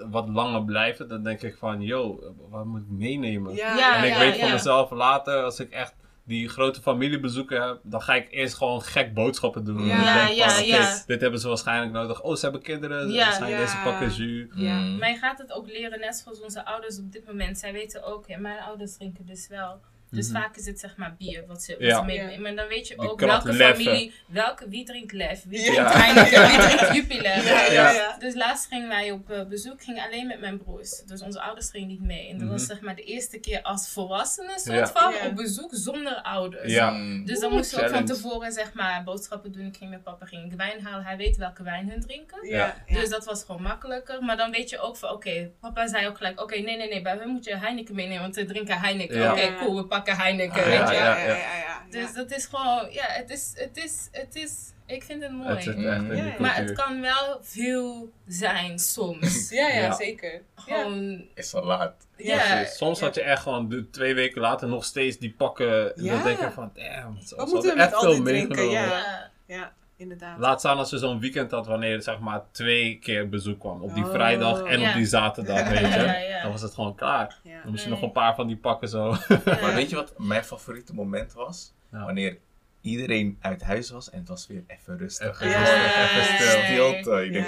wat 0.09 0.29
langer 0.29 0.63
blijven, 0.65 1.07
dan 1.07 1.23
denk 1.23 1.41
ik 1.41 1.55
van 1.59 1.81
yo, 1.81 2.33
wat 2.49 2.65
moet 2.65 2.81
ik 2.81 2.87
meenemen? 2.89 3.55
Ja, 3.55 3.95
en 3.97 4.03
ik 4.03 4.13
ja, 4.13 4.19
weet 4.19 4.35
ja. 4.35 4.41
van 4.41 4.51
mezelf 4.51 4.89
later, 4.91 5.43
als 5.43 5.59
ik 5.59 5.71
echt 5.71 5.93
die 6.23 6.49
grote 6.49 6.81
familiebezoeken 6.81 7.61
heb, 7.67 7.79
dan 7.83 8.01
ga 8.01 8.13
ik 8.13 8.27
eerst 8.31 8.55
gewoon 8.55 8.81
gek 8.81 9.13
boodschappen 9.13 9.65
doen. 9.65 9.85
Ja. 9.85 10.27
Ja, 10.27 10.55
denk 10.55 10.65
ja. 10.65 11.03
Dit 11.05 11.21
hebben 11.21 11.39
ze 11.39 11.47
waarschijnlijk 11.47 11.91
nodig. 11.91 12.21
Oh, 12.21 12.35
ze 12.35 12.41
hebben 12.41 12.61
kinderen. 12.61 13.11
Ja. 13.11 13.31
zijn 13.31 13.49
Ja. 13.49 13.57
deze 13.57 13.77
pakken 13.83 14.13
jus. 14.13 14.47
Ja. 14.55 14.79
Mm. 14.79 14.97
Maar 14.97 15.09
je 15.09 15.17
gaat 15.17 15.37
het 15.37 15.51
ook 15.51 15.67
leren, 15.67 15.99
net 15.99 16.15
zoals 16.15 16.41
onze 16.41 16.65
ouders 16.65 16.99
op 16.99 17.11
dit 17.11 17.25
moment. 17.27 17.57
Zij 17.57 17.73
weten 17.73 18.03
ook, 18.03 18.27
ja, 18.27 18.37
mijn 18.37 18.59
ouders 18.59 18.97
drinken 18.97 19.25
dus 19.25 19.47
wel. 19.47 19.81
Dus 20.11 20.29
Mhm. 20.29 20.41
vaak 20.41 20.55
is 20.57 20.65
het 20.65 20.79
zeg 20.79 20.95
maar 20.97 21.15
bier 21.17 21.43
wat 21.47 21.63
ze, 21.63 21.71
wat 21.71 21.87
Ja. 21.87 21.97
ze 21.99 22.05
meenemen. 22.05 22.41
Maar 22.41 22.55
dan 22.55 22.67
weet 22.67 22.87
je 22.87 22.97
ook 22.97 23.19
welke 23.19 23.53
familie, 23.53 24.13
welke, 24.27 24.69
wie 24.69 24.85
drinkt 24.85 25.11
lef, 25.11 25.43
wie 25.47 25.59
Ja. 25.61 25.71
drinkt 25.89 25.93
Heineken, 25.93 26.41
wie 26.49 26.59
drinkt 26.77 26.95
Jupiler. 26.95 27.43
Ja, 27.45 27.65
ja, 27.65 27.91
ja. 27.91 28.15
Dus 28.19 28.33
laatst 28.35 28.67
gingen 28.67 28.87
wij 28.87 29.11
op 29.11 29.29
eh, 29.29 29.43
bezoek, 29.45 29.83
gingen 29.83 30.03
alleen 30.05 30.27
met 30.27 30.39
mijn 30.39 30.57
broers. 30.57 31.01
Dus 31.05 31.21
onze 31.21 31.41
ouders 31.41 31.69
gingen 31.69 31.87
niet 31.87 32.01
mee. 32.01 32.29
En 32.29 32.37
dat 32.39 32.47
was 32.49 32.61
Mhm. 32.61 32.71
zeg 32.71 32.81
maar 32.81 32.95
de 32.95 33.03
eerste 33.03 33.39
keer 33.39 33.61
als 33.61 33.89
volwassenen 33.89 34.59
soort 34.59 34.77
Ja. 34.77 34.87
van 34.87 35.13
Ja. 35.13 35.27
op 35.27 35.35
bezoek 35.35 35.69
zonder 35.73 36.15
ouders. 36.21 36.71
Ja. 36.73 36.91
Dus 37.25 37.39
dan 37.39 37.47
Oeh, 37.49 37.53
moesten 37.57 37.77
we 37.79 37.83
ook 37.85 37.91
van 37.91 38.05
tevoren 38.05 38.51
zeg 38.51 38.73
maar 38.73 39.03
boodschappen 39.03 39.51
doen. 39.51 39.65
Ik 39.65 39.77
ging 39.77 39.89
met 39.89 40.03
papa 40.03 40.25
ging 40.25 40.51
ik 40.51 40.57
wijn 40.57 40.81
halen. 40.83 41.05
Hij 41.05 41.17
weet 41.17 41.37
welke 41.37 41.63
wijn 41.63 41.89
hun 41.89 42.01
drinken. 42.01 42.47
Ja, 42.49 42.75
ja. 42.87 42.99
Dus 42.99 43.09
dat 43.09 43.25
was 43.25 43.43
gewoon 43.43 43.61
makkelijker. 43.61 44.23
Maar 44.23 44.37
dan 44.37 44.51
weet 44.51 44.69
je 44.69 44.79
ook 44.79 44.97
van, 44.97 45.09
oké, 45.09 45.51
papa 45.59 45.87
zei 45.87 46.07
ook 46.07 46.17
gelijk, 46.17 46.41
oké, 46.41 46.57
nee, 46.59 46.77
nee, 46.77 46.89
nee, 46.89 47.01
bij 47.01 47.17
hun 47.17 47.29
moet 47.29 47.45
je 47.45 47.57
Heineken 47.57 47.95
meenemen, 47.95 48.21
want 48.21 48.35
ze 48.35 48.45
drinken 48.45 48.79
Heineken. 48.79 49.17
Ja. 49.19 49.31
Oké, 49.31 49.55
cool, 49.55 49.75
we 49.75 49.85
pakken 49.85 49.99
Heineken, 50.07 50.61
Ah, 50.61 50.65
weet 50.65 50.73
ja, 50.77 50.91
je. 50.91 50.97
ja. 50.97 51.17
ja, 51.17 51.35
ja, 51.35 51.55
ja. 51.57 51.81
Dus 51.89 52.13
dat 52.13 52.31
is 52.31 52.45
gewoon, 52.45 52.87
ja, 52.91 53.05
het 53.07 53.29
is, 53.29 53.51
het 53.55 53.77
is, 53.77 54.07
het 54.11 54.35
is, 54.35 54.51
ik 54.85 55.03
vind 55.03 55.21
het 55.23 55.31
mooi. 55.31 55.49
Het 55.49 55.63
zit 55.63 55.75
echt 55.75 55.85
in 55.85 56.03
die 56.09 56.15
Ja, 56.17 56.23
ja. 56.25 56.33
maar 56.39 56.55
het 56.55 56.71
kan 56.73 57.01
wel 57.01 57.39
veel 57.41 58.11
zijn 58.27 58.79
soms. 58.79 59.49
Ja, 59.59 59.67
ja, 59.67 59.73
Ja. 59.81 59.91
zeker. 59.93 60.31
Ja. 60.31 60.41
Gewoon, 60.55 61.25
Is 61.35 61.53
al 61.53 61.63
laat. 61.65 61.93
ja. 62.17 62.65
Soms 62.65 62.99
had 62.99 63.15
je 63.15 63.21
echt 63.21 63.41
gewoon 63.41 63.69
de, 63.69 63.89
twee 63.89 64.13
weken 64.13 64.41
later 64.41 64.67
nog 64.67 64.85
steeds 64.85 65.17
die 65.17 65.33
pakken. 65.37 65.95
En 65.95 66.03
Ja. 66.03 66.13
dan 66.13 66.23
denk 66.23 66.39
je 66.39 66.51
van, 66.51 66.71
damn, 66.73 67.21
ze 67.21 67.35
Wat 67.35 67.47
moeten 67.51 67.69
we 67.71 67.75
met 67.77 67.85
echt 67.85 67.95
al 67.95 68.01
veel 68.01 68.23
dit 68.23 68.25
drinken? 68.25 68.69
Ja. 68.69 69.29
Ja. 69.45 69.73
Inderdaad. 70.01 70.39
Laat 70.39 70.59
staan 70.59 70.77
als 70.77 70.89
je 70.89 70.97
zo'n 70.97 71.19
weekend 71.19 71.51
had 71.51 71.65
wanneer 71.67 71.95
er 71.95 72.01
zeg 72.01 72.19
maar 72.19 72.41
twee 72.51 72.99
keer 72.99 73.29
bezoek 73.29 73.59
kwam. 73.59 73.81
Op 73.81 73.93
die 73.93 74.03
Oh. 74.05 74.11
vrijdag 74.11 74.63
en 74.63 74.79
Ja. 74.79 74.89
op 74.89 74.95
die 74.95 75.05
zaterdag, 75.05 75.69
weet 75.69 75.79
je. 75.79 75.85
Ja, 75.99 76.17
ja. 76.17 76.41
Dan 76.41 76.51
was 76.51 76.61
het 76.61 76.73
gewoon 76.73 76.95
klaar. 76.95 77.37
Ja. 77.43 77.51
Dan 77.61 77.71
moest 77.71 77.83
je 77.83 77.89
Nee. 77.89 77.97
nog 77.99 78.07
een 78.07 78.13
paar 78.13 78.35
van 78.35 78.47
die 78.47 78.57
pakken 78.57 78.87
zo. 78.89 79.15
Maar 79.45 79.73
weet 79.75 79.89
je 79.89 79.95
wat 79.95 80.13
mijn 80.17 80.43
favoriete 80.43 80.93
moment 80.93 81.33
was? 81.33 81.73
Ja. 81.91 82.05
Wanneer 82.05 82.37
iedereen 82.81 83.37
uit 83.41 83.61
huis 83.63 83.89
was 83.89 84.09
en 84.09 84.19
het 84.19 84.27
was 84.27 84.47
weer 84.47 84.63
even 84.67 84.97
rustig. 84.97 85.41
Even 85.41 85.49
Ja. 85.49 85.59
rustig, 85.59 86.11
even 86.11 86.35
stil. 86.35 86.63
Stilte. 86.63 87.25
Ik 87.25 87.33
denk. 87.33 87.47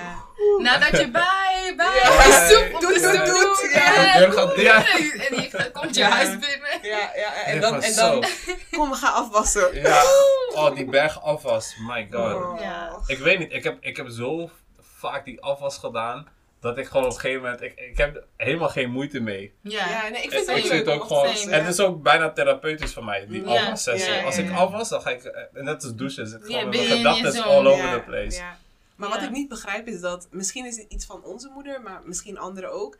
Nadat 0.58 0.90
je 1.00 1.12
bij, 1.12 1.74
bij, 1.78 1.86
Ja. 2.04 2.24
de 2.24 2.48
soep 2.52 2.76
op 2.76 2.82
Doet, 2.82 2.94
de 2.94 3.00
doet, 3.02 3.10
stoep 3.14 3.26
doet. 3.26 3.42
doet. 3.42 3.72
Ja. 3.74 4.14
De 4.14 4.20
deur 4.20 4.32
gaat 4.32 4.56
dicht. 4.56 4.62
Ja. 4.62 4.78
En 4.78 5.42
je 5.42 5.70
komt 5.74 5.96
je 5.96 6.02
Ja. 6.02 6.10
huis 6.10 6.30
binnen. 6.30 6.80
Ja, 6.82 7.12
ja, 7.16 7.44
en 7.46 7.62
dan, 7.62 7.82
en 7.82 7.96
dan, 7.96 8.24
kom, 8.72 8.90
we 8.90 8.96
gaan 8.96 9.14
afwassen. 9.14 9.76
Ja. 9.82 10.02
Oh, 10.56 10.76
die 10.76 10.86
berg 10.86 11.22
afwas. 11.22 11.76
My 11.88 12.08
god. 12.12 12.34
Oh. 12.34 12.60
Ja. 12.60 13.00
Ik 13.08 13.18
weet 13.18 13.40
niet, 13.40 13.54
ik 13.54 13.64
heb, 13.64 13.78
ik 13.82 13.98
heb 13.98 14.08
zo 14.10 14.50
vaak 14.80 15.26
die 15.26 15.42
afwas 15.42 15.78
gedaan. 15.78 16.28
Dat 16.60 16.78
ik 16.78 16.86
gewoon 16.86 17.06
op 17.06 17.12
een 17.12 17.20
gegeven 17.20 17.42
moment, 17.42 17.62
ik, 17.62 17.74
ik 17.76 17.98
heb 17.98 18.24
helemaal 18.38 18.70
geen 18.70 18.92
moeite 18.92 19.20
mee. 19.20 19.54
Ja. 19.62 19.90
Ja, 19.90 20.08
nee, 20.10 20.22
ik 20.22 20.32
vind 20.32 20.48
het 20.48 20.72
ik 20.72 20.88
ook 20.88 21.04
gewoon, 21.04 21.26
en 21.36 21.64
het 21.66 21.74
is 21.74 21.80
ook 21.80 22.02
bijna 22.04 22.32
therapeutisch 22.32 22.94
voor 22.94 23.04
mij, 23.04 23.28
die 23.28 23.44
Ja. 23.46 23.62
afwassessie. 23.62 24.12
Ja, 24.12 24.18
ja, 24.18 24.26
Als 24.26 24.38
ik 24.38 24.52
afwas, 24.52 24.90
dan 24.90 25.02
ga 25.02 25.10
ik, 25.10 25.24
eh, 25.24 25.64
net 25.64 25.84
als 25.84 25.96
douchen, 25.96 26.28
zit 26.28 26.46
gewoon 26.46 26.70
mijn 26.70 26.84
gedachten 26.86 27.44
all 27.44 27.66
over 27.68 27.86
Ja, 27.86 27.94
the 27.94 28.00
place. 28.04 28.38
ja. 28.38 28.58
Maar 28.96 29.10
Ja. 29.10 29.16
wat 29.16 29.24
ik 29.24 29.32
niet 29.32 29.50
begrijp 29.50 29.88
is 29.88 30.00
dat, 30.02 30.28
misschien 30.32 30.66
is 30.66 30.78
het 30.78 30.86
iets 30.90 31.06
van 31.06 31.24
onze 31.24 31.50
moeder, 31.54 31.82
maar 31.82 32.02
misschien 32.04 32.38
anderen 32.38 32.72
ook. 32.72 32.98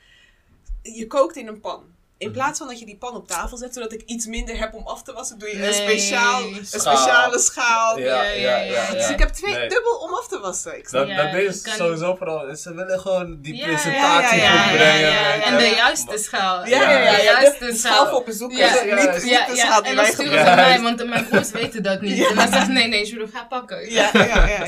Je 0.82 1.08
kookt 1.08 1.36
in 1.36 1.48
een 1.48 1.60
pan. 1.60 1.84
In 2.18 2.32
plaats 2.32 2.58
van 2.60 2.68
dat 2.68 2.80
je 2.80 2.86
die 2.86 2.98
pan 2.98 3.16
op 3.16 3.28
tafel 3.28 3.58
zet, 3.58 3.74
zodat 3.74 3.94
ik 3.94 4.02
iets 4.06 4.26
minder 4.26 4.58
heb 4.60 4.74
om 4.74 4.88
af 4.88 5.04
te 5.04 5.14
wassen, 5.14 5.40
doe 5.40 5.50
je 5.50 5.56
Nee. 5.56 5.68
een, 5.68 5.74
speciaal, 5.74 6.42
een 6.44 6.66
speciale 6.66 7.40
schaal. 7.40 8.00
Ja, 8.00 8.06
Ja, 8.06 8.24
ja, 8.24 8.32
ja, 8.32 8.58
ja. 8.58 8.72
ja. 8.74 8.92
Dus 8.92 9.10
ik 9.10 9.20
heb 9.20 9.30
twee 9.30 9.54
Nee. 9.54 9.70
dubbel 9.70 9.96
om 9.98 10.14
af 10.14 10.28
te 10.28 10.40
wassen. 10.40 10.78
Ik 10.78 10.92
Dat, 10.92 11.08
Ja, 11.08 11.24
dat 11.24 11.32
je 11.32 11.44
is 11.48 11.76
sowieso 11.76 12.16
vooral, 12.16 12.56
ze 12.56 12.74
willen 12.76 13.00
gewoon 13.00 13.42
die 13.42 13.56
Ja, 13.56 13.66
presentatie 13.66 14.38
ja, 14.40 14.44
ja, 14.54 14.62
goed 14.64 14.72
ja, 14.72 14.76
brengen. 14.78 15.44
En 15.44 15.58
de 15.58 15.76
juiste 15.76 16.18
schaal. 16.18 16.66
Ja, 16.68 16.82
ja, 16.82 16.90
ja. 17.00 17.12
De 17.18 17.24
ja. 17.24 17.42
juiste 17.42 17.66
De, 17.66 17.72
de 17.72 17.78
schaal. 17.78 18.08
voor 18.08 18.24
bezoekers. 18.24 18.60
Ja, 18.60 18.84
niet, 18.84 18.94
ja, 18.94 19.14
niet 19.14 19.24
Ja, 19.30 19.46
de 19.48 19.56
ja, 19.56 19.66
schaal 19.66 19.82
die 19.82 19.90
en 19.90 19.96
dan 19.96 20.04
wij 20.06 20.14
sturen 20.14 20.38
gebruiken. 20.38 20.76
ze 20.76 20.82
mij, 20.82 20.96
want 20.98 21.10
mijn 21.10 21.28
broers 21.28 21.52
weten 21.52 21.84
dat 21.84 22.02
niet. 22.02 22.18
Ja. 22.18 22.30
En 22.30 22.36
dan 22.36 22.48
zegt 22.52 22.68
nee, 22.68 22.88
nee, 22.88 23.06
Jules, 23.06 23.30
ga 23.34 23.44
pakken. 23.44 23.92
Ja, 23.92 24.10
ja, 24.14 24.48
ja. 24.48 24.66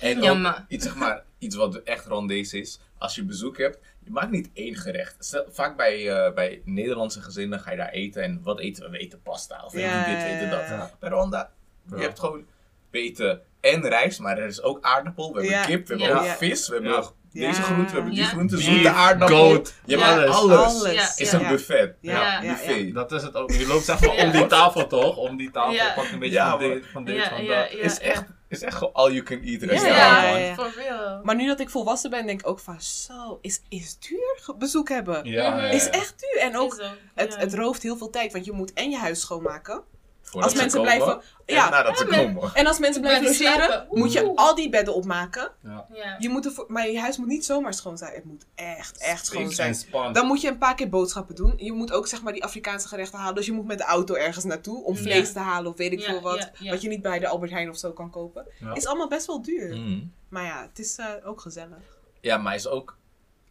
En 0.00 0.16
ook 0.18 0.24
Jammer. 0.24 0.64
iets, 0.68 0.84
zeg 0.84 0.94
maar, 0.94 1.22
iets 1.38 1.56
wat 1.56 1.80
echt 1.84 2.06
randees 2.06 2.52
is. 2.52 2.78
Als 2.98 3.14
je 3.14 3.24
bezoek 3.24 3.58
hebt, 3.58 3.78
je 4.04 4.10
maakt 4.10 4.30
niet 4.30 4.50
één 4.54 4.76
gerecht. 4.76 5.16
Stel, 5.18 5.44
vaak 5.50 5.76
bij, 5.76 6.08
eh, 6.08 6.34
bij 6.34 6.62
Nederlandse 6.64 7.22
gezinnen 7.22 7.60
ga 7.60 7.70
je 7.70 7.76
daar 7.76 7.88
eten. 7.90 8.22
En 8.22 8.40
wat 8.42 8.58
eten 8.60 8.82
we? 8.84 8.90
We 8.90 8.98
eten 8.98 9.22
pasta. 9.22 9.62
Of 9.64 9.72
we 9.72 9.80
Ja, 9.80 10.04
dit, 10.04 10.22
we 10.22 10.28
eten 10.28 10.50
dat. 10.50 10.60
ja. 10.68 10.90
Bij 10.98 11.10
Rwanda, 11.10 11.50
Ja. 11.90 11.96
je 11.96 12.02
hebt 12.02 12.18
gewoon... 12.18 12.46
We 12.90 12.98
eten 12.98 13.40
en 13.60 13.88
rijst, 13.88 14.20
maar 14.20 14.38
er 14.38 14.46
is 14.46 14.62
ook 14.62 14.78
aardappel. 14.84 15.32
We 15.32 15.40
hebben 15.40 15.58
Ja. 15.58 15.64
kip, 15.64 15.86
we 15.88 15.96
hebben 16.02 16.22
Ja. 16.24 16.30
ook 16.32 16.36
vis. 16.38 16.68
We 16.68 16.74
hebben 16.74 16.92
deze 17.32 17.46
Ja. 17.46 17.52
groente, 17.66 17.84
we 17.90 17.92
hebben 17.94 18.10
die 18.14 18.20
Ja. 18.22 18.26
groente, 18.28 18.58
zoete 18.58 18.90
aardappel. 18.90 19.48
goat, 19.50 19.74
Je 19.84 19.96
hebt 19.98 20.08
Ja. 20.08 20.24
alles. 20.24 20.36
Alles. 20.36 20.92
Ja. 20.92 21.08
is 21.16 21.30
ja. 21.30 21.40
een 21.40 21.48
buffet. 21.48 21.96
Ja. 22.00 22.12
Ja, 22.20 22.42
ja, 22.42 22.48
buffet. 22.52 22.94
Dat 22.94 23.12
is 23.12 23.22
het 23.22 23.34
ook. 23.34 23.50
Je 23.52 23.66
loopt 23.66 23.84
zeg 23.84 24.00
maar 24.00 24.14
Ja. 24.16 24.24
om 24.24 24.30
die 24.30 24.46
tafel 24.46 24.86
toch? 24.86 25.16
Om 25.16 25.36
die 25.36 25.50
tafel. 25.50 25.72
Ja. 25.72 25.92
Pak 25.94 26.04
een 26.10 26.18
beetje 26.18 26.34
Ja, 26.34 26.50
van 26.50 26.58
dit, 26.58 26.86
van 26.92 27.04
dit, 27.04 27.16
Ja, 27.16 27.28
van 27.28 27.44
ja, 27.44 27.60
dat. 27.62 27.72
ja, 27.72 27.78
is, 27.78 27.96
ja. 27.96 28.02
echt, 28.02 28.24
is 28.50 28.62
echt 28.62 28.76
gewoon 28.76 28.92
all 28.92 29.12
you 29.12 29.22
can 29.22 29.42
eat 29.42 29.62
restaurant, 29.62 29.96
ja, 29.96 30.36
ja. 30.36 30.54
For 30.54 30.72
real. 30.76 31.20
Maar 31.24 31.34
nu 31.34 31.46
dat 31.46 31.60
ik 31.60 31.70
volwassen 31.70 32.10
ben, 32.10 32.26
denk 32.26 32.40
ik 32.40 32.46
ook 32.46 32.58
van 32.58 32.80
zo, 32.80 33.38
is, 33.42 33.62
is 33.68 33.98
duur 33.98 34.54
bezoek 34.58 34.88
hebben. 34.88 35.24
Ja, 35.24 35.56
ja, 35.56 35.68
Is 35.68 35.88
echt 35.88 36.14
duur. 36.20 36.42
En 36.42 36.56
ook, 36.56 36.82
het, 37.14 37.32
ja. 37.32 37.38
het 37.38 37.54
rooft 37.54 37.82
heel 37.82 37.96
veel 37.96 38.10
tijd, 38.10 38.32
want 38.32 38.44
je 38.44 38.52
moet 38.52 38.72
en 38.72 38.90
je 38.90 38.96
huis 38.96 39.20
schoonmaken. 39.20 39.82
Voordat 40.30 40.50
Als 40.50 40.60
mensen 40.60 40.80
komen 40.80 40.96
blijven- 40.98 41.22
en 41.46 41.54
ja. 41.54 41.68
nadat 41.70 41.98
ze 41.98 42.04
Ja, 42.04 42.10
maar- 42.10 42.34
komen. 42.34 42.54
En 42.54 42.66
als 42.66 42.78
mensen 42.78 43.00
blijven 43.00 43.24
logeren, 43.24 43.86
moet 43.90 44.12
je 44.12 44.32
al 44.34 44.54
die 44.54 44.68
bedden 44.68 44.94
opmaken. 44.94 45.50
Ja. 45.62 45.86
Ja. 45.92 46.16
Je 46.18 46.28
moet 46.28 46.44
ervoor, 46.44 46.64
maar 46.68 46.88
je 46.90 47.00
huis 47.00 47.16
moet 47.18 47.26
niet 47.26 47.44
zomaar 47.44 47.74
schoon 47.74 47.98
zijn. 47.98 48.14
Het 48.14 48.24
moet 48.24 48.44
echt, 48.54 48.98
echt 48.98 49.26
schoon 49.26 49.50
zijn. 49.50 49.76
Dan 50.12 50.26
moet 50.26 50.40
je 50.40 50.48
een 50.48 50.58
paar 50.58 50.74
keer 50.74 50.88
boodschappen 50.88 51.34
doen. 51.34 51.52
Je 51.56 51.72
moet 51.72 51.92
ook 51.92 52.06
zeg 52.06 52.22
maar 52.22 52.32
die 52.32 52.44
Afrikaanse 52.44 52.88
gerechten 52.88 53.18
halen. 53.18 53.34
Dus 53.34 53.46
je 53.46 53.52
moet 53.52 53.66
met 53.66 53.78
de 53.78 53.84
auto 53.84 54.14
ergens 54.14 54.44
naartoe 54.44 54.84
om 54.84 54.94
Ja. 54.94 55.00
vlees 55.00 55.32
te 55.32 55.38
halen 55.38 55.70
of 55.70 55.76
weet 55.76 55.92
ik 55.92 56.00
Ja, 56.00 56.06
veel 56.06 56.20
wat. 56.20 56.38
ja, 56.38 56.50
ja. 56.58 56.70
Wat 56.70 56.82
je 56.82 56.88
niet 56.88 57.02
bij 57.02 57.18
de 57.18 57.28
Albert 57.28 57.50
Heijn 57.52 57.70
of 57.70 57.76
zo 57.78 57.92
kan 57.92 58.10
kopen. 58.10 58.46
Ja. 58.60 58.74
Is 58.74 58.86
allemaal 58.86 59.08
best 59.08 59.26
wel 59.26 59.42
duur. 59.42 59.76
Mhm. 59.76 60.00
Maar 60.28 60.44
ja, 60.44 60.62
het 60.68 60.78
is 60.78 60.96
eh, 60.98 61.06
ook 61.24 61.40
gezellig. 61.40 61.98
Ja, 62.20 62.36
maar 62.36 62.54
is 62.54 62.68
ook. 62.68 62.98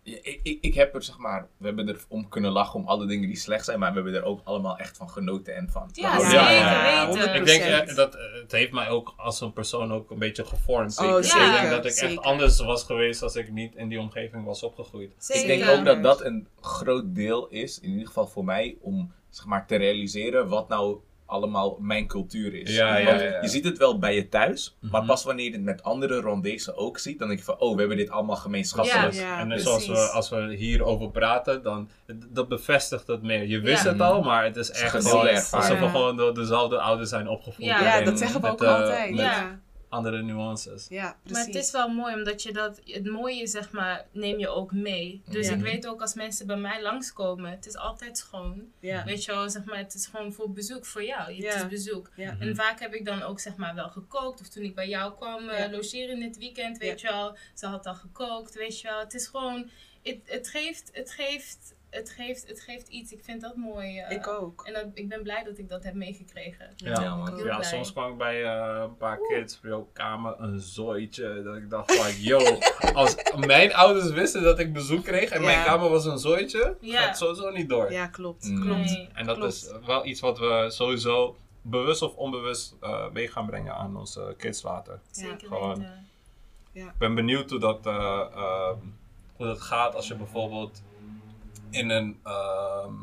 Ja, 0.10 0.18
Ik, 0.22 0.40
ik, 0.44 0.58
ik 0.62 0.74
heb 0.74 0.96
er 0.96 1.04
zeg 1.04 1.18
maar. 1.18 1.48
We 1.58 1.66
hebben 1.66 1.88
er 1.88 2.06
om 2.08 2.30
kunnen 2.30 2.52
lachen 2.52 2.80
om 2.80 2.88
alle 2.88 3.06
dingen 3.06 3.28
die 3.28 3.38
slecht 3.38 3.66
zijn, 3.66 3.80
maar 3.80 3.90
we 3.90 3.96
hebben 3.96 4.14
er 4.14 4.24
ook 4.24 4.42
allemaal 4.44 4.78
echt 4.78 4.98
van 4.98 5.10
genoten 5.10 5.56
en 5.56 5.70
van. 5.70 5.90
Ja, 5.92 6.20
zeker 6.20 6.34
ja, 6.34 7.08
weten. 7.08 7.36
Ik 7.36 7.46
denk 7.46 7.64
100%. 7.86 7.90
eh, 7.90 7.96
dat 7.96 8.16
eh, 8.16 8.22
het 8.42 8.52
heeft 8.52 8.72
mij 8.72 8.90
ook 8.90 9.14
als 9.18 9.42
een 9.42 9.54
persoon 9.54 9.94
ook 9.94 10.12
een 10.12 10.20
beetje 10.20 10.46
gevormd. 10.46 11.00
Oh, 11.00 11.22
zeker. 11.22 11.46
Ik 11.48 11.52
denk 11.54 11.70
dat 11.70 11.86
ik 11.86 11.92
zeker. 11.92 12.16
echt 12.18 12.26
anders 12.26 12.60
was 12.60 12.84
geweest 12.84 13.24
als 13.24 13.36
ik 13.36 13.52
niet 13.52 13.76
in 13.76 13.88
die 13.88 14.00
omgeving 14.00 14.46
was 14.46 14.64
opgegroeid. 14.64 15.14
Zeker. 15.18 15.42
Ik 15.42 15.48
denk 15.66 15.78
ook 15.80 15.86
dat 15.86 16.04
dat 16.04 16.24
een 16.24 16.48
groot 16.62 17.16
deel 17.16 17.48
is, 17.48 17.80
in 17.80 17.90
ieder 17.90 18.08
geval 18.08 18.28
voor 18.28 18.46
mij, 18.46 18.78
om 18.82 19.12
zeg 19.30 19.46
maar 19.46 19.68
te 19.68 19.76
realiseren 19.76 20.48
wat 20.48 20.68
nou 20.68 20.98
allemaal 21.30 21.78
mijn 21.80 22.08
cultuur 22.08 22.54
is. 22.54 22.76
Ja, 22.76 22.98
ja, 22.98 23.06
Want 23.06 23.20
ja, 23.22 23.26
ja. 23.28 23.42
je 23.42 23.48
ziet 23.48 23.64
het 23.66 23.78
wel 23.78 24.00
bij 24.00 24.16
je 24.16 24.28
thuis, 24.30 24.78
maar 24.80 25.00
Mhm. 25.02 25.10
pas 25.10 25.24
wanneer 25.24 25.46
je 25.46 25.52
het 25.52 25.62
met 25.62 25.84
andere 25.84 26.20
Rwandezen 26.20 26.78
ook 26.78 26.98
ziet, 26.98 27.20
dan 27.20 27.28
denk 27.28 27.40
je 27.40 27.46
van, 27.46 27.60
oh, 27.60 27.74
we 27.74 27.80
hebben 27.80 27.98
dit 27.98 28.10
allemaal 28.10 28.36
gemeenschappelijk. 28.36 29.14
Ja, 29.14 29.40
en 29.40 29.48
precies. 29.48 29.66
zoals 29.66 29.88
we, 29.88 29.98
als 29.98 30.30
we 30.30 30.56
hierover 30.56 31.10
praten, 31.12 31.64
dan 31.64 31.90
dat 32.30 32.48
bevestigt 32.48 33.08
het 33.08 33.22
meer. 33.22 33.48
Je 33.48 33.60
wist 33.60 33.84
Ja. 33.84 33.90
het 33.92 34.02
al, 34.02 34.22
maar 34.22 34.44
het 34.44 34.56
is 34.56 34.72
echt 34.72 34.96
gewoon 35.08 35.22
Precies. 35.26 35.54
alsof 35.54 35.80
we 35.80 35.90
gewoon 35.90 36.18
door 36.18 36.34
dezelfde 36.34 36.80
ouders 36.80 37.10
zijn 37.10 37.28
opgevoed. 37.28 37.66
Ja. 37.66 38.02
Dat 38.02 38.18
zeggen 38.18 38.42
we 38.42 38.48
ook 38.50 38.64
altijd. 38.64 39.10
Met 39.10 39.20
Ja, 39.20 39.60
andere 39.90 40.22
nuances. 40.22 40.88
ja 40.90 41.18
precies. 41.24 41.38
Maar 41.38 41.46
het 41.46 41.64
is 41.66 41.72
wel 41.72 41.88
mooi, 41.90 42.14
omdat 42.16 42.44
je 42.44 42.54
dat, 42.54 42.82
het 42.86 43.06
mooie 43.06 43.48
zeg 43.48 43.72
maar, 43.72 44.06
neem 44.12 44.40
je 44.40 44.48
ook 44.48 44.72
mee. 44.72 45.22
Dus 45.30 45.48
Ja. 45.48 45.54
ik 45.54 45.62
weet 45.62 45.88
ook 45.88 46.02
als 46.02 46.14
mensen 46.14 46.48
bij 46.48 46.58
mij 46.58 46.82
langskomen, 46.82 47.52
het 47.52 47.66
is 47.66 47.76
altijd 47.76 48.18
schoon. 48.18 48.72
ja. 48.80 49.04
Weet 49.06 49.24
je 49.26 49.32
wel, 49.32 49.50
zeg 49.50 49.64
maar, 49.64 49.78
het 49.78 49.94
is 49.94 50.06
gewoon 50.06 50.34
voor 50.34 50.52
bezoek, 50.52 50.86
voor 50.86 51.04
jou. 51.04 51.22
Het 51.34 51.44
Ja. 51.44 51.54
is 51.56 51.68
bezoek. 51.68 52.10
Ja. 52.16 52.36
En 52.40 52.56
vaak 52.56 52.80
heb 52.80 52.94
ik 52.94 53.06
dan 53.06 53.22
ook 53.22 53.40
zeg 53.40 53.56
maar 53.56 53.76
wel 53.76 53.90
gekookt. 53.90 54.42
Of 54.42 54.48
toen 54.50 54.64
ik 54.64 54.76
bij 54.76 54.88
jou 54.88 55.14
kwam 55.16 55.50
eh, 55.50 55.60
Ja. 55.60 55.70
logeren 55.72 56.16
in 56.16 56.22
het 56.24 56.38
weekend, 56.38 56.78
weet 56.78 57.02
je 57.02 57.08
wel. 57.08 57.38
Ze 57.54 57.66
had 57.66 57.86
al 57.86 57.96
gekookt, 57.96 58.54
weet 58.56 58.80
je 58.82 58.88
wel. 58.88 59.00
Het 59.00 59.14
is 59.14 59.28
gewoon, 59.28 59.70
het, 60.04 60.18
het, 60.26 60.48
geeft, 60.48 60.90
het, 60.94 61.12
geeft, 61.12 61.74
het, 61.90 62.10
geeft, 62.10 62.48
het 62.48 62.62
geeft 62.62 62.88
iets. 62.88 63.12
Ik 63.12 63.24
vind 63.24 63.42
dat 63.42 63.56
mooi. 63.56 64.00
eh. 64.00 64.16
Ik 64.16 64.28
ook. 64.28 64.66
En 64.66 64.74
dat, 64.74 64.86
ik 64.94 65.10
ben 65.10 65.24
blij 65.24 65.44
dat 65.44 65.58
ik 65.58 65.70
dat 65.70 65.84
heb 65.84 65.94
meegekregen. 65.94 66.74
Ja, 66.76 67.02
Ja, 67.02 67.16
man. 67.16 67.38
Ja, 67.44 67.62
soms 67.62 67.92
kwam 67.92 68.12
ik 68.12 68.18
bij 68.18 68.44
eh, 68.44 68.82
een 68.84 68.98
paar 68.98 69.18
kids 69.28 69.60
bij 69.60 69.70
jouw 69.72 69.90
kamer 69.94 70.36
een 70.40 70.60
zooitje. 70.60 71.42
Dat 71.44 71.56
ik 71.56 71.70
dacht 71.70 71.96
van, 71.96 72.22
yo, 72.32 72.58
als 72.94 73.16
mijn 73.46 73.74
ouders 73.74 74.10
wisten 74.12 74.42
dat 74.44 74.60
ik 74.60 74.74
bezoek 74.74 75.04
kreeg 75.04 75.30
en 75.30 75.42
mijn 75.42 75.64
kamer 75.66 75.90
was 75.90 76.06
een 76.06 76.20
zooitje, 76.20 76.78
Ja. 76.82 77.02
gaat 77.02 77.18
sowieso 77.18 77.50
niet 77.52 77.70
door. 77.70 77.92
Ja, 77.92 78.08
klopt. 78.08 78.44
Mm. 78.50 78.62
klopt. 78.62 78.90
Nee. 78.90 79.10
En 79.14 79.26
dat 79.26 79.38
Klopt. 79.38 79.54
is 79.54 79.72
wel 79.86 80.06
iets 80.06 80.20
wat 80.20 80.40
we 80.40 80.66
sowieso 80.70 81.36
bewust 81.62 82.02
of 82.02 82.16
onbewust 82.16 82.76
eh 82.82 83.10
mee 83.10 83.28
gaan 83.28 83.46
brengen 83.46 83.74
aan 83.76 83.98
onze 83.98 84.34
kids 84.38 84.62
later. 84.64 85.00
Zeker 85.12 85.48
gewoon. 85.48 85.78
weten. 85.78 86.08
Ik 86.74 86.98
ben 86.98 87.16
benieuwd 87.16 87.50
hoe 87.50 87.60
dat, 87.60 87.86
eh, 87.86 87.94
ehm, 88.36 88.76
hoe 89.36 89.46
dat 89.46 89.62
gaat 89.62 89.96
als 89.96 90.08
je 90.08 90.16
bijvoorbeeld 90.16 90.82
in 91.72 91.90
een 91.90 92.20
ehm, 92.24 92.94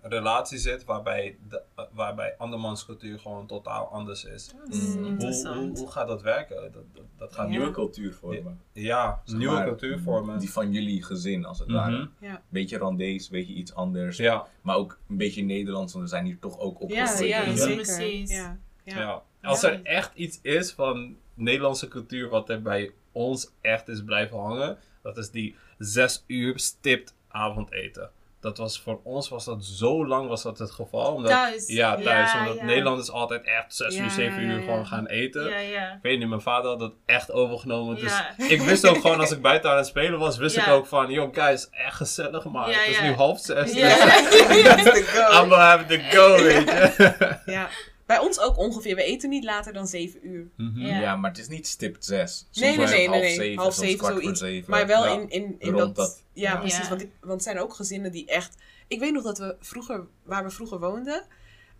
relatie 0.00 0.58
zit 0.58 0.84
waarbij, 0.84 1.36
de, 1.48 1.62
waarbij 1.92 2.34
andermans 2.38 2.84
cultuur 2.84 3.18
gewoon 3.18 3.46
totaal 3.46 3.86
anders 3.86 4.24
is. 4.24 4.50
Mm. 4.96 5.18
Hoe, 5.18 5.70
hoe, 5.74 5.90
gaat 5.90 6.08
dat 6.08 6.22
werken? 6.22 6.56
Dat, 6.72 6.72
dat, 6.72 7.04
dat 7.16 7.32
gaat 7.32 7.44
Ja. 7.46 7.50
Nieuwe 7.50 7.70
cultuur 7.70 8.12
vormen. 8.14 8.60
Ja, 8.72 9.20
Zeg 9.24 9.38
nieuwe 9.38 9.54
maar, 9.54 9.66
cultuurvormen. 9.66 10.38
Die 10.38 10.50
van 10.52 10.72
jullie 10.72 11.02
gezin, 11.02 11.44
als 11.44 11.58
het 11.58 11.68
Mhm. 11.68 11.76
ware. 11.76 12.08
Ja. 12.20 12.42
Beetje 12.48 12.78
Randees, 12.78 13.28
beetje 13.28 13.54
iets 13.54 13.74
anders. 13.74 14.16
Ja, 14.16 14.46
Maar 14.62 14.76
ook 14.76 14.98
een 15.08 15.16
beetje 15.16 15.42
Nederlands, 15.42 15.92
want 15.92 16.04
we 16.04 16.10
zijn 16.10 16.24
hier 16.24 16.38
toch 16.38 16.58
ook 16.58 16.78
Ja, 16.78 16.84
opgegroeid. 16.84 17.28
ja, 17.30 17.42
je. 17.42 17.56
zeker. 17.56 17.74
Precies. 17.74 18.30
Ja, 18.30 18.58
ja. 18.84 18.98
ja. 18.98 19.22
Als 19.42 19.62
er 19.62 19.82
echt 19.82 20.14
iets 20.14 20.38
is 20.42 20.72
van 20.72 21.16
Nederlandse 21.34 21.88
cultuur 21.88 22.28
wat 22.28 22.48
er 22.48 22.62
bij 22.62 22.92
ons 23.12 23.50
echt 23.60 23.88
is 23.88 24.04
blijven 24.04 24.38
hangen, 24.38 24.78
dat 25.02 25.16
is 25.16 25.30
die 25.30 25.56
zes 25.78 26.24
uur 26.26 26.58
stipt 26.58 27.14
avondeten. 27.28 28.10
Dat 28.40 28.58
was 28.58 28.80
voor 28.80 29.00
ons 29.04 29.28
was 29.28 29.44
dat 29.44 29.64
zo 29.64 30.06
lang 30.06 30.28
was 30.28 30.42
dat 30.42 30.58
het 30.58 30.70
geval. 30.70 31.14
Omdat, 31.14 31.30
Thuis. 31.30 31.66
Ja, 31.66 31.96
thuis. 31.96 32.32
Ja, 32.32 32.38
omdat 32.38 32.56
ja. 32.56 32.64
Nederlanders 32.64 33.10
altijd 33.10 33.44
echt 33.44 33.74
zes 33.74 33.94
Ja, 33.94 34.04
uur, 34.04 34.10
zeven 34.10 34.42
ja, 34.42 34.48
uur 34.48 34.58
ja. 34.58 34.64
gewoon 34.64 34.86
gaan 34.86 35.06
eten. 35.06 35.48
Ja, 35.48 35.58
ja. 35.58 35.92
Ik 35.92 36.02
weet 36.02 36.18
niet, 36.18 36.28
mijn 36.28 36.40
vader 36.40 36.70
had 36.70 36.78
dat 36.78 36.92
echt 37.06 37.32
overgenomen. 37.32 37.96
Dus 37.96 38.22
ik 38.36 38.60
wist 38.60 38.86
ook 38.86 39.00
gewoon 39.00 39.20
als 39.20 39.30
ik 39.30 39.42
buiten 39.42 39.70
aan 39.70 39.76
het 39.76 39.86
spelen 39.86 40.18
was, 40.18 40.36
wist 40.36 40.56
ik 40.56 40.68
ook 40.68 40.86
van, 40.86 41.10
yo 41.10 41.30
guys, 41.32 41.68
echt 41.70 41.96
gezellig, 41.96 42.44
maar 42.44 42.66
het 42.66 42.86
is 42.88 43.00
nu 43.00 43.12
half 43.12 43.40
zes. 43.40 43.72
Ja. 43.72 43.88
dus 43.88 44.62
That's 44.62 44.82
the 44.82 45.02
go. 45.02 45.42
I'm 45.42 45.50
gonna 45.50 45.76
have 45.76 45.86
to 45.86 46.18
go, 46.18 46.42
weet 46.42 46.68
je. 46.68 47.38
Ja. 47.46 47.68
Bij 48.08 48.18
ons 48.18 48.38
ook 48.40 48.56
ongeveer. 48.56 48.94
We 48.96 49.02
eten 49.02 49.28
niet 49.30 49.44
later 49.44 49.72
dan 49.72 49.86
7 49.86 50.28
uur. 50.28 50.48
Mhm. 50.56 50.78
Ja. 50.86 51.00
Ja, 51.00 51.16
maar 51.16 51.30
het 51.30 51.40
is 51.40 51.48
niet 51.48 51.66
stipt 51.66 52.04
zes. 52.04 52.36
Soms 52.38 52.58
Nee, 52.66 52.76
nee, 52.76 52.84
is 52.84 52.90
het 52.90 52.98
nee, 52.98 53.08
nee, 53.08 53.16
half 53.18 53.20
nee. 53.26 53.34
zeven, 53.34 53.62
Half 53.62 53.74
soms 53.74 53.86
zeven, 53.86 53.98
kwart 53.98 54.12
voor 54.12 54.22
zoiets. 54.22 54.40
zeven. 54.40 54.70
Maar 54.70 54.86
wel 54.86 55.04
Ja. 55.04 55.12
in, 55.12 55.30
in, 55.30 55.56
in 55.58 55.68
Rond 55.72 55.78
dat, 55.78 55.96
dat. 55.96 56.22
Ja, 56.32 56.52
Ja. 56.52 56.58
precies. 56.58 56.88
Want, 56.88 57.00
ik, 57.00 57.10
want 57.20 57.32
het 57.32 57.42
zijn 57.42 57.58
ook 57.60 57.74
gezinnen 57.74 58.12
die 58.12 58.26
echt... 58.26 58.56
Ik 58.88 58.98
weet 59.00 59.12
nog 59.12 59.22
dat 59.22 59.38
we 59.38 59.56
vroeger, 59.60 60.06
waar 60.22 60.44
we 60.44 60.50
vroeger 60.50 60.78
woonden... 60.80 61.24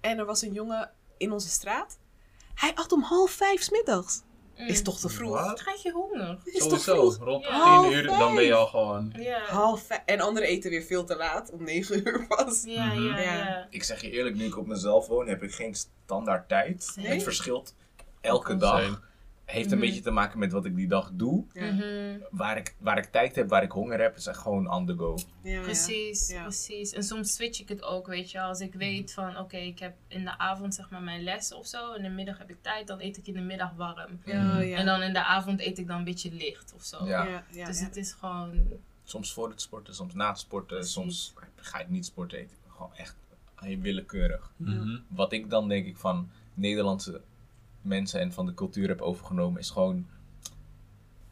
En 0.00 0.18
er 0.18 0.24
was 0.24 0.42
een 0.42 0.52
jongen 0.52 0.90
in 1.16 1.32
onze 1.32 1.48
straat. 1.48 1.98
Hij 2.54 2.72
at 2.74 2.92
om 2.92 3.02
half 3.02 3.30
vijf 3.30 3.62
's 3.62 3.70
middags. 3.70 4.22
Is 4.66 4.82
toch 4.82 4.98
te 5.00 5.08
vroeg? 5.08 5.42
Wat? 5.42 5.62
Krijg 5.62 5.82
je 5.82 5.90
honger? 5.92 6.38
Is 6.44 6.52
toch 6.68 6.80
Sowieso, 6.80 7.10
vroeg? 7.10 7.24
rond 7.28 7.44
Ja. 7.44 7.82
tien 7.82 7.92
uur, 7.92 8.06
dan 8.06 8.34
ben 8.34 8.44
je 8.44 8.54
al 8.54 8.66
gewoon... 8.66 9.12
Ja. 9.16 9.38
Half 9.40 9.82
vijf. 9.82 10.02
En 10.06 10.20
anderen 10.20 10.48
eten 10.48 10.70
weer 10.70 10.82
veel 10.82 11.04
te 11.04 11.16
laat. 11.16 11.50
Om 11.52 11.62
negen 11.64 11.98
uur 12.08 12.26
pas. 12.28 12.62
Ja, 12.66 12.84
Mhm. 12.86 13.02
ja, 13.04 13.18
Ja. 13.18 13.32
ja. 13.34 13.66
Ik 13.70 13.82
zeg 13.82 14.00
je 14.02 14.10
eerlijk, 14.10 14.36
nu 14.36 14.44
ik 14.44 14.56
op 14.58 14.66
mezelf 14.66 15.06
woon, 15.06 15.28
heb 15.28 15.42
ik 15.42 15.54
geen 15.54 15.74
standaard 15.74 16.48
tijd. 16.48 16.92
Nee? 16.96 17.06
Het 17.06 17.22
verschilt 17.22 17.74
elke 18.20 18.56
dag. 18.56 19.06
Heeft 19.48 19.70
een 19.72 19.78
Mhm. 19.78 19.86
beetje 19.86 20.00
te 20.02 20.10
maken 20.10 20.38
met 20.38 20.52
wat 20.52 20.64
ik 20.64 20.76
die 20.76 20.88
dag 20.88 21.10
doe. 21.12 21.44
Ja. 21.52 21.72
Mhm. 21.72 22.18
Waar 22.30 22.56
ik, 22.56 22.74
waar 22.78 22.98
ik 22.98 23.04
tijd 23.04 23.36
heb, 23.36 23.48
waar 23.48 23.62
ik 23.62 23.70
honger 23.70 24.00
heb, 24.00 24.16
is 24.16 24.26
echt 24.26 24.38
gewoon 24.38 24.70
on 24.72 24.86
the 24.86 24.96
go. 24.96 25.18
Ja. 25.42 25.60
Precies, 25.60 26.28
Ja. 26.28 26.42
precies. 26.42 26.92
En 26.92 27.02
soms 27.02 27.34
switch 27.34 27.60
ik 27.60 27.68
het 27.68 27.82
ook, 27.82 28.06
weet 28.06 28.30
je. 28.30 28.40
Als 28.40 28.60
ik 28.60 28.74
weet 28.74 29.12
van, 29.12 29.38
oké, 29.38 29.56
ik 29.56 29.78
heb 29.78 29.96
in 30.08 30.24
de 30.24 30.38
avond 30.38 30.74
zeg 30.74 30.90
maar 30.90 31.02
mijn 31.02 31.22
les 31.22 31.54
of 31.54 31.66
zo. 31.66 31.92
In 31.92 32.02
de 32.02 32.08
middag 32.08 32.38
heb 32.38 32.50
ik 32.50 32.56
tijd, 32.62 32.86
dan 32.86 33.00
eet 33.00 33.16
ik 33.16 33.26
in 33.26 33.34
de 33.34 33.40
middag 33.40 33.72
warm. 33.76 34.20
Ja, 34.24 34.58
ja. 34.60 34.76
En 34.76 34.86
dan 34.86 35.02
in 35.02 35.12
de 35.12 35.24
avond 35.24 35.60
eet 35.60 35.78
ik 35.78 35.86
dan 35.86 35.98
een 35.98 36.04
beetje 36.04 36.32
licht 36.32 36.72
of 36.76 36.82
zo. 36.84 37.06
Ja. 37.06 37.24
Ja, 37.24 37.44
ja, 37.50 37.66
dus 37.66 37.78
ja. 37.78 37.84
het 37.84 37.96
is 37.96 38.12
gewoon... 38.12 38.52
Soms 39.04 39.32
voor 39.32 39.48
het 39.50 39.60
sporten, 39.60 39.94
soms 39.94 40.14
na 40.14 40.28
het 40.28 40.38
sporten, 40.38 40.76
Precies. 40.76 40.92
soms 40.94 41.34
ga 41.56 41.78
ik 41.78 41.88
niet 41.88 42.04
sporten 42.06 42.38
eten. 42.38 42.56
Gewoon 42.68 42.94
echt 42.96 43.16
heel 43.54 43.78
willekeurig. 43.78 44.50
Mhm. 44.56 44.98
Wat 45.08 45.32
ik 45.32 45.50
dan 45.50 45.68
denk 45.68 45.86
ik 45.86 45.96
van 45.96 46.30
Nederlandse 46.54 47.20
mensen 47.88 48.20
en 48.20 48.32
van 48.32 48.46
de 48.46 48.54
cultuur 48.54 48.88
heb 48.88 49.00
overgenomen, 49.00 49.60
is 49.60 49.70
gewoon 49.70 50.06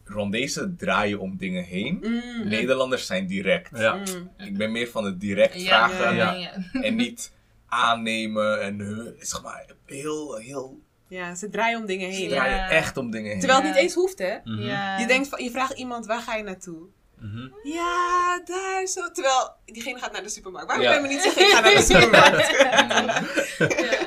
Rwandezen 0.05 0.77
draaien 0.77 1.19
om 1.21 1.37
dingen 1.37 1.65
heen. 1.65 1.99
Mm, 2.03 2.49
Nederlanders 2.49 3.07
zijn 3.07 3.27
direct. 3.27 3.79
Ja. 3.79 3.95
mm. 3.95 4.31
Ik 4.37 4.57
ben 4.57 4.73
meer 4.73 4.89
van 4.89 5.05
het 5.05 5.21
direct 5.21 5.63
Ja, 5.63 5.91
vragen 5.91 6.15
ja, 6.17 6.53
en 6.87 6.95
niet 6.95 7.33
aannemen. 7.67 8.63
En 8.63 8.81
is 9.19 9.33
gewoon 9.33 9.53
heel, 9.87 10.37
heel. 10.37 10.81
Ja, 11.09 11.35
ze 11.35 11.49
draaien 11.49 11.79
om 11.81 11.87
dingen 11.87 12.13
Ze 12.13 12.21
heen. 12.21 12.29
Ja. 12.29 12.35
draaien 12.35 12.69
echt 12.69 12.97
om 12.97 13.11
dingen 13.11 13.31
heen. 13.31 13.39
Terwijl 13.39 13.59
het 13.61 13.69
Ja. 13.69 13.75
niet 13.75 13.83
eens 13.83 13.95
hoeft, 13.95 14.19
hè? 14.19 14.37
Mhm. 14.45 14.63
Ja. 14.63 14.99
Je 14.99 15.07
denkt 15.07 15.29
van, 15.29 15.45
je 15.45 15.51
vraagt 15.51 15.79
iemand, 15.79 16.07
waar 16.07 16.21
ga 16.21 16.35
je 16.35 16.43
naartoe? 16.43 16.87
Mhm. 17.21 17.49
Ja, 17.63 18.41
daar 18.45 18.87
zo. 18.87 19.11
Terwijl 19.11 19.51
diegene 19.65 19.99
gaat 19.99 20.13
naar 20.13 20.23
de 20.23 20.29
supermarkt. 20.29 20.67
Waarom 20.69 20.85
Ja. 20.87 20.93
kan 20.93 21.03
je 21.03 21.09
me 21.09 21.15
niet 21.15 21.23
zeggen, 21.23 21.43
ik 21.43 21.49
ga 21.49 21.61
naar 21.61 21.75
de 21.75 21.81
supermarkt? 21.83 22.51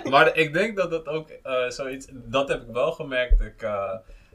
Ja. 0.03 0.09
Maar 0.09 0.37
ik 0.37 0.53
denk 0.53 0.77
dat 0.77 0.91
het 0.91 1.07
ook 1.07 1.29
eh, 1.29 1.69
zoiets, 1.69 2.07
dat 2.11 2.47
heb 2.47 2.61
ik 2.61 2.67
wel 2.73 2.91
gemerkt. 2.91 3.41
Ik, 3.41 3.61
eh, 3.61 3.91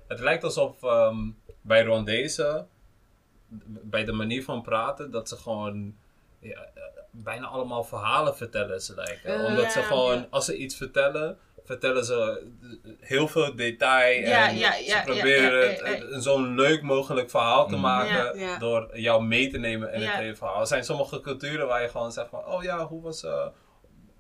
het 0.09 0.21
lijkt 0.21 0.45
alsof 0.45 0.83
ehm, 0.83 1.17
bij 1.61 1.83
Rwandezen, 1.83 2.69
bij 3.67 4.05
de 4.05 4.13
manier 4.13 4.45
van 4.45 4.63
praten, 4.63 5.11
dat 5.11 5.29
ze 5.29 5.37
gewoon 5.37 5.95
ja, 6.39 6.59
eh, 6.75 6.83
bijna 7.11 7.47
allemaal 7.47 7.85
verhalen 7.85 8.37
vertellen 8.37 8.81
ze 8.81 8.95
lijken. 8.95 9.45
Omdat 9.45 9.73
ze 9.73 9.83
gewoon, 9.83 10.19
ja. 10.19 10.27
als 10.31 10.45
ze 10.45 10.57
iets 10.57 10.77
vertellen, 10.77 11.39
vertellen 11.65 12.05
ze 12.05 12.43
heel 13.01 13.29
veel 13.29 13.57
detail. 13.57 14.21
Ja, 14.27 14.49
en 14.49 14.57
ja, 14.57 14.73
ze 14.73 15.01
proberen 15.05 15.61
ja, 15.61 15.67
het 15.69 15.79
ja, 15.81 15.91
ja. 15.91 16.01
een 16.11 16.23
zo'n 16.23 16.55
leuk 16.55 16.83
mogelijk 16.83 17.31
verhaal 17.31 17.67
te 17.69 17.75
Mm. 17.75 17.81
maken 17.81 18.39
Ja, 18.39 18.47
ja. 18.47 18.59
door 18.59 18.91
jou 18.99 19.25
mee 19.25 19.49
te 19.51 19.59
nemen 19.59 19.93
in 19.93 20.01
Ja. 20.01 20.07
het 20.11 20.17
hele 20.21 20.37
verhaal. 20.37 20.61
Er 20.61 20.67
zijn 20.67 20.85
sommige 20.85 21.21
culturen 21.21 21.67
waar 21.67 21.83
je 21.83 21.89
gewoon 21.89 22.13
zegt 22.13 22.29
van, 22.29 22.47
oh 22.47 22.63
ja, 22.63 22.87
hoe 22.87 23.03
was... 23.03 23.25
eh, 23.25 23.47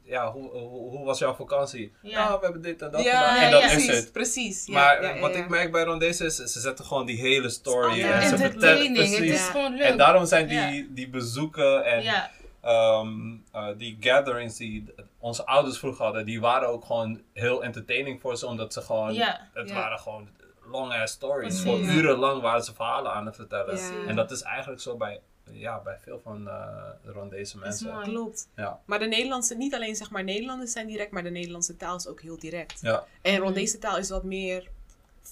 ja, 0.06 0.32
hoe, 0.32 0.50
hoe, 0.50 0.90
hoe 0.90 1.04
was 1.04 1.18
jouw 1.18 1.34
vakantie? 1.34 1.92
Ja. 2.02 2.10
Ja, 2.10 2.38
we 2.38 2.44
hebben 2.44 2.62
dit 2.62 2.82
en 2.82 2.90
dat 2.90 3.02
ja, 3.02 3.20
gedaan. 3.20 3.44
En 3.44 3.50
dat 3.50 3.60
ja, 3.60 3.66
is 3.66 3.72
precies. 3.72 3.96
het. 3.96 4.12
Precies. 4.12 4.66
Ja, 4.66 4.72
maar 4.72 5.02
ja, 5.02 5.08
eh, 5.08 5.14
ja, 5.14 5.20
wat 5.20 5.36
ik 5.36 5.48
merk 5.48 5.72
bij 5.72 5.84
Rondese 5.84 6.24
is, 6.24 6.36
ze 6.36 6.60
zetten 6.60 6.84
gewoon 6.84 7.06
die 7.06 7.20
hele 7.20 7.48
story. 7.48 7.98
Ja, 7.98 8.20
en 8.20 8.28
ze 8.28 8.36
vertellen 8.36 8.92
precies. 8.92 9.18
is 9.18 9.30
Ja. 9.46 9.50
gewoon 9.50 9.76
leuk. 9.76 9.86
En 9.86 9.96
daarom 9.96 10.26
zijn 10.26 10.46
die, 10.46 10.56
Ja. 10.58 10.84
die 10.88 11.08
bezoeken 11.08 11.84
en 11.84 12.02
Ja, 12.02 12.30
ehm, 12.62 13.08
eh, 13.52 13.66
die 13.76 13.96
gatherings 14.00 14.56
die 14.56 14.84
onze 15.24 15.46
ouders 15.46 15.78
vroeger 15.78 16.04
hadden, 16.04 16.24
die 16.26 16.40
waren 16.40 16.68
ook 16.68 16.84
gewoon 16.84 17.22
heel 17.32 17.64
entertaining 17.64 18.20
voor 18.20 18.36
ze, 18.36 18.46
omdat 18.46 18.72
ze 18.72 18.80
gewoon, 18.80 19.14
Ja. 19.14 19.48
het 19.52 19.68
Ja. 19.68 19.74
waren 19.74 19.98
gewoon 19.98 20.28
long 20.70 20.92
ass 20.92 21.12
stories. 21.14 21.62
Voor 21.62 21.78
urenlang 21.78 22.40
waren 22.42 22.64
ze 22.64 22.74
verhalen 22.74 23.12
aan 23.12 23.26
het 23.26 23.34
vertellen. 23.36 23.76
Ja. 23.76 24.06
En 24.06 24.16
dat 24.16 24.30
is 24.30 24.42
eigenlijk 24.42 24.80
zo 24.82 24.96
bij, 24.96 25.20
ja, 25.50 25.80
bij 25.80 25.98
veel 25.98 26.20
van 26.22 26.48
eh 26.48 26.66
de 27.02 27.10
Rwandese 27.10 27.58
mensen. 27.58 28.00
Klopt. 28.02 28.48
Ja. 28.56 28.80
Maar 28.86 28.98
de 28.98 29.06
Nederlandse, 29.06 29.54
niet 29.54 29.74
alleen 29.74 29.96
zeg 29.96 30.10
maar 30.10 30.24
Nederlanders 30.24 30.72
zijn 30.72 30.86
direct, 30.86 31.10
maar 31.10 31.22
de 31.22 31.30
Nederlandse 31.30 31.76
taal 31.76 31.96
is 31.96 32.06
ook 32.06 32.20
heel 32.20 32.38
direct. 32.38 32.80
Ja. 32.80 33.04
En 33.22 33.36
Rwandese 33.38 33.78
taal 33.78 33.96
is 33.98 34.10
wat 34.10 34.24
meer 34.24 34.68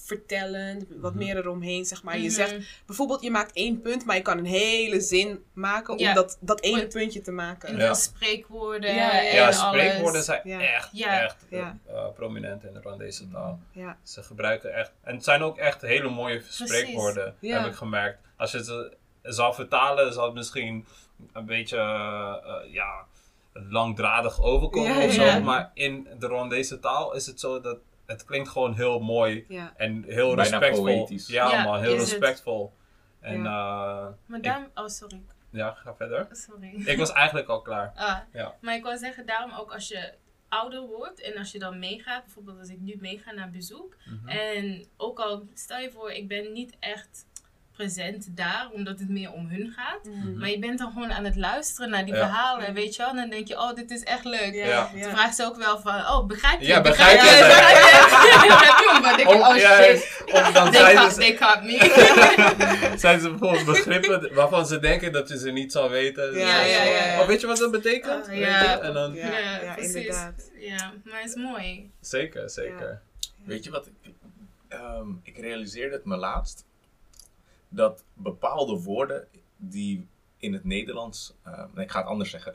vertellend, 0.05 0.85
wat 0.99 1.13
Mhm. 1.13 1.23
meer 1.23 1.37
eromheen, 1.37 1.85
zeg 1.85 2.03
maar. 2.03 2.15
Je 2.17 2.21
Mhm. 2.23 2.31
zegt 2.31 2.55
bijvoorbeeld, 2.85 3.21
je 3.21 3.31
maakt 3.31 3.51
één 3.53 3.81
punt, 3.81 4.05
maar 4.05 4.15
je 4.15 4.21
kan 4.21 4.37
een 4.37 4.45
hele 4.45 5.01
zin 5.01 5.43
maken 5.53 5.97
Ja. 5.97 6.09
om 6.09 6.15
dat, 6.15 6.37
dat 6.39 6.61
ene 6.61 6.77
Want- 6.77 6.93
puntje 6.93 7.21
te 7.21 7.31
maken. 7.31 7.69
En 7.69 7.77
Ja. 7.77 7.93
spreekwoorden 7.93 8.89
Ja, 8.95 8.95
ja, 8.95 9.27
en 9.29 9.35
Ja, 9.35 9.43
alles. 9.43 9.59
spreekwoorden 9.59 10.23
zijn 10.23 10.41
Ja. 10.43 10.61
echt, 10.61 10.89
Ja. 10.91 11.21
echt 11.23 11.45
Ja. 11.49 11.77
eh, 11.87 12.05
prominent 12.15 12.63
in 12.63 12.73
de 12.73 12.79
Rwandese 12.79 13.29
taal. 13.29 13.59
Ja. 13.71 13.97
Ze 14.03 14.23
gebruiken 14.23 14.73
echt, 14.73 14.91
en 15.03 15.15
het 15.15 15.23
zijn 15.23 15.41
ook 15.43 15.57
echt 15.57 15.81
hele 15.81 16.09
mooie 16.09 16.41
spreekwoorden, 16.49 17.35
Ja. 17.39 17.59
heb 17.61 17.69
ik 17.71 17.75
gemerkt. 17.77 18.19
Als 18.37 18.51
je 18.51 18.63
ze 18.63 18.97
zou 19.21 19.53
vertalen, 19.53 20.13
zal 20.13 20.25
het 20.25 20.33
misschien 20.33 20.85
een 21.33 21.45
beetje, 21.45 21.77
eh, 21.77 22.73
ja, 22.73 23.05
langdradig 23.53 24.41
overkomen 24.41 24.97
Ja, 24.99 25.05
of 25.05 25.11
zo. 25.13 25.23
ja. 25.23 25.39
Maar 25.39 25.71
in 25.73 26.07
de 26.19 26.27
Rwandese 26.27 26.79
taal 26.79 27.13
is 27.15 27.25
het 27.25 27.39
zo 27.39 27.61
dat 27.61 27.77
het 28.05 28.25
klinkt 28.25 28.49
gewoon 28.49 28.73
heel 28.75 28.99
mooi 28.99 29.45
Ja. 29.47 29.73
en 29.77 30.03
heel 30.03 30.35
Bijna 30.35 30.41
respectvol. 30.57 30.83
poëtisch. 30.85 31.27
Ja, 31.27 31.49
Ja, 31.51 31.63
man, 31.63 31.79
heel 31.81 31.91
het. 31.91 31.99
respectvol. 31.99 32.73
En 33.19 33.37
Ja. 33.37 33.43
ja. 33.43 34.15
Maar 34.25 34.41
daarom... 34.41 34.67
Oh, 34.75 34.87
sorry. 34.87 35.21
ja, 35.49 35.71
ga 35.73 35.95
verder. 35.95 36.27
Sorry. 36.31 36.73
Ik 36.85 36.97
was 36.97 37.11
eigenlijk 37.11 37.47
al 37.47 37.61
klaar. 37.61 37.91
Ah, 37.95 38.17
Ja. 38.33 38.55
Maar 38.61 38.75
ik 38.75 38.83
wil 38.83 38.97
zeggen, 38.97 39.25
daarom 39.25 39.51
ook 39.53 39.73
als 39.73 39.87
je 39.87 40.13
ouder 40.49 40.81
wordt 40.81 41.21
en 41.21 41.37
als 41.37 41.51
je 41.51 41.59
dan 41.59 41.79
meegaat, 41.79 42.23
bijvoorbeeld 42.23 42.59
als 42.59 42.69
ik 42.69 42.79
nu 42.79 42.95
meega 42.99 43.31
naar 43.31 43.49
bezoek. 43.49 43.95
Mhm. 44.05 44.27
En 44.27 44.85
ook 44.97 45.19
al, 45.19 45.47
stel 45.53 45.79
je 45.79 45.91
voor, 45.91 46.11
ik 46.11 46.27
ben 46.27 46.51
niet 46.51 46.75
echt 46.79 47.25
present 47.73 48.27
daar, 48.37 48.67
omdat 48.73 48.99
het 48.99 49.09
meer 49.09 49.31
om 49.31 49.47
hun 49.49 49.73
gaat. 49.77 50.03
Mhm. 50.03 50.37
Maar 50.37 50.49
je 50.49 50.59
bent 50.59 50.79
dan 50.79 50.91
gewoon 50.91 51.11
aan 51.13 51.23
het 51.23 51.35
luisteren 51.35 51.89
naar 51.89 52.05
die 52.05 52.13
Ja. 52.13 52.19
verhalen, 52.19 52.73
weet 52.73 52.95
je 52.95 53.01
wel. 53.01 53.09
En 53.11 53.15
dan 53.15 53.29
denk 53.29 53.47
je, 53.47 53.55
oh, 53.59 53.73
dit 53.75 53.91
is 53.91 54.03
echt 54.03 54.23
leuk. 54.25 54.53
Ja, 54.53 54.65
Ja. 54.65 54.89
ja. 54.93 55.01
Toen 55.03 55.11
vraagt 55.11 55.35
ze 55.35 55.45
ook 55.45 55.55
wel 55.57 55.79
van, 55.79 55.95
oh, 55.95 56.25
begrijp 56.25 56.59
je? 56.59 56.67
Ja, 56.67 56.81
begrijp 56.81 57.19
je 57.21 57.25
je? 57.25 57.31
het? 57.31 57.47
Begrijp 57.47 58.41
je? 58.41 58.47
Begrijp 58.47 58.77
je? 58.79 58.99
Maar 59.01 59.17
dan 59.17 59.17
denk 59.17 59.29
ik, 59.29 59.47
oh 59.47 59.57
ja, 59.57 59.83
shit, 59.83 60.23
Of 60.33 60.51
dan 60.51 60.71
they 60.71 61.09
ze, 61.09 61.15
they 61.19 61.33
caught 61.33 61.63
me. 61.63 61.77
zijn 62.97 63.19
ze 63.19 63.29
bijvoorbeeld 63.29 63.65
begrippen 63.65 64.33
waarvan 64.33 64.65
ze 64.67 64.79
denken 64.79 65.11
dat 65.11 65.29
je 65.29 65.37
ze 65.37 65.51
niet 65.51 65.71
zal 65.71 65.89
weten. 65.89 66.37
Ja, 66.37 66.61
ja, 66.61 66.83
ja, 66.83 67.05
ja. 67.05 67.21
Oh, 67.21 67.27
weet 67.27 67.41
je 67.41 67.47
wat 67.47 67.57
dat 67.57 67.71
betekent? 67.71 68.27
Ah, 68.27 68.37
ja. 68.37 68.79
En 68.79 68.93
dan, 68.93 69.13
Ja, 69.13 69.37
ja, 69.39 69.73
precies. 69.73 69.95
inderdaad. 69.95 70.49
Ja, 70.59 70.93
maar 71.03 71.19
het 71.21 71.29
is 71.29 71.35
mooi. 71.35 71.91
Zeker, 72.01 72.49
zeker. 72.49 73.01
Weet 73.45 73.63
je 73.63 73.69
wat? 73.71 73.89
Ik, 74.01 74.13
ehm, 74.67 75.07
ik 75.23 75.37
realiseerde 75.37 75.95
het 75.95 76.05
me 76.05 76.15
laatst. 76.17 76.65
Dat 77.75 78.03
bepaalde 78.13 78.79
woorden 78.81 79.27
die 79.57 80.07
in 80.37 80.53
het 80.53 80.63
Nederlands. 80.63 81.33
eh, 81.43 81.63
nee, 81.73 81.85
ik 81.85 81.91
ga 81.91 81.99
het 81.99 82.07
anders 82.07 82.29
zeggen. 82.29 82.53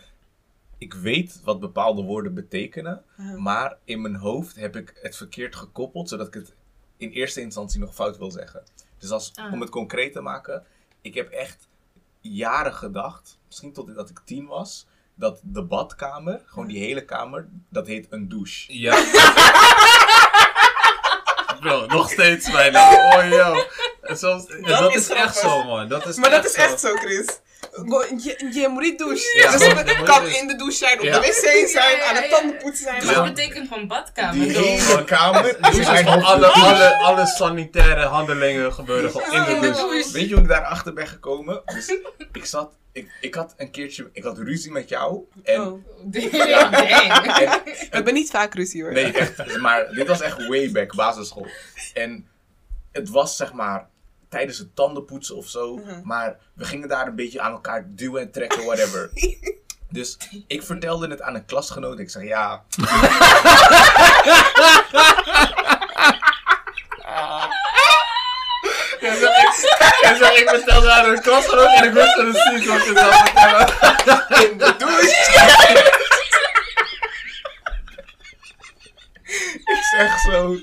Ik 0.78 0.94
weet 0.94 1.40
wat 1.44 1.60
bepaalde 1.60 2.02
woorden 2.02 2.34
betekenen. 2.34 3.02
Uh-huh. 3.20 3.36
Maar 3.38 3.78
in 3.84 4.00
mijn 4.00 4.16
hoofd 4.16 4.56
heb 4.56 4.76
ik 4.76 4.98
het 5.02 5.16
verkeerd 5.16 5.56
gekoppeld. 5.56 6.08
Zodat 6.08 6.26
ik 6.26 6.34
het 6.34 6.54
in 6.96 7.10
eerste 7.10 7.40
instantie 7.40 7.80
nog 7.80 7.94
fout 7.94 8.18
wil 8.18 8.30
zeggen. 8.30 8.62
Dus 8.98 9.10
als, 9.10 9.32
Ah. 9.34 9.52
om 9.52 9.60
het 9.60 9.70
concreet 9.70 10.12
te 10.12 10.20
maken. 10.20 10.64
Ik 11.00 11.14
heb 11.14 11.28
echt 11.30 11.68
jaren 12.20 12.74
gedacht. 12.74 13.38
Misschien 13.46 13.72
totdat 13.72 14.10
ik 14.10 14.20
tien 14.24 14.46
was. 14.46 14.86
dat 15.14 15.40
de 15.44 15.62
badkamer, 15.62 16.42
gewoon 16.46 16.68
die 16.68 16.78
hele 16.78 17.04
kamer, 17.04 17.48
dat 17.68 17.86
heet 17.86 18.06
een 18.10 18.28
douche. 18.28 18.78
Ja. 18.78 18.94
Bro, 21.60 21.86
nog 21.96 22.10
steeds 22.10 22.50
bijna. 22.50 22.90
Oh. 22.90 23.58
En 24.02 24.18
soms, 24.18 24.46
dat, 24.46 24.94
is 24.94 24.96
is 24.96 25.08
echt 25.08 25.36
zo, 25.36 25.64
man. 25.64 25.88
Dat 25.88 26.06
is 26.06 26.16
Maar 26.16 26.30
dat 26.30 26.44
is 26.44 26.54
echt 26.54 26.80
zo, 26.80 26.94
Chris. 26.94 27.26
Go- 27.60 28.04
Je, 28.16 28.48
je 28.60 28.68
moet 28.68 28.82
niet 28.82 28.98
douchen. 28.98 29.40
Ja, 29.40 29.50
dus 29.52 29.66
je 29.66 29.74
het 29.74 30.02
kan 30.02 30.26
in 30.26 30.46
de 30.46 30.56
douche 30.56 30.76
zijn, 30.76 30.98
op 30.98 31.04
Ja. 31.04 31.18
de 31.20 31.26
wc 31.26 31.32
zijn, 31.68 31.68
Ja, 31.68 31.88
ja, 31.96 32.04
aan 32.08 32.14
de 32.14 32.20
ja. 32.22 32.28
tandenpoetsen 32.36 32.84
zijn. 32.84 33.00
Dus 33.00 33.08
Ja. 33.08 33.14
dat 33.14 33.24
betekent 33.34 33.68
van 33.68 33.86
badkamer. 33.86 34.46
Die 34.48 34.56
hele 34.58 35.04
kamer 35.04 35.56
Dus 35.72 35.86
alle, 35.86 36.46
alle, 36.46 36.96
alle 36.96 37.26
sanitaire 37.26 38.04
handelingen 38.06 38.72
gebeuren 38.72 39.10
gewoon 39.10 39.46
in 39.48 39.60
de 39.60 39.70
douche. 39.70 40.12
Weet 40.12 40.28
je 40.28 40.34
hoe 40.34 40.42
ik 40.42 40.48
daarachter 40.48 40.92
ben 40.92 41.06
gekomen? 41.08 41.62
Dus 41.64 41.88
ik 42.32 42.44
zat, 42.44 42.72
ik, 42.92 43.10
ik 43.20 43.34
had 43.34 43.54
een 43.56 43.70
keertje, 43.70 44.08
ik 44.12 44.22
had 44.24 44.38
ruzie 44.38 44.70
met 44.72 44.88
jou. 44.88 45.20
En, 45.44 45.60
Oh. 45.60 45.84
Dang. 46.04 46.24
en 46.32 46.70
We 47.64 47.86
hebben 47.90 48.14
niet 48.14 48.30
vaak 48.30 48.54
ruzie 48.54 48.82
hoor. 48.82 48.92
Nee, 48.92 49.12
echt. 49.12 49.56
Maar 49.58 49.88
dit 49.94 50.06
was 50.08 50.20
echt 50.20 50.46
way 50.46 50.70
back, 50.70 50.94
basisschool. 50.94 51.46
En 51.94 52.26
het 52.92 53.08
was 53.10 53.36
zeg 53.36 53.52
maar 53.52 53.88
tijdens 54.28 54.58
het 54.58 54.76
tandenpoetsen 54.76 55.36
of 55.36 55.48
zo. 55.48 55.76
Mhm. 55.76 56.00
Maar 56.02 56.36
we 56.54 56.64
gingen 56.64 56.88
daar 56.88 57.06
een 57.06 57.14
beetje 57.14 57.40
aan 57.40 57.52
elkaar 57.52 57.86
duwen 57.88 58.22
en 58.22 58.30
trekken, 58.30 58.64
whatever. 58.64 59.10
Dus 59.90 60.18
ik 60.46 60.62
vertelde 60.62 61.08
het 61.08 61.22
aan 61.22 61.34
een 61.34 61.44
klasgenoot. 61.44 61.98
Ik 61.98 62.10
zeg 62.10 62.22
ja. 62.22 62.64
En 69.00 69.16
zo, 69.16 69.26
ik, 69.26 70.16
zo, 70.18 70.24
ik 70.24 70.48
vertelde 70.48 70.90
aan 70.90 71.10
een 71.10 71.20
klasgenoot 71.20 71.74
en 71.76 71.84
ik 71.84 71.92
wist 71.92 72.14
precies 72.14 72.66
wat 72.66 72.84
je 72.84 72.92
zou 72.94 73.12
vertellen. 73.12 73.66
In 74.50 74.58
de 74.58 74.74
douche. 74.78 75.16
ik 79.64 79.82
zeg 79.96 80.18
zo. 80.20 80.56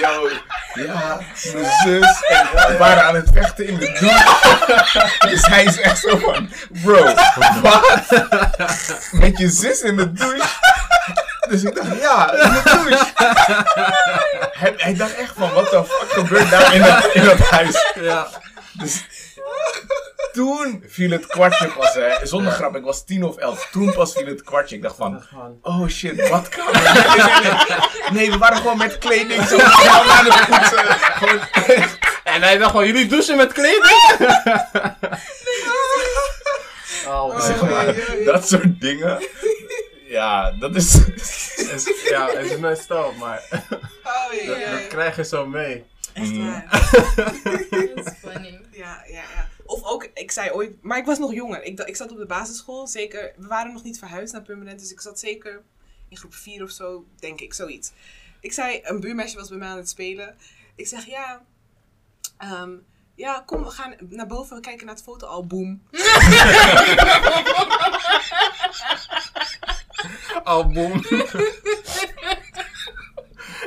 Yo, 0.00 0.28
ja, 0.74 1.20
mijn 1.52 1.72
zus 1.84 2.22
en 2.28 2.46
we 2.52 2.76
waren 2.78 3.04
aan 3.04 3.14
het 3.14 3.30
vechten 3.34 3.66
in 3.66 3.76
de 3.76 3.92
douche. 4.00 5.28
dus 5.30 5.46
hij 5.46 5.64
is 5.64 5.80
echt 5.80 5.98
zo 5.98 6.18
van, 6.18 6.50
bro, 6.82 7.14
wat? 7.62 8.24
Met 9.10 9.38
je 9.38 9.48
zus 9.48 9.80
in 9.80 9.96
de 9.96 10.12
douche? 10.12 10.48
Dus 11.48 11.62
ik 11.62 11.74
dacht, 11.74 12.00
ja, 12.00 12.32
in 12.32 12.52
de 12.52 12.60
douche. 12.64 13.06
hij, 14.58 14.74
hij 14.76 14.94
dacht 14.94 15.14
echt 15.14 15.32
van, 15.36 15.52
wat 15.52 15.70
de 15.70 15.84
fuck 15.84 16.12
gebeurt 16.12 16.50
daar 16.50 16.74
in 16.74 16.82
dat, 16.82 17.04
in 17.14 17.24
dat 17.24 17.38
huis? 17.38 17.92
Ja. 18.00 18.28
Dus 18.72 19.04
toen 20.36 20.84
viel 20.86 21.10
het 21.10 21.26
kwartje 21.26 21.68
pas, 21.68 21.94
hè. 21.94 22.26
Zonder 22.26 22.52
grap, 22.52 22.76
ik 22.76 22.82
was 22.84 23.04
tien 23.04 23.24
of 23.24 23.36
elf. 23.36 23.68
Toen 23.72 23.92
pas 23.92 24.12
viel 24.12 24.26
het 24.26 24.42
kwartje. 24.42 24.76
Ik 24.76 24.82
dacht 24.82 24.96
van, 24.96 25.22
oh 25.62 25.86
shit, 25.88 26.28
wat 26.28 26.48
kan 26.48 26.66
Nee, 26.72 26.82
nee, 26.82 27.40
nee. 27.42 28.10
Nee, 28.12 28.30
we 28.30 28.38
waren 28.38 28.56
gewoon 28.56 28.78
met 28.78 28.98
kleding 28.98 29.42
zo 29.42 29.58
snel 29.58 30.02
aan 30.02 30.24
het 30.24 30.46
poetsen. 30.48 30.84
Gewoon 30.88 31.40
echt. 31.52 31.98
En 32.24 32.42
hij 32.42 32.58
dacht 32.58 32.70
gewoon, 32.70 32.86
jullie 32.86 33.06
douchen 33.06 33.36
met 33.36 33.52
kleding? 33.52 34.16
Oh, 37.08 37.40
Zeg 37.40 37.60
man. 37.60 37.70
maar, 37.70 37.94
dat 38.24 38.48
soort 38.48 38.80
dingen. 38.80 39.18
Ja, 40.08 40.50
dat 40.50 40.74
is... 40.76 40.94
Is- 41.56 41.90
Ja, 42.08 42.26
het 42.30 42.50
is 42.50 42.56
mijn 42.58 42.76
stijl, 42.76 43.12
maar 43.18 43.42
Oh, 43.50 44.32
ja, 44.32 44.46
dat, 44.46 44.58
ja, 44.58 44.70
dat 44.70 44.80
ja. 44.80 44.86
krijg 44.88 45.16
je 45.16 45.24
zo 45.24 45.46
mee. 45.46 45.84
Echt 46.12 46.26
Mm. 46.26 46.50
waar. 46.50 46.64
Dat 47.94 48.06
is 48.06 48.12
funny. 48.30 48.60
Ja, 48.72 49.02
ja, 49.06 49.22
ja. 49.34 49.48
Of 49.66 49.84
ook, 49.84 50.08
ik 50.14 50.30
zei 50.30 50.50
ooit, 50.50 50.82
maar 50.82 50.98
ik 50.98 51.04
was 51.04 51.18
nog 51.18 51.34
jonger. 51.34 51.62
Ik, 51.62 51.80
ik 51.80 51.96
zat 51.96 52.10
op 52.10 52.18
de 52.18 52.26
basisschool, 52.26 52.86
zeker. 52.86 53.32
We 53.36 53.46
waren 53.46 53.72
nog 53.72 53.82
niet 53.82 53.98
verhuisd 53.98 54.32
naar 54.32 54.42
permanent, 54.42 54.80
dus 54.80 54.92
ik 54.92 55.00
zat 55.00 55.18
zeker 55.18 55.62
in 56.08 56.16
groep 56.16 56.34
4 56.34 56.62
of 56.62 56.70
zo, 56.70 57.04
denk 57.18 57.40
ik, 57.40 57.54
zoiets. 57.54 57.92
Ik 58.40 58.52
zei, 58.52 58.80
een 58.82 59.00
buurmeisje 59.00 59.36
was 59.36 59.48
bij 59.48 59.58
mij 59.58 59.68
aan 59.68 59.76
het 59.76 59.88
spelen. 59.88 60.36
Ik 60.74 60.86
zeg, 60.86 61.06
ja, 61.06 61.42
ehm, 62.38 62.70
ja, 63.14 63.42
kom, 63.46 63.64
we 63.64 63.70
gaan 63.70 63.94
naar 64.08 64.26
boven, 64.26 64.56
we 64.56 64.62
kijken 64.62 64.86
naar 64.86 64.94
het 64.94 65.04
fotoalbum. 65.04 65.82
Album. 70.44 71.02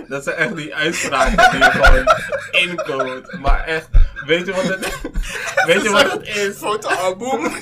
Dat 0.08 0.24
zijn 0.24 0.36
echt 0.36 0.56
die 0.56 0.76
uitspraken 0.76 1.52
die 1.52 1.60
je 1.60 1.72
gewoon 1.72 2.06
incode. 2.52 3.38
Maar 3.38 3.64
echt, 3.64 3.90
weet 4.26 4.46
je 4.46 4.54
wat 4.54 4.64
het, 4.64 5.00
weet 5.70 5.82
je 5.82 5.90
wat 5.90 6.12
het 6.12 6.28
is? 6.28 6.56
Fotoalbum. 6.58 7.42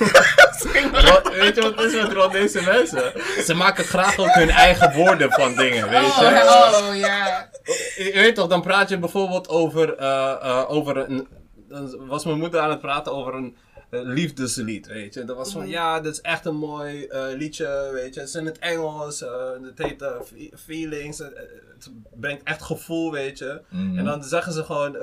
Wat- 0.92 1.34
weet 1.34 1.54
je 1.54 1.60
wat 1.62 1.74
het 1.80 1.92
is 1.92 2.02
met 2.02 2.12
rond 2.12 2.32
deze 2.32 2.62
mensen? 2.62 3.12
Ze 3.44 3.54
maken 3.54 3.84
graag 3.84 4.18
ook 4.18 4.34
hun 4.34 4.50
eigen 4.50 4.92
woorden 4.94 5.30
van 5.32 5.54
dingen, 5.56 5.88
weet 5.88 6.14
je? 6.14 6.42
Oh, 6.44 6.88
oh, 6.88 6.96
ja. 6.96 7.48
Je 7.96 8.10
weet 8.14 8.34
toch, 8.34 8.48
dan 8.48 8.62
praat 8.62 8.88
je 8.88 8.98
bijvoorbeeld 8.98 9.48
over, 9.48 9.94
eh, 9.96 10.30
eh, 10.42 10.70
over 10.70 10.96
een. 10.96 11.28
Dan 11.68 12.06
was 12.06 12.24
mijn 12.24 12.38
moeder 12.38 12.60
aan 12.60 12.70
het 12.70 12.80
praten 12.80 13.12
over 13.12 13.34
een 13.34 13.56
eh, 13.90 14.00
liefdeslied, 14.02 14.86
weet 14.86 15.14
je. 15.14 15.24
Dat 15.24 15.36
was 15.36 15.52
van, 15.52 15.68
ja, 15.68 16.00
dit 16.00 16.12
is 16.12 16.20
echt 16.20 16.44
een 16.46 16.56
mooi 16.56 17.04
eh, 17.06 17.22
liedje, 17.36 17.90
weet 17.92 18.14
je. 18.14 18.20
Het 18.20 18.28
is 18.28 18.34
in 18.34 18.46
het 18.46 18.58
Engels, 18.58 19.22
eh, 19.22 19.30
het 19.62 19.78
heet 19.86 20.04
Fe- 20.26 20.56
Feelings. 20.64 21.18
het 21.18 21.90
brengt 22.14 22.42
echt 22.42 22.62
gevoel, 22.62 23.12
weet 23.12 23.38
je. 23.38 23.60
Mhm. 23.68 23.98
En 23.98 24.04
dan 24.04 24.24
zeggen 24.24 24.52
ze 24.52 24.64
gewoon 24.64 24.96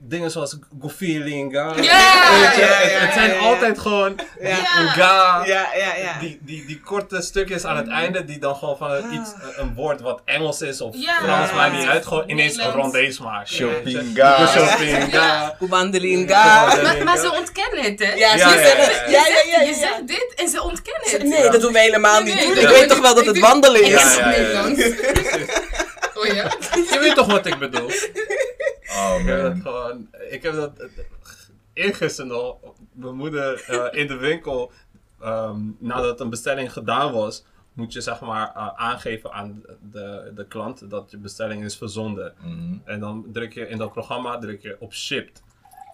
dingen 0.00 0.30
zoals 0.30 0.56
go 0.80 0.88
feeling, 0.88 1.52
ga. 1.52 1.60
Ja, 1.60 1.74
weet 1.74 1.84
je. 1.84 1.90
ja, 2.60 2.66
het, 2.66 2.90
ja, 2.92 2.98
het 2.98 3.12
zijn 3.12 3.28
ja, 3.30 3.34
ja. 3.34 3.40
altijd 3.40 3.78
gewoon 3.78 4.18
Ja. 4.40 4.54
die, 4.56 4.64
een 4.80 4.88
ga. 4.88 5.42
Ja, 5.46 5.66
ja, 5.76 5.94
ja. 5.94 6.18
Die, 6.20 6.38
die, 6.42 6.66
die 6.66 6.80
korte 6.80 7.22
stukjes 7.22 7.64
aan 7.64 7.76
het 7.76 7.88
einde, 7.88 8.24
die 8.24 8.38
dan 8.38 8.56
gewoon 8.56 8.76
van 8.76 8.90
een, 8.90 9.12
iets, 9.12 9.30
een 9.56 9.74
woord 9.74 10.00
wat 10.00 10.20
Engels 10.24 10.60
is 10.60 10.80
of 10.80 10.94
Ja. 10.96 11.18
Frans, 11.22 11.50
Ja. 11.50 11.56
maakt 11.56 11.72
niet 11.72 11.86
uit, 11.86 12.06
gewoon 12.06 12.24
ineens 12.30 12.56
een 12.56 12.70
rondees 12.72 13.18
maken. 13.18 13.54
Shoppinga. 13.54 14.46
Shoppinga. 14.46 15.54
Kubandelinga. 15.58 16.66
Maar, 16.82 17.04
maar 17.04 17.18
ze 17.18 17.32
ontkennen 17.32 17.82
het, 17.82 17.98
hè? 17.98 18.12
Ja, 18.12 18.14
Ja, 18.14 18.32
ze 18.32 18.38
ja, 18.38 18.50
zeggen, 18.66 19.10
ja, 19.10 19.26
ja, 19.26 19.26
ja, 19.26 19.58
ja, 19.58 19.60
Je 19.62 19.68
ja. 19.70 19.74
zegt 19.78 20.06
dit 20.06 20.32
en 20.36 20.48
ze 20.48 20.62
ontkennen 20.62 21.10
het. 21.10 21.22
Nee, 21.22 21.50
dat 21.50 21.60
doen 21.60 21.72
we 21.72 21.78
helemaal 21.80 22.22
niet. 22.22 22.34
Ik 22.42 22.68
weet 22.68 22.88
toch 22.88 23.00
wel 23.00 23.14
dat 23.14 23.26
het 23.26 23.38
wandelen 23.38 23.82
is. 23.82 23.90
Ja, 24.16 24.30
ja, 24.30 24.30
ja. 24.30 24.36
Nederlands. 24.36 24.82
Oh 26.18 26.26
ja? 26.26 26.52
Je 26.90 26.98
weet 27.00 27.14
toch 27.14 27.26
wat 27.26 27.46
ik 27.46 27.58
bedoel? 27.58 27.90
Oh 28.98 29.16
Ik 29.20 29.26
heb 29.26 29.42
dat 29.42 29.60
gewoon, 29.62 30.08
ik 30.30 30.42
heb 30.42 30.54
dat 30.54 30.72
eergisteren 31.72 32.56
mijn 32.92 33.14
moeder 33.14 33.64
eh, 33.66 34.00
in 34.00 34.06
de 34.06 34.16
winkel, 34.16 34.72
ehm, 35.20 35.60
nadat 35.78 36.20
een 36.20 36.30
bestelling 36.30 36.72
gedaan 36.72 37.12
was, 37.12 37.44
moet 37.72 37.92
je 37.92 38.00
zeg 38.00 38.20
maar 38.20 38.52
eh, 38.54 38.68
aangeven 38.74 39.32
aan 39.32 39.62
de, 39.90 40.32
de 40.34 40.46
klant 40.46 40.90
dat 40.90 41.10
je 41.10 41.16
bestelling 41.16 41.64
is 41.64 41.76
verzonden. 41.76 42.34
Mhm. 42.40 42.76
En 42.84 43.00
dan 43.00 43.26
druk 43.32 43.52
je 43.52 43.68
in 43.68 43.78
dat 43.78 43.92
programma 43.92 44.38
druk 44.38 44.62
je 44.62 44.76
op 44.78 44.94
shipped. 44.94 45.42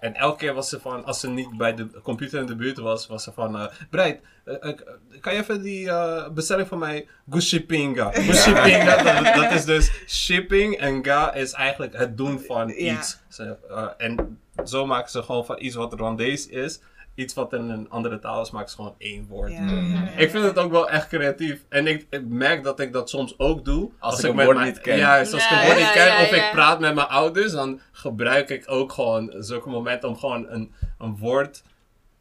En 0.04 0.14
elke 0.14 0.38
keer 0.38 0.54
was 0.54 0.68
ze 0.68 0.80
van, 0.80 1.04
als 1.04 1.20
ze 1.20 1.28
niet 1.28 1.56
bij 1.56 1.74
de 1.74 2.00
computer 2.02 2.40
in 2.40 2.46
de 2.46 2.56
buurt 2.56 2.78
was, 2.78 3.06
was 3.06 3.22
ze 3.24 3.32
van, 3.32 3.58
eh 3.58 3.66
Breit, 3.90 4.20
eh, 4.44 4.54
eh, 4.60 4.78
kan 5.20 5.34
je 5.34 5.40
even 5.40 5.62
die 5.62 5.90
bestelling 6.32 6.68
van 6.68 6.78
mij, 6.78 7.06
Gushipinga. 7.30 8.10
Gushipinga, 8.12 9.02
dat, 9.22 9.34
dat 9.34 9.52
is 9.52 9.64
dus 9.64 9.90
shipping 10.06 10.76
en 10.76 11.04
ga 11.04 11.32
is 11.32 11.52
eigenlijk 11.52 11.96
het 11.96 12.16
doen 12.16 12.40
van 12.40 12.68
Ja. 12.68 12.74
iets. 12.74 13.18
Ze, 13.28 13.56
en 13.98 14.38
zo 14.64 14.86
maken 14.86 15.10
ze 15.10 15.22
gewoon 15.22 15.44
van 15.44 15.56
iets 15.58 15.74
wat 15.74 15.92
Rwandees 15.92 16.48
is, 16.48 16.80
iets 17.14 17.34
wat 17.34 17.52
in 17.52 17.68
een 17.70 17.90
andere 17.90 18.18
taal 18.18 18.40
is, 18.42 18.50
maken 18.50 18.68
ze 18.70 18.74
gewoon 18.76 18.94
één 18.98 19.26
woord. 19.26 19.52
Ja, 19.52 19.60
Mm. 19.60 19.94
ja, 19.94 20.02
ja. 20.02 20.08
Ik 20.10 20.30
vind 20.30 20.44
het 20.44 20.58
ook 20.58 20.70
wel 20.70 20.90
echt 20.90 21.08
creatief. 21.08 21.64
En 21.68 21.86
ik, 21.86 22.06
ik 22.10 22.24
merk 22.26 22.62
dat 22.62 22.80
ik 22.80 22.92
dat 22.92 23.10
soms 23.10 23.38
ook 23.38 23.64
doe. 23.64 23.90
Als 23.98 24.18
ik 24.18 24.30
een 24.30 24.36
met 24.36 24.44
woord 24.44 24.56
mijn- 24.56 24.68
niet 24.72 24.80
ken. 24.80 24.96
Juist, 24.96 25.32
als 25.32 25.44
ik 25.44 25.50
Ja, 25.50 25.60
een 25.60 25.66
woord 25.66 25.78
ja, 25.78 25.84
niet 25.84 25.92
ken 25.94 26.06
ja, 26.06 26.22
of 26.22 26.30
ja. 26.30 26.46
ik 26.46 26.52
praat 26.52 26.80
met 26.80 26.94
mijn 26.94 27.06
ouders, 27.08 27.52
dan 27.52 27.80
gebruik 27.92 28.48
ik 28.50 28.64
ook 28.66 28.92
gewoon 28.92 29.32
zulke 29.38 29.68
momenten 29.68 30.08
om 30.08 30.16
gewoon 30.16 30.48
een, 30.48 30.72
een 30.98 31.16
woord, 31.16 31.62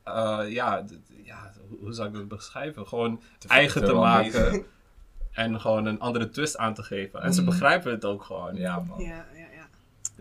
eh, 0.03 0.39
ja, 0.47 0.84
ja, 1.23 1.51
hoe- 1.80 1.93
zou 1.93 2.07
ik 2.07 2.13
dat 2.13 2.27
beschrijven? 2.27 2.88
Gewoon 2.88 3.22
eigen 3.47 3.81
te 3.81 3.88
te 3.88 3.93
maken 3.93 4.65
en 5.34 5.61
gewoon 5.61 5.85
een 5.85 5.99
andere 5.99 6.30
twist 6.30 6.57
aan 6.57 6.73
te 6.73 6.84
geven. 6.84 7.22
En 7.22 7.34
ze 7.34 7.39
Mm. 7.39 7.45
begrijpen 7.45 7.91
het 7.91 8.05
ook 8.05 8.23
gewoon. 8.23 8.55
Ja 8.55 8.80
man. 8.80 8.99
Ja, 9.03 9.26
ja, 9.35 9.45
ja. 9.55 9.67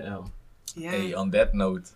Damn. 0.05 0.32
ja. 0.74 0.90
Hey, 0.90 1.16
on 1.16 1.30
that 1.30 1.52
note. 1.52 1.90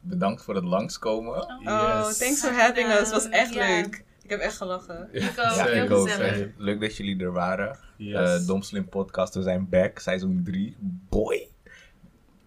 Bedankt 0.00 0.42
voor 0.42 0.54
het 0.54 0.64
langskomen. 0.64 1.42
Oh, 1.42 2.02
Yes. 2.06 2.18
thanks 2.18 2.40
for 2.40 2.52
having 2.52 2.88
us. 2.88 2.98
Het 2.98 3.10
was 3.10 3.28
echt 3.28 3.54
leuk. 3.54 4.04
Ik 4.22 4.30
heb 4.30 4.40
echt 4.40 4.56
gelachen. 4.56 5.08
Ik 5.12 5.22
ook. 5.22 5.36
Ja, 5.36 5.64
heel 5.66 5.82
ik 5.84 5.90
gezellig. 5.90 6.48
Leuk 6.56 6.80
dat 6.80 6.96
jullie 6.96 7.20
er 7.22 7.32
waren. 7.32 7.78
Yes. 7.96 8.40
Eh 8.40 8.46
Dom 8.46 8.62
Slim 8.62 8.88
Podcast, 8.88 9.34
we 9.34 9.42
zijn 9.42 9.68
back. 9.68 9.98
Seizoen 9.98 10.42
3. 10.44 10.76
Boy. 11.08 11.46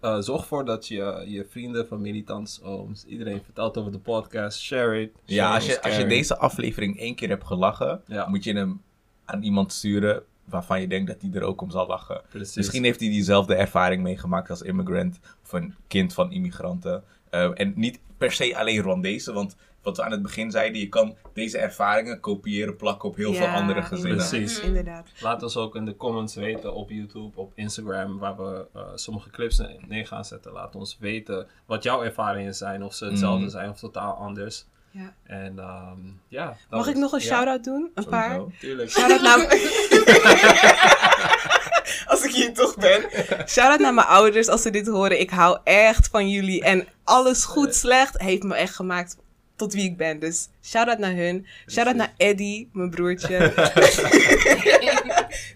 Eh, 0.00 0.16
zorg 0.20 0.40
ervoor 0.40 0.64
dat 0.64 0.88
je 0.88 1.22
je 1.26 1.46
vrienden, 1.50 1.86
familie, 1.86 2.24
tantes, 2.24 2.62
ooms, 2.62 3.04
iedereen 3.04 3.40
vertelt 3.44 3.76
over 3.78 3.92
de 3.92 3.98
podcast. 3.98 4.60
Share 4.60 5.00
it. 5.00 5.10
Ja, 5.24 5.54
als 5.54 5.66
je, 5.66 5.82
als 5.82 5.96
je 5.96 6.06
deze 6.06 6.36
aflevering 6.36 6.98
één 6.98 7.14
keer 7.14 7.28
hebt 7.28 7.44
gelachen, 7.46 8.00
Ja. 8.06 8.28
moet 8.28 8.44
je 8.44 8.52
hem 8.54 8.82
aan 9.24 9.42
iemand 9.42 9.72
sturen 9.72 10.22
waarvan 10.44 10.80
je 10.80 10.88
denkt 10.88 11.06
dat 11.10 11.20
hij 11.22 11.30
er 11.32 11.42
ook 11.42 11.60
om 11.60 11.70
zal 11.70 11.86
lachen. 11.86 12.20
Precies. 12.28 12.54
Misschien 12.56 12.84
heeft 12.84 13.00
hij 13.00 13.08
diezelfde 13.08 13.54
ervaring 13.54 14.02
meegemaakt 14.02 14.50
als 14.50 14.62
immigrant 14.62 15.18
of 15.44 15.52
een 15.52 15.74
kind 15.86 16.12
van 16.14 16.32
immigranten. 16.32 17.02
Eh, 17.30 17.50
en 17.54 17.72
niet 17.76 17.98
per 18.16 18.32
se 18.32 18.56
alleen 18.56 18.80
Rwandese, 18.82 19.32
want 19.32 19.56
wat 19.82 19.96
we 19.96 20.02
aan 20.04 20.10
het 20.10 20.22
begin 20.22 20.50
zeiden, 20.50 20.80
je 20.80 20.88
kan 20.88 21.16
deze 21.32 21.58
ervaringen 21.58 22.20
kopiëren, 22.20 22.76
plakken 22.76 23.08
op 23.08 23.16
heel 23.16 23.34
veel 23.34 23.46
andere 23.46 23.82
gezinnen. 23.82 24.16
Precies. 24.16 24.60
Inderdaad. 24.60 25.06
Laat 25.20 25.42
ons 25.42 25.56
ook 25.56 25.74
in 25.76 25.84
de 25.84 25.96
comments 25.96 26.34
weten 26.34 26.74
op 26.74 26.90
YouTube, 26.90 27.40
op 27.40 27.52
Instagram, 27.54 28.18
waar 28.18 28.36
we 28.36 28.66
eh, 28.74 28.80
sommige 28.94 29.30
clips 29.30 29.58
ne- 29.58 29.76
neer 29.88 30.06
gaan 30.06 30.24
zetten. 30.24 30.52
Laat 30.52 30.74
ons 30.74 30.96
weten 31.00 31.46
wat 31.66 31.82
jouw 31.82 32.02
ervaringen 32.02 32.54
zijn, 32.54 32.82
of 32.84 32.94
ze 32.94 33.04
hetzelfde 33.04 33.40
Mhm. 33.42 33.50
zijn 33.50 33.70
of 33.70 33.78
totaal 33.78 34.12
anders. 34.14 34.64
Ja. 34.90 35.14
En 35.22 35.58
ehm, 35.58 35.98
ja. 36.28 36.56
Mag 36.70 36.86
ik 36.86 36.94
is- 36.94 37.00
nog 37.00 37.12
een 37.12 37.18
ja, 37.20 37.24
shout-out 37.26 37.64
doen? 37.64 37.90
Een 37.94 38.06
paar? 38.08 38.40
Tuurlijk. 38.60 38.90
Shout-out 38.90 39.22
naar... 39.22 39.38
hier 42.36 42.52
toch 42.52 42.76
ben. 42.76 43.02
Shout-out 43.48 43.80
naar 43.80 43.94
mijn 43.94 44.06
ouders 44.06 44.48
als 44.48 44.62
ze 44.62 44.70
dit 44.70 44.86
horen. 44.86 45.20
Ik 45.20 45.30
hou 45.30 45.58
echt 45.64 46.08
van 46.08 46.30
jullie. 46.30 46.62
En 46.62 46.86
alles 47.04 47.44
goed, 47.44 47.74
slecht 47.74 48.20
heeft 48.20 48.42
me 48.42 48.54
echt 48.54 48.74
gemaakt 48.74 49.16
tot 49.56 49.72
wie 49.72 49.84
ik 49.84 49.96
ben. 49.96 50.18
Dus 50.18 50.48
shout-out 50.62 50.98
naar 50.98 51.14
hun. 51.14 51.46
Shout-out 51.70 51.96
naar 51.96 52.12
Eddie, 52.16 52.70
mijn 52.72 52.90
broertje. 52.90 53.38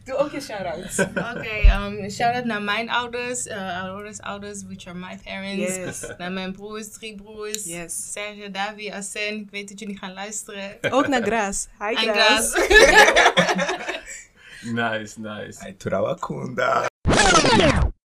Doe 0.05 0.17
ook 0.17 0.33
je 0.33 0.41
shout-outs. 0.41 0.99
Oké, 0.99 1.85
um, 1.85 2.11
shout-out 2.11 2.45
naar 2.45 2.63
mijn 2.63 2.91
ouders, 2.91 3.47
uh, 3.47 3.83
ouders, 3.83 4.21
ouders, 4.21 4.63
which 4.65 4.87
are 4.87 4.99
my 4.99 5.19
parents. 5.25 5.77
Yes. 5.77 6.15
Naar 6.19 6.33
mijn 6.33 6.53
broers, 6.53 6.91
drie 6.91 7.15
broers. 7.15 7.65
Yes. 7.65 8.13
Serge, 8.13 8.51
Davi, 8.51 8.91
Asen. 8.91 9.35
Ik 9.35 9.49
weet 9.51 9.69
dat 9.69 9.79
jullie 9.79 9.99
gaan 9.99 10.13
luisteren. 10.13 10.77
Ook 10.91 11.09
naar 11.09 11.23
Graas. 11.23 11.69
Hi 11.79 11.97
Graas. 11.97 12.53
Graas. 14.63 15.19
Nice, 15.19 15.21
nice. 15.21 15.65
Hey, 15.65 15.75
Turawakunda. 15.75 16.90